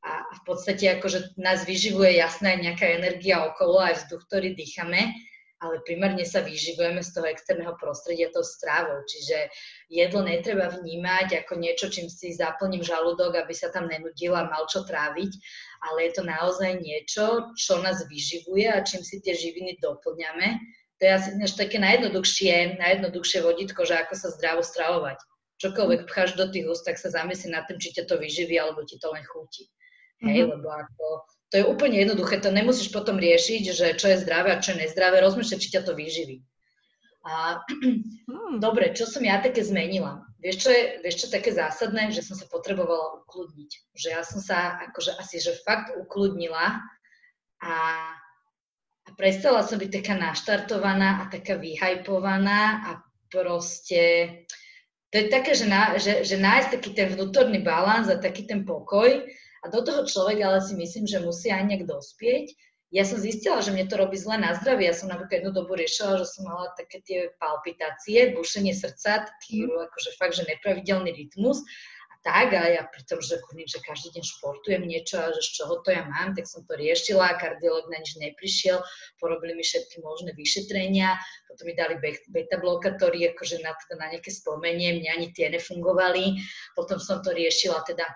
A, 0.05 0.21
v 0.21 0.41
podstate 0.45 0.85
akože 0.99 1.33
nás 1.41 1.65
vyživuje 1.65 2.21
jasná 2.21 2.53
nejaká 2.53 2.85
energia 2.93 3.41
okolo, 3.41 3.81
aj 3.81 4.05
vzduch, 4.05 4.21
ktorý 4.29 4.53
dýchame, 4.53 5.15
ale 5.63 5.79
primárne 5.87 6.27
sa 6.27 6.43
vyživujeme 6.43 6.99
z 6.99 7.15
toho 7.15 7.27
externého 7.31 7.79
prostredia 7.79 8.27
tou 8.31 8.43
strávou. 8.43 8.99
Čiže 9.07 9.47
jedlo 9.87 10.27
netreba 10.27 10.67
vnímať 10.67 11.45
ako 11.45 11.55
niečo, 11.55 11.87
čím 11.87 12.11
si 12.11 12.35
zaplním 12.35 12.83
žalúdok, 12.83 13.39
aby 13.39 13.53
sa 13.55 13.71
tam 13.71 13.87
nenudil 13.87 14.35
a 14.35 14.51
mal 14.51 14.67
čo 14.67 14.83
tráviť, 14.83 15.31
ale 15.87 15.97
je 16.09 16.11
to 16.11 16.23
naozaj 16.27 16.71
niečo, 16.83 17.55
čo 17.55 17.79
nás 17.79 18.03
vyživuje 18.11 18.67
a 18.67 18.83
čím 18.83 19.01
si 19.01 19.23
tie 19.23 19.31
živiny 19.31 19.79
doplňame. 19.79 20.59
To 20.99 21.01
je 21.07 21.11
asi 21.11 21.29
než 21.35 21.59
také 21.59 21.75
najjednoduchšie, 21.79 22.79
najjednoduchšie 22.79 23.39
vodítko, 23.43 23.83
že 23.83 23.99
ako 23.99 24.13
sa 24.15 24.31
zdravo 24.35 24.63
stravovať. 24.63 25.19
Čokoľvek 25.59 26.07
pcháš 26.07 26.35
do 26.35 26.51
tých 26.51 26.67
úst, 26.67 26.83
tak 26.83 26.99
sa 26.99 27.11
zamyslí 27.11 27.51
nad 27.51 27.63
tým, 27.67 27.79
či 27.79 27.95
ťa 27.95 28.11
to 28.11 28.19
vyživí, 28.19 28.59
alebo 28.59 28.83
ti 28.83 28.99
to 28.99 29.07
len 29.11 29.23
chutí. 29.23 29.71
Hej, 30.23 30.47
mm-hmm. 30.47 30.51
lebo 30.55 30.67
ako 30.71 31.05
to 31.53 31.61
je 31.61 31.65
úplne 31.65 31.97
jednoduché, 32.01 32.41
to 32.41 32.49
nemusíš 32.49 32.89
potom 32.89 33.21
riešiť, 33.21 33.63
že 33.69 33.87
čo 33.95 34.09
je 34.09 34.21
zdravé 34.21 34.53
a 34.53 34.61
čo 34.61 34.73
je 34.73 34.85
nezdravé, 34.85 35.21
rozmýšľať, 35.21 35.59
či 35.61 35.73
ťa 35.73 35.81
to 35.85 35.93
vyživí. 35.93 36.41
A, 37.25 37.57
hmm. 37.65 38.61
Dobre, 38.61 38.93
čo 38.93 39.09
som 39.09 39.25
ja 39.25 39.41
také 39.41 39.65
zmenila? 39.65 40.21
Vieš 40.37 40.55
čo, 40.61 40.69
je, 40.69 40.83
vieš 41.01 41.25
čo 41.25 41.27
také 41.33 41.49
zásadné? 41.49 42.13
Že 42.13 42.21
som 42.21 42.35
sa 42.37 42.45
potrebovala 42.45 43.25
ukludniť. 43.25 43.97
Že 43.97 44.07
ja 44.13 44.21
som 44.21 44.37
sa 44.37 44.77
akože 44.89 45.17
asi, 45.17 45.41
že 45.41 45.57
fakt 45.65 45.89
ukludnila 45.97 46.85
a, 47.65 47.75
a 49.05 49.09
prestala 49.17 49.65
som 49.65 49.81
byť 49.81 49.89
taká 49.89 50.13
naštartovaná 50.21 51.25
a 51.25 51.33
taká 51.33 51.57
vyhajpovaná 51.57 52.61
a 52.85 52.91
proste 53.33 54.29
to 55.09 55.23
je 55.23 55.25
také, 55.33 55.57
že, 55.57 55.65
na, 55.65 55.97
že, 55.97 56.21
že 56.21 56.37
nájsť 56.37 56.69
taký 56.77 56.89
ten 56.93 57.07
vnútorný 57.09 57.65
balans 57.65 58.11
a 58.11 58.21
taký 58.21 58.45
ten 58.45 58.67
pokoj 58.67 59.25
a 59.65 59.73
do 59.73 59.81
toho 59.81 60.05
človek 60.05 60.45
ale 60.45 60.61
si 60.61 60.77
myslím, 60.77 61.09
že 61.09 61.25
musí 61.25 61.49
aj 61.49 61.65
nejak 61.65 61.89
dospieť. 61.89 62.53
Ja 62.93 63.01
som 63.01 63.17
zistila, 63.17 63.65
že 63.65 63.73
mne 63.73 63.89
to 63.89 63.97
robí 63.97 64.13
zle 64.13 64.37
na 64.37 64.53
zdravie. 64.53 64.87
Ja 64.87 64.95
som 64.95 65.09
napríklad 65.09 65.41
jednu 65.41 65.51
dobu 65.57 65.73
riešila, 65.73 66.21
že 66.21 66.29
som 66.29 66.45
mala 66.45 66.69
také 66.77 67.01
tie 67.01 67.33
palpitácie, 67.41 68.37
bušenie 68.37 68.71
srdca, 68.77 69.25
taký 69.25 69.65
mm. 69.65 69.89
akože 69.89 70.09
fakt, 70.21 70.37
že 70.37 70.45
nepravidelný 70.45 71.11
rytmus 71.11 71.65
tak 72.25 72.57
a 72.57 72.65
ja 72.65 72.81
pri 72.89 73.05
tom, 73.05 73.21
že, 73.21 73.37
že 73.69 73.79
každý 73.85 74.17
deň 74.17 74.23
športujem 74.25 74.81
niečo 74.81 75.21
a 75.21 75.29
že 75.29 75.45
z 75.45 75.61
čoho 75.61 75.85
to 75.85 75.93
ja 75.93 76.09
mám, 76.09 76.33
tak 76.33 76.49
som 76.49 76.65
to 76.65 76.73
riešila, 76.73 77.37
kardiolog 77.37 77.85
na 77.93 78.01
nič 78.01 78.17
neprišiel, 78.17 78.81
porobili 79.21 79.53
mi 79.53 79.61
všetky 79.61 80.01
možné 80.01 80.33
vyšetrenia, 80.33 81.21
potom 81.45 81.69
mi 81.69 81.77
dali 81.77 82.01
beta 82.33 82.57
blokátory, 82.57 83.29
akože 83.29 83.61
na, 83.61 83.77
na 84.01 84.09
nejaké 84.09 84.33
spomenie, 84.33 84.97
mne 84.97 85.09
ani 85.13 85.27
tie 85.37 85.53
nefungovali, 85.53 86.41
potom 86.73 86.97
som 86.97 87.21
to 87.21 87.29
riešila 87.29 87.85
teda 87.85 88.09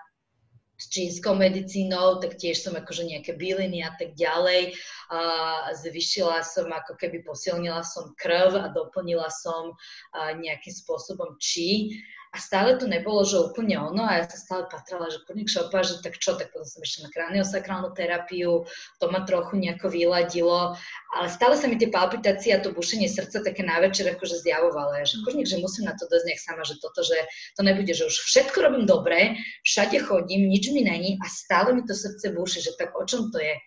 s 0.80 0.88
čínskou 0.88 1.36
medicínou, 1.36 2.16
tak 2.24 2.40
tiež 2.40 2.64
som 2.64 2.72
akože 2.72 3.04
nejaké 3.04 3.36
byliny 3.36 3.84
a 3.84 3.92
tak 4.00 4.16
ďalej. 4.16 4.72
A 5.12 5.68
zvyšila 5.76 6.40
som, 6.40 6.72
ako 6.72 6.96
keby 6.96 7.20
posilnila 7.20 7.84
som 7.84 8.16
krv 8.16 8.56
a 8.56 8.72
doplnila 8.72 9.28
som 9.28 9.76
nejakým 10.16 10.72
spôsobom 10.72 11.36
či. 11.36 12.00
A 12.30 12.38
stále 12.38 12.78
to 12.78 12.86
nebolo, 12.86 13.26
že 13.26 13.42
úplne 13.42 13.74
ono 13.74 14.06
a 14.06 14.22
ja 14.22 14.24
sa 14.30 14.38
stále 14.38 14.62
patrala, 14.70 15.10
že 15.10 15.18
kurník 15.26 15.50
šopa, 15.50 15.82
že 15.82 15.98
tak 15.98 16.14
čo, 16.14 16.38
tak 16.38 16.54
potom 16.54 16.62
som 16.62 16.78
ešte 16.78 17.02
na 17.02 17.10
kraniosakrálnu 17.10 17.90
terapiu, 17.90 18.70
to 19.02 19.04
ma 19.10 19.26
trochu 19.26 19.58
nejako 19.58 19.90
vyladilo, 19.90 20.78
ale 21.10 21.26
stále 21.26 21.58
sa 21.58 21.66
mi 21.66 21.74
tie 21.74 21.90
palpitácie 21.90 22.54
a 22.54 22.62
to 22.62 22.70
bušenie 22.70 23.10
srdca 23.10 23.42
také 23.42 23.66
na 23.66 23.82
večer 23.82 24.06
akože 24.14 24.46
zjavovalo, 24.46 24.94
že 25.02 25.18
kurník, 25.26 25.50
že 25.50 25.58
musím 25.58 25.90
na 25.90 25.98
to 25.98 26.06
dosť 26.06 26.24
nejak 26.30 26.38
sama, 26.46 26.62
že 26.62 26.78
toto, 26.78 27.02
že 27.02 27.18
to 27.58 27.66
nebude, 27.66 27.90
že 27.90 28.06
už 28.06 28.14
všetko 28.14 28.62
robím 28.62 28.86
dobre, 28.86 29.34
všade 29.66 29.98
chodím, 30.06 30.46
nič 30.46 30.70
mi 30.70 30.86
není 30.86 31.18
a 31.18 31.26
stále 31.26 31.74
mi 31.74 31.82
to 31.82 31.98
srdce 31.98 32.30
buši, 32.30 32.62
že 32.62 32.78
tak 32.78 32.94
o 32.94 33.02
čom 33.10 33.34
to 33.34 33.42
je. 33.42 33.58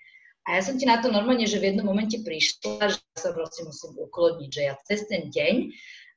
A 0.44 0.60
ja 0.60 0.62
som 0.64 0.76
ti 0.76 0.84
na 0.84 1.00
to 1.00 1.08
normálne, 1.08 1.48
že 1.48 1.60
v 1.60 1.72
jednom 1.72 1.88
momente 1.88 2.20
prišla, 2.20 2.92
že 2.92 3.00
sa 3.16 3.32
proste 3.32 3.64
musím 3.64 3.96
uklodniť, 3.96 4.50
že 4.52 4.62
ja 4.68 4.76
cez 4.84 5.08
ten 5.08 5.32
deň 5.32 5.72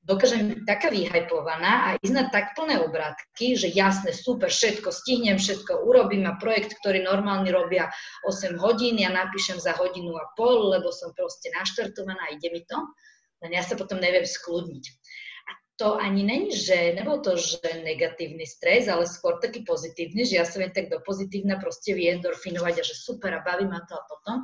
dokážem 0.07 0.55
byť 0.55 0.61
taká 0.62 0.89
vyhajpovaná 0.95 1.73
a 1.83 1.89
ísť 1.99 2.15
na 2.15 2.24
tak 2.31 2.55
plné 2.55 2.78
obrátky, 2.78 3.59
že 3.59 3.69
jasne, 3.74 4.15
super, 4.15 4.47
všetko 4.47 4.95
stihnem, 4.95 5.37
všetko 5.37 5.83
urobím 5.83 6.31
a 6.31 6.39
projekt, 6.39 6.78
ktorý 6.78 7.03
normálne 7.03 7.51
robia 7.51 7.91
8 8.23 8.55
hodín, 8.62 9.03
ja 9.03 9.11
napíšem 9.11 9.59
za 9.59 9.74
hodinu 9.74 10.15
a 10.15 10.31
pol, 10.39 10.70
lebo 10.70 10.95
som 10.95 11.11
proste 11.19 11.51
naštartovaná 11.59 12.23
a 12.31 12.33
ide 12.39 12.55
mi 12.55 12.62
to, 12.62 12.78
len 13.43 13.51
ja 13.53 13.66
sa 13.66 13.74
potom 13.74 13.99
neviem 13.99 14.24
skľudniť. 14.24 14.85
A 15.47 15.51
to 15.77 15.89
ani 15.99 16.23
není, 16.23 16.55
že 16.55 16.95
nebol 16.95 17.19
to, 17.19 17.35
že 17.35 17.59
negatívny 17.83 18.47
stres, 18.47 18.87
ale 18.87 19.11
skôr 19.11 19.43
taký 19.43 19.66
pozitívny, 19.66 20.23
že 20.23 20.39
ja 20.39 20.47
sa 20.47 20.62
viem 20.62 20.70
tak 20.70 20.87
do 20.87 21.03
pozitívna 21.03 21.59
proste 21.59 21.93
vyendorfinovať 21.99 22.74
a 22.78 22.87
že 22.87 22.95
super 22.95 23.35
a 23.35 23.43
baví 23.43 23.66
ma 23.66 23.83
to 23.85 23.99
a 23.99 24.07
potom. 24.07 24.39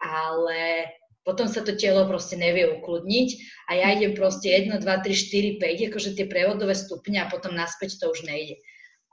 Ale 0.00 0.88
potom 1.24 1.46
sa 1.46 1.60
to 1.60 1.76
telo 1.76 2.08
proste 2.08 2.36
nevie 2.40 2.66
ukludniť 2.80 3.28
a 3.68 3.76
ja 3.76 3.86
idem 3.92 4.16
proste 4.16 4.48
1, 4.48 4.72
2, 4.72 4.82
3, 4.82 5.60
4, 5.60 5.60
5, 5.60 5.88
akože 5.92 6.10
tie 6.16 6.26
prevodové 6.26 6.72
stupne 6.72 7.20
a 7.20 7.30
potom 7.30 7.52
naspäť 7.52 8.00
to 8.00 8.08
už 8.08 8.24
nejde. 8.24 8.56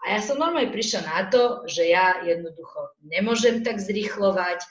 A 0.05 0.15
ja 0.15 0.19
som 0.21 0.39
normálne 0.39 0.71
prišla 0.71 1.01
na 1.03 1.19
to, 1.27 1.65
že 1.65 1.89
ja 1.89 2.21
jednoducho 2.23 2.95
nemôžem 3.01 3.65
tak 3.65 3.81
zrýchlovať, 3.81 4.61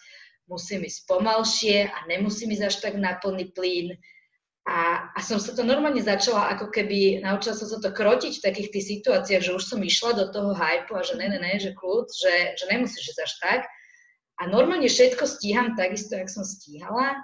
musím 0.47 0.87
ísť 0.87 1.11
pomalšie 1.11 1.91
a 1.91 1.99
nemusím 2.07 2.55
ísť 2.55 2.65
až 2.65 2.77
tak 2.79 2.95
na 2.97 3.19
plný 3.19 3.51
plyn 3.51 3.99
a, 4.67 5.11
a 5.15 5.19
som 5.23 5.39
sa 5.39 5.55
to 5.55 5.63
normálne 5.63 6.03
začala 6.03 6.51
ako 6.59 6.75
keby, 6.75 7.23
naučila 7.23 7.55
som 7.55 7.71
sa 7.71 7.79
to 7.79 7.95
krotiť 7.95 8.43
v 8.43 8.47
takých 8.51 8.69
tých 8.75 8.87
situáciách, 8.99 9.43
že 9.47 9.55
už 9.55 9.63
som 9.63 9.79
išla 9.79 10.19
do 10.19 10.27
toho 10.35 10.59
hypu 10.59 10.99
a 10.99 11.07
že 11.07 11.15
ne, 11.15 11.31
ne, 11.31 11.39
ne, 11.39 11.55
že 11.55 11.71
kľud, 11.71 12.11
že, 12.11 12.59
že 12.59 12.65
nemusíš 12.75 13.15
ísť 13.15 13.21
až 13.23 13.33
tak. 13.39 13.61
A 14.37 14.49
normálne 14.49 14.89
všetko 14.89 15.25
stíham 15.25 15.73
takisto, 15.77 16.13
jak 16.13 16.29
som 16.29 16.45
stíhala, 16.45 17.17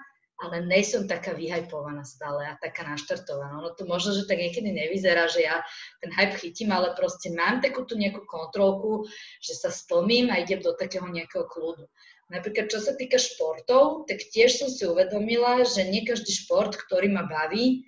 ale 0.42 0.64
nej 0.66 0.82
som 0.82 1.06
taká 1.06 1.38
vyhajpovaná 1.38 2.02
stále 2.02 2.42
a 2.48 2.58
taká 2.58 2.82
naštartovaná. 2.88 3.62
Ono 3.62 3.70
to 3.78 3.86
možno, 3.86 4.16
že 4.16 4.26
tak 4.26 4.42
niekedy 4.42 4.74
nevyzerá, 4.74 5.30
že 5.30 5.46
ja 5.46 5.62
ten 6.02 6.10
hype 6.10 6.34
chytím, 6.40 6.74
ale 6.74 6.98
proste 6.98 7.30
mám 7.30 7.62
takú 7.62 7.86
tú 7.86 7.94
nejakú 7.94 8.26
kontrolku, 8.26 9.06
že 9.38 9.54
sa 9.54 9.70
stlmím 9.70 10.34
a 10.34 10.42
idem 10.42 10.58
do 10.58 10.74
takého 10.74 11.06
nejakého 11.06 11.46
kľudu. 11.46 11.86
Napríklad, 12.32 12.72
čo 12.72 12.80
sa 12.80 12.96
týka 12.96 13.20
športov, 13.20 14.08
tak 14.08 14.24
tiež 14.32 14.56
som 14.56 14.68
si 14.72 14.88
uvedomila, 14.88 15.62
že 15.68 15.84
nie 15.84 16.02
každý 16.02 16.32
šport, 16.32 16.74
ktorý 16.74 17.12
ma 17.12 17.28
baví 17.28 17.84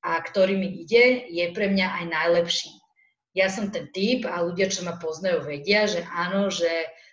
a 0.00 0.16
ktorý 0.22 0.56
mi 0.56 0.86
ide, 0.86 1.26
je 1.28 1.44
pre 1.52 1.68
mňa 1.68 2.00
aj 2.00 2.04
najlepší. 2.06 2.72
Ja 3.34 3.50
som 3.50 3.74
ten 3.74 3.90
typ 3.90 4.24
a 4.30 4.42
ľudia, 4.46 4.70
čo 4.70 4.86
ma 4.86 4.96
poznajú, 4.96 5.42
vedia, 5.42 5.90
že 5.90 6.06
áno, 6.06 6.48
že 6.48 6.70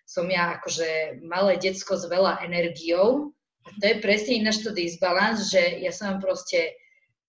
som 0.08 0.24
ja 0.32 0.56
akože 0.56 1.20
malé 1.28 1.60
decko 1.60 2.00
s 2.00 2.08
veľa 2.08 2.48
energiou 2.48 3.36
a 3.68 3.70
to 3.76 3.84
je 3.84 4.00
presne 4.00 4.40
ináč 4.40 4.64
to 4.64 4.72
disbalans, 4.72 5.52
že 5.52 5.84
ja 5.84 5.92
som 5.92 6.24
proste 6.24 6.80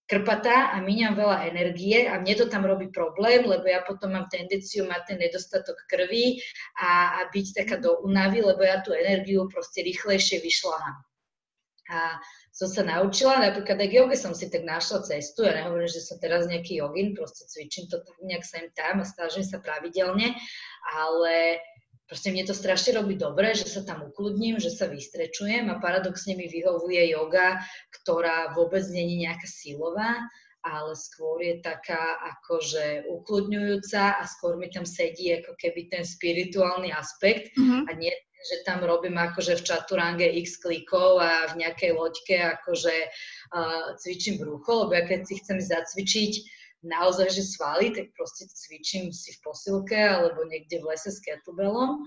krpatá 0.09 0.73
a 0.73 0.81
míňam 0.81 1.19
veľa 1.19 1.51
energie 1.53 2.09
a 2.09 2.17
mne 2.17 2.35
to 2.39 2.47
tam 2.49 2.65
robí 2.65 2.89
problém, 2.89 3.45
lebo 3.45 3.67
ja 3.69 3.85
potom 3.85 4.17
mám 4.17 4.31
tendenciu 4.33 4.89
mať 4.89 5.13
ten 5.13 5.19
nedostatok 5.21 5.77
krvi 5.91 6.41
a, 6.81 7.21
a 7.21 7.21
byť 7.29 7.47
taká 7.53 7.77
do 7.77 8.01
únavy, 8.07 8.41
lebo 8.41 8.65
ja 8.65 8.81
tú 8.81 8.97
energiu 8.97 9.45
proste 9.53 9.85
rýchlejšie 9.85 10.41
vyšľahám. 10.41 10.97
A 11.89 12.21
som 12.53 12.69
sa 12.69 12.85
naučila, 12.85 13.41
napríklad 13.41 13.81
aj 13.81 13.91
joge 13.93 14.17
som 14.17 14.33
si 14.33 14.49
tak 14.49 14.65
našla 14.65 15.05
cestu, 15.05 15.45
ja 15.45 15.57
nehovorím, 15.57 15.89
že 15.89 16.05
som 16.05 16.21
teraz 16.21 16.49
nejaký 16.49 16.81
jogin, 16.81 17.17
proste 17.17 17.49
cvičím 17.49 17.89
to 17.89 18.01
tak 18.01 18.17
nejak 18.25 18.45
sem 18.45 18.69
tam 18.77 19.01
a 19.01 19.09
snažím 19.09 19.45
sa 19.45 19.61
pravidelne, 19.61 20.37
ale 20.97 21.61
proste 22.09 22.33
mne 22.33 22.49
to 22.49 22.57
strašne 22.57 22.97
robí 22.97 23.15
dobre, 23.15 23.53
že 23.53 23.69
sa 23.69 23.85
tam 23.85 24.09
ukludním, 24.09 24.57
že 24.57 24.73
sa 24.73 24.89
vystrečujem 24.89 25.69
a 25.69 25.79
paradoxne 25.79 26.35
mi 26.35 26.49
vyhovuje 26.49 27.13
yoga, 27.13 27.61
ktorá 28.01 28.57
vôbec 28.57 28.83
není 28.89 29.21
nejaká 29.21 29.45
silová, 29.45 30.17
ale 30.65 30.97
skôr 30.97 31.39
je 31.45 31.61
taká 31.61 32.19
akože 32.35 33.07
ukludňujúca 33.07 34.19
a 34.19 34.25
skôr 34.27 34.57
mi 34.59 34.73
tam 34.73 34.89
sedí 34.89 35.37
ako 35.39 35.55
keby 35.61 35.93
ten 35.93 36.03
spirituálny 36.03 36.91
aspekt 36.91 37.55
mm-hmm. 37.55 37.87
a 37.87 37.93
nie 37.95 38.13
že 38.39 38.63
tam 38.63 38.87
robím 38.87 39.19
akože 39.19 39.59
v 39.59 39.67
čaturange 39.67 40.29
x 40.47 40.63
klikov 40.63 41.19
a 41.19 41.51
v 41.51 41.59
nejakej 41.67 41.91
loďke 41.91 42.39
akože 42.39 42.97
uh, 43.51 43.99
cvičím 43.99 44.39
brucho, 44.39 44.87
lebo 44.87 44.95
ja 44.95 45.05
keď 45.11 45.21
si 45.27 45.35
chcem 45.43 45.59
zacvičiť 45.59 46.33
naozaj, 46.83 47.35
že 47.35 47.43
svaly, 47.43 47.91
tak 47.91 48.15
proste 48.15 48.47
cvičím 48.47 49.11
si 49.11 49.35
v 49.35 49.43
posilke 49.43 49.99
alebo 49.99 50.47
niekde 50.47 50.79
v 50.79 50.95
lese 50.95 51.11
s 51.11 51.19
kettlebellom, 51.23 52.07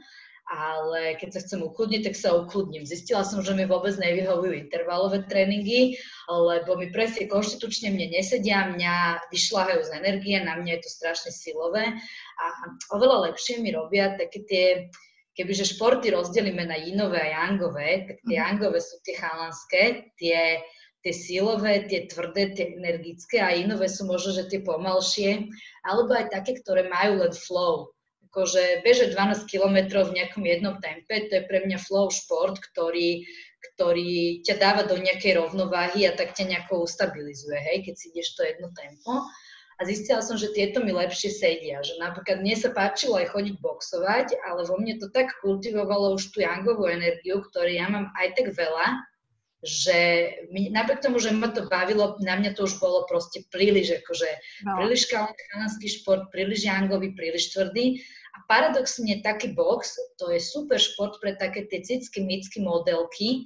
ale 0.51 1.15
keď 1.15 1.29
sa 1.37 1.43
chcem 1.47 1.63
ukludniť, 1.63 2.01
tak 2.11 2.15
sa 2.17 2.35
ukludním. 2.35 2.83
Zistila 2.83 3.23
som, 3.23 3.39
že 3.39 3.55
mi 3.55 3.63
vôbec 3.63 3.95
nevyhovujú 3.95 4.67
intervalové 4.67 5.23
tréningy, 5.27 5.95
lebo 6.27 6.75
mi 6.75 6.91
presne 6.91 7.31
konštitučne 7.31 7.93
mne 7.93 8.11
nesedia, 8.11 8.67
mňa 8.67 9.27
vyšľahajú 9.31 9.79
z 9.85 9.91
energie, 9.95 10.35
na 10.43 10.59
mňa 10.59 10.79
je 10.79 10.81
to 10.83 10.89
strašne 10.91 11.31
silové 11.31 11.95
a 12.41 12.45
oveľa 12.91 13.31
lepšie 13.31 13.63
mi 13.63 13.71
robia 13.71 14.19
také 14.19 14.43
tie 14.43 14.65
kebyže 15.31 15.79
športy 15.79 16.11
rozdelíme 16.11 16.67
na 16.67 16.75
jinové 16.75 17.23
a 17.23 17.47
jangové, 17.47 18.03
tak 18.07 18.17
tie 18.27 18.35
jangové 18.35 18.79
mhm. 18.83 18.87
sú 18.87 18.95
tie 19.07 19.15
chalanské, 19.15 19.83
tie 20.19 20.59
tie 21.01 21.13
sílové, 21.13 21.89
tie 21.89 22.05
tvrdé, 22.05 22.53
tie 22.53 22.77
energické 22.77 23.41
a 23.41 23.53
inové 23.53 23.89
sú 23.89 24.05
možno, 24.05 24.37
že 24.37 24.49
tie 24.49 24.61
pomalšie, 24.61 25.49
alebo 25.85 26.13
aj 26.13 26.29
také, 26.29 26.61
ktoré 26.61 26.85
majú 26.89 27.25
len 27.25 27.33
flow. 27.33 27.89
Akože 28.31 28.85
beže 28.85 29.11
12 29.11 29.43
km 29.49 30.07
v 30.07 30.15
nejakom 30.15 30.43
jednom 30.47 30.79
tempe, 30.79 31.27
to 31.27 31.41
je 31.41 31.43
pre 31.49 31.67
mňa 31.67 31.81
flow 31.83 32.07
šport, 32.07 32.55
ktorý, 32.71 33.27
ktorý 33.75 34.39
ťa 34.47 34.55
dáva 34.55 34.87
do 34.87 34.95
nejakej 34.95 35.35
rovnováhy 35.41 36.07
a 36.07 36.15
tak 36.15 36.31
ťa 36.37 36.47
nejako 36.47 36.87
ustabilizuje, 36.87 37.59
hej, 37.59 37.77
keď 37.91 37.93
si 37.97 38.05
ideš 38.15 38.39
to 38.39 38.47
jedno 38.47 38.71
tempo. 38.71 39.27
A 39.81 39.85
zistila 39.89 40.21
som, 40.21 40.37
že 40.37 40.53
tieto 40.53 40.77
mi 40.77 40.93
lepšie 40.93 41.33
sedia. 41.33 41.81
Že 41.81 41.97
napríklad 42.05 42.45
mne 42.45 42.53
sa 42.53 42.69
páčilo 42.69 43.17
aj 43.17 43.33
chodiť 43.33 43.55
boxovať, 43.65 44.37
ale 44.45 44.61
vo 44.69 44.77
mne 44.77 45.01
to 45.01 45.09
tak 45.09 45.33
kultivovalo 45.41 46.13
už 46.21 46.29
tú 46.29 46.45
jangovú 46.45 46.85
energiu, 46.85 47.41
ktorú 47.41 47.73
ja 47.73 47.89
mám 47.89 48.13
aj 48.13 48.37
tak 48.37 48.53
veľa, 48.53 49.01
že 49.61 49.97
mi, 50.49 50.73
napriek 50.73 51.05
tomu, 51.05 51.21
že 51.21 51.29
ma 51.29 51.53
to 51.53 51.69
bavilo, 51.69 52.17
na 52.25 52.33
mňa 52.33 52.57
to 52.57 52.65
už 52.65 52.81
bolo 52.81 53.05
proste 53.05 53.45
príliš, 53.53 54.01
akože 54.01 54.29
no. 54.65 54.81
príliš 54.81 55.05
chalanský 55.13 55.87
šport, 56.01 56.33
príliš 56.33 56.65
jangový, 56.65 57.13
príliš 57.13 57.53
tvrdý. 57.53 58.01
A 58.31 58.37
paradoxne 58.49 59.21
taký 59.21 59.53
box, 59.53 59.99
to 60.17 60.33
je 60.33 60.41
super 60.41 60.81
šport 60.81 61.19
pre 61.21 61.37
také 61.37 61.69
tie 61.69 61.83
cicky, 61.85 62.25
micky 62.25 62.63
modelky 62.63 63.45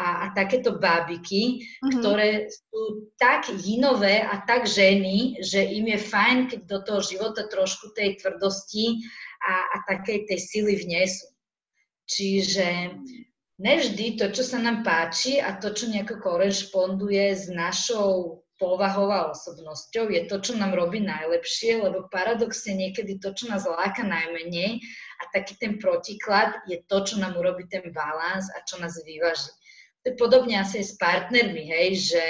a, 0.00 0.26
a 0.26 0.26
takéto 0.32 0.80
bábiky, 0.80 1.62
mm-hmm. 1.62 2.00
ktoré 2.00 2.48
sú 2.48 3.12
tak 3.20 3.46
jinové 3.60 4.24
a 4.24 4.40
tak 4.42 4.64
ženy, 4.64 5.36
že 5.44 5.62
im 5.62 5.94
je 5.94 5.98
fajn, 6.00 6.38
keď 6.48 6.60
do 6.64 6.78
toho 6.80 7.00
života 7.04 7.44
trošku 7.46 7.92
tej 7.92 8.18
tvrdosti 8.18 9.04
a, 9.44 9.54
a 9.68 9.76
takej 9.86 10.26
tej 10.26 10.38
sily 10.40 10.74
vnesú. 10.80 11.28
Čiže 12.08 12.98
nevždy 13.62 14.18
to, 14.18 14.34
čo 14.34 14.42
sa 14.42 14.58
nám 14.58 14.82
páči 14.82 15.38
a 15.38 15.54
to, 15.54 15.70
čo 15.70 15.86
nejako 15.86 16.18
korešponduje 16.18 17.30
s 17.30 17.46
našou 17.46 18.42
povahou 18.58 19.10
a 19.10 19.30
osobnosťou, 19.30 20.10
je 20.10 20.22
to, 20.30 20.38
čo 20.38 20.52
nám 20.54 20.74
robí 20.74 21.02
najlepšie, 21.02 21.82
lebo 21.82 22.06
paradoxne 22.10 22.78
niekedy 22.78 23.18
to, 23.18 23.34
čo 23.34 23.50
nás 23.50 23.66
láka 23.66 24.06
najmenej 24.06 24.78
a 25.18 25.22
taký 25.34 25.58
ten 25.58 25.82
protiklad 25.82 26.62
je 26.70 26.78
to, 26.86 27.02
čo 27.02 27.18
nám 27.18 27.34
urobí 27.38 27.66
ten 27.66 27.90
balans 27.90 28.46
a 28.54 28.62
čo 28.62 28.78
nás 28.78 28.94
vyváži. 29.02 29.50
To 30.02 30.14
je 30.14 30.14
podobne 30.18 30.58
asi 30.58 30.82
aj 30.82 30.86
s 30.86 30.94
partnermi, 30.98 31.62
hej, 31.70 32.14
že 32.14 32.24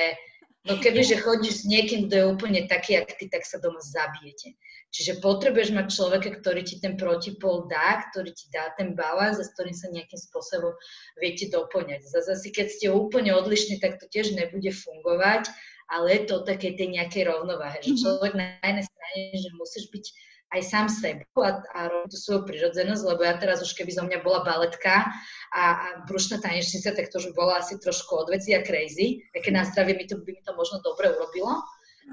no 0.68 0.78
kebyže 0.78 1.18
chodíš 1.22 1.62
s 1.62 1.68
niekým, 1.68 2.06
kto 2.06 2.14
je 2.14 2.30
úplne 2.30 2.60
taký, 2.70 2.98
jak 2.98 3.10
ty, 3.18 3.26
tak 3.26 3.42
sa 3.42 3.58
doma 3.58 3.82
zabijete. 3.82 4.54
Čiže 4.92 5.24
potrebuješ 5.24 5.72
mať 5.72 5.86
človeka, 5.88 6.30
ktorý 6.36 6.62
ti 6.68 6.76
ten 6.76 7.00
protipol 7.00 7.64
dá, 7.64 8.04
ktorý 8.12 8.28
ti 8.36 8.52
dá 8.52 8.76
ten 8.76 8.92
balans 8.92 9.40
a 9.40 9.44
s 9.48 9.56
ktorým 9.56 9.72
sa 9.72 9.88
nejakým 9.88 10.20
spôsobom 10.20 10.76
viete 11.16 11.48
doplňať. 11.48 12.04
Zase 12.04 12.52
keď 12.52 12.66
ste 12.68 12.86
úplne 12.92 13.32
odlišní, 13.32 13.80
tak 13.80 13.96
to 13.96 14.06
tiež 14.12 14.36
nebude 14.36 14.68
fungovať, 14.68 15.48
ale 15.88 16.06
je 16.12 16.20
to 16.28 16.44
také 16.44 16.76
tej 16.76 16.92
nejakej 16.92 17.24
rovnováhe, 17.24 17.80
že 17.80 17.96
mhm. 17.96 18.00
človek 18.04 18.32
na 18.36 18.46
jednej 18.60 18.86
strane, 18.86 19.20
že 19.32 19.50
musíš 19.56 19.84
byť 19.88 20.04
aj 20.52 20.62
sám 20.62 20.86
sebou 20.92 21.40
a, 21.42 21.64
a 21.72 21.80
robiť 21.88 22.12
tú 22.12 22.18
svoju 22.20 22.40
prirodzenosť, 22.44 23.02
lebo 23.08 23.24
ja 23.24 23.34
teraz 23.40 23.64
už 23.64 23.72
keby 23.72 23.92
zo 23.92 24.04
mňa 24.04 24.20
bola 24.20 24.44
baletka 24.44 25.08
a, 25.52 25.64
a 25.64 25.86
brušná 26.04 26.38
tanečnica, 26.44 26.92
tak 26.92 27.08
to 27.08 27.18
už 27.20 27.32
bola 27.32 27.58
asi 27.60 27.80
trošku 27.80 28.12
odveci 28.28 28.52
a 28.52 28.60
crazy, 28.60 29.24
také 29.32 29.48
na 29.48 29.64
zdravie 29.64 29.96
mi 29.96 30.04
to, 30.04 30.20
by 30.20 30.30
mi 30.32 30.42
to 30.44 30.52
možno 30.52 30.84
dobre 30.84 31.08
urobilo 31.12 31.64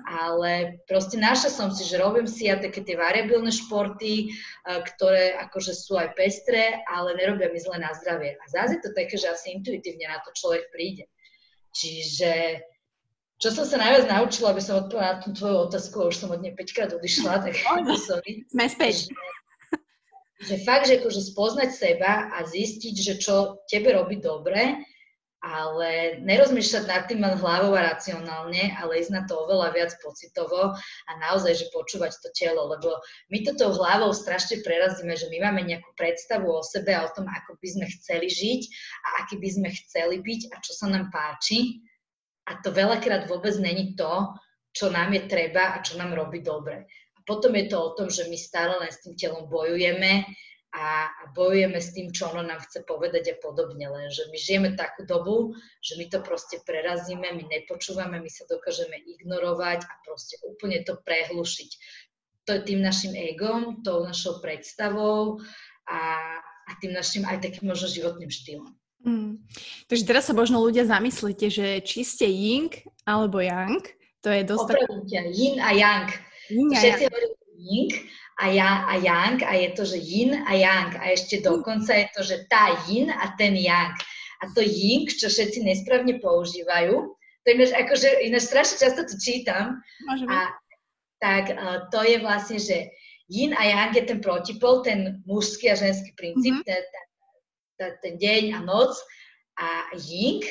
ale 0.06 0.82
proste 0.86 1.18
našla 1.18 1.50
som 1.50 1.70
si, 1.74 1.82
že 1.86 2.02
robím 2.02 2.30
si 2.30 2.46
ja 2.46 2.62
také 2.62 2.86
tie 2.86 2.94
variabilné 2.94 3.50
športy, 3.50 4.30
eh, 4.30 4.80
ktoré 4.94 5.38
akože 5.50 5.74
sú 5.74 5.98
aj 5.98 6.14
pestré, 6.14 6.82
ale 6.86 7.18
nerobia 7.18 7.50
mi 7.50 7.60
zle 7.60 7.82
na 7.82 7.92
zdravie. 7.98 8.38
A 8.38 8.44
zase 8.50 8.78
je 8.78 8.82
to 8.86 8.92
také, 8.94 9.18
že 9.18 9.30
asi 9.30 9.58
intuitívne 9.58 10.06
na 10.10 10.22
to 10.22 10.30
človek 10.34 10.70
príde. 10.70 11.10
Čiže 11.74 12.62
čo 13.40 13.56
som 13.56 13.64
sa 13.64 13.80
najviac 13.80 14.12
naučila, 14.12 14.52
aby 14.52 14.60
som 14.60 14.84
odpovedala 14.84 15.16
na 15.16 15.24
tú 15.24 15.30
tvoju 15.32 15.58
otázku, 15.72 16.12
už 16.12 16.16
som 16.20 16.30
od 16.36 16.44
nej 16.44 16.52
5 16.52 16.76
krát 16.76 16.92
odišla, 16.92 17.48
tak 17.48 17.56
sorry. 18.12 18.44
Sme 18.52 18.68
späť. 18.68 19.08
Že, 19.08 20.44
že 20.44 20.56
fakt, 20.68 20.92
že 20.92 21.00
akože 21.00 21.22
spoznať 21.24 21.70
seba 21.72 22.28
a 22.36 22.44
zistiť, 22.44 22.96
že 23.00 23.14
čo 23.16 23.64
tebe 23.72 23.96
robí 23.96 24.20
dobre, 24.20 24.84
ale 25.40 26.20
nerozmýšľať 26.20 26.84
nad 26.84 27.04
tým 27.08 27.24
len 27.24 27.40
hlavou 27.40 27.72
a 27.72 27.96
racionálne, 27.96 28.76
ale 28.76 29.00
ísť 29.00 29.12
na 29.16 29.24
to 29.24 29.40
oveľa 29.40 29.72
viac 29.72 29.92
pocitovo 30.04 30.76
a 30.76 31.12
naozaj, 31.24 31.64
že 31.64 31.72
počúvať 31.72 32.12
to 32.20 32.30
telo, 32.36 32.68
lebo 32.68 33.00
my 33.32 33.40
toto 33.48 33.72
hlavou 33.72 34.12
strašne 34.12 34.60
prerazíme, 34.68 35.16
že 35.16 35.32
my 35.32 35.48
máme 35.48 35.64
nejakú 35.64 35.96
predstavu 35.96 36.52
o 36.52 36.60
sebe 36.60 36.92
a 36.92 37.08
o 37.08 37.14
tom, 37.16 37.24
ako 37.24 37.56
by 37.56 37.68
sme 37.72 37.86
chceli 37.88 38.28
žiť 38.28 38.62
a 39.00 39.08
aký 39.24 39.40
by 39.40 39.50
sme 39.56 39.70
chceli 39.72 40.20
byť 40.20 40.42
a 40.52 40.56
čo 40.60 40.72
sa 40.76 40.92
nám 40.92 41.08
páči. 41.08 41.88
A 42.50 42.58
to 42.66 42.74
veľakrát 42.74 43.30
vôbec 43.30 43.54
není 43.62 43.94
to, 43.94 44.34
čo 44.74 44.90
nám 44.90 45.14
je 45.14 45.22
treba 45.30 45.78
a 45.78 45.82
čo 45.86 46.02
nám 46.02 46.18
robí 46.18 46.42
dobre. 46.42 46.90
A 47.14 47.20
potom 47.26 47.54
je 47.54 47.70
to 47.70 47.78
o 47.78 47.94
tom, 47.94 48.10
že 48.10 48.26
my 48.26 48.38
stále 48.38 48.74
len 48.82 48.90
s 48.90 49.06
tým 49.06 49.14
telom 49.14 49.46
bojujeme 49.46 50.26
a, 50.74 51.10
bojujeme 51.34 51.82
s 51.82 51.94
tým, 51.94 52.14
čo 52.14 52.30
ono 52.30 52.46
nám 52.46 52.62
chce 52.66 52.86
povedať 52.86 53.34
a 53.34 53.36
podobne. 53.42 53.90
Lenže 53.90 54.30
my 54.30 54.38
žijeme 54.38 54.70
takú 54.78 55.06
dobu, 55.06 55.58
že 55.82 55.98
my 55.98 56.06
to 56.10 56.22
proste 56.22 56.62
prerazíme, 56.66 57.26
my 57.26 57.44
nepočúvame, 57.50 58.22
my 58.22 58.30
sa 58.30 58.46
dokážeme 58.46 58.98
ignorovať 58.98 59.86
a 59.86 59.94
proste 60.06 60.38
úplne 60.46 60.82
to 60.86 60.98
prehlušiť. 61.02 61.70
To 62.50 62.58
je 62.58 62.66
tým 62.66 62.82
našim 62.82 63.14
egom, 63.14 63.86
tou 63.86 64.02
našou 64.06 64.42
predstavou 64.42 65.38
a, 65.86 66.02
a 66.66 66.72
tým 66.82 66.94
našim 66.98 67.26
aj 67.26 67.46
takým 67.46 67.70
možno 67.70 67.90
životným 67.90 68.30
štýlom. 68.30 68.79
Mm. 69.06 69.40
Takže 69.88 70.04
teraz 70.04 70.28
sa 70.28 70.36
možno 70.36 70.60
ľudia 70.60 70.84
zamyslíte, 70.84 71.48
že 71.48 71.80
či 71.82 72.04
ste 72.04 72.28
ying 72.28 72.72
alebo 73.08 73.40
yang, 73.40 73.80
to 74.20 74.28
je 74.28 74.44
dosť... 74.44 74.68
Opravdu 74.76 75.08
ťa, 75.08 75.22
yin 75.32 75.56
a 75.64 75.72
yang. 75.72 76.08
Yin 76.52 76.70
a 76.76 76.80
Všetci 76.80 77.04
hovorí 77.08 77.28
ying 77.56 77.92
a, 78.40 78.46
ja, 78.52 78.70
a 78.88 78.94
yang 79.00 79.40
a 79.44 79.54
je 79.56 79.70
to, 79.76 79.84
že 79.88 79.98
yin 80.04 80.32
a 80.44 80.54
yang. 80.56 80.92
A 81.00 81.16
ešte 81.16 81.40
dokonca 81.40 81.96
je 81.96 82.08
to, 82.12 82.22
že 82.28 82.38
tá 82.52 82.76
yin 82.92 83.08
a 83.12 83.36
ten 83.40 83.56
yang. 83.56 83.96
A 84.44 84.52
to 84.52 84.64
ying, 84.64 85.08
čo 85.08 85.32
všetci 85.32 85.64
nesprávne 85.64 86.20
používajú, 86.20 87.16
to 87.44 87.48
ináč, 87.56 87.72
akože, 87.76 88.10
ináč 88.24 88.44
strašne 88.52 88.76
často 88.84 89.02
to 89.08 89.16
čítam. 89.20 89.80
A, 90.28 90.52
tak 91.20 91.52
uh, 91.52 91.88
to 91.92 92.00
je 92.04 92.18
vlastne, 92.24 92.60
že 92.60 92.92
yin 93.28 93.52
a 93.56 93.64
yang 93.68 93.92
je 93.92 94.04
ten 94.08 94.20
protipol, 94.24 94.84
ten 94.84 95.20
mužský 95.28 95.72
a 95.72 95.76
ženský 95.76 96.16
princíp, 96.16 96.60
mm-hmm. 96.60 96.68
ten, 96.68 96.80
ten 96.84 97.06
deň 98.04 98.44
a 98.56 98.60
noc. 98.64 98.96
A 99.60 99.92
ying 99.96 100.44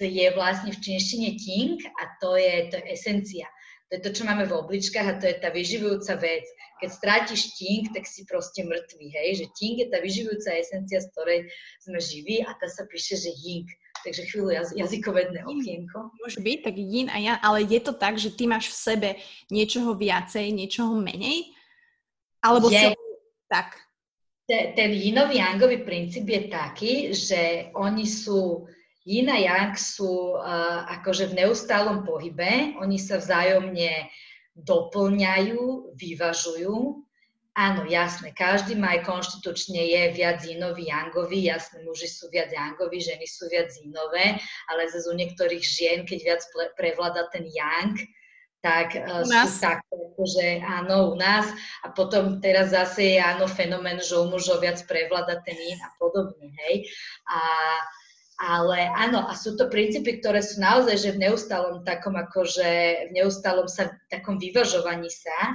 je 0.00 0.26
vlastne 0.32 0.72
v 0.72 0.80
čínštine 0.80 1.36
ting 1.36 1.76
a 2.00 2.02
to 2.18 2.36
je, 2.40 2.72
to 2.72 2.76
je 2.80 2.84
esencia. 2.96 3.46
To 3.86 4.00
je 4.00 4.02
to, 4.02 4.10
čo 4.18 4.22
máme 4.26 4.50
v 4.50 4.56
obličkách 4.56 5.06
a 5.06 5.18
to 5.22 5.30
je 5.30 5.36
tá 5.38 5.54
vyživujúca 5.54 6.18
vec. 6.18 6.42
Keď 6.82 6.90
strátiš 6.90 7.54
ting, 7.54 7.86
tak 7.94 8.02
si 8.02 8.26
proste 8.26 8.66
mŕtvý, 8.66 9.06
hej? 9.14 9.28
Že 9.38 9.46
ting 9.54 9.74
je 9.78 9.86
tá 9.86 10.02
vyživujúca 10.02 10.58
esencia, 10.58 10.98
z 10.98 11.08
ktorej 11.14 11.40
sme 11.86 12.02
živí 12.02 12.42
a 12.42 12.50
tá 12.58 12.66
sa 12.66 12.82
píše, 12.90 13.14
že 13.14 13.30
ying. 13.30 13.68
Takže 14.02 14.22
chvíľu 14.26 14.50
jaz- 14.58 14.74
jazykovedné 14.74 15.46
okienko. 15.46 16.10
Môže 16.18 16.42
byť, 16.42 16.58
tak 16.66 16.74
yin 16.76 17.08
a 17.08 17.18
yang, 17.22 17.38
ale 17.40 17.62
je 17.62 17.80
to 17.80 17.94
tak, 17.94 18.18
že 18.18 18.34
ty 18.34 18.50
máš 18.50 18.74
v 18.74 18.76
sebe 18.76 19.08
niečoho 19.54 19.94
viacej, 19.94 20.50
niečoho 20.50 20.98
menej? 20.98 21.54
Alebo 22.42 22.66
je. 22.66 22.90
Si... 22.90 22.94
Tak 23.46 23.85
ten 24.46 24.90
jinový 24.94 25.42
yangový 25.42 25.82
princíp 25.82 26.30
je 26.30 26.42
taký, 26.46 26.92
že 27.10 27.70
oni 27.74 28.06
sú, 28.06 28.70
yin 29.02 29.26
a 29.26 29.74
sú 29.74 30.38
uh, 30.38 30.86
akože 30.98 31.34
v 31.34 31.42
neustálom 31.42 32.06
pohybe, 32.06 32.78
oni 32.78 32.98
sa 32.98 33.18
vzájomne 33.18 34.06
doplňajú, 34.54 35.94
vyvažujú. 35.98 37.02
Áno, 37.56 37.88
jasné, 37.88 38.36
každý 38.36 38.76
má 38.76 39.00
aj 39.00 39.08
konštitučne 39.08 39.80
je 39.80 40.02
viac 40.12 40.44
jinový, 40.44 40.92
yangový, 40.92 41.48
jasné, 41.48 41.80
muži 41.88 42.04
sú 42.04 42.28
viac 42.28 42.52
yangoví, 42.52 43.00
ženy 43.00 43.24
sú 43.24 43.48
viac 43.48 43.72
jinové, 43.80 44.36
ale 44.68 44.92
zase 44.92 45.08
u 45.08 45.16
niektorých 45.16 45.64
žien, 45.64 46.04
keď 46.04 46.18
viac 46.20 46.42
prevláda 46.76 47.32
ten 47.32 47.48
yang, 47.48 47.96
tak 48.66 48.98
uh, 48.98 49.22
sú 49.22 49.62
také, 49.62 49.94
že 50.26 50.46
áno, 50.66 51.14
u 51.14 51.14
nás. 51.14 51.46
A 51.86 51.94
potom 51.94 52.42
teraz 52.42 52.74
zase 52.74 53.14
je 53.14 53.20
áno 53.22 53.46
fenomén, 53.46 54.02
že 54.02 54.18
u 54.18 54.26
mužov 54.26 54.58
viac 54.58 54.82
prevláda 54.90 55.38
ten 55.46 55.54
in 55.54 55.78
a 55.78 55.94
podobne, 56.02 56.50
hej. 56.66 56.82
A, 57.30 57.40
ale 58.42 58.90
áno, 58.98 59.22
a 59.22 59.38
sú 59.38 59.54
to 59.54 59.70
princípy, 59.70 60.18
ktoré 60.18 60.42
sú 60.42 60.58
naozaj, 60.58 60.98
že 60.98 61.14
v 61.14 61.30
neustálom 61.30 61.86
takom 61.86 62.18
akože, 62.18 62.70
v 63.08 63.22
neustálom 63.22 63.70
sa, 63.70 63.94
takom 64.10 64.42
vyvažovaní 64.42 65.08
sa. 65.14 65.54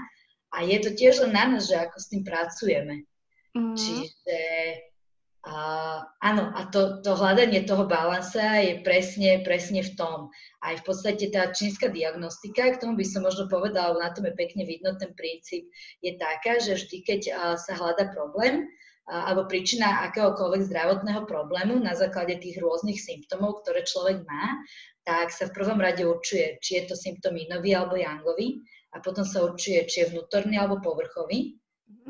A 0.56 0.64
je 0.64 0.80
to 0.80 0.96
tiež 0.96 1.28
len 1.28 1.36
na 1.36 1.46
nás, 1.52 1.68
že 1.68 1.76
ako 1.76 1.98
s 2.00 2.10
tým 2.12 2.24
pracujeme. 2.24 3.04
Mm. 3.52 3.76
Čiže 3.76 4.36
a, 5.42 5.58
áno, 6.22 6.54
a 6.54 6.70
to, 6.70 7.02
to 7.02 7.18
hľadanie 7.18 7.66
toho 7.66 7.90
balansa 7.90 8.62
je 8.62 8.86
presne, 8.86 9.42
presne 9.42 9.82
v 9.82 9.92
tom. 9.98 10.30
Aj 10.62 10.78
v 10.78 10.84
podstate 10.86 11.34
tá 11.34 11.50
čínska 11.50 11.90
diagnostika, 11.90 12.70
k 12.70 12.78
tomu 12.78 12.94
by 12.94 13.06
som 13.10 13.26
možno 13.26 13.50
povedala, 13.50 13.98
na 13.98 14.14
tom 14.14 14.30
je 14.30 14.38
pekne 14.38 14.70
vidno 14.70 14.94
ten 15.02 15.18
princíp, 15.18 15.66
je 16.06 16.14
taká, 16.22 16.62
že 16.62 16.78
vždy, 16.78 16.98
keď 17.02 17.22
sa 17.58 17.74
hľada 17.74 18.14
problém, 18.14 18.70
alebo 19.10 19.50
príčina 19.50 20.06
akéhokoľvek 20.14 20.62
zdravotného 20.70 21.26
problému 21.26 21.82
na 21.82 21.98
základe 21.98 22.38
tých 22.38 22.62
rôznych 22.62 23.02
symptómov, 23.02 23.66
ktoré 23.66 23.82
človek 23.82 24.22
má, 24.22 24.46
tak 25.10 25.34
sa 25.34 25.50
v 25.50 25.58
prvom 25.58 25.82
rade 25.82 26.06
určuje, 26.06 26.62
či 26.62 26.78
je 26.78 26.94
to 26.94 26.96
symptóm 26.96 27.34
inový 27.34 27.74
alebo 27.74 27.98
jangový 27.98 28.62
a 28.94 29.02
potom 29.02 29.26
sa 29.26 29.42
určuje, 29.42 29.90
či 29.90 30.06
je 30.06 30.14
vnútorný 30.14 30.62
alebo 30.62 30.78
povrchový 30.86 31.58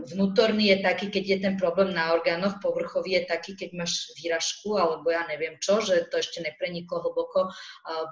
Vnútorný 0.02 0.74
je 0.74 0.78
taký, 0.82 1.14
keď 1.14 1.24
je 1.28 1.38
ten 1.46 1.56
problém 1.62 1.94
na 1.94 2.16
orgánoch, 2.16 2.58
povrchový 2.58 3.22
je 3.22 3.24
taký, 3.30 3.54
keď 3.54 3.70
máš 3.78 4.10
výražku 4.18 4.80
alebo 4.80 5.14
ja 5.14 5.28
neviem 5.30 5.62
čo, 5.62 5.78
že 5.84 6.10
to 6.10 6.18
ešte 6.18 6.42
nepreniklo 6.42 7.06
hlboko 7.06 7.54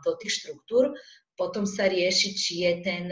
do 0.05 0.11
tých 0.21 0.43
štruktúr. 0.43 0.93
Potom 1.39 1.63
sa 1.63 1.87
rieši, 1.87 2.35
či 2.35 2.53
je 2.67 2.73
ten 2.83 3.03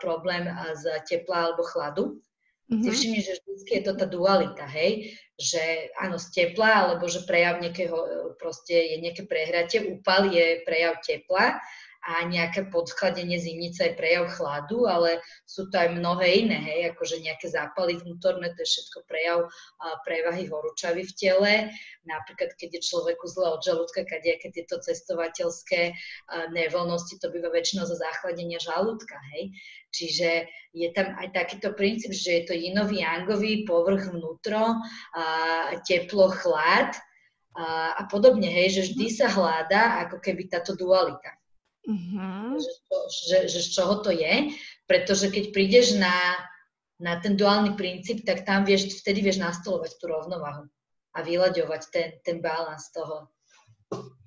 problém 0.00 0.48
z 0.74 0.84
tepla 1.06 1.52
alebo 1.52 1.62
chladu. 1.62 2.18
Mm-hmm. 2.66 2.82
Si 2.82 2.90
všimni, 2.90 3.20
že 3.22 3.32
vždy 3.46 3.72
je 3.78 3.84
to 3.86 3.92
tá 3.94 4.06
dualita, 4.10 4.66
hej, 4.66 5.14
že 5.38 5.94
áno, 6.02 6.18
z 6.18 6.26
tepla, 6.34 6.82
alebo 6.82 7.06
že 7.06 7.22
prejav 7.22 7.62
nejakého, 7.62 7.94
proste 8.42 8.74
je 8.74 8.96
nejaké 8.98 9.22
prehratie, 9.30 9.86
úpal 9.86 10.26
je 10.34 10.66
prejav 10.66 10.98
tepla 10.98 11.62
a 12.06 12.22
nejaké 12.22 12.70
podchladenie 12.70 13.34
zimnice 13.34 13.82
je 13.82 13.98
prejav 13.98 14.30
chladu, 14.38 14.86
ale 14.86 15.18
sú 15.42 15.66
to 15.66 15.74
aj 15.74 15.90
mnohé 15.98 16.46
iné, 16.46 16.58
hej, 16.62 16.80
akože 16.94 17.18
nejaké 17.18 17.50
zápaly 17.50 17.98
vnútorné, 17.98 18.54
to 18.54 18.62
je 18.62 18.70
všetko 18.70 18.98
prejav 19.10 19.50
prevahy 20.06 20.46
horúčavy 20.46 21.02
v 21.02 21.12
tele. 21.18 21.52
Napríklad, 22.06 22.54
keď 22.54 22.78
je 22.78 22.86
človeku 22.86 23.26
zle 23.26 23.58
od 23.58 23.60
žalúdka, 23.66 24.06
keď 24.06 24.22
je 24.22 24.62
tieto 24.62 24.78
cestovateľské 24.78 25.98
nevoľnosti, 26.54 27.18
to 27.18 27.26
býva 27.34 27.50
väčšinou 27.50 27.90
za 27.90 27.98
záchladenie 27.98 28.62
žalúdka, 28.62 29.18
hej. 29.34 29.50
Čiže 29.90 30.46
je 30.76 30.88
tam 30.94 31.16
aj 31.18 31.34
takýto 31.34 31.74
princíp, 31.74 32.14
že 32.14 32.38
je 32.38 32.42
to 32.46 32.54
jinový, 32.54 33.02
jangový, 33.02 33.66
povrch 33.66 34.14
vnútro, 34.14 34.78
teplo, 35.88 36.30
chlad, 36.30 36.94
a, 37.56 37.96
a 37.96 38.02
podobne, 38.06 38.52
hej, 38.52 38.68
že 38.78 38.82
vždy 38.92 39.06
sa 39.08 39.26
hľadá 39.32 40.04
ako 40.06 40.20
keby 40.20 40.52
táto 40.52 40.76
dualita. 40.76 41.32
Uh-huh. 41.86 42.58
Že, 42.58 42.98
že, 43.06 43.36
že 43.46 43.60
z 43.62 43.68
čoho 43.78 44.02
to 44.02 44.10
je, 44.10 44.50
pretože 44.90 45.30
keď 45.30 45.54
prídeš 45.54 45.94
na, 45.94 46.34
na 46.98 47.22
ten 47.22 47.38
duálny 47.38 47.78
princíp, 47.78 48.26
tak 48.26 48.42
tam 48.42 48.66
vieš, 48.66 48.90
vtedy 49.02 49.22
vieš 49.22 49.38
nastolovať 49.38 49.94
tú 50.02 50.10
rovnováhu 50.10 50.66
a 51.14 51.18
vyľaďovať 51.22 51.82
ten, 51.94 52.08
ten 52.26 52.36
balans 52.42 52.90
toho. 52.90 53.30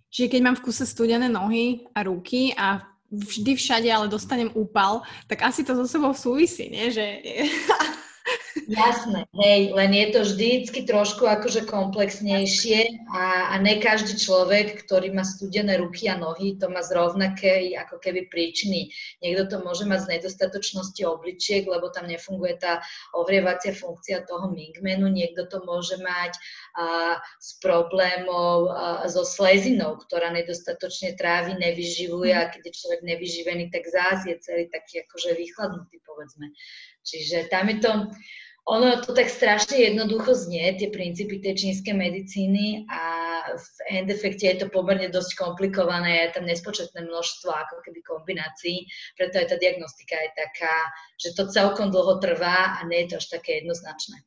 Čiže 0.09 0.31
keď 0.31 0.41
mám 0.41 0.55
v 0.57 0.65
kuse 0.65 0.87
studené 0.87 1.29
nohy 1.29 1.85
a 1.93 2.01
ruky 2.07 2.55
a 2.57 2.81
vždy 3.11 3.57
všade 3.57 3.89
ale 3.89 4.09
dostanem 4.09 4.49
úpal, 4.55 5.05
tak 5.27 5.45
asi 5.45 5.61
to 5.61 5.77
so 5.77 5.85
sebou 5.85 6.13
súvisí, 6.13 6.69
nie? 6.69 6.89
Že 6.89 7.05
Jasné, 8.69 9.25
hej, 9.33 9.73
len 9.73 9.89
je 9.97 10.07
to 10.13 10.19
vždycky 10.21 10.85
trošku 10.85 11.25
akože 11.25 11.65
komplexnejšie 11.65 13.09
a, 13.09 13.49
a 13.49 13.55
ne 13.57 13.81
každý 13.81 14.13
človek, 14.13 14.85
ktorý 14.85 15.09
má 15.09 15.25
studené 15.25 15.81
ruky 15.81 16.05
a 16.05 16.13
nohy, 16.13 16.53
to 16.53 16.69
má 16.69 16.85
z 16.85 16.93
ako 17.73 17.97
keby 17.97 18.29
príčiny. 18.29 18.93
Niekto 19.25 19.49
to 19.49 19.57
môže 19.65 19.89
mať 19.89 20.05
z 20.05 20.11
nedostatočnosti 20.13 21.01
obličiek, 21.01 21.65
lebo 21.65 21.89
tam 21.89 22.05
nefunguje 22.05 22.61
tá 22.61 22.85
ohrievacia 23.17 23.73
funkcia 23.73 24.29
toho 24.29 24.53
mingmenu, 24.53 25.09
niekto 25.09 25.49
to 25.49 25.65
môže 25.65 25.97
mať 25.97 26.37
a, 26.77 27.17
s 27.41 27.57
problémov 27.65 28.69
a, 28.69 29.09
so 29.09 29.25
slezinou, 29.25 29.97
ktorá 29.97 30.29
nedostatočne 30.29 31.17
trávi, 31.17 31.57
nevyživuje 31.57 32.37
a 32.37 32.45
keď 32.53 32.69
je 32.69 32.77
človek 32.77 33.01
nevyživený, 33.01 33.73
tak 33.73 33.89
zás 33.89 34.29
je 34.29 34.37
celý 34.37 34.69
taký 34.69 35.01
akože 35.09 35.33
vychladnutý, 35.33 35.97
povedzme. 36.05 36.53
Čiže 37.03 37.49
tam 37.49 37.69
je 37.69 37.77
to, 37.79 37.91
ono 38.69 39.01
to 39.01 39.17
tak 39.17 39.33
strašne 39.33 39.81
jednoducho 39.81 40.35
znie, 40.35 40.77
tie 40.77 40.93
princípy 40.93 41.41
tej 41.41 41.57
čínskej 41.57 41.95
medicíny 41.97 42.85
a 42.85 43.03
v 43.57 43.67
end 43.89 44.13
efekte 44.13 44.45
je 44.45 44.57
to 44.61 44.67
pomerne 44.69 45.09
dosť 45.09 45.33
komplikované, 45.39 46.29
je 46.29 46.37
tam 46.37 46.45
nespočetné 46.45 47.01
množstvo 47.01 47.49
ako 47.49 47.81
keby 47.81 47.99
kombinácií, 48.05 48.85
preto 49.17 49.41
aj 49.41 49.47
tá 49.49 49.55
diagnostika 49.57 50.15
je 50.21 50.31
taká, 50.37 50.75
že 51.17 51.33
to 51.33 51.49
celkom 51.49 51.89
dlho 51.89 52.21
trvá 52.21 52.77
a 52.77 52.85
nie 52.85 53.05
je 53.05 53.15
to 53.15 53.15
až 53.17 53.27
také 53.41 53.65
jednoznačné. 53.65 54.21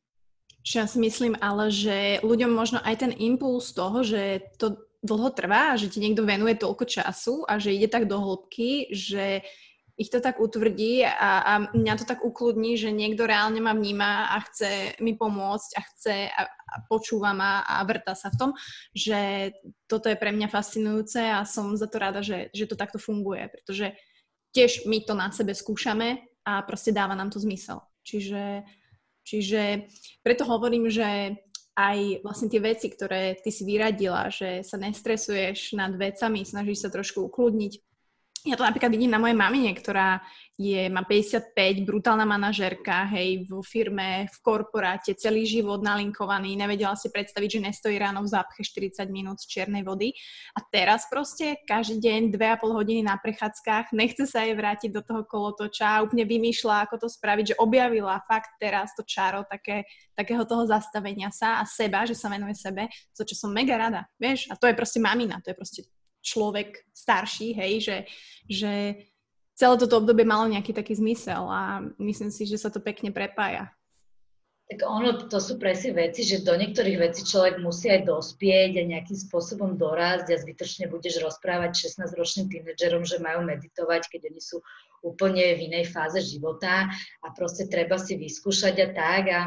Čo 0.62 0.74
ja 0.82 0.86
si 0.86 0.98
myslím 1.02 1.34
ale, 1.42 1.74
že 1.74 2.22
ľuďom 2.22 2.50
možno 2.54 2.78
aj 2.82 3.02
ten 3.02 3.12
impuls 3.18 3.74
toho, 3.74 4.06
že 4.06 4.42
to 4.62 4.78
dlho 5.02 5.34
trvá, 5.34 5.74
že 5.74 5.90
ti 5.90 5.98
niekto 5.98 6.22
venuje 6.22 6.54
toľko 6.54 6.86
času 6.86 7.42
a 7.50 7.58
že 7.58 7.74
ide 7.74 7.90
tak 7.90 8.06
do 8.06 8.22
hĺbky, 8.22 8.94
že 8.94 9.42
ich 9.96 10.08
to 10.08 10.24
tak 10.24 10.40
utvrdí 10.40 11.04
a, 11.04 11.30
a 11.44 11.52
mňa 11.76 11.94
to 12.00 12.04
tak 12.08 12.24
ukludní, 12.24 12.80
že 12.80 12.88
niekto 12.88 13.28
reálne 13.28 13.60
ma 13.60 13.76
vníma 13.76 14.32
a 14.32 14.40
chce 14.48 14.96
mi 15.04 15.12
pomôcť 15.12 15.70
a 15.76 15.80
chce 15.84 16.16
a, 16.32 16.42
a 16.48 16.76
počúva 16.88 17.36
ma 17.36 17.60
a 17.60 17.84
vrta 17.84 18.16
sa 18.16 18.32
v 18.32 18.38
tom, 18.40 18.50
že 18.96 19.52
toto 19.84 20.08
je 20.08 20.16
pre 20.16 20.32
mňa 20.32 20.48
fascinujúce 20.48 21.20
a 21.20 21.44
som 21.44 21.76
za 21.76 21.86
to 21.92 22.00
rada, 22.00 22.24
že, 22.24 22.48
že 22.56 22.64
to 22.64 22.76
takto 22.76 22.96
funguje, 22.96 23.52
pretože 23.52 23.92
tiež 24.56 24.88
my 24.88 25.04
to 25.04 25.12
na 25.12 25.28
sebe 25.28 25.52
skúšame 25.52 26.24
a 26.48 26.64
proste 26.64 26.90
dáva 26.90 27.12
nám 27.12 27.28
to 27.28 27.36
zmysel. 27.38 27.84
Čiže, 28.02 28.64
čiže 29.22 29.92
preto 30.24 30.48
hovorím, 30.48 30.88
že 30.88 31.36
aj 31.72 32.20
vlastne 32.20 32.52
tie 32.52 32.60
veci, 32.60 32.92
ktoré 32.92 33.40
ty 33.40 33.48
si 33.48 33.64
vyradila, 33.64 34.28
že 34.28 34.60
sa 34.60 34.76
nestresuješ 34.76 35.72
nad 35.72 35.96
vecami, 35.96 36.44
snažíš 36.44 36.84
sa 36.84 36.90
trošku 36.92 37.24
ukludniť, 37.32 37.91
ja 38.42 38.58
to 38.58 38.66
napríklad 38.66 38.90
vidím 38.90 39.14
na 39.14 39.22
mojej 39.22 39.38
mamine, 39.38 39.70
ktorá 39.70 40.18
je, 40.58 40.90
má 40.90 41.02
55, 41.06 41.54
brutálna 41.86 42.26
manažérka, 42.26 43.06
hej, 43.14 43.46
v 43.46 43.50
firme, 43.62 44.26
v 44.30 44.36
korporáte, 44.42 45.14
celý 45.14 45.46
život 45.46 45.82
nalinkovaný, 45.82 46.54
nevedela 46.58 46.98
si 46.98 47.10
predstaviť, 47.10 47.58
že 47.58 47.64
nestojí 47.70 47.96
ráno 47.98 48.22
v 48.22 48.30
zápche 48.30 48.62
40 48.66 49.06
minút 49.10 49.42
z 49.42 49.46
čiernej 49.48 49.82
vody. 49.86 50.14
A 50.54 50.60
teraz 50.62 51.06
proste 51.06 51.58
každý 51.66 52.02
deň 52.02 52.20
2,5 52.34 52.78
hodiny 52.78 53.02
na 53.06 53.18
prechádzkach, 53.18 53.94
nechce 53.94 54.26
sa 54.26 54.42
jej 54.42 54.54
vrátiť 54.54 54.90
do 54.90 55.02
toho 55.02 55.22
kolotoča, 55.22 56.02
úplne 56.02 56.26
vymýšľa, 56.26 56.86
ako 56.86 57.06
to 57.06 57.08
spraviť, 57.10 57.54
že 57.54 57.58
objavila 57.62 58.22
fakt 58.26 58.58
teraz 58.58 58.94
to 58.98 59.06
čaro 59.06 59.46
také, 59.46 59.86
takého 60.18 60.42
toho 60.46 60.66
zastavenia 60.66 61.30
sa 61.30 61.58
a 61.58 61.64
seba, 61.66 62.06
že 62.06 62.18
sa 62.18 62.26
venuje 62.26 62.58
sebe, 62.58 62.90
za 63.14 63.22
čo 63.22 63.34
som 63.38 63.54
mega 63.54 63.78
rada, 63.78 64.06
vieš? 64.18 64.50
A 64.50 64.58
to 64.58 64.66
je 64.66 64.74
proste 64.74 64.98
mamina, 64.98 65.38
to 65.42 65.50
je 65.50 65.56
proste 65.56 65.80
človek 66.22 66.86
starší, 66.94 67.52
hej, 67.58 67.72
že, 67.82 67.96
že 68.48 68.72
celé 69.58 69.74
toto 69.76 70.00
obdobie 70.00 70.24
malo 70.24 70.48
nejaký 70.48 70.72
taký 70.72 70.96
zmysel 70.96 71.44
a 71.50 71.82
myslím 71.98 72.30
si, 72.30 72.48
že 72.48 72.56
sa 72.56 72.70
to 72.70 72.80
pekne 72.80 73.12
prepája. 73.12 73.68
Tak 74.72 74.88
ono, 74.88 75.28
to 75.28 75.36
sú 75.36 75.60
presne 75.60 75.92
veci, 75.92 76.24
že 76.24 76.48
do 76.48 76.56
niektorých 76.56 76.96
vecí 76.96 77.28
človek 77.28 77.60
musí 77.60 77.92
aj 77.92 78.08
dospieť 78.08 78.80
a 78.80 78.88
nejakým 78.88 79.18
spôsobom 79.28 79.76
dorásť 79.76 80.32
a 80.32 80.40
zbytočne 80.40 80.88
budeš 80.88 81.20
rozprávať 81.20 81.92
16-ročným 81.92 82.48
tínedžerom, 82.48 83.04
že 83.04 83.20
majú 83.20 83.44
meditovať, 83.44 84.08
keď 84.08 84.32
oni 84.32 84.40
sú 84.40 84.64
úplne 85.04 85.60
v 85.60 85.68
inej 85.68 85.92
fáze 85.92 86.24
života 86.24 86.88
a 87.20 87.26
proste 87.36 87.68
treba 87.68 88.00
si 88.00 88.16
vyskúšať 88.16 88.74
a 88.80 88.88
tak 88.96 89.24
a 89.28 89.40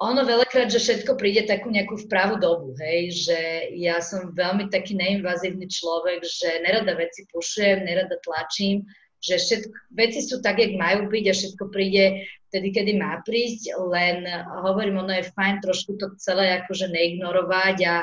ono 0.00 0.24
veľakrát, 0.24 0.72
že 0.72 0.80
všetko 0.80 1.20
príde 1.20 1.44
takú 1.44 1.68
nejakú 1.68 2.00
v 2.00 2.08
pravú 2.08 2.40
dobu, 2.40 2.72
hej, 2.80 3.12
že 3.28 3.38
ja 3.76 4.00
som 4.00 4.32
veľmi 4.32 4.72
taký 4.72 4.96
neinvazívny 4.96 5.68
človek, 5.68 6.24
že 6.24 6.64
nerada 6.64 6.96
veci 6.96 7.28
pušujem, 7.28 7.84
nerada 7.84 8.16
tlačím, 8.24 8.88
že 9.20 9.36
všetko, 9.36 9.68
veci 9.92 10.24
sú 10.24 10.40
tak, 10.40 10.56
jak 10.56 10.80
majú 10.80 11.12
byť 11.12 11.24
a 11.28 11.34
všetko 11.36 11.64
príde 11.68 12.24
vtedy, 12.48 12.72
kedy 12.72 12.92
má 12.96 13.20
prísť, 13.28 13.76
len 13.76 14.24
hovorím, 14.64 15.04
ono 15.04 15.20
je 15.20 15.28
fajn 15.36 15.60
trošku 15.60 16.00
to 16.00 16.16
celé 16.16 16.64
akože 16.64 16.88
neignorovať 16.88 17.76
a 17.84 17.94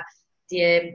tie 0.45 0.93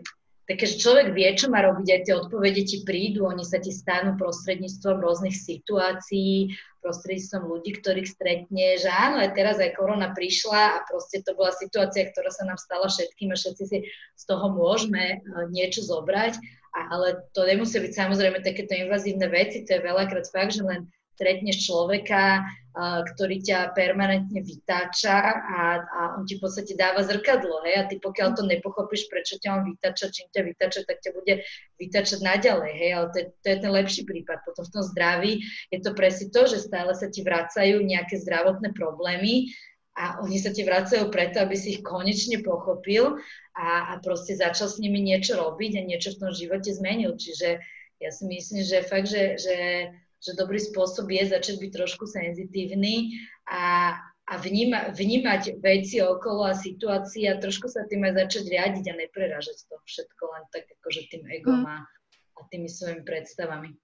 také, 0.53 0.69
že 0.69 0.85
človek 0.85 1.17
vie, 1.17 1.33
čo 1.33 1.49
má 1.49 1.65
robiť, 1.65 1.89
aj 1.89 2.01
tie 2.05 2.15
odpovede 2.15 2.63
ti 2.69 2.85
prídu, 2.85 3.25
oni 3.25 3.41
sa 3.41 3.57
ti 3.57 3.73
stanú 3.73 4.21
prostredníctvom 4.21 5.01
rôznych 5.01 5.33
situácií, 5.33 6.53
prostredníctvom 6.85 7.43
ľudí, 7.49 7.81
ktorých 7.81 8.11
stretne, 8.11 8.77
že 8.77 8.91
áno, 8.91 9.23
aj 9.23 9.33
teraz 9.33 9.57
aj 9.63 9.73
korona 9.79 10.13
prišla 10.13 10.61
a 10.77 10.83
proste 10.85 11.25
to 11.25 11.33
bola 11.33 11.55
situácia, 11.55 12.11
ktorá 12.11 12.29
sa 12.29 12.45
nám 12.45 12.59
stala 12.61 12.91
všetkým 12.91 13.33
a 13.33 13.39
všetci 13.39 13.65
si 13.65 13.79
z 13.89 14.25
toho 14.29 14.53
môžeme 14.53 15.17
e, 15.17 15.17
niečo 15.55 15.81
zobrať, 15.87 16.37
ale 16.75 17.23
to 17.33 17.47
nemusí 17.47 17.79
byť 17.79 17.93
samozrejme 17.95 18.43
takéto 18.43 18.75
invazívne 18.75 19.31
veci, 19.31 19.63
to 19.63 19.79
je 19.79 19.87
veľakrát 19.87 20.27
fakt, 20.29 20.59
že 20.59 20.67
len 20.67 20.91
stretneš 21.15 21.69
človeka, 21.69 22.43
ktorý 22.73 23.45
ťa 23.45 23.77
permanentne 23.77 24.41
vytáča 24.41 25.13
a, 25.45 25.61
a 25.85 26.01
on 26.17 26.25
ti 26.25 26.41
v 26.41 26.49
podstate 26.49 26.73
dáva 26.73 27.05
zrkadlo, 27.05 27.61
hej, 27.69 27.75
a 27.77 27.83
ty 27.85 28.01
pokiaľ 28.01 28.33
to 28.33 28.49
nepochopíš, 28.49 29.13
prečo 29.13 29.37
ťa 29.37 29.61
on 29.61 29.63
vytáča, 29.69 30.09
čím 30.09 30.33
ťa 30.33 30.43
vytáča, 30.49 30.81
tak 30.89 31.05
ťa 31.05 31.13
bude 31.13 31.45
vytáčať 31.77 32.25
naďalej, 32.25 32.73
hej, 32.73 32.91
ale 32.97 33.07
to 33.13 33.17
je, 33.21 33.27
to 33.45 33.47
je 33.53 33.57
ten 33.61 33.73
lepší 33.77 34.03
prípad. 34.09 34.41
Potom 34.49 34.65
v 34.65 34.73
tom 34.73 34.85
zdraví 34.89 35.33
je 35.69 35.79
to 35.85 35.93
presne 35.93 36.33
to, 36.33 36.49
že 36.49 36.65
stále 36.65 36.97
sa 36.97 37.13
ti 37.13 37.21
vracajú 37.21 37.85
nejaké 37.85 38.17
zdravotné 38.25 38.73
problémy 38.73 39.53
a 39.93 40.25
oni 40.25 40.41
sa 40.41 40.49
ti 40.49 40.65
vracajú 40.65 41.13
preto, 41.13 41.45
aby 41.45 41.53
si 41.53 41.77
ich 41.77 41.85
konečne 41.85 42.41
pochopil 42.41 43.21
a, 43.53 43.93
a 43.93 44.01
proste 44.01 44.33
začal 44.33 44.73
s 44.73 44.81
nimi 44.81 45.05
niečo 45.05 45.37
robiť 45.37 45.77
a 45.77 45.83
niečo 45.85 46.17
v 46.17 46.21
tom 46.25 46.33
živote 46.33 46.73
zmenil. 46.73 47.21
Čiže 47.21 47.61
ja 48.01 48.09
si 48.09 48.25
myslím, 48.25 48.65
že 48.65 48.89
fakt, 48.89 49.13
že, 49.13 49.37
že 49.37 49.57
že 50.23 50.39
dobrý 50.39 50.63
spôsob 50.63 51.11
je 51.11 51.35
začať 51.35 51.59
byť 51.59 51.71
trošku 51.75 52.07
senzitívny 52.07 53.19
a, 53.51 53.99
a 54.31 54.33
vníma, 54.39 54.95
vnímať 54.95 55.59
veci 55.59 55.99
okolo 55.99 56.47
a 56.47 56.55
situácie 56.55 57.27
a 57.27 57.43
trošku 57.43 57.67
sa 57.67 57.83
tým 57.91 58.07
aj 58.07 58.23
začať 58.27 58.45
riadiť 58.55 58.85
a 58.95 58.99
nepreražať 59.03 59.67
to 59.67 59.75
všetko 59.83 60.23
len 60.31 60.45
tak 60.55 60.71
akože 60.79 61.11
tým 61.11 61.27
egom 61.27 61.67
mm. 61.67 61.69
a, 61.69 61.77
a 62.39 62.41
tými 62.55 62.71
svojimi 62.71 63.03
predstavami. 63.03 63.75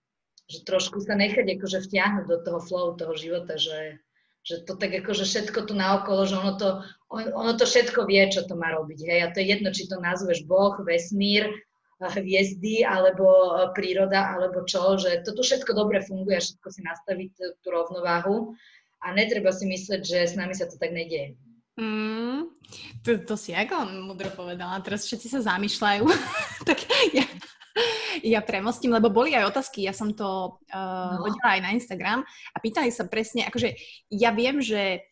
Že 0.49 0.59
trošku 0.65 1.03
sa 1.03 1.19
nechať 1.19 1.45
akože 1.59 1.85
vtiahnuť 1.85 2.25
do 2.31 2.39
toho 2.47 2.61
flow 2.63 2.95
toho 2.95 3.19
života, 3.19 3.59
že, 3.59 3.99
že 4.47 4.63
to 4.63 4.79
tak 4.79 4.95
akože 4.95 5.27
všetko 5.27 5.69
tu 5.69 5.75
naokolo, 5.75 6.23
že 6.25 6.39
ono 6.39 6.55
to, 6.55 6.69
on, 7.11 7.35
ono 7.35 7.53
to 7.59 7.67
všetko 7.67 8.07
vie, 8.07 8.23
čo 8.31 8.47
to 8.47 8.55
má 8.55 8.73
robiť. 8.73 8.99
Hej? 9.05 9.19
A 9.27 9.33
to 9.35 9.43
je 9.43 9.47
jedno, 9.59 9.75
či 9.75 9.91
to 9.91 9.99
nazveš 9.99 10.47
Boh, 10.47 10.79
vesmír, 10.87 11.51
hviezdy 11.99 12.87
alebo 12.87 13.27
e, 13.27 13.75
príroda 13.75 14.39
alebo 14.39 14.63
čo, 14.63 14.95
že 14.99 15.27
toto 15.27 15.43
všetko 15.43 15.75
dobre 15.75 15.99
funguje 16.03 16.39
všetko 16.39 16.69
si 16.71 16.81
nastaviť 16.87 17.33
tú 17.59 17.69
rovnováhu 17.69 18.55
a 19.03 19.15
netreba 19.15 19.51
si 19.51 19.67
mysleť, 19.67 20.03
že 20.03 20.19
s 20.31 20.35
nami 20.35 20.55
sa 20.55 20.67
to 20.67 20.79
tak 20.79 20.95
nedieje. 20.95 21.39
Mm, 21.79 22.51
to, 23.07 23.23
to 23.23 23.35
si 23.39 23.55
ako 23.55 23.87
mudro 23.87 24.35
povedala. 24.35 24.83
Teraz 24.83 25.07
všetci 25.07 25.31
sa 25.31 25.55
zamýšľajú. 25.55 26.05
tak 26.69 26.83
ja, 27.15 27.23
ja 28.27 28.41
premostím, 28.43 28.91
lebo 28.91 29.15
boli 29.15 29.39
aj 29.39 29.47
otázky, 29.55 29.87
ja 29.87 29.95
som 29.95 30.11
to 30.11 30.59
uh, 30.75 31.15
no. 31.15 31.23
hodila 31.23 31.55
aj 31.55 31.61
na 31.63 31.71
Instagram 31.79 32.27
a 32.27 32.57
pýtali 32.59 32.91
sa 32.91 33.07
presne, 33.07 33.47
akože 33.47 33.79
ja 34.11 34.35
viem, 34.35 34.59
že 34.59 35.07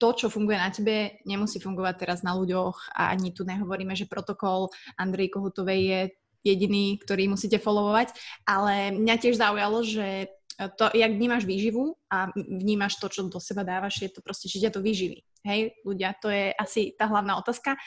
to, 0.00 0.16
čo 0.16 0.32
funguje 0.32 0.56
na 0.56 0.72
tebe, 0.72 1.20
nemusí 1.28 1.60
fungovať 1.60 1.94
teraz 2.00 2.18
na 2.24 2.32
ľuďoch 2.32 2.96
a 2.96 3.12
ani 3.12 3.36
tu 3.36 3.44
nehovoríme, 3.44 3.92
že 3.92 4.08
protokol 4.08 4.72
Andrej 4.96 5.36
Kohutovej 5.36 5.80
je 5.84 6.00
jediný, 6.40 6.96
ktorý 7.00 7.28
musíte 7.28 7.60
followovať, 7.60 8.16
ale 8.48 8.96
mňa 8.96 9.14
tiež 9.20 9.36
zaujalo, 9.36 9.84
že 9.84 10.32
to, 10.68 10.92
jak 10.92 11.12
vnímaš 11.16 11.48
výživu 11.48 11.96
a 12.12 12.28
vnímaš 12.36 13.00
to, 13.00 13.08
čo 13.08 13.24
do 13.24 13.40
seba 13.40 13.64
dávaš, 13.64 14.04
je 14.04 14.12
to 14.12 14.20
proste, 14.20 14.52
či 14.52 14.60
ťa 14.60 14.76
to 14.76 14.84
vyživí. 14.84 15.24
Hej, 15.40 15.72
ľudia, 15.88 16.12
to 16.20 16.28
je 16.28 16.52
asi 16.52 16.92
tá 17.00 17.08
hlavná 17.08 17.40
otázka. 17.40 17.80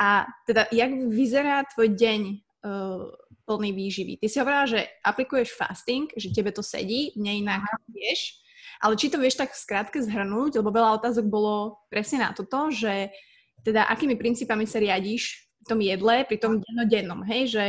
A 0.00 0.24
teda, 0.48 0.64
jak 0.72 0.88
vyzerá 1.12 1.68
tvoj 1.68 1.92
deň 1.92 2.20
uh, 2.64 3.12
plný 3.44 3.76
výživy? 3.76 4.12
Ty 4.24 4.26
si 4.32 4.40
hovorila, 4.40 4.64
že 4.64 4.80
aplikuješ 5.04 5.52
fasting, 5.52 6.08
že 6.16 6.32
tebe 6.32 6.48
to 6.48 6.64
sedí, 6.64 7.12
mne 7.12 7.44
inak 7.44 7.60
vieš, 7.92 8.40
ale 8.80 8.96
či 8.96 9.12
to 9.12 9.20
vieš 9.20 9.36
tak 9.36 9.52
skrátke 9.52 10.00
zhrnúť, 10.00 10.64
lebo 10.64 10.72
veľa 10.72 10.96
otázok 11.04 11.28
bolo 11.28 11.84
presne 11.92 12.24
na 12.24 12.32
toto, 12.32 12.72
že 12.72 13.12
teda 13.60 13.84
akými 13.92 14.16
princípami 14.16 14.64
sa 14.64 14.80
riadiš 14.80 15.44
v 15.64 15.66
tom 15.68 15.80
jedle, 15.80 16.24
pri 16.24 16.36
tom 16.40 16.60
dennodennom, 16.60 17.24
hej, 17.24 17.52
že 17.52 17.64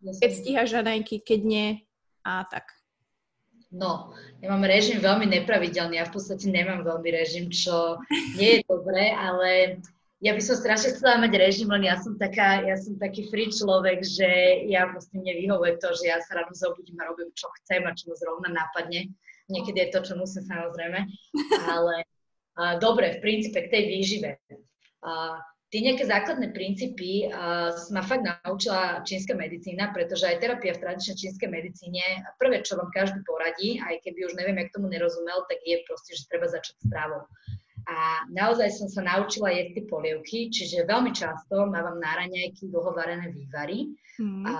keď 0.00 0.30
stíhaš 0.32 0.70
raňajky, 0.76 1.22
keď 1.22 1.40
nie 1.44 1.68
a 2.26 2.44
tak. 2.46 2.76
No, 3.74 4.14
ja 4.40 4.48
mám 4.48 4.62
režim 4.62 5.02
veľmi 5.02 5.26
nepravidelný, 5.26 5.98
ja 5.98 6.06
v 6.06 6.14
podstate 6.14 6.48
nemám 6.48 6.86
veľmi 6.86 7.10
režim, 7.10 7.50
čo 7.50 7.98
nie 8.38 8.58
je 8.58 8.60
dobré, 8.64 9.10
ale 9.10 9.82
ja 10.24 10.32
by 10.32 10.40
som 10.40 10.56
strašne 10.56 10.96
chcela 10.96 11.20
mať 11.20 11.36
režim, 11.36 11.68
len 11.68 11.84
ja 11.84 12.00
som, 12.00 12.16
taká, 12.16 12.64
ja 12.64 12.78
som 12.80 12.96
taký 12.96 13.28
free 13.28 13.52
človek, 13.52 14.00
že 14.00 14.64
ja 14.70 14.88
proste 14.88 15.20
mne 15.20 15.34
vyhovuje 15.44 15.76
to, 15.76 15.92
že 15.92 16.08
ja 16.08 16.22
sa 16.24 16.40
ráno 16.40 16.56
zobudím 16.56 16.96
a 17.04 17.10
robím, 17.10 17.28
čo 17.36 17.52
chcem 17.60 17.84
a 17.84 17.92
čo 17.92 18.08
ma 18.08 18.16
zrovna 18.16 18.48
napadne. 18.48 19.12
Niekedy 19.52 19.76
je 19.76 19.92
to, 19.92 20.00
čo 20.02 20.14
musím 20.16 20.42
samozrejme, 20.48 21.06
ale 21.68 21.94
uh, 22.56 22.74
dobre, 22.80 23.18
v 23.18 23.22
princípe 23.22 23.60
k 23.60 23.70
tej 23.70 23.82
výžive. 23.92 24.30
Uh, 25.04 25.36
Tie 25.66 25.82
nejaké 25.82 26.06
základné 26.06 26.54
princípy 26.54 27.26
uh, 27.26 27.74
ma 27.90 28.02
fakt 28.06 28.22
naučila 28.22 29.02
čínska 29.02 29.34
medicína, 29.34 29.90
pretože 29.90 30.30
aj 30.30 30.38
terapia 30.38 30.78
v 30.78 30.82
tradičnej 30.86 31.16
čínskej 31.18 31.50
medicíne, 31.50 32.02
prvé, 32.38 32.62
čo 32.62 32.78
vám 32.78 32.86
každý 32.94 33.18
poradí, 33.26 33.82
aj 33.82 33.98
keby 34.06 34.30
už 34.30 34.38
neviem, 34.38 34.62
jak 34.62 34.70
tomu 34.70 34.86
nerozumel, 34.86 35.42
tak 35.50 35.58
je 35.66 35.82
proste, 35.82 36.14
že 36.14 36.30
treba 36.30 36.46
začať 36.46 36.78
stravou. 36.86 37.26
A 37.86 38.26
naozaj 38.30 38.78
som 38.78 38.86
sa 38.90 39.02
naučila 39.02 39.50
jesť 39.50 39.78
tie 39.78 39.84
polievky, 39.90 40.38
čiže 40.54 40.86
veľmi 40.86 41.10
často 41.10 41.66
mávam 41.66 41.98
na 41.98 42.14
raňajky 42.18 42.70
dlhovarené 42.70 43.30
vývary. 43.30 43.94
Mm. 44.22 44.46
A 44.46 44.54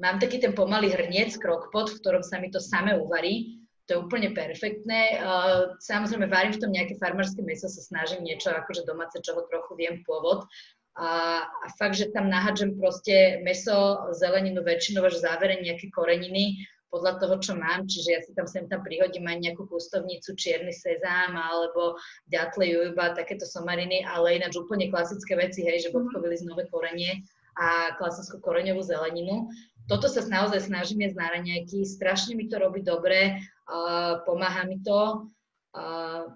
mám 0.00 0.16
taký 0.20 0.40
ten 0.40 0.56
pomalý 0.56 0.92
hrniec, 0.92 1.36
krokpot, 1.36 1.92
v 1.92 1.98
ktorom 2.00 2.24
sa 2.24 2.40
mi 2.40 2.48
to 2.48 2.60
same 2.60 2.96
uvarí 2.96 3.59
to 3.90 3.98
je 3.98 4.04
úplne 4.06 4.30
perfektné. 4.30 5.18
Uh, 5.18 5.74
samozrejme, 5.82 6.30
varím 6.30 6.54
v 6.54 6.62
tom 6.62 6.70
nejaké 6.70 6.94
farmárske 7.02 7.42
meso, 7.42 7.66
sa 7.66 7.82
snažím 7.82 8.22
niečo 8.22 8.54
akože 8.54 8.86
domáce, 8.86 9.18
čoho 9.18 9.42
trochu 9.50 9.74
viem 9.74 10.06
pôvod. 10.06 10.46
A, 10.94 11.42
a 11.42 11.66
fakt, 11.74 11.98
že 11.98 12.14
tam 12.14 12.30
nahádžem 12.30 12.78
proste 12.78 13.42
meso, 13.42 14.06
zeleninu 14.14 14.62
väčšinou 14.62 15.10
až 15.10 15.18
závere 15.18 15.58
nejaké 15.58 15.90
koreniny 15.90 16.62
podľa 16.90 17.22
toho, 17.22 17.34
čo 17.38 17.52
mám, 17.54 17.86
čiže 17.86 18.08
ja 18.10 18.20
si 18.22 18.34
tam 18.34 18.50
sem 18.50 18.66
tam 18.66 18.82
prihodím 18.82 19.26
aj 19.26 19.38
nejakú 19.38 19.66
pustovnicu, 19.70 20.34
čierny 20.34 20.74
sezám 20.74 21.38
alebo 21.38 21.94
ďatle, 22.26 22.66
jujuba, 22.66 23.14
takéto 23.14 23.46
somariny, 23.46 24.02
ale 24.02 24.42
ináč 24.42 24.58
úplne 24.58 24.90
klasické 24.90 25.38
veci, 25.38 25.62
hej, 25.62 25.86
že 25.86 25.94
bodkovili 25.94 26.34
z 26.34 26.46
nové 26.50 26.66
korenie 26.66 27.22
a 27.58 27.94
klasickú 27.94 28.42
koreňovú 28.42 28.82
zeleninu. 28.82 29.46
Toto 29.88 30.06
sa 30.10 30.20
naozaj 30.26 30.68
snažím 30.68 31.06
jesť 31.06 31.16
na 31.18 31.28
raňajky, 31.32 31.82
strašne 31.86 32.34
mi 32.34 32.46
to 32.50 32.58
robí 32.58 32.84
dobre, 32.84 33.40
uh, 33.68 34.22
pomáha 34.26 34.66
mi 34.66 34.82
to. 34.82 35.30
Uh, 35.70 36.34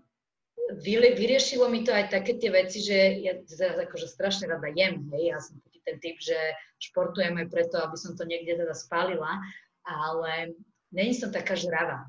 vyriešilo 0.81 1.69
mi 1.69 1.85
to 1.85 1.93
aj 1.93 2.09
také 2.09 2.39
tie 2.41 2.51
veci, 2.51 2.81
že 2.81 3.21
ja 3.21 3.37
teda 3.45 3.85
akože 3.85 4.09
strašne 4.09 4.49
rada 4.49 4.71
jem, 4.73 5.05
hej, 5.13 5.37
ja 5.37 5.39
som 5.43 5.61
taký 5.61 5.79
ten 5.85 5.97
typ, 6.01 6.17
že 6.23 6.39
športujem 6.81 7.37
aj 7.37 7.47
preto, 7.53 7.77
aby 7.85 7.97
som 8.01 8.17
to 8.17 8.25
niekde 8.25 8.57
teda 8.57 8.73
spálila, 8.73 9.45
ale 9.85 10.57
není 10.89 11.13
som 11.13 11.29
taká 11.29 11.53
žravá. 11.53 12.09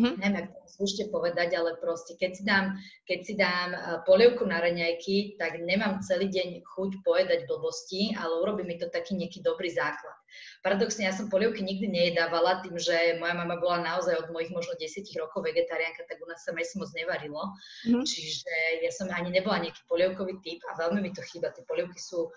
Mm-hmm. 0.00 0.16
Neviem, 0.16 0.36
ako 0.48 0.56
to 0.64 0.68
slušne 0.80 1.04
povedať, 1.12 1.48
ale 1.60 1.76
proste 1.76 2.16
keď 2.16 2.30
si 2.32 2.42
dám, 2.48 2.72
keď 3.04 3.18
si 3.20 3.34
dám 3.36 3.68
eh, 3.76 3.80
polievku 4.08 4.48
na 4.48 4.64
raňajky, 4.64 5.36
tak 5.36 5.60
nemám 5.60 6.00
celý 6.00 6.32
deň 6.32 6.64
chuť 6.64 7.04
pojedať 7.04 7.44
blbosti, 7.44 8.16
ale 8.16 8.40
urobí 8.40 8.64
mi 8.64 8.80
to 8.80 8.88
taký 8.88 9.12
nejaký 9.20 9.44
dobrý 9.44 9.68
základ. 9.68 10.16
Paradoxne, 10.64 11.04
ja 11.04 11.12
som 11.12 11.28
polievky 11.28 11.60
nikdy 11.60 11.90
nejedávala 11.90 12.62
tým, 12.62 12.78
že 12.78 13.18
moja 13.18 13.34
mama 13.34 13.58
bola 13.58 13.82
naozaj 13.82 14.14
od 14.14 14.28
mojich 14.30 14.54
možno 14.54 14.78
10 14.78 15.04
rokov 15.18 15.42
vegetariánka, 15.42 16.06
tak 16.06 16.22
u 16.22 16.26
nás 16.30 16.40
sa 16.46 16.54
meso 16.54 16.78
moc 16.78 16.88
nevarilo. 16.96 17.42
Mm-hmm. 17.84 18.04
Čiže 18.06 18.54
ja 18.80 18.90
som 18.94 19.10
ani 19.10 19.34
nebola 19.34 19.60
nejaký 19.60 19.82
polievkový 19.90 20.38
typ 20.40 20.64
a 20.70 20.78
veľmi 20.80 21.04
mi 21.04 21.10
to 21.12 21.20
chýba. 21.28 21.52
Tie 21.52 21.66
polievky 21.66 21.98
sú 21.98 22.30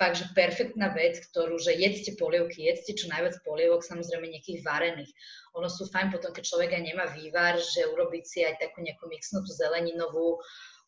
fakt, 0.00 0.16
že 0.16 0.32
perfektná 0.32 0.96
vec, 0.96 1.20
ktorú, 1.28 1.60
že 1.60 1.76
jedzte 1.76 2.16
polievky, 2.16 2.64
jedzte 2.64 2.96
čo 2.96 3.12
najviac 3.12 3.36
polievok, 3.44 3.84
samozrejme 3.84 4.32
nejakých 4.32 4.64
varených. 4.64 5.12
Ono 5.60 5.68
sú 5.68 5.84
fajn 5.92 6.08
potom, 6.08 6.32
keď 6.32 6.48
človek 6.48 6.70
aj 6.72 6.82
nemá 6.88 7.04
vývar, 7.12 7.60
že 7.60 7.84
urobiť 7.84 8.24
si 8.24 8.40
aj 8.40 8.56
takú 8.64 8.80
nejakú 8.80 9.04
mixnutú 9.12 9.52
zeleninovú, 9.52 10.40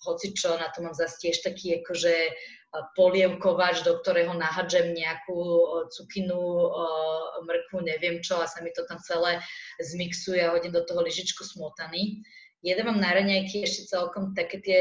hoci 0.08 0.32
čo, 0.32 0.56
na 0.56 0.72
to 0.72 0.80
mám 0.80 0.96
zase 0.96 1.28
tiež 1.28 1.44
taký 1.44 1.84
akože 1.84 2.32
polievkovač, 2.96 3.84
do 3.84 4.00
ktorého 4.00 4.32
nahadžem 4.32 4.96
nejakú 4.96 5.38
cukinu, 5.92 6.72
mrkvu, 7.44 7.84
neviem 7.84 8.24
čo 8.24 8.40
a 8.40 8.48
sa 8.48 8.64
mi 8.64 8.72
to 8.72 8.88
tam 8.88 8.96
celé 9.04 9.44
zmixuje 9.76 10.40
a 10.40 10.56
hodím 10.56 10.72
do 10.72 10.80
toho 10.88 11.04
lyžičku 11.04 11.44
smotany 11.44 12.24
jedávam 12.62 13.02
na 13.02 13.10
raňajky 13.10 13.66
ešte 13.66 13.90
celkom 13.90 14.32
také 14.38 14.62
tie 14.62 14.80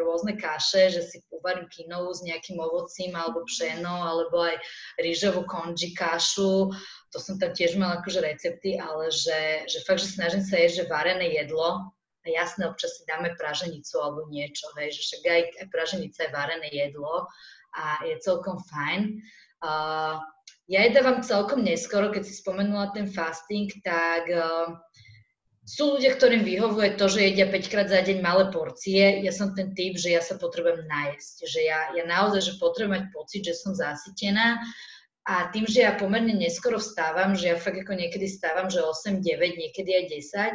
rôzne 0.00 0.40
kaše, 0.40 0.88
že 0.88 1.02
si 1.04 1.16
uvarím 1.28 1.68
kinovú 1.68 2.10
s 2.16 2.24
nejakým 2.24 2.56
ovocím 2.56 3.12
alebo 3.12 3.44
pšeno, 3.44 3.92
alebo 3.92 4.40
aj 4.48 4.56
rýžovú 4.98 5.44
konži 5.44 5.92
kašu. 5.92 6.72
To 7.12 7.18
som 7.20 7.36
tam 7.36 7.52
tiež 7.52 7.76
mala 7.76 8.00
akože 8.00 8.24
recepty, 8.24 8.80
ale 8.80 9.12
že, 9.12 9.68
že 9.68 9.84
fakt, 9.84 10.00
že 10.00 10.16
snažím 10.16 10.42
sa 10.42 10.56
jesť, 10.56 10.84
že 10.84 10.90
varené 10.90 11.28
jedlo, 11.36 11.92
a 12.20 12.28
jasné, 12.28 12.68
občas 12.68 13.00
si 13.00 13.08
dáme 13.08 13.32
praženicu 13.40 13.96
alebo 13.96 14.28
niečo, 14.28 14.68
hej, 14.76 14.92
že 14.92 15.00
však 15.00 15.22
aj, 15.24 15.42
aj 15.64 15.66
praženica 15.72 16.18
je 16.20 16.34
varené 16.36 16.68
jedlo 16.68 17.24
a 17.72 17.84
je 18.04 18.16
celkom 18.20 18.60
fajn. 18.68 19.24
Uh, 19.64 20.20
ja 20.68 20.84
jedávam 20.84 21.24
celkom 21.24 21.64
neskoro, 21.64 22.12
keď 22.12 22.28
si 22.28 22.36
spomenula 22.36 22.92
ten 22.92 23.08
fasting, 23.08 23.72
tak 23.80 24.28
uh, 24.28 24.76
sú 25.70 25.96
ľudia, 25.96 26.18
ktorým 26.18 26.42
vyhovuje 26.42 26.98
to, 26.98 27.06
že 27.06 27.30
jedia 27.30 27.46
5 27.46 27.70
krát 27.70 27.86
za 27.86 28.02
deň 28.02 28.18
malé 28.18 28.50
porcie. 28.50 29.22
Ja 29.22 29.30
som 29.30 29.54
ten 29.54 29.70
typ, 29.70 29.94
že 29.94 30.10
ja 30.10 30.18
sa 30.18 30.34
potrebujem 30.34 30.82
nájsť. 30.82 31.34
Že 31.46 31.60
ja, 31.62 31.80
ja 31.94 32.04
naozaj, 32.10 32.42
že 32.42 32.58
potrebujem 32.58 32.98
mať 32.98 33.04
pocit, 33.14 33.46
že 33.46 33.54
som 33.54 33.70
zasytená. 33.70 34.58
A 35.30 35.52
tým, 35.54 35.68
že 35.68 35.86
ja 35.86 35.94
pomerne 35.94 36.32
neskoro 36.34 36.80
vstávam, 36.80 37.38
že 37.38 37.52
ja 37.52 37.56
fakt 37.60 37.76
ako 37.76 37.92
niekedy 37.92 38.26
stávam, 38.26 38.66
že 38.66 38.82
8, 38.82 39.22
9, 39.22 39.62
niekedy 39.62 39.90
aj 39.94 40.04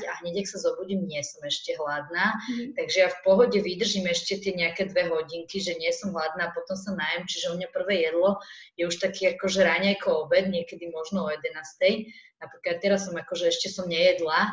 10 0.03 0.09
a 0.09 0.11
hneď, 0.19 0.41
ak 0.41 0.51
sa 0.51 0.57
zobudím, 0.57 1.05
nie 1.07 1.21
som 1.23 1.39
ešte 1.47 1.79
hladná. 1.79 2.35
Mm. 2.49 2.75
Takže 2.75 2.97
ja 2.97 3.09
v 3.13 3.19
pohode 3.23 3.55
vydržím 3.61 4.09
ešte 4.11 4.41
tie 4.41 4.51
nejaké 4.51 4.89
dve 4.91 5.07
hodinky, 5.07 5.63
že 5.63 5.79
nie 5.79 5.93
som 5.95 6.11
hladná, 6.11 6.51
potom 6.51 6.75
sa 6.75 6.91
najem, 6.91 7.23
čiže 7.23 7.53
u 7.53 7.61
mňa 7.61 7.69
prvé 7.71 8.09
jedlo 8.09 8.41
je 8.75 8.83
už 8.89 8.99
taký 8.99 9.37
akože 9.37 9.63
ráňajko 9.63 10.27
obed, 10.27 10.49
niekedy 10.51 10.91
možno 10.91 11.23
o 11.23 11.31
11. 11.31 12.11
Napríklad 12.43 12.75
teraz 12.83 13.07
som 13.07 13.15
akože 13.15 13.53
ešte 13.53 13.71
som 13.71 13.87
nejedla, 13.87 14.49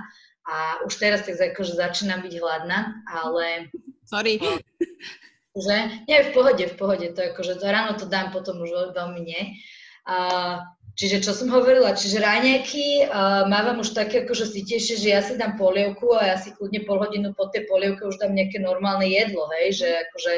a 0.47 0.83
už 0.83 0.99
teraz 0.99 1.23
tak 1.23 1.39
akože 1.39 1.79
začínam 1.79 2.23
byť 2.23 2.35
hladná, 2.39 3.03
ale... 3.07 3.71
Sorry. 4.07 4.39
Že? 5.53 6.09
Nie, 6.09 6.19
v 6.25 6.31
pohode, 6.33 6.65
v 6.65 6.77
pohode, 6.81 7.07
to 7.13 7.21
akože 7.29 7.61
to 7.61 7.67
ráno 7.69 7.93
to 8.01 8.09
dám, 8.09 8.33
potom 8.33 8.57
už 8.65 8.97
veľmi 8.97 9.21
nie. 9.21 9.61
Uh, 10.09 10.65
čiže 10.97 11.21
čo 11.21 11.37
som 11.37 11.53
hovorila, 11.53 11.93
čiže 11.93 12.25
ráňajky 12.25 13.05
uh, 13.05 13.45
mávam 13.53 13.85
už 13.85 13.93
také 13.93 14.25
akože 14.25 14.49
si 14.49 14.65
tešie, 14.65 14.97
že 14.97 15.09
ja 15.13 15.21
si 15.21 15.37
dám 15.37 15.61
polievku 15.61 16.17
a 16.17 16.25
ja 16.25 16.37
si 16.41 16.57
kľudne 16.57 16.89
pol 16.89 17.05
hodinu 17.05 17.37
po 17.37 17.53
tej 17.53 17.69
polievke 17.69 18.09
už 18.09 18.17
dám 18.17 18.33
nejaké 18.33 18.65
normálne 18.65 19.05
jedlo, 19.05 19.45
hej, 19.61 19.77
že 19.85 19.89
akože 20.09 20.33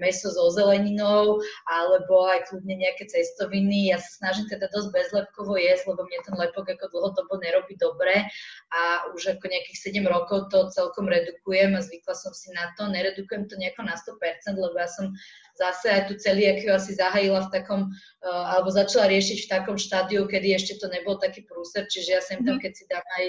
meso 0.00 0.32
so 0.32 0.48
zeleninou, 0.50 1.38
alebo 1.68 2.26
aj 2.32 2.48
kľudne 2.48 2.80
nejaké 2.80 3.06
cestoviny. 3.06 3.92
Ja 3.92 4.00
sa 4.00 4.10
snažím 4.24 4.48
teda 4.48 4.72
dosť 4.72 4.90
bezlepkovo 4.96 5.60
jesť, 5.60 5.92
lebo 5.92 6.08
mne 6.08 6.20
ten 6.24 6.34
lepok 6.34 6.66
ako 6.72 6.88
dlhodobo 6.90 7.36
nerobí 7.38 7.76
dobre 7.76 8.26
a 8.72 9.04
už 9.12 9.36
ako 9.36 9.44
nejakých 9.46 10.00
7 10.00 10.08
rokov 10.08 10.48
to 10.48 10.72
celkom 10.72 11.06
redukujem 11.06 11.76
a 11.76 11.84
zvykla 11.84 12.14
som 12.16 12.32
si 12.32 12.50
na 12.56 12.72
to. 12.74 12.88
Neredukujem 12.88 13.46
to 13.46 13.60
nejako 13.60 13.84
na 13.84 13.94
100%, 13.94 14.56
lebo 14.56 14.76
ja 14.80 14.88
som 14.88 15.12
zase 15.60 15.92
aj 15.92 16.02
tu 16.08 16.16
celý 16.16 16.48
aký 16.48 16.72
asi 16.72 16.96
zahajila 16.96 17.46
v 17.46 17.52
takom, 17.52 17.80
uh, 18.24 18.44
alebo 18.56 18.72
začala 18.72 19.12
riešiť 19.12 19.44
v 19.44 19.50
takom 19.52 19.76
štádiu, 19.76 20.24
kedy 20.24 20.56
ešte 20.56 20.80
to 20.80 20.88
nebol 20.88 21.20
taký 21.20 21.44
prúser, 21.44 21.84
čiže 21.84 22.10
ja 22.16 22.22
sem 22.24 22.40
tam, 22.42 22.56
mhm. 22.56 22.62
keď 22.64 22.72
si 22.72 22.84
dám 22.88 23.04
aj 23.20 23.24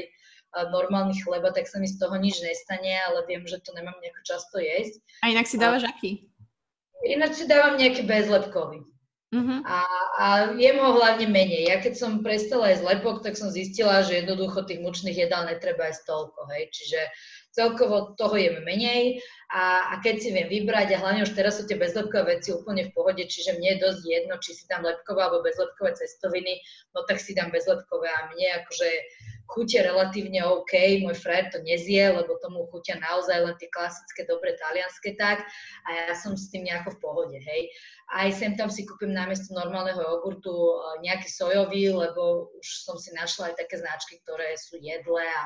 normálny 0.51 1.15
chleba, 1.23 1.55
tak 1.55 1.67
sa 1.67 1.79
mi 1.79 1.87
z 1.87 1.95
toho 1.95 2.11
nič 2.19 2.43
nestane, 2.43 2.99
ale 3.07 3.23
viem, 3.23 3.47
že 3.47 3.63
to 3.63 3.71
nemám 3.71 3.95
nejako 4.03 4.21
často 4.27 4.59
jesť. 4.59 4.99
A 5.23 5.31
inak 5.31 5.47
si 5.47 5.55
dávaš 5.55 5.87
aký? 5.87 6.27
Ináč 7.05 7.41
si 7.41 7.45
dávam 7.49 7.77
nejaký 7.77 8.05
bezlepkový. 8.05 8.85
Uh-huh. 9.31 9.63
A, 9.63 9.79
a 10.19 10.25
jem 10.59 10.75
ho 10.75 10.91
hlavne 10.99 11.23
menej. 11.31 11.71
Ja 11.71 11.79
keď 11.79 11.95
som 11.95 12.19
prestala 12.19 12.67
jesť 12.67 12.99
lepok, 12.99 13.23
tak 13.23 13.39
som 13.39 13.47
zistila, 13.47 14.03
že 14.03 14.19
jednoducho 14.19 14.67
tých 14.67 14.83
mučných 14.83 15.15
jedál 15.15 15.47
netreba 15.47 15.87
aj 15.87 16.03
toľko. 16.03 16.51
Hej. 16.51 16.67
Čiže 16.75 16.99
celkovo 17.51 18.15
toho 18.15 18.35
jem 18.39 18.63
menej. 18.63 19.19
A, 19.51 19.91
a 19.91 19.93
keď 19.99 20.15
si 20.23 20.29
viem 20.31 20.47
vybrať, 20.47 20.95
a 20.95 21.01
hlavne 21.03 21.27
už 21.27 21.35
teraz 21.35 21.59
sú 21.59 21.67
tie 21.67 21.75
bezlepkové 21.75 22.39
veci 22.39 22.55
úplne 22.55 22.87
v 22.87 22.95
pohode, 22.95 23.19
čiže 23.19 23.59
mne 23.59 23.75
je 23.75 23.83
dosť 23.83 24.01
jedno, 24.07 24.35
či 24.39 24.51
si 24.55 24.63
dám 24.71 24.87
lepkové 24.87 25.27
alebo 25.27 25.43
bezlepkové 25.43 25.91
cestoviny, 25.99 26.63
no 26.95 27.03
tak 27.03 27.19
si 27.19 27.35
dám 27.35 27.51
bezlepkové. 27.51 28.07
A 28.07 28.31
mne 28.31 28.63
akože 28.63 28.89
chutia 29.51 29.83
relatívne 29.83 30.47
OK, 30.47 31.03
môj 31.03 31.19
frajer 31.19 31.51
to 31.51 31.59
nezie, 31.67 32.07
lebo 32.07 32.39
tomu 32.39 32.63
chutia 32.71 32.95
naozaj 33.03 33.43
len 33.43 33.55
tie 33.59 33.67
klasické, 33.67 34.23
dobre 34.23 34.55
talianské 34.55 35.19
tak. 35.19 35.43
A 35.83 36.07
ja 36.07 36.15
som 36.15 36.39
s 36.39 36.47
tým 36.47 36.63
nejako 36.63 36.95
v 36.95 37.01
pohode, 37.03 37.37
hej. 37.37 37.67
Aj 38.11 38.31
sem 38.31 38.55
tam 38.55 38.71
si 38.71 38.87
kúpim 38.87 39.11
namiesto 39.11 39.51
normálneho 39.55 39.99
jogurtu 39.99 40.51
e, 40.51 40.75
nejaký 41.07 41.31
sojový, 41.31 41.91
lebo 41.91 42.51
už 42.59 42.67
som 42.83 42.99
si 42.99 43.11
našla 43.15 43.51
aj 43.51 43.55
také 43.59 43.79
značky, 43.79 44.19
ktoré 44.23 44.55
sú 44.59 44.79
jedle 44.79 45.23
a 45.23 45.41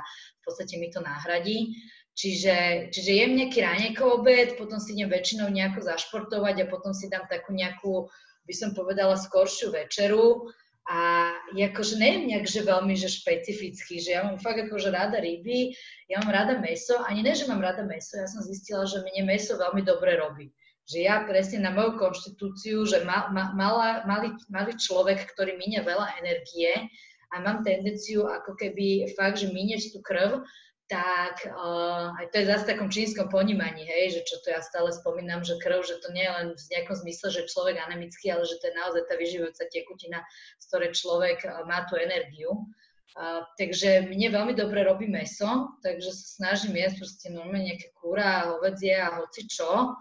podstate 0.46 0.78
mi 0.78 0.94
to 0.94 1.02
nahradí. 1.02 1.76
Čiže, 2.16 2.90
čiže 2.96 3.12
jem 3.12 3.36
nejaký 3.36 3.60
ránekov 3.60 4.24
obed, 4.24 4.56
potom 4.56 4.80
si 4.80 4.96
idem 4.96 5.12
väčšinou 5.12 5.52
nejako 5.52 5.84
zašportovať 5.84 6.64
a 6.64 6.72
potom 6.72 6.96
si 6.96 7.12
dám 7.12 7.28
takú 7.28 7.52
nejakú, 7.52 8.08
by 8.48 8.54
som 8.56 8.72
povedala, 8.72 9.20
skoršiu 9.20 9.76
večeru 9.76 10.48
a 10.88 11.28
akože 11.52 11.98
neviem 12.00 12.30
nejak, 12.32 12.48
že 12.48 12.62
veľmi 12.62 12.94
že 12.96 13.10
špecificky, 13.10 14.00
že 14.00 14.16
ja 14.16 14.24
mám 14.24 14.40
fakt 14.40 14.64
akože 14.64 14.96
rada 14.96 15.18
ryby, 15.20 15.76
ja 16.08 16.22
mám 16.24 16.32
rada 16.32 16.56
meso, 16.62 17.02
ani 17.04 17.20
ne, 17.20 17.34
že 17.34 17.50
mám 17.52 17.60
rada 17.60 17.82
meso, 17.84 18.16
ja 18.16 18.30
som 18.32 18.46
zistila, 18.46 18.88
že 18.88 19.02
mne 19.02 19.28
meso 19.28 19.60
veľmi 19.60 19.82
dobre 19.82 20.16
robí. 20.16 20.54
Že 20.86 20.98
ja 21.04 21.26
presne 21.26 21.66
na 21.66 21.74
moju 21.74 21.98
konštitúciu, 21.98 22.86
že 22.86 23.02
ma, 23.02 23.28
ma, 23.34 23.52
malá, 23.58 24.06
malý, 24.06 24.38
malý 24.54 24.78
človek, 24.78 25.26
ktorý 25.34 25.58
minie 25.58 25.82
veľa 25.82 26.22
energie 26.22 26.86
a 27.32 27.36
mám 27.42 27.66
tendenciu 27.66 28.28
ako 28.30 28.54
keby 28.60 29.10
fakt, 29.16 29.42
že 29.42 29.54
minieť 29.54 29.96
tú 29.96 30.00
krv, 30.06 30.46
tak 30.86 31.50
uh, 31.50 32.14
aj 32.22 32.30
to 32.30 32.36
je 32.42 32.46
zase 32.46 32.64
v 32.66 32.72
takom 32.78 32.90
čínskom 32.94 33.26
ponímaní, 33.34 33.90
hej, 33.90 34.22
že 34.22 34.22
čo 34.30 34.38
to 34.46 34.54
ja 34.54 34.62
stále 34.62 34.94
spomínam, 34.94 35.42
že 35.42 35.58
krv, 35.58 35.82
že 35.82 35.98
to 35.98 36.14
nie 36.14 36.22
je 36.22 36.34
len 36.34 36.48
v 36.54 36.70
nejakom 36.78 36.96
zmysle, 37.02 37.28
že 37.34 37.50
človek 37.50 37.82
anemický, 37.82 38.30
ale 38.30 38.46
že 38.46 38.62
to 38.62 38.70
je 38.70 38.78
naozaj 38.78 39.04
tá 39.10 39.18
vyživujúca 39.18 39.66
tekutina, 39.74 40.22
z 40.62 40.64
ktorej 40.70 40.92
človek 40.94 41.38
uh, 41.42 41.66
má 41.66 41.90
tú 41.90 41.98
energiu. 41.98 42.70
Uh, 43.18 43.42
takže 43.58 44.06
mne 44.14 44.30
veľmi 44.30 44.54
dobre 44.54 44.86
robí 44.86 45.10
meso, 45.10 45.74
takže 45.82 46.14
sa 46.14 46.26
snažím 46.38 46.78
jesť 46.78 47.02
proste 47.02 47.28
normálne 47.34 47.74
nejaké 47.74 47.90
kúra, 47.98 48.54
hovedzie 48.54 48.94
a 49.02 49.26
hoci 49.26 49.50
čo. 49.50 49.98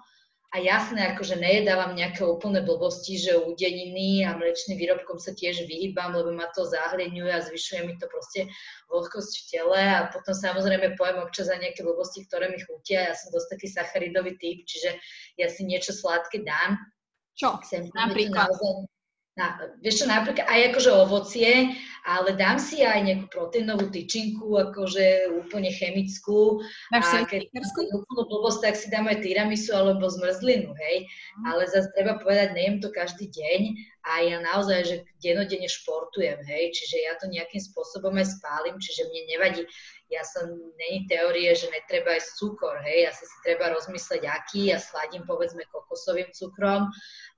A 0.55 0.63
jasné, 0.63 1.11
akože 1.11 1.35
nejedávam 1.43 1.99
nejaké 1.99 2.23
úplné 2.23 2.63
blbosti, 2.63 3.19
že 3.19 3.35
udeniny 3.35 4.23
a 4.23 4.39
mlečným 4.39 4.79
výrobkom 4.79 5.19
sa 5.19 5.35
tiež 5.35 5.67
vyhýbam, 5.67 6.15
lebo 6.15 6.31
ma 6.31 6.47
to 6.55 6.63
zahreňuje 6.63 7.27
a 7.35 7.43
zvyšuje 7.43 7.81
mi 7.83 7.99
to 7.99 8.07
proste 8.07 8.47
vlhkosť 8.87 9.33
v 9.35 9.45
tele 9.51 9.83
a 9.83 10.07
potom 10.15 10.31
samozrejme 10.31 10.95
pojem 10.95 11.19
občas 11.19 11.51
za 11.51 11.59
nejaké 11.59 11.83
blbosti, 11.83 12.23
ktoré 12.31 12.55
mi 12.55 12.63
chutia. 12.63 13.11
Ja 13.11 13.19
som 13.19 13.35
dosť 13.35 13.51
taký 13.51 13.67
sacharidový 13.67 14.39
typ, 14.39 14.63
čiže 14.63 14.95
ja 15.43 15.51
si 15.51 15.67
niečo 15.67 15.91
sladké 15.91 16.47
dám. 16.47 16.79
Čo? 17.35 17.59
Sem, 17.67 17.91
Napríklad? 17.91 18.47
Naozaj, 18.47 18.94
na, 19.35 19.59
vieš 19.83 20.03
čo, 20.03 20.07
napríklad 20.07 20.47
aj 20.47 20.61
akože 20.71 20.91
ovocie, 20.95 21.75
ale 22.07 22.39
dám 22.39 22.63
si 22.63 22.87
aj 22.87 23.03
nejakú 23.03 23.27
proteínovú 23.35 23.91
tyčinku, 23.91 24.55
akože 24.71 25.35
úplne 25.35 25.75
chemickú. 25.75 26.63
Máš 26.95 27.11
a 27.11 27.27
keď 27.27 27.51
úplnú 27.99 28.23
blbosť, 28.31 28.61
tak 28.63 28.75
si 28.79 28.87
dám 28.95 29.11
aj 29.11 29.27
tiramisu 29.27 29.75
alebo 29.75 30.07
zmrzlinu, 30.07 30.71
hej. 30.79 30.97
Mm. 31.41 31.45
Ale 31.51 31.67
zase 31.67 31.91
treba 31.99 32.23
povedať, 32.23 32.55
nejem 32.55 32.79
to 32.79 32.95
každý 32.95 33.27
deň 33.27 33.75
a 34.05 34.21
ja 34.21 34.37
naozaj, 34.37 34.81
že 34.85 34.97
denodene 35.25 35.65
športujem, 35.65 36.45
hej, 36.45 36.77
čiže 36.77 36.97
ja 37.09 37.17
to 37.17 37.25
nejakým 37.25 37.61
spôsobom 37.61 38.13
aj 38.21 38.37
spálim, 38.37 38.77
čiže 38.77 39.09
mne 39.09 39.23
nevadí, 39.33 39.63
ja 40.13 40.21
som, 40.29 40.45
není 40.77 41.09
teórie, 41.09 41.57
že 41.57 41.73
netreba 41.73 42.13
aj 42.13 42.37
cukor, 42.37 42.77
hej, 42.85 43.09
asi 43.09 43.25
si 43.25 43.37
treba 43.41 43.73
rozmysleť 43.73 44.29
aký, 44.29 44.69
ja 44.69 44.79
sladím 44.79 45.25
povedzme 45.25 45.65
kokosovým 45.73 46.29
cukrom, 46.37 46.93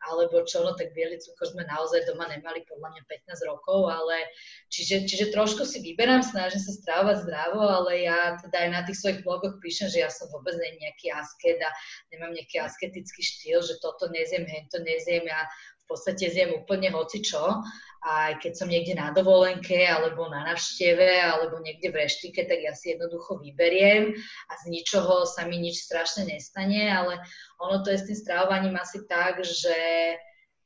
alebo 0.04 0.44
čo, 0.44 0.60
no 0.62 0.76
tak 0.76 0.92
biely 0.92 1.16
cukor 1.16 1.48
sme 1.48 1.64
naozaj 1.64 2.04
doma 2.04 2.28
nemali 2.28 2.62
podľa 2.68 2.92
mňa 2.92 3.02
15 3.08 3.50
rokov, 3.50 3.88
ale 3.88 4.28
čiže, 4.68 5.08
čiže 5.08 5.32
trošku 5.32 5.64
si 5.64 5.80
vyberám, 5.80 6.20
snažím 6.20 6.60
sa 6.60 6.72
stravovať 6.76 7.16
zdravo, 7.24 7.60
ale 7.64 8.04
ja 8.04 8.36
teda 8.38 8.56
aj 8.66 8.70
na 8.70 8.80
tých 8.84 8.98
svojich 9.00 9.20
blogoch 9.24 9.56
píšem, 9.58 9.88
že 9.88 10.04
ja 10.04 10.10
som 10.12 10.28
vôbec 10.28 10.54
nie 10.60 10.78
nejaký 10.84 11.10
asket 11.16 11.58
a 11.64 11.70
nemám 12.12 12.36
nejaký 12.36 12.60
asketický 12.60 13.22
štýl, 13.24 13.64
že 13.64 13.80
toto 13.80 14.06
nezjem, 14.12 14.44
hento 14.44 14.78
nezjem, 14.84 15.24
ja 15.24 15.48
v 15.86 15.94
podstate 15.94 16.26
zjem 16.34 16.50
úplne 16.50 16.90
hocičo. 16.90 17.62
A 18.06 18.38
keď 18.38 18.52
som 18.54 18.70
niekde 18.70 18.94
na 18.94 19.10
dovolenke, 19.10 19.82
alebo 19.82 20.30
na 20.30 20.46
navšteve, 20.46 21.26
alebo 21.26 21.58
niekde 21.58 21.90
v 21.90 22.06
reštike, 22.06 22.46
tak 22.46 22.62
ja 22.62 22.70
si 22.70 22.94
jednoducho 22.94 23.42
vyberiem 23.42 24.14
a 24.46 24.52
z 24.62 24.64
ničoho 24.70 25.26
sa 25.26 25.42
mi 25.42 25.58
nič 25.58 25.90
strašne 25.90 26.30
nestane, 26.30 26.86
ale 26.86 27.18
ono 27.58 27.82
to 27.82 27.90
je 27.90 27.98
s 27.98 28.06
tým 28.06 28.18
stravovaním 28.22 28.78
asi 28.78 29.02
tak, 29.10 29.42
že, 29.42 29.82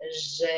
že 0.04 0.52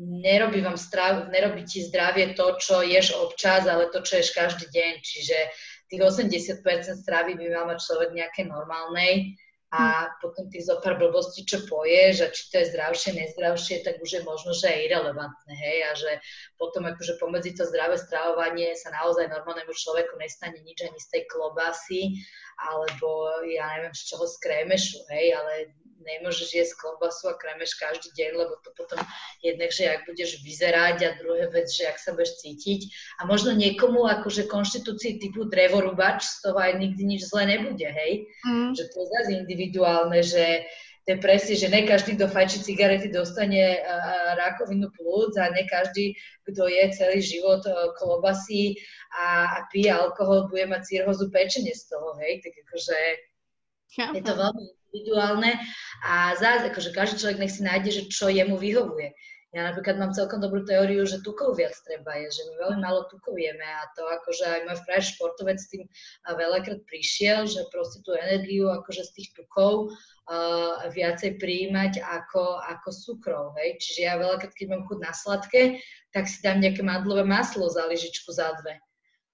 nerobí, 0.00 0.64
vám 0.64 0.80
strav, 0.80 1.28
nerobí 1.28 1.68
ti 1.68 1.84
zdravie 1.84 2.32
to, 2.32 2.56
čo 2.56 2.80
ješ 2.80 3.12
občas, 3.12 3.68
ale 3.68 3.92
to, 3.92 4.00
čo 4.00 4.24
ješ 4.24 4.32
každý 4.32 4.64
deň. 4.64 4.92
Čiže 5.04 5.38
tých 5.92 6.02
80% 6.04 6.64
stravy 7.04 7.36
by 7.36 7.44
mal 7.52 7.68
mať 7.68 7.84
človek 7.84 8.10
nejaké 8.16 8.48
normálnej 8.48 9.36
a 9.68 10.08
potom 10.24 10.48
tých 10.48 10.64
zo 10.64 10.80
pár 10.80 10.96
blbostí, 10.96 11.44
čo 11.44 11.60
poješ 11.68 12.24
a 12.24 12.32
či 12.32 12.42
to 12.48 12.54
je 12.56 12.70
zdravšie, 12.72 13.10
nezdravšie, 13.20 13.84
tak 13.84 14.00
už 14.00 14.10
je 14.16 14.22
možno, 14.24 14.56
že 14.56 14.72
je 14.72 14.88
irrelevantné, 14.88 15.52
hej, 15.52 15.78
a 15.84 15.90
že 15.92 16.12
potom 16.56 16.88
akože 16.88 17.20
pomedzi 17.20 17.52
to 17.52 17.68
zdravé 17.68 18.00
stravovanie 18.00 18.72
sa 18.80 18.88
naozaj 18.96 19.28
normálnemu 19.28 19.68
človeku 19.68 20.16
nestane 20.16 20.56
nič 20.64 20.88
ani 20.88 20.96
z 20.96 21.08
tej 21.12 21.22
klobásy, 21.28 22.16
alebo 22.56 23.44
ja 23.44 23.68
neviem 23.76 23.92
z 23.92 24.08
čoho 24.08 24.24
z 24.24 24.40
krémešu, 24.40 25.04
hej, 25.12 25.36
ale 25.36 25.52
nemôžeš 25.98 26.48
jesť 26.54 26.74
klobásu 26.78 27.30
a 27.30 27.38
kremeš 27.38 27.74
každý 27.78 28.10
deň, 28.14 28.30
lebo 28.38 28.54
to 28.62 28.70
potom 28.78 28.98
jednak, 29.42 29.70
že 29.74 29.90
ak 29.90 30.06
budeš 30.06 30.40
vyzerať 30.42 30.96
a 31.04 31.10
druhé 31.18 31.50
vec, 31.50 31.66
že 31.70 31.86
ak 31.86 31.98
sa 31.98 32.14
budeš 32.14 32.38
cítiť. 32.42 32.80
A 33.22 33.26
možno 33.26 33.54
niekomu 33.54 34.06
akože 34.06 34.46
konštitúcii 34.46 35.18
typu 35.18 35.46
drevorubač 35.46 36.24
z 36.24 36.36
toho 36.46 36.58
aj 36.58 36.78
nikdy 36.78 37.02
nič 37.16 37.26
zle 37.26 37.46
nebude, 37.46 37.88
hej? 37.88 38.30
Mm. 38.46 38.72
Že 38.78 38.84
to 38.90 38.96
je 38.98 39.06
zase 39.12 39.30
individuálne, 39.42 40.20
že 40.22 40.66
to 41.08 41.16
je 41.16 41.24
presne, 41.24 41.56
že 41.56 41.72
ne 41.72 41.88
každý, 41.88 42.20
kto 42.20 42.28
fajči 42.28 42.68
cigarety, 42.68 43.08
dostane 43.08 43.80
uh, 43.80 44.36
rakovinu 44.36 44.92
plúc 44.92 45.32
a 45.40 45.48
ne 45.48 45.64
každý, 45.64 46.12
kto 46.44 46.68
je 46.68 46.84
celý 46.92 47.24
život 47.24 47.64
uh, 47.64 47.96
klobasy 47.96 48.76
a, 49.16 49.56
a 49.56 49.58
pije 49.72 49.88
alkohol, 49.88 50.52
bude 50.52 50.68
mať 50.68 50.84
cirhozu 50.84 51.32
pečenie 51.32 51.72
z 51.72 51.88
toho, 51.88 52.12
hej, 52.20 52.44
tak 52.44 52.52
akože 52.60 52.98
ja. 53.96 54.12
je 54.12 54.20
to 54.20 54.34
veľmi 54.36 54.62
individuálne 54.68 55.52
a 56.04 56.34
zás, 56.36 56.64
akože 56.64 56.92
každý 56.92 57.20
človek 57.20 57.38
nech 57.40 57.54
si 57.54 57.62
nájde, 57.64 57.90
že 57.92 58.02
čo 58.12 58.28
jemu 58.28 58.56
vyhovuje. 58.56 59.12
Ja 59.56 59.64
napríklad 59.64 59.96
mám 59.96 60.12
celkom 60.12 60.44
dobrú 60.44 60.60
teóriu, 60.68 61.08
že 61.08 61.24
tukov 61.24 61.56
viac 61.56 61.72
treba 61.80 62.20
je, 62.20 62.28
že 62.28 62.42
my 62.52 62.54
veľmi 62.68 62.80
málo 62.84 63.08
tukov 63.08 63.32
jeme 63.40 63.64
a 63.64 63.88
to 63.96 64.04
akože 64.04 64.44
aj 64.44 64.60
môj 64.68 64.78
frajer 64.84 65.04
športovec 65.08 65.56
s 65.56 65.72
tým 65.72 65.88
veľakrát 66.28 66.84
prišiel, 66.84 67.48
že 67.48 67.64
proste 67.72 68.04
tú 68.04 68.12
energiu 68.12 68.68
akože 68.68 69.08
z 69.08 69.12
tých 69.16 69.28
tukov 69.32 69.88
uh, 69.88 70.84
viacej 70.92 71.40
prijímať 71.40 71.96
ako, 71.96 72.60
ako 72.60 72.88
cukrov, 72.92 73.44
hej. 73.56 73.80
Čiže 73.80 74.00
ja 74.04 74.20
veľakrát, 74.20 74.52
keď 74.52 74.66
mám 74.68 74.84
chuť 74.84 74.98
na 75.00 75.12
sladké, 75.16 75.80
tak 76.12 76.28
si 76.28 76.44
dám 76.44 76.60
nejaké 76.60 76.84
mandlové 76.84 77.24
maslo 77.24 77.72
za 77.72 77.88
lyžičku 77.88 78.28
za 78.28 78.52
dve 78.60 78.76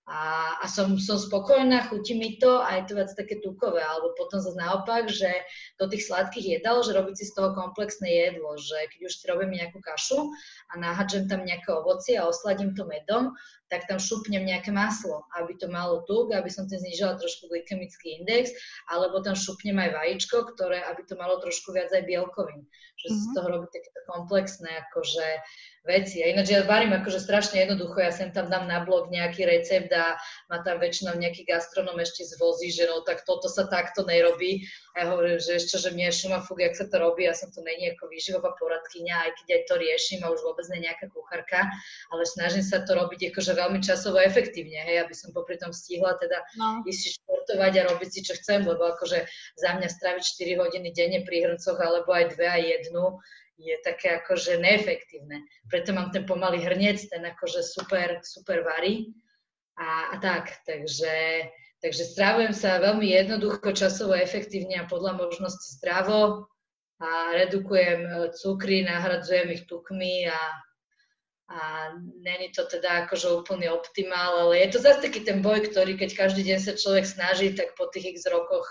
a, 0.04 0.52
a 0.60 0.68
som, 0.68 1.00
som 1.00 1.16
spokojná, 1.16 1.88
chutí 1.88 2.12
mi 2.12 2.36
to 2.36 2.60
a 2.60 2.76
je 2.76 2.82
to 2.84 2.92
viac 2.92 3.10
také 3.16 3.40
tukové. 3.40 3.80
Alebo 3.80 4.12
potom 4.20 4.36
zase 4.36 4.52
naopak, 4.60 5.08
že 5.08 5.32
do 5.80 5.88
tých 5.88 6.04
sladkých 6.04 6.60
jedál, 6.60 6.84
že 6.84 6.92
robiť 6.92 7.16
si 7.16 7.24
z 7.24 7.32
toho 7.32 7.56
komplexné 7.56 8.12
jedlo, 8.12 8.52
že 8.60 8.76
keď 8.92 9.00
už 9.08 9.12
si 9.16 9.24
robím 9.32 9.56
nejakú 9.56 9.80
kašu 9.80 10.28
a 10.68 10.72
nahadžem 10.76 11.24
tam 11.24 11.48
nejaké 11.48 11.72
ovocie 11.72 12.20
a 12.20 12.28
osladím 12.28 12.76
to 12.76 12.84
medom, 12.84 13.32
tak 13.72 13.88
tam 13.88 13.96
šupnem 13.96 14.44
nejaké 14.44 14.68
maslo, 14.68 15.24
aby 15.40 15.56
to 15.56 15.72
malo 15.72 16.04
tuk, 16.04 16.36
aby 16.36 16.52
som 16.52 16.68
tým 16.68 16.84
znižila 16.84 17.16
trošku 17.16 17.48
glykemický 17.48 18.20
index, 18.20 18.52
alebo 18.92 19.24
tam 19.24 19.32
šupnem 19.32 19.80
aj 19.80 19.90
vajíčko, 19.96 20.52
ktoré, 20.52 20.84
aby 20.84 21.00
to 21.08 21.16
malo 21.16 21.40
trošku 21.40 21.72
viac 21.72 21.88
aj 21.96 22.04
bielkovín. 22.04 22.68
Že 23.00 23.08
mm-hmm. 23.08 23.24
z 23.24 23.34
toho 23.34 23.46
robí 23.48 23.66
takéto 23.72 24.00
komplexné, 24.04 24.70
akože 24.88 25.26
veci. 25.88 26.24
A 26.24 26.32
ináč 26.32 26.52
ja 26.52 26.64
varím 26.64 26.92
akože 26.96 27.20
strašne 27.20 27.64
jednoducho, 27.64 28.00
ja 28.00 28.12
sem 28.12 28.32
tam 28.32 28.52
dám 28.52 28.68
na 28.68 28.84
blog 28.84 29.08
nejaký 29.12 29.48
recept 29.48 29.92
a 29.94 30.18
ma 30.50 30.60
tam 30.66 30.82
väčšinou 30.82 31.14
nejaký 31.16 31.46
gastronom 31.46 31.96
ešte 32.02 32.26
zvozí, 32.34 32.74
že 32.74 32.90
no 32.90 33.06
tak 33.06 33.22
toto 33.22 33.46
sa 33.46 33.70
takto 33.70 34.02
nerobí. 34.02 34.66
A 34.94 35.02
ja 35.02 35.04
hovorím, 35.10 35.38
že 35.38 35.58
ešte, 35.58 35.78
že 35.78 35.90
mne 35.94 36.10
šuma 36.10 36.42
fúk, 36.42 36.62
jak 36.62 36.74
sa 36.74 36.86
to 36.86 36.98
robí, 36.98 37.26
ja 37.26 37.34
som 37.34 37.50
to 37.50 37.62
není 37.62 37.94
ako 37.94 38.10
výživová 38.10 38.54
poradkyňa, 38.58 39.14
aj 39.26 39.30
keď 39.42 39.46
aj 39.54 39.62
to 39.66 39.74
riešim 39.78 40.20
a 40.22 40.30
už 40.30 40.40
vôbec 40.42 40.66
nie 40.70 40.86
nejaká 40.86 41.06
kuchárka, 41.10 41.66
ale 42.14 42.22
snažím 42.26 42.62
sa 42.62 42.82
to 42.82 42.94
robiť 42.94 43.34
akože 43.34 43.52
veľmi 43.54 43.80
časovo 43.82 44.22
efektívne, 44.22 44.82
hej, 44.86 45.02
aby 45.02 45.14
som 45.14 45.34
popri 45.34 45.58
tom 45.58 45.74
stihla 45.74 46.14
teda 46.18 46.38
no. 46.58 46.82
ísť 46.86 47.18
športovať 47.18 47.72
a 47.82 47.88
robiť 47.90 48.08
si, 48.10 48.20
čo 48.22 48.34
chcem, 48.38 48.62
lebo 48.62 48.86
akože 48.94 49.26
za 49.58 49.70
mňa 49.74 49.88
straviť 49.90 50.22
4 50.22 50.62
hodiny 50.62 50.88
denne 50.94 51.20
pri 51.26 51.50
hrncoch 51.50 51.78
alebo 51.78 52.10
aj 52.14 52.38
dve 52.38 52.46
a 52.46 52.58
jednu 52.58 53.18
je 53.58 53.74
také 53.86 54.18
akože 54.18 54.58
neefektívne. 54.58 55.46
Preto 55.70 55.94
mám 55.94 56.10
ten 56.10 56.26
pomalý 56.26 56.58
hrniec, 56.62 57.06
ten 57.06 57.22
akože 57.22 57.62
super, 57.62 58.18
super 58.26 58.66
varí 58.66 59.14
a, 59.78 60.14
a 60.14 60.16
tak. 60.18 60.50
Takže, 60.66 61.48
takže 61.82 62.02
strávujem 62.04 62.54
sa 62.54 62.82
veľmi 62.82 63.10
jednoducho, 63.10 63.74
časovo, 63.74 64.14
efektívne 64.14 64.82
a 64.82 64.90
podľa 64.90 65.18
možnosti 65.18 65.78
zdravo 65.80 66.46
a 67.02 67.34
redukujem 67.34 68.00
e, 68.06 68.12
cukry, 68.38 68.86
nahradzujem 68.86 69.50
ich 69.50 69.66
tukmi 69.66 70.30
a, 70.30 70.42
a 71.50 71.58
není 72.22 72.54
to 72.54 72.64
teda 72.70 73.04
akože 73.04 73.34
úplný 73.34 73.68
optimál, 73.68 74.46
ale 74.48 74.62
je 74.62 74.68
to 74.74 74.78
zase 74.78 75.02
taký 75.02 75.26
ten 75.26 75.42
boj, 75.42 75.66
ktorý 75.66 75.98
keď 75.98 76.14
každý 76.14 76.46
deň 76.46 76.58
sa 76.62 76.72
človek 76.78 77.04
snaží, 77.04 77.50
tak 77.52 77.74
po 77.74 77.90
tých 77.90 78.14
x 78.14 78.30
rokoch 78.30 78.66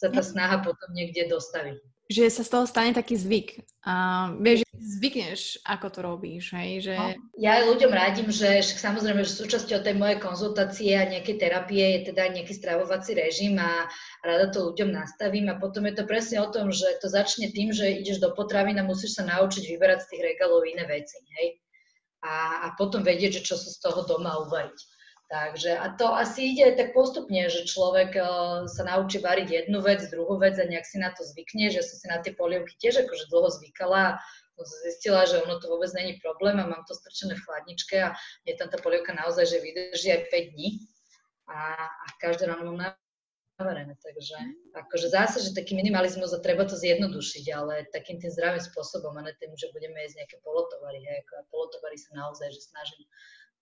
sa 0.00 0.08
tá 0.08 0.24
snaha 0.24 0.64
potom 0.64 0.88
niekde 0.96 1.28
dostaví 1.28 1.76
že 2.10 2.26
sa 2.26 2.42
z 2.42 2.50
toho 2.50 2.64
stane 2.66 2.90
taký 2.90 3.14
zvyk. 3.14 3.62
A 3.86 3.94
vieš, 4.42 4.66
zvykneš, 4.74 5.62
ako 5.62 5.86
to 5.94 6.00
robíš, 6.02 6.50
hej? 6.58 6.90
Že... 6.90 6.94
No, 6.98 7.08
ja 7.38 7.62
aj 7.62 7.70
ľuďom 7.70 7.92
radím, 7.94 8.28
že 8.34 8.66
samozrejme, 8.66 9.22
že 9.22 9.38
súčasťou 9.38 9.78
tej 9.78 9.94
mojej 9.94 10.18
konzultácie 10.18 10.90
a 10.98 11.06
nejakej 11.06 11.38
terapie 11.38 11.78
je 11.80 12.10
teda 12.10 12.34
nejaký 12.34 12.50
stravovací 12.50 13.14
režim 13.14 13.54
a 13.62 13.86
rada 14.26 14.50
to 14.50 14.74
ľuďom 14.74 14.90
nastavím 14.90 15.54
a 15.54 15.56
potom 15.62 15.86
je 15.86 16.02
to 16.02 16.04
presne 16.04 16.42
o 16.42 16.50
tom, 16.50 16.74
že 16.74 16.98
to 16.98 17.06
začne 17.06 17.46
tým, 17.54 17.70
že 17.70 18.02
ideš 18.02 18.18
do 18.18 18.34
potravín 18.34 18.82
a 18.82 18.84
musíš 18.84 19.14
sa 19.14 19.22
naučiť 19.30 19.70
vyberať 19.70 20.02
z 20.02 20.08
tých 20.10 20.22
regálov 20.34 20.66
iné 20.66 20.82
veci, 20.90 21.22
hej? 21.38 21.62
A, 22.26 22.66
a 22.66 22.74
potom 22.74 23.06
vedieť, 23.06 23.40
že 23.40 23.54
čo 23.54 23.56
sa 23.56 23.70
z 23.70 23.78
toho 23.80 24.02
doma 24.02 24.34
uvariť. 24.50 24.78
Takže 25.30 25.78
a 25.78 25.94
to 25.94 26.10
asi 26.10 26.50
ide 26.50 26.74
tak 26.74 26.90
postupne, 26.90 27.46
že 27.46 27.62
človek 27.62 28.18
uh, 28.18 28.66
sa 28.66 28.82
naučí 28.82 29.22
variť 29.22 29.62
jednu 29.62 29.78
vec, 29.78 30.02
druhú 30.10 30.42
vec 30.42 30.58
a 30.58 30.66
nejak 30.66 30.82
si 30.82 30.98
na 30.98 31.14
to 31.14 31.22
zvykne, 31.22 31.70
že 31.70 31.86
som 31.86 31.96
si 32.02 32.06
na 32.10 32.18
tie 32.18 32.34
polievky 32.34 32.74
tiež 32.82 33.06
akože 33.06 33.30
dlho 33.30 33.46
zvykala 33.46 34.18
som 34.66 34.78
zistila, 34.84 35.24
že 35.24 35.40
ono 35.40 35.56
to 35.56 35.72
vôbec 35.72 35.88
není 35.96 36.20
problém 36.20 36.60
a 36.60 36.68
mám 36.68 36.84
to 36.84 36.92
strčené 36.92 37.32
v 37.36 37.44
chladničke 37.44 37.96
a 37.96 38.12
je 38.44 38.54
tam 38.56 38.68
tá 38.68 38.76
polievka 38.76 39.16
naozaj, 39.16 39.48
že 39.48 39.64
vydrží 39.64 40.08
aj 40.12 40.22
5 40.28 40.52
dní 40.52 40.68
a, 41.48 41.88
a 41.88 42.06
každé 42.20 42.44
ráno 42.46 42.76
mám 42.76 42.92
navarené, 43.60 43.96
takže 44.00 44.36
akože 44.72 45.12
zase, 45.12 45.36
že 45.44 45.56
taký 45.56 45.76
minimalizmus 45.76 46.32
a 46.32 46.40
treba 46.40 46.64
to 46.64 46.76
zjednodušiť, 46.76 47.44
ale 47.52 47.88
takým 47.92 48.20
tým 48.20 48.32
zdravým 48.32 48.60
spôsobom 48.60 49.12
a 49.16 49.24
ne 49.24 49.32
tým, 49.36 49.52
že 49.56 49.72
budeme 49.72 50.00
jesť 50.04 50.24
nejaké 50.24 50.36
polotovary, 50.44 51.00
hej, 51.04 51.24
ako 51.24 51.32
polotovary 51.52 51.96
sa 52.00 52.10
naozaj, 52.16 52.48
že 52.52 52.60
snažím 52.72 53.04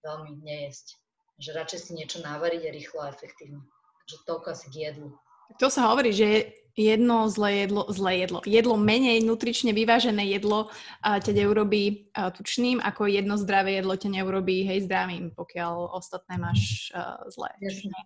veľmi 0.07 0.39
nejesť 0.43 0.99
že 1.39 1.55
radšej 1.55 1.81
si 1.81 1.91
niečo 1.95 2.19
navariť 2.21 2.63
a 2.67 2.75
rýchlo 2.75 2.99
a 3.07 3.11
efektívne. 3.15 3.63
Takže 4.05 4.17
toľko 4.27 4.47
asi 4.53 4.67
k 4.71 4.75
jedlu. 4.91 5.15
To 5.57 5.73
sa 5.73 5.89
hovorí, 5.89 6.13
že 6.13 6.53
jedno 6.79 7.27
zlé 7.27 7.67
jedlo, 7.67 7.89
zlé 7.91 8.23
jedlo, 8.23 8.39
jedlo 8.47 8.77
menej 8.79 9.25
nutrične 9.27 9.75
vyvážené 9.75 10.29
jedlo 10.31 10.71
ťa 11.03 11.33
neurobí 11.35 12.13
uh, 12.15 12.31
tučným, 12.31 12.79
ako 12.79 13.11
jedno 13.11 13.35
zdravé 13.35 13.83
jedlo 13.83 13.99
ťa 13.99 14.09
neurobí 14.15 14.63
hej 14.63 14.87
zdravým, 14.87 15.35
pokiaľ 15.35 15.97
ostatné 15.97 16.39
máš 16.39 16.93
uh, 16.95 17.19
zlé. 17.33 17.51
Jasne. 17.59 17.99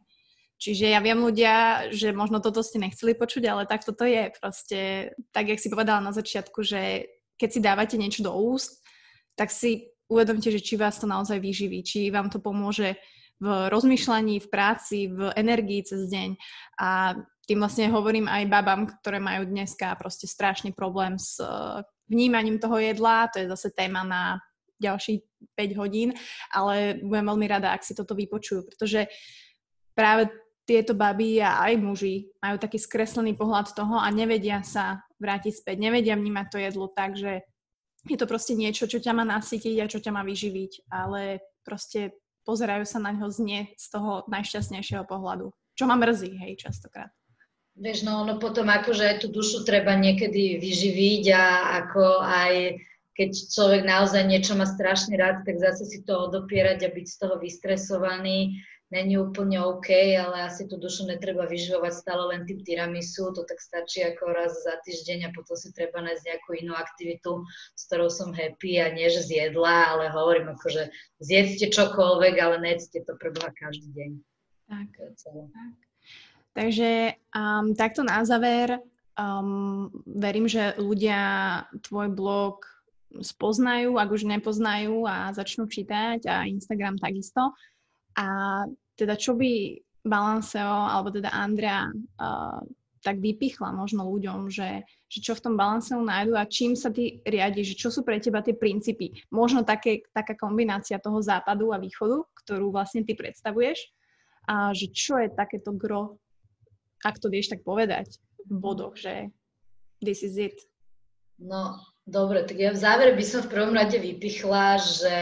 Čiže 0.62 0.94
ja 0.94 1.02
viem 1.02 1.18
ľudia, 1.18 1.90
že 1.90 2.14
možno 2.14 2.38
toto 2.38 2.62
ste 2.62 2.78
nechceli 2.78 3.18
počuť, 3.18 3.42
ale 3.50 3.66
tak 3.66 3.82
toto 3.82 4.06
je 4.06 4.30
proste, 4.38 5.10
tak 5.34 5.50
jak 5.50 5.58
si 5.58 5.66
povedala 5.66 5.98
na 5.98 6.14
začiatku, 6.14 6.62
že 6.62 7.10
keď 7.34 7.48
si 7.50 7.58
dávate 7.58 7.96
niečo 7.98 8.22
do 8.22 8.30
úst, 8.30 8.78
tak 9.34 9.50
si 9.50 9.90
uvedomte, 10.06 10.54
že 10.54 10.62
či 10.62 10.78
vás 10.78 11.02
to 11.02 11.10
naozaj 11.10 11.42
vyživí, 11.42 11.82
či 11.82 12.14
vám 12.14 12.30
to 12.30 12.38
pomôže 12.38 12.94
v 13.42 13.46
rozmýšľaní, 13.74 14.38
v 14.38 14.48
práci, 14.48 15.10
v 15.10 15.34
energii 15.34 15.82
cez 15.82 16.06
deň. 16.06 16.38
A 16.78 17.18
tým 17.42 17.58
vlastne 17.58 17.90
hovorím 17.90 18.30
aj 18.30 18.46
babám, 18.46 18.86
ktoré 19.02 19.18
majú 19.18 19.50
dneska 19.50 19.98
proste 19.98 20.30
strašný 20.30 20.70
problém 20.70 21.18
s 21.18 21.42
eh, 21.42 21.82
vnímaním 22.06 22.62
toho 22.62 22.78
jedla, 22.78 23.26
to 23.34 23.42
je 23.42 23.50
zase 23.50 23.74
téma 23.74 24.06
na 24.06 24.38
ďalších 24.78 25.22
5 25.54 25.80
hodín, 25.80 26.10
ale 26.50 26.98
budem 27.02 27.26
veľmi 27.30 27.46
rada, 27.46 27.70
ak 27.70 27.86
si 27.86 27.94
toto 27.94 28.18
vypočujú, 28.18 28.66
pretože 28.66 29.06
práve 29.94 30.26
tieto 30.66 30.94
baby 30.94 31.42
a 31.42 31.62
aj 31.70 31.74
muži 31.78 32.30
majú 32.38 32.58
taký 32.58 32.78
skreslený 32.78 33.34
pohľad 33.34 33.74
toho 33.74 33.98
a 33.98 34.06
nevedia 34.10 34.62
sa 34.62 35.02
vrátiť 35.18 35.54
späť, 35.62 35.76
nevedia 35.82 36.18
vnímať 36.18 36.46
to 36.50 36.58
jedlo 36.58 36.86
tak, 36.90 37.18
že 37.18 37.42
je 38.06 38.18
to 38.18 38.26
proste 38.26 38.58
niečo, 38.58 38.90
čo 38.90 38.98
ťa 38.98 39.14
má 39.14 39.22
nasytiť 39.22 39.76
a 39.78 39.90
čo 39.90 40.02
ťa 40.02 40.10
má 40.10 40.26
vyživiť, 40.26 40.90
ale 40.90 41.42
proste 41.62 42.21
pozerajú 42.42 42.84
sa 42.86 42.98
na 42.98 43.14
ňo 43.14 43.30
z 43.30 43.38
nie 43.42 43.60
z 43.78 43.86
toho 43.90 44.26
najšťastnejšieho 44.28 45.06
pohľadu. 45.06 45.50
Čo 45.72 45.84
ma 45.88 45.96
mrzí, 45.96 46.36
hej, 46.36 46.58
častokrát. 46.60 47.10
Vieš, 47.72 48.04
no 48.04 48.28
ono 48.28 48.36
potom 48.36 48.68
akože 48.68 49.04
aj 49.08 49.16
tú 49.24 49.32
dušu 49.32 49.64
treba 49.64 49.96
niekedy 49.96 50.60
vyživiť 50.60 51.24
a 51.32 51.44
ako 51.80 52.20
aj 52.20 52.76
keď 53.12 53.30
človek 53.32 53.82
naozaj 53.84 54.24
niečo 54.24 54.56
má 54.56 54.64
strašne 54.64 55.16
rád, 55.16 55.44
tak 55.44 55.60
zase 55.60 55.84
si 55.84 56.00
to 56.04 56.28
odopierať 56.28 56.84
a 56.84 56.92
byť 56.92 57.06
z 57.08 57.16
toho 57.16 57.36
vystresovaný 57.40 58.60
není 58.92 59.16
úplne 59.16 59.56
OK, 59.64 59.88
ale 60.20 60.52
asi 60.52 60.68
tú 60.68 60.76
dušu 60.76 61.08
netreba 61.08 61.48
vyživovať 61.48 61.92
stále 61.96 62.36
len 62.36 62.44
tým 62.44 62.60
tiramisu, 62.60 63.32
to 63.32 63.42
tak 63.48 63.56
stačí 63.56 64.04
ako 64.04 64.36
raz 64.36 64.52
za 64.60 64.76
týždeň 64.84 65.32
a 65.32 65.34
potom 65.34 65.56
si 65.56 65.72
treba 65.72 66.04
nájsť 66.04 66.22
nejakú 66.28 66.50
inú 66.60 66.76
aktivitu, 66.76 67.40
s 67.72 67.88
ktorou 67.88 68.12
som 68.12 68.36
happy 68.36 68.84
a 68.84 68.92
nie, 68.92 69.08
že 69.08 69.24
zjedla, 69.24 69.96
ale 69.96 70.12
hovorím 70.12 70.52
ako, 70.52 70.66
že 70.68 70.82
zjedzte 71.24 71.72
čokoľvek, 71.72 72.34
ale 72.36 72.60
nejedzte 72.60 73.00
to 73.08 73.16
preboha 73.16 73.48
každý 73.56 73.88
deň. 73.96 74.10
Tak. 74.68 74.88
tak. 75.16 75.74
Takže 76.52 77.16
um, 77.32 77.72
takto 77.72 78.04
na 78.04 78.28
záver, 78.28 78.76
um, 79.16 79.88
verím, 80.04 80.44
že 80.44 80.76
ľudia 80.76 81.20
tvoj 81.80 82.12
blog 82.12 82.68
spoznajú, 83.12 83.96
ak 83.96 84.08
už 84.08 84.28
nepoznajú 84.28 85.04
a 85.04 85.32
začnú 85.32 85.68
čítať 85.68 86.24
a 86.28 86.48
Instagram 86.48 86.96
takisto. 86.96 87.52
A 88.16 88.24
teda 88.96 89.14
čo 89.16 89.36
by 89.36 89.78
Balanceo, 90.02 90.90
alebo 90.90 91.14
teda 91.14 91.30
Andrea 91.30 91.86
uh, 91.88 92.58
tak 93.02 93.18
vypichla 93.18 93.74
možno 93.74 94.06
ľuďom, 94.06 94.46
že, 94.46 94.86
že 95.10 95.18
čo 95.18 95.34
v 95.34 95.42
tom 95.42 95.54
Balanceu 95.58 95.98
nájdu 95.98 96.38
a 96.38 96.46
čím 96.46 96.78
sa 96.78 96.88
ty 96.94 97.18
riadiš, 97.26 97.74
čo 97.74 97.90
sú 97.90 98.06
pre 98.06 98.22
teba 98.22 98.40
tie 98.46 98.54
princípy. 98.54 99.10
Možno 99.34 99.66
také, 99.66 100.06
taká 100.14 100.38
kombinácia 100.38 101.02
toho 101.02 101.18
západu 101.18 101.74
a 101.74 101.82
východu, 101.82 102.22
ktorú 102.42 102.70
vlastne 102.70 103.02
ty 103.02 103.18
predstavuješ 103.18 103.90
a 104.46 104.70
že 104.70 104.90
čo 104.94 105.18
je 105.18 105.34
takéto 105.34 105.74
gro, 105.74 106.18
ak 107.02 107.18
to 107.18 107.26
vieš 107.26 107.50
tak 107.50 107.66
povedať 107.66 108.06
v 108.46 108.54
bodoch, 108.54 108.94
že 108.94 109.30
this 109.98 110.22
is 110.22 110.38
it. 110.38 110.54
No, 111.42 111.78
dobre, 112.06 112.46
tak 112.46 112.58
ja 112.58 112.70
v 112.70 112.78
závere 112.78 113.18
by 113.18 113.24
som 113.26 113.42
v 113.42 113.50
prvom 113.50 113.74
rade 113.74 113.98
vypichla, 113.98 114.78
že, 114.78 115.18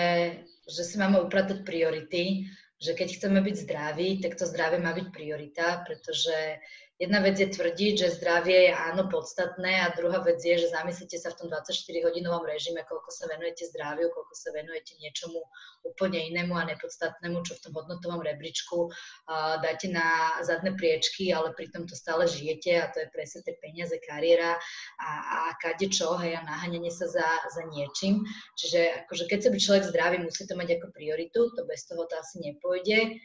že 0.68 0.82
si 0.84 1.01
máme 1.01 1.24
upratať 1.24 1.64
priority, 1.64 2.44
že 2.81 2.97
keď 2.97 3.09
chceme 3.20 3.40
byť 3.44 3.57
zdraví, 3.57 4.09
tak 4.24 4.40
to 4.40 4.48
zdravie 4.48 4.81
má 4.81 4.97
byť 4.97 5.07
priorita, 5.12 5.85
pretože 5.85 6.59
jedna 7.01 7.24
vec 7.24 7.40
je 7.40 7.48
tvrdiť, 7.48 7.94
že 7.97 8.16
zdravie 8.20 8.68
je 8.68 8.72
áno 8.77 9.09
podstatné 9.09 9.89
a 9.89 9.97
druhá 9.97 10.20
vec 10.20 10.36
je, 10.44 10.60
že 10.60 10.68
zamyslite 10.68 11.16
sa 11.16 11.32
v 11.32 11.39
tom 11.40 11.48
24-hodinovom 11.48 12.44
režime, 12.44 12.85
koľko 12.85 13.09
sa 13.09 13.24
venujete 13.32 13.72
zdraviu, 13.72 14.12
koľko 14.12 14.35
sa 14.36 14.52
venujete 14.52 15.01
niečomu 15.01 15.40
úplne 15.89 16.20
inému 16.20 16.52
a 16.52 16.68
nepodstatnému, 16.68 17.40
čo 17.40 17.56
v 17.56 17.62
tom 17.64 17.72
hodnotovom 17.72 18.20
rebríčku 18.20 18.93
uh, 18.93 19.56
dáte 19.64 19.89
na 19.89 20.36
zadné 20.44 20.77
priečky, 20.77 21.32
ale 21.32 21.56
pritom 21.56 21.89
to 21.89 21.97
stále 21.97 22.28
žijete 22.28 22.77
a 22.77 22.93
to 22.93 23.01
je 23.01 23.09
presne 23.16 23.40
tie 23.48 23.56
peniaze, 23.64 23.97
kariéra 24.05 24.60
a, 25.01 25.10
a 25.24 25.39
kade 25.56 25.89
čo, 25.89 26.20
hej, 26.20 26.36
a 26.36 26.44
naháňanie 26.44 26.93
sa 26.93 27.09
za, 27.09 27.28
za 27.48 27.64
niečím. 27.72 28.28
Čiže 28.60 29.09
akože 29.09 29.24
keď 29.24 29.48
sa 29.48 29.51
by 29.51 29.59
človek 29.59 29.85
zdravý, 29.89 30.16
musí 30.20 30.44
to 30.44 30.52
mať 30.52 30.77
ako 30.77 30.93
prioritu, 30.93 31.48
to 31.56 31.64
bez 31.64 31.89
toho 31.89 32.05
to 32.05 32.14
asi 32.20 32.44
nepôjde 32.44 33.16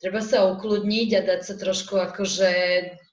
treba 0.00 0.20
sa 0.22 0.50
ukludniť 0.50 1.08
a 1.14 1.20
dať 1.26 1.40
sa 1.42 1.54
trošku 1.58 1.98
akože 1.98 2.50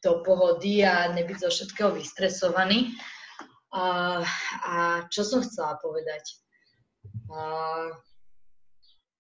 do 0.02 0.22
pohody 0.26 0.82
a 0.82 1.14
nebyť 1.14 1.38
zo 1.46 1.50
všetkého 1.50 1.94
vystresovaný. 1.94 2.94
A, 3.72 4.20
a 4.68 4.76
čo 5.08 5.24
som 5.24 5.40
chcela 5.46 5.80
povedať? 5.80 6.24
A, 7.32 7.40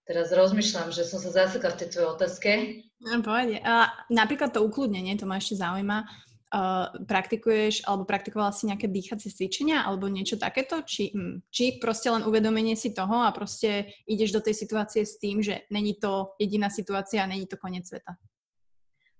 teraz 0.03 0.33
rozmýšľam, 0.35 0.91
že 0.91 1.07
som 1.07 1.23
sa 1.23 1.31
zasekla 1.31 1.71
v 1.71 1.79
tej 1.79 1.87
tvojej 1.95 2.09
otázke. 2.11 2.51
No. 3.01 3.23
A 3.63 3.73
napríklad 4.11 4.51
to 4.51 4.61
ukludnenie, 4.61 5.15
to 5.15 5.25
ma 5.25 5.39
ešte 5.39 5.57
zaujíma 5.57 6.05
uh, 6.51 6.91
praktikuješ 7.07 7.87
alebo 7.87 8.03
praktikovala 8.03 8.51
si 8.51 8.67
nejaké 8.67 8.91
dýchacie 8.91 9.31
cvičenia 9.31 9.87
alebo 9.87 10.11
niečo 10.11 10.35
takéto? 10.35 10.83
Či, 10.83 11.15
hm, 11.15 11.47
či 11.47 11.79
proste 11.79 12.11
len 12.11 12.27
uvedomenie 12.27 12.75
si 12.75 12.91
toho 12.91 13.23
a 13.23 13.31
proste 13.31 13.95
ideš 14.05 14.35
do 14.35 14.43
tej 14.43 14.55
situácie 14.55 15.07
s 15.07 15.17
tým, 15.17 15.39
že 15.39 15.65
není 15.71 15.95
to 15.95 16.35
jediná 16.37 16.67
situácia 16.67 17.23
a 17.23 17.31
není 17.31 17.47
to 17.47 17.55
koniec 17.55 17.87
sveta? 17.87 18.19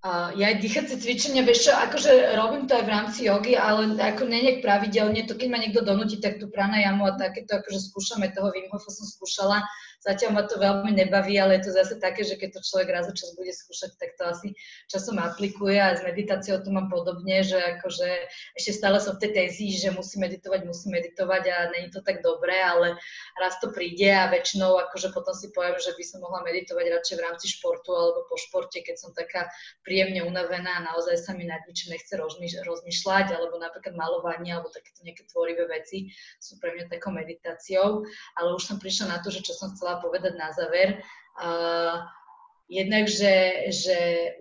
Uh, 0.02 0.34
ja 0.34 0.50
aj 0.50 0.66
dýchacie 0.66 0.98
cvičenia, 0.98 1.46
vieš 1.46 1.70
čo, 1.70 1.78
akože 1.78 2.34
robím 2.34 2.66
to 2.66 2.74
aj 2.74 2.90
v 2.90 2.94
rámci 2.94 3.20
jogy, 3.30 3.54
ale 3.54 3.86
ako 4.02 4.26
nejak 4.26 4.66
pravidelne, 4.66 5.30
to 5.30 5.38
keď 5.38 5.48
ma 5.54 5.62
niekto 5.62 5.86
donúti, 5.86 6.18
tak 6.18 6.42
tú 6.42 6.50
pranajamu 6.50 7.06
a 7.06 7.14
takéto 7.22 7.62
akože 7.62 7.78
skúšame, 7.78 8.34
toho 8.34 8.50
Wim 8.50 8.66
Hofa 8.74 8.90
som 8.90 9.06
skúšala, 9.06 9.62
Zatiaľ 10.02 10.32
ma 10.34 10.44
to 10.50 10.58
veľmi 10.58 10.98
nebaví, 10.98 11.38
ale 11.38 11.62
je 11.62 11.70
to 11.70 11.72
zase 11.78 12.02
také, 12.02 12.26
že 12.26 12.34
keď 12.34 12.58
to 12.58 12.66
človek 12.66 12.90
raz 12.90 13.06
čas 13.14 13.38
bude 13.38 13.54
skúšať, 13.54 14.02
tak 14.02 14.18
to 14.18 14.26
asi 14.26 14.48
časom 14.90 15.22
aplikuje 15.22 15.78
a 15.78 15.94
s 15.94 16.02
meditáciou 16.02 16.58
to 16.66 16.74
mám 16.74 16.90
podobne, 16.90 17.46
že 17.46 17.62
akože 17.78 18.10
ešte 18.58 18.82
stále 18.82 18.98
som 18.98 19.14
v 19.14 19.30
tej 19.30 19.32
tenzii, 19.38 19.78
že 19.78 19.94
musí 19.94 20.18
meditovať, 20.18 20.66
musí 20.66 20.90
meditovať 20.90 21.44
a 21.54 21.58
není 21.78 21.94
to 21.94 22.02
tak 22.02 22.26
dobré, 22.26 22.58
ale 22.58 22.98
raz 23.38 23.62
to 23.62 23.70
príde 23.70 24.10
a 24.10 24.34
väčšinou 24.34 24.82
akože 24.90 25.14
potom 25.14 25.38
si 25.38 25.54
poviem, 25.54 25.78
že 25.78 25.94
by 25.94 26.02
som 26.02 26.26
mohla 26.26 26.42
meditovať 26.50 26.86
radšej 26.98 27.16
v 27.22 27.26
rámci 27.30 27.46
športu 27.54 27.94
alebo 27.94 28.26
po 28.26 28.42
športe, 28.42 28.82
keď 28.82 28.98
som 28.98 29.14
taká 29.14 29.54
príjemne 29.86 30.26
unavená 30.26 30.82
a 30.82 30.86
naozaj 30.90 31.22
sa 31.22 31.38
mi 31.38 31.46
nad 31.46 31.62
ničím 31.70 31.94
nechce 31.94 32.18
rozmýšľať, 32.66 33.38
alebo 33.38 33.62
napríklad 33.62 33.94
malovanie 33.94 34.58
alebo 34.58 34.74
takéto 34.74 35.06
nejaké 35.06 35.30
tvorivé 35.30 35.70
veci 35.70 36.10
sú 36.42 36.58
pre 36.58 36.74
mňa 36.74 36.90
takou 36.90 37.14
meditáciou, 37.14 38.02
ale 38.34 38.50
už 38.58 38.66
som 38.66 38.82
prišla 38.82 39.14
na 39.14 39.18
to, 39.22 39.30
že 39.30 39.46
čo 39.46 39.54
som 39.54 39.70
chcela 39.78 39.91
chcela 39.92 40.04
povedať 40.08 40.34
na 40.40 40.50
záver. 40.56 41.04
Uh, 41.36 42.00
jednak, 42.72 43.12
že, 43.12 43.68
že 43.76 43.98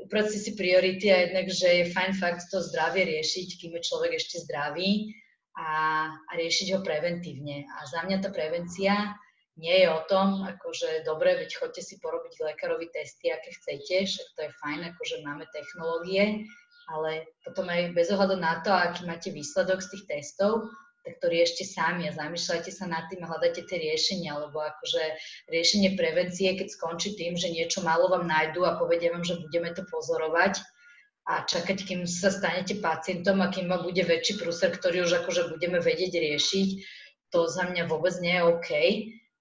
uprať 0.06 0.27
si 0.31 0.39
si 0.39 0.51
priority 0.55 1.10
a 1.10 1.27
jednak, 1.27 1.51
že 1.51 1.66
je 1.66 1.90
fajn 1.90 2.14
fakt 2.14 2.47
to 2.55 2.62
zdravie 2.62 3.18
riešiť, 3.18 3.59
kým 3.59 3.74
je 3.74 3.82
človek 3.82 4.14
ešte 4.14 4.47
zdravý 4.47 5.10
a, 5.59 6.06
a 6.14 6.32
riešiť 6.39 6.78
ho 6.78 6.86
preventívne. 6.86 7.66
A 7.66 7.78
za 7.90 8.06
mňa 8.06 8.22
tá 8.22 8.31
prevencia 8.31 9.18
nie 9.59 9.82
je 9.82 9.89
o 9.90 10.06
tom, 10.06 10.47
akože 10.47 11.02
dobre, 11.02 11.35
veď 11.35 11.51
chodte 11.59 11.82
si 11.82 11.98
porobiť 11.98 12.39
lekárovi 12.39 12.86
testy, 12.94 13.35
aké 13.35 13.51
chcete, 13.59 14.06
však 14.06 14.28
to 14.39 14.40
je 14.47 14.51
fajn, 14.62 14.81
akože 14.94 15.16
máme 15.27 15.44
technológie, 15.51 16.47
ale 16.86 17.27
potom 17.43 17.66
aj 17.66 17.93
bez 17.93 18.09
ohľadu 18.14 18.39
na 18.39 18.62
to, 18.62 18.70
aký 18.70 19.05
máte 19.05 19.28
výsledok 19.35 19.82
z 19.82 19.98
tých 19.98 20.05
testov, 20.06 20.70
tak 21.05 21.16
to 21.20 21.27
riešte 21.32 21.64
sami 21.64 22.09
a 22.09 22.12
zamýšľajte 22.12 22.70
sa 22.72 22.85
nad 22.85 23.09
tým 23.09 23.24
a 23.24 23.31
hľadajte 23.32 23.64
tie 23.64 23.78
riešenia, 23.81 24.36
lebo 24.36 24.60
akože 24.60 25.02
riešenie 25.48 25.97
prevencie, 25.97 26.52
keď 26.56 26.68
skončí 26.68 27.16
tým, 27.16 27.40
že 27.40 27.48
niečo 27.48 27.81
málo 27.81 28.12
vám 28.12 28.28
nájdu 28.28 28.68
a 28.68 28.77
povedia 28.77 29.12
vám, 29.12 29.24
že 29.24 29.40
budeme 29.40 29.72
to 29.72 29.85
pozorovať 29.89 30.60
a 31.28 31.44
čakať, 31.47 31.78
kým 31.86 32.01
sa 32.05 32.28
stanete 32.32 32.81
pacientom 32.81 33.40
a 33.40 33.52
kým 33.52 33.70
ma 33.70 33.81
bude 33.81 34.02
väčší 34.02 34.40
prúser, 34.40 34.74
ktorý 34.74 35.06
už 35.09 35.24
akože 35.24 35.52
budeme 35.52 35.78
vedieť 35.78 36.16
riešiť, 36.16 36.68
to 37.31 37.47
za 37.47 37.70
mňa 37.70 37.86
vôbec 37.86 38.12
nie 38.18 38.35
je 38.35 38.43
OK. 38.44 38.70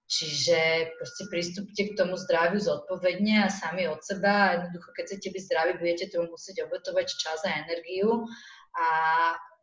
Čiže 0.09 0.89
proste 0.97 1.23
pristúpte 1.29 1.81
k 1.85 1.93
tomu 1.93 2.17
zdraviu 2.17 2.57
zodpovedne 2.57 3.45
a 3.45 3.53
sami 3.53 3.85
od 3.85 4.01
seba 4.01 4.33
a 4.33 4.51
jednoducho, 4.57 4.89
keď 4.97 5.05
chcete 5.05 5.27
byť 5.29 5.43
zdraví, 5.45 5.71
budete 5.77 6.05
tomu 6.09 6.33
musieť 6.33 6.65
obetovať 6.65 7.07
čas 7.13 7.45
a 7.45 7.61
energiu 7.61 8.25
a 8.73 8.87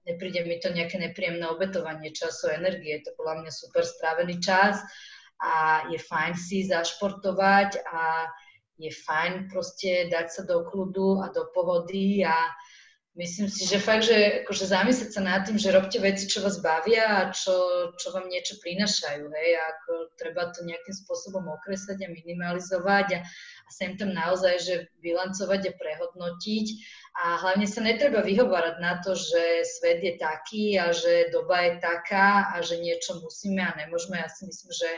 nepríde 0.06 0.46
mi 0.46 0.56
to 0.62 0.70
nejaké 0.70 1.02
nepríjemné 1.02 1.44
obetovanie 1.50 2.14
času, 2.14 2.54
energie. 2.54 3.02
To 3.02 3.12
podľa 3.18 3.42
mňa 3.42 3.52
super 3.52 3.82
strávený 3.82 4.38
čas 4.38 4.80
a 5.42 5.84
je 5.92 5.98
fajn 6.00 6.32
si 6.38 6.64
zašportovať 6.64 7.84
a 7.84 8.30
je 8.80 8.92
fajn 8.92 9.50
proste 9.52 10.08
dať 10.08 10.26
sa 10.32 10.42
do 10.46 10.64
kľudu 10.64 11.20
a 11.20 11.32
do 11.32 11.48
pohody 11.52 12.24
a 12.24 12.36
myslím 13.16 13.48
si, 13.48 13.64
že 13.64 13.80
fakt, 13.80 14.04
že 14.04 14.44
akože 14.44 14.68
zamyslieť 14.68 15.10
sa 15.10 15.22
nad 15.24 15.42
tým, 15.48 15.56
že 15.56 15.72
robte 15.72 15.96
veci, 15.96 16.28
čo 16.28 16.44
vás 16.44 16.60
bavia 16.60 17.24
a 17.24 17.32
čo, 17.32 17.90
čo 17.96 18.12
vám 18.12 18.28
niečo 18.28 18.60
prinašajú, 18.60 19.24
hej, 19.32 19.50
a 19.56 19.62
ako 19.72 19.92
treba 20.20 20.52
to 20.52 20.60
nejakým 20.62 20.92
spôsobom 20.92 21.48
okresať 21.48 22.04
a 22.04 22.12
minimalizovať 22.12 23.06
a, 23.16 23.20
a 23.64 23.68
sem 23.72 23.96
tam 23.96 24.12
naozaj, 24.12 24.54
že 24.60 24.74
bilancovať 25.00 25.72
a 25.72 25.76
prehodnotiť 25.80 26.66
a 27.16 27.40
hlavne 27.40 27.64
sa 27.64 27.80
netreba 27.80 28.20
vyhovárať 28.20 28.76
na 28.76 29.00
to, 29.00 29.16
že 29.16 29.64
svet 29.64 30.04
je 30.04 30.20
taký 30.20 30.76
a 30.76 30.92
že 30.92 31.32
doba 31.32 31.64
je 31.64 31.80
taká 31.80 32.52
a 32.52 32.60
že 32.60 32.76
niečo 32.76 33.16
musíme 33.24 33.64
a 33.64 33.72
nemôžeme. 33.72 34.20
Ja 34.20 34.28
si 34.28 34.44
myslím, 34.44 34.68
že 34.76 34.90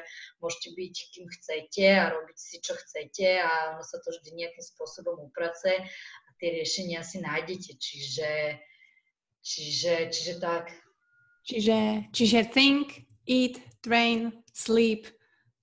môžete 0.42 0.74
byť 0.74 0.94
kým 1.14 1.26
chcete 1.30 1.86
a 1.94 2.10
robiť 2.10 2.34
si, 2.34 2.58
čo 2.58 2.74
chcete 2.74 3.38
a 3.38 3.78
ono 3.78 3.86
sa 3.86 4.02
to 4.02 4.10
vždy 4.10 4.34
nejakým 4.34 4.64
spôsobom 4.66 5.30
uprace 5.30 5.86
tie 6.38 6.62
riešenia 6.62 7.02
si 7.02 7.18
nájdete. 7.20 7.76
Čiže, 7.76 8.30
čiže, 9.42 9.94
čiže 10.14 10.34
tak. 10.38 10.72
Čiže, 11.44 12.10
čiže 12.14 12.48
think, 12.50 13.04
eat, 13.28 13.58
train, 13.82 14.32
sleep 14.52 15.06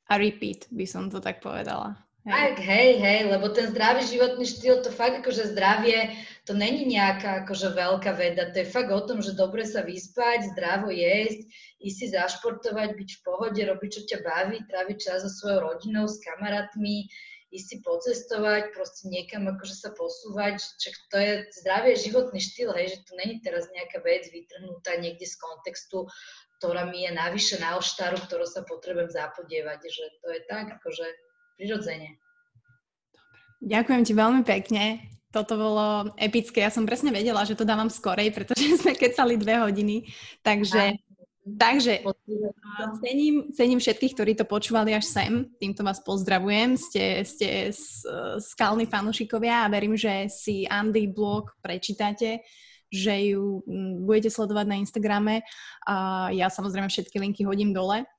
a 0.10 0.18
repeat, 0.18 0.70
by 0.70 0.86
som 0.86 1.10
to 1.10 1.18
tak 1.24 1.42
povedala. 1.42 2.06
Hej. 2.26 2.34
Tak, 2.34 2.56
hej, 2.58 2.90
hej, 2.98 3.20
lebo 3.30 3.54
ten 3.54 3.70
zdravý 3.70 4.02
životný 4.02 4.50
štýl, 4.50 4.82
to 4.82 4.90
fakt 4.90 5.22
akože 5.22 5.54
zdravie, 5.54 6.18
to 6.50 6.58
není 6.58 6.90
nejaká 6.90 7.46
akože 7.46 7.78
veľká 7.78 8.18
veda, 8.18 8.50
to 8.50 8.66
je 8.66 8.74
fakt 8.74 8.90
o 8.90 8.98
tom, 9.06 9.22
že 9.22 9.38
dobre 9.38 9.62
sa 9.62 9.86
vyspať, 9.86 10.58
zdravo 10.58 10.90
jesť, 10.90 11.46
ísť 11.86 11.98
si 12.02 12.06
zašportovať, 12.18 12.98
byť 12.98 13.10
v 13.14 13.22
pohode, 13.22 13.62
robiť, 13.62 13.90
čo 13.94 14.02
ťa 14.10 14.20
baví, 14.26 14.58
tráviť 14.66 14.98
čas 14.98 15.22
so 15.22 15.30
svojou 15.30 15.70
rodinou, 15.70 16.10
s 16.10 16.18
kamarátmi, 16.26 17.06
ísť 17.56 17.68
si 17.72 17.78
pocestovať, 17.80 18.76
proste 18.76 19.08
niekam 19.08 19.48
akože 19.48 19.76
sa 19.76 19.90
posúvať, 19.96 20.60
že 20.78 20.90
to 21.08 21.18
je 21.18 21.32
zdravý 21.64 21.96
životný 21.96 22.40
štýl, 22.44 22.76
hej, 22.76 23.00
že 23.00 23.00
to 23.08 23.16
není 23.16 23.40
teraz 23.40 23.72
nejaká 23.72 24.04
vec 24.04 24.28
vytrhnutá 24.28 25.00
niekde 25.00 25.24
z 25.24 25.40
kontextu, 25.40 26.06
ktorá 26.60 26.88
mi 26.88 27.08
je 27.08 27.12
navyše 27.16 27.60
na 27.64 27.80
oštaru, 27.80 28.20
ktorú 28.28 28.44
sa 28.44 28.68
potrebujem 28.68 29.12
zapodievať, 29.12 29.80
že 29.88 30.06
to 30.20 30.28
je 30.36 30.42
tak 30.52 30.76
akože 30.80 31.08
prirodzene. 31.56 32.20
Ďakujem 33.64 34.02
ti 34.04 34.14
veľmi 34.14 34.42
pekne. 34.44 34.84
Toto 35.32 35.60
bolo 35.60 36.16
epické. 36.16 36.64
Ja 36.64 36.72
som 36.72 36.88
presne 36.88 37.12
vedela, 37.12 37.44
že 37.44 37.60
to 37.60 37.68
dávam 37.68 37.92
skorej, 37.92 38.32
pretože 38.32 38.64
sme 38.84 38.96
kecali 38.96 39.36
dve 39.36 39.60
hodiny. 39.60 40.08
Takže 40.44 40.96
Takže 41.46 42.02
cením, 43.06 43.54
cením 43.54 43.78
všetkých, 43.78 44.14
ktorí 44.18 44.34
to 44.34 44.50
počúvali 44.50 44.98
až 44.98 45.06
sem. 45.06 45.46
Týmto 45.62 45.86
vás 45.86 46.02
pozdravujem. 46.02 46.74
Ste, 46.74 47.22
ste 47.22 47.70
skalní 48.42 48.90
fanúšikovia 48.90 49.62
a 49.62 49.70
verím, 49.70 49.94
že 49.94 50.26
si 50.26 50.66
Andy 50.66 51.06
blog 51.06 51.54
prečítate, 51.62 52.42
že 52.90 53.30
ju 53.30 53.62
budete 54.02 54.34
sledovať 54.34 54.66
na 54.66 54.82
Instagrame. 54.82 55.46
A 55.86 56.28
ja 56.34 56.50
samozrejme 56.50 56.90
všetky 56.90 57.22
linky 57.22 57.46
hodím 57.46 57.78
dole. 57.78 58.10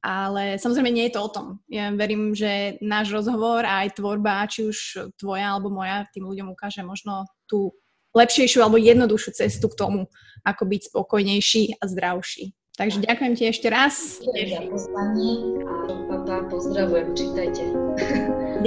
Ale 0.00 0.56
samozrejme 0.56 0.88
nie 0.88 1.12
je 1.12 1.20
to 1.20 1.28
o 1.28 1.28
tom. 1.28 1.46
Ja 1.68 1.92
verím, 1.92 2.32
že 2.32 2.80
náš 2.80 3.12
rozhovor 3.12 3.68
a 3.68 3.84
aj 3.84 4.00
tvorba, 4.00 4.48
či 4.48 4.64
už 4.64 5.12
tvoja 5.20 5.52
alebo 5.52 5.68
moja, 5.68 6.08
tým 6.16 6.24
ľuďom 6.24 6.56
ukáže 6.56 6.80
možno 6.80 7.28
tú 7.44 7.76
lepšejšiu 8.16 8.64
alebo 8.64 8.80
jednoduchšiu 8.80 9.36
cestu 9.36 9.68
k 9.68 9.76
tomu, 9.76 10.08
ako 10.48 10.62
byť 10.64 10.80
spokojnejší 10.88 11.76
a 11.76 11.84
zdravší. 11.84 12.56
Takže 12.78 12.98
ďakujem 13.04 13.32
ti 13.36 13.44
ešte 13.50 13.68
raz. 13.68 14.20
Ďakujem 14.22 14.48
za 14.50 14.62
pozvanie 14.70 15.32
a 15.64 15.74
papa, 16.10 16.36
pozdravujem, 16.48 17.08
čítajte. 17.18 17.64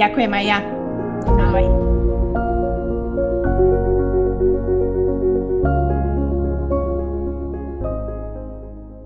Ďakujem 0.00 0.32
aj 0.32 0.44
ja. 0.44 0.58
Ahoj. 1.28 1.83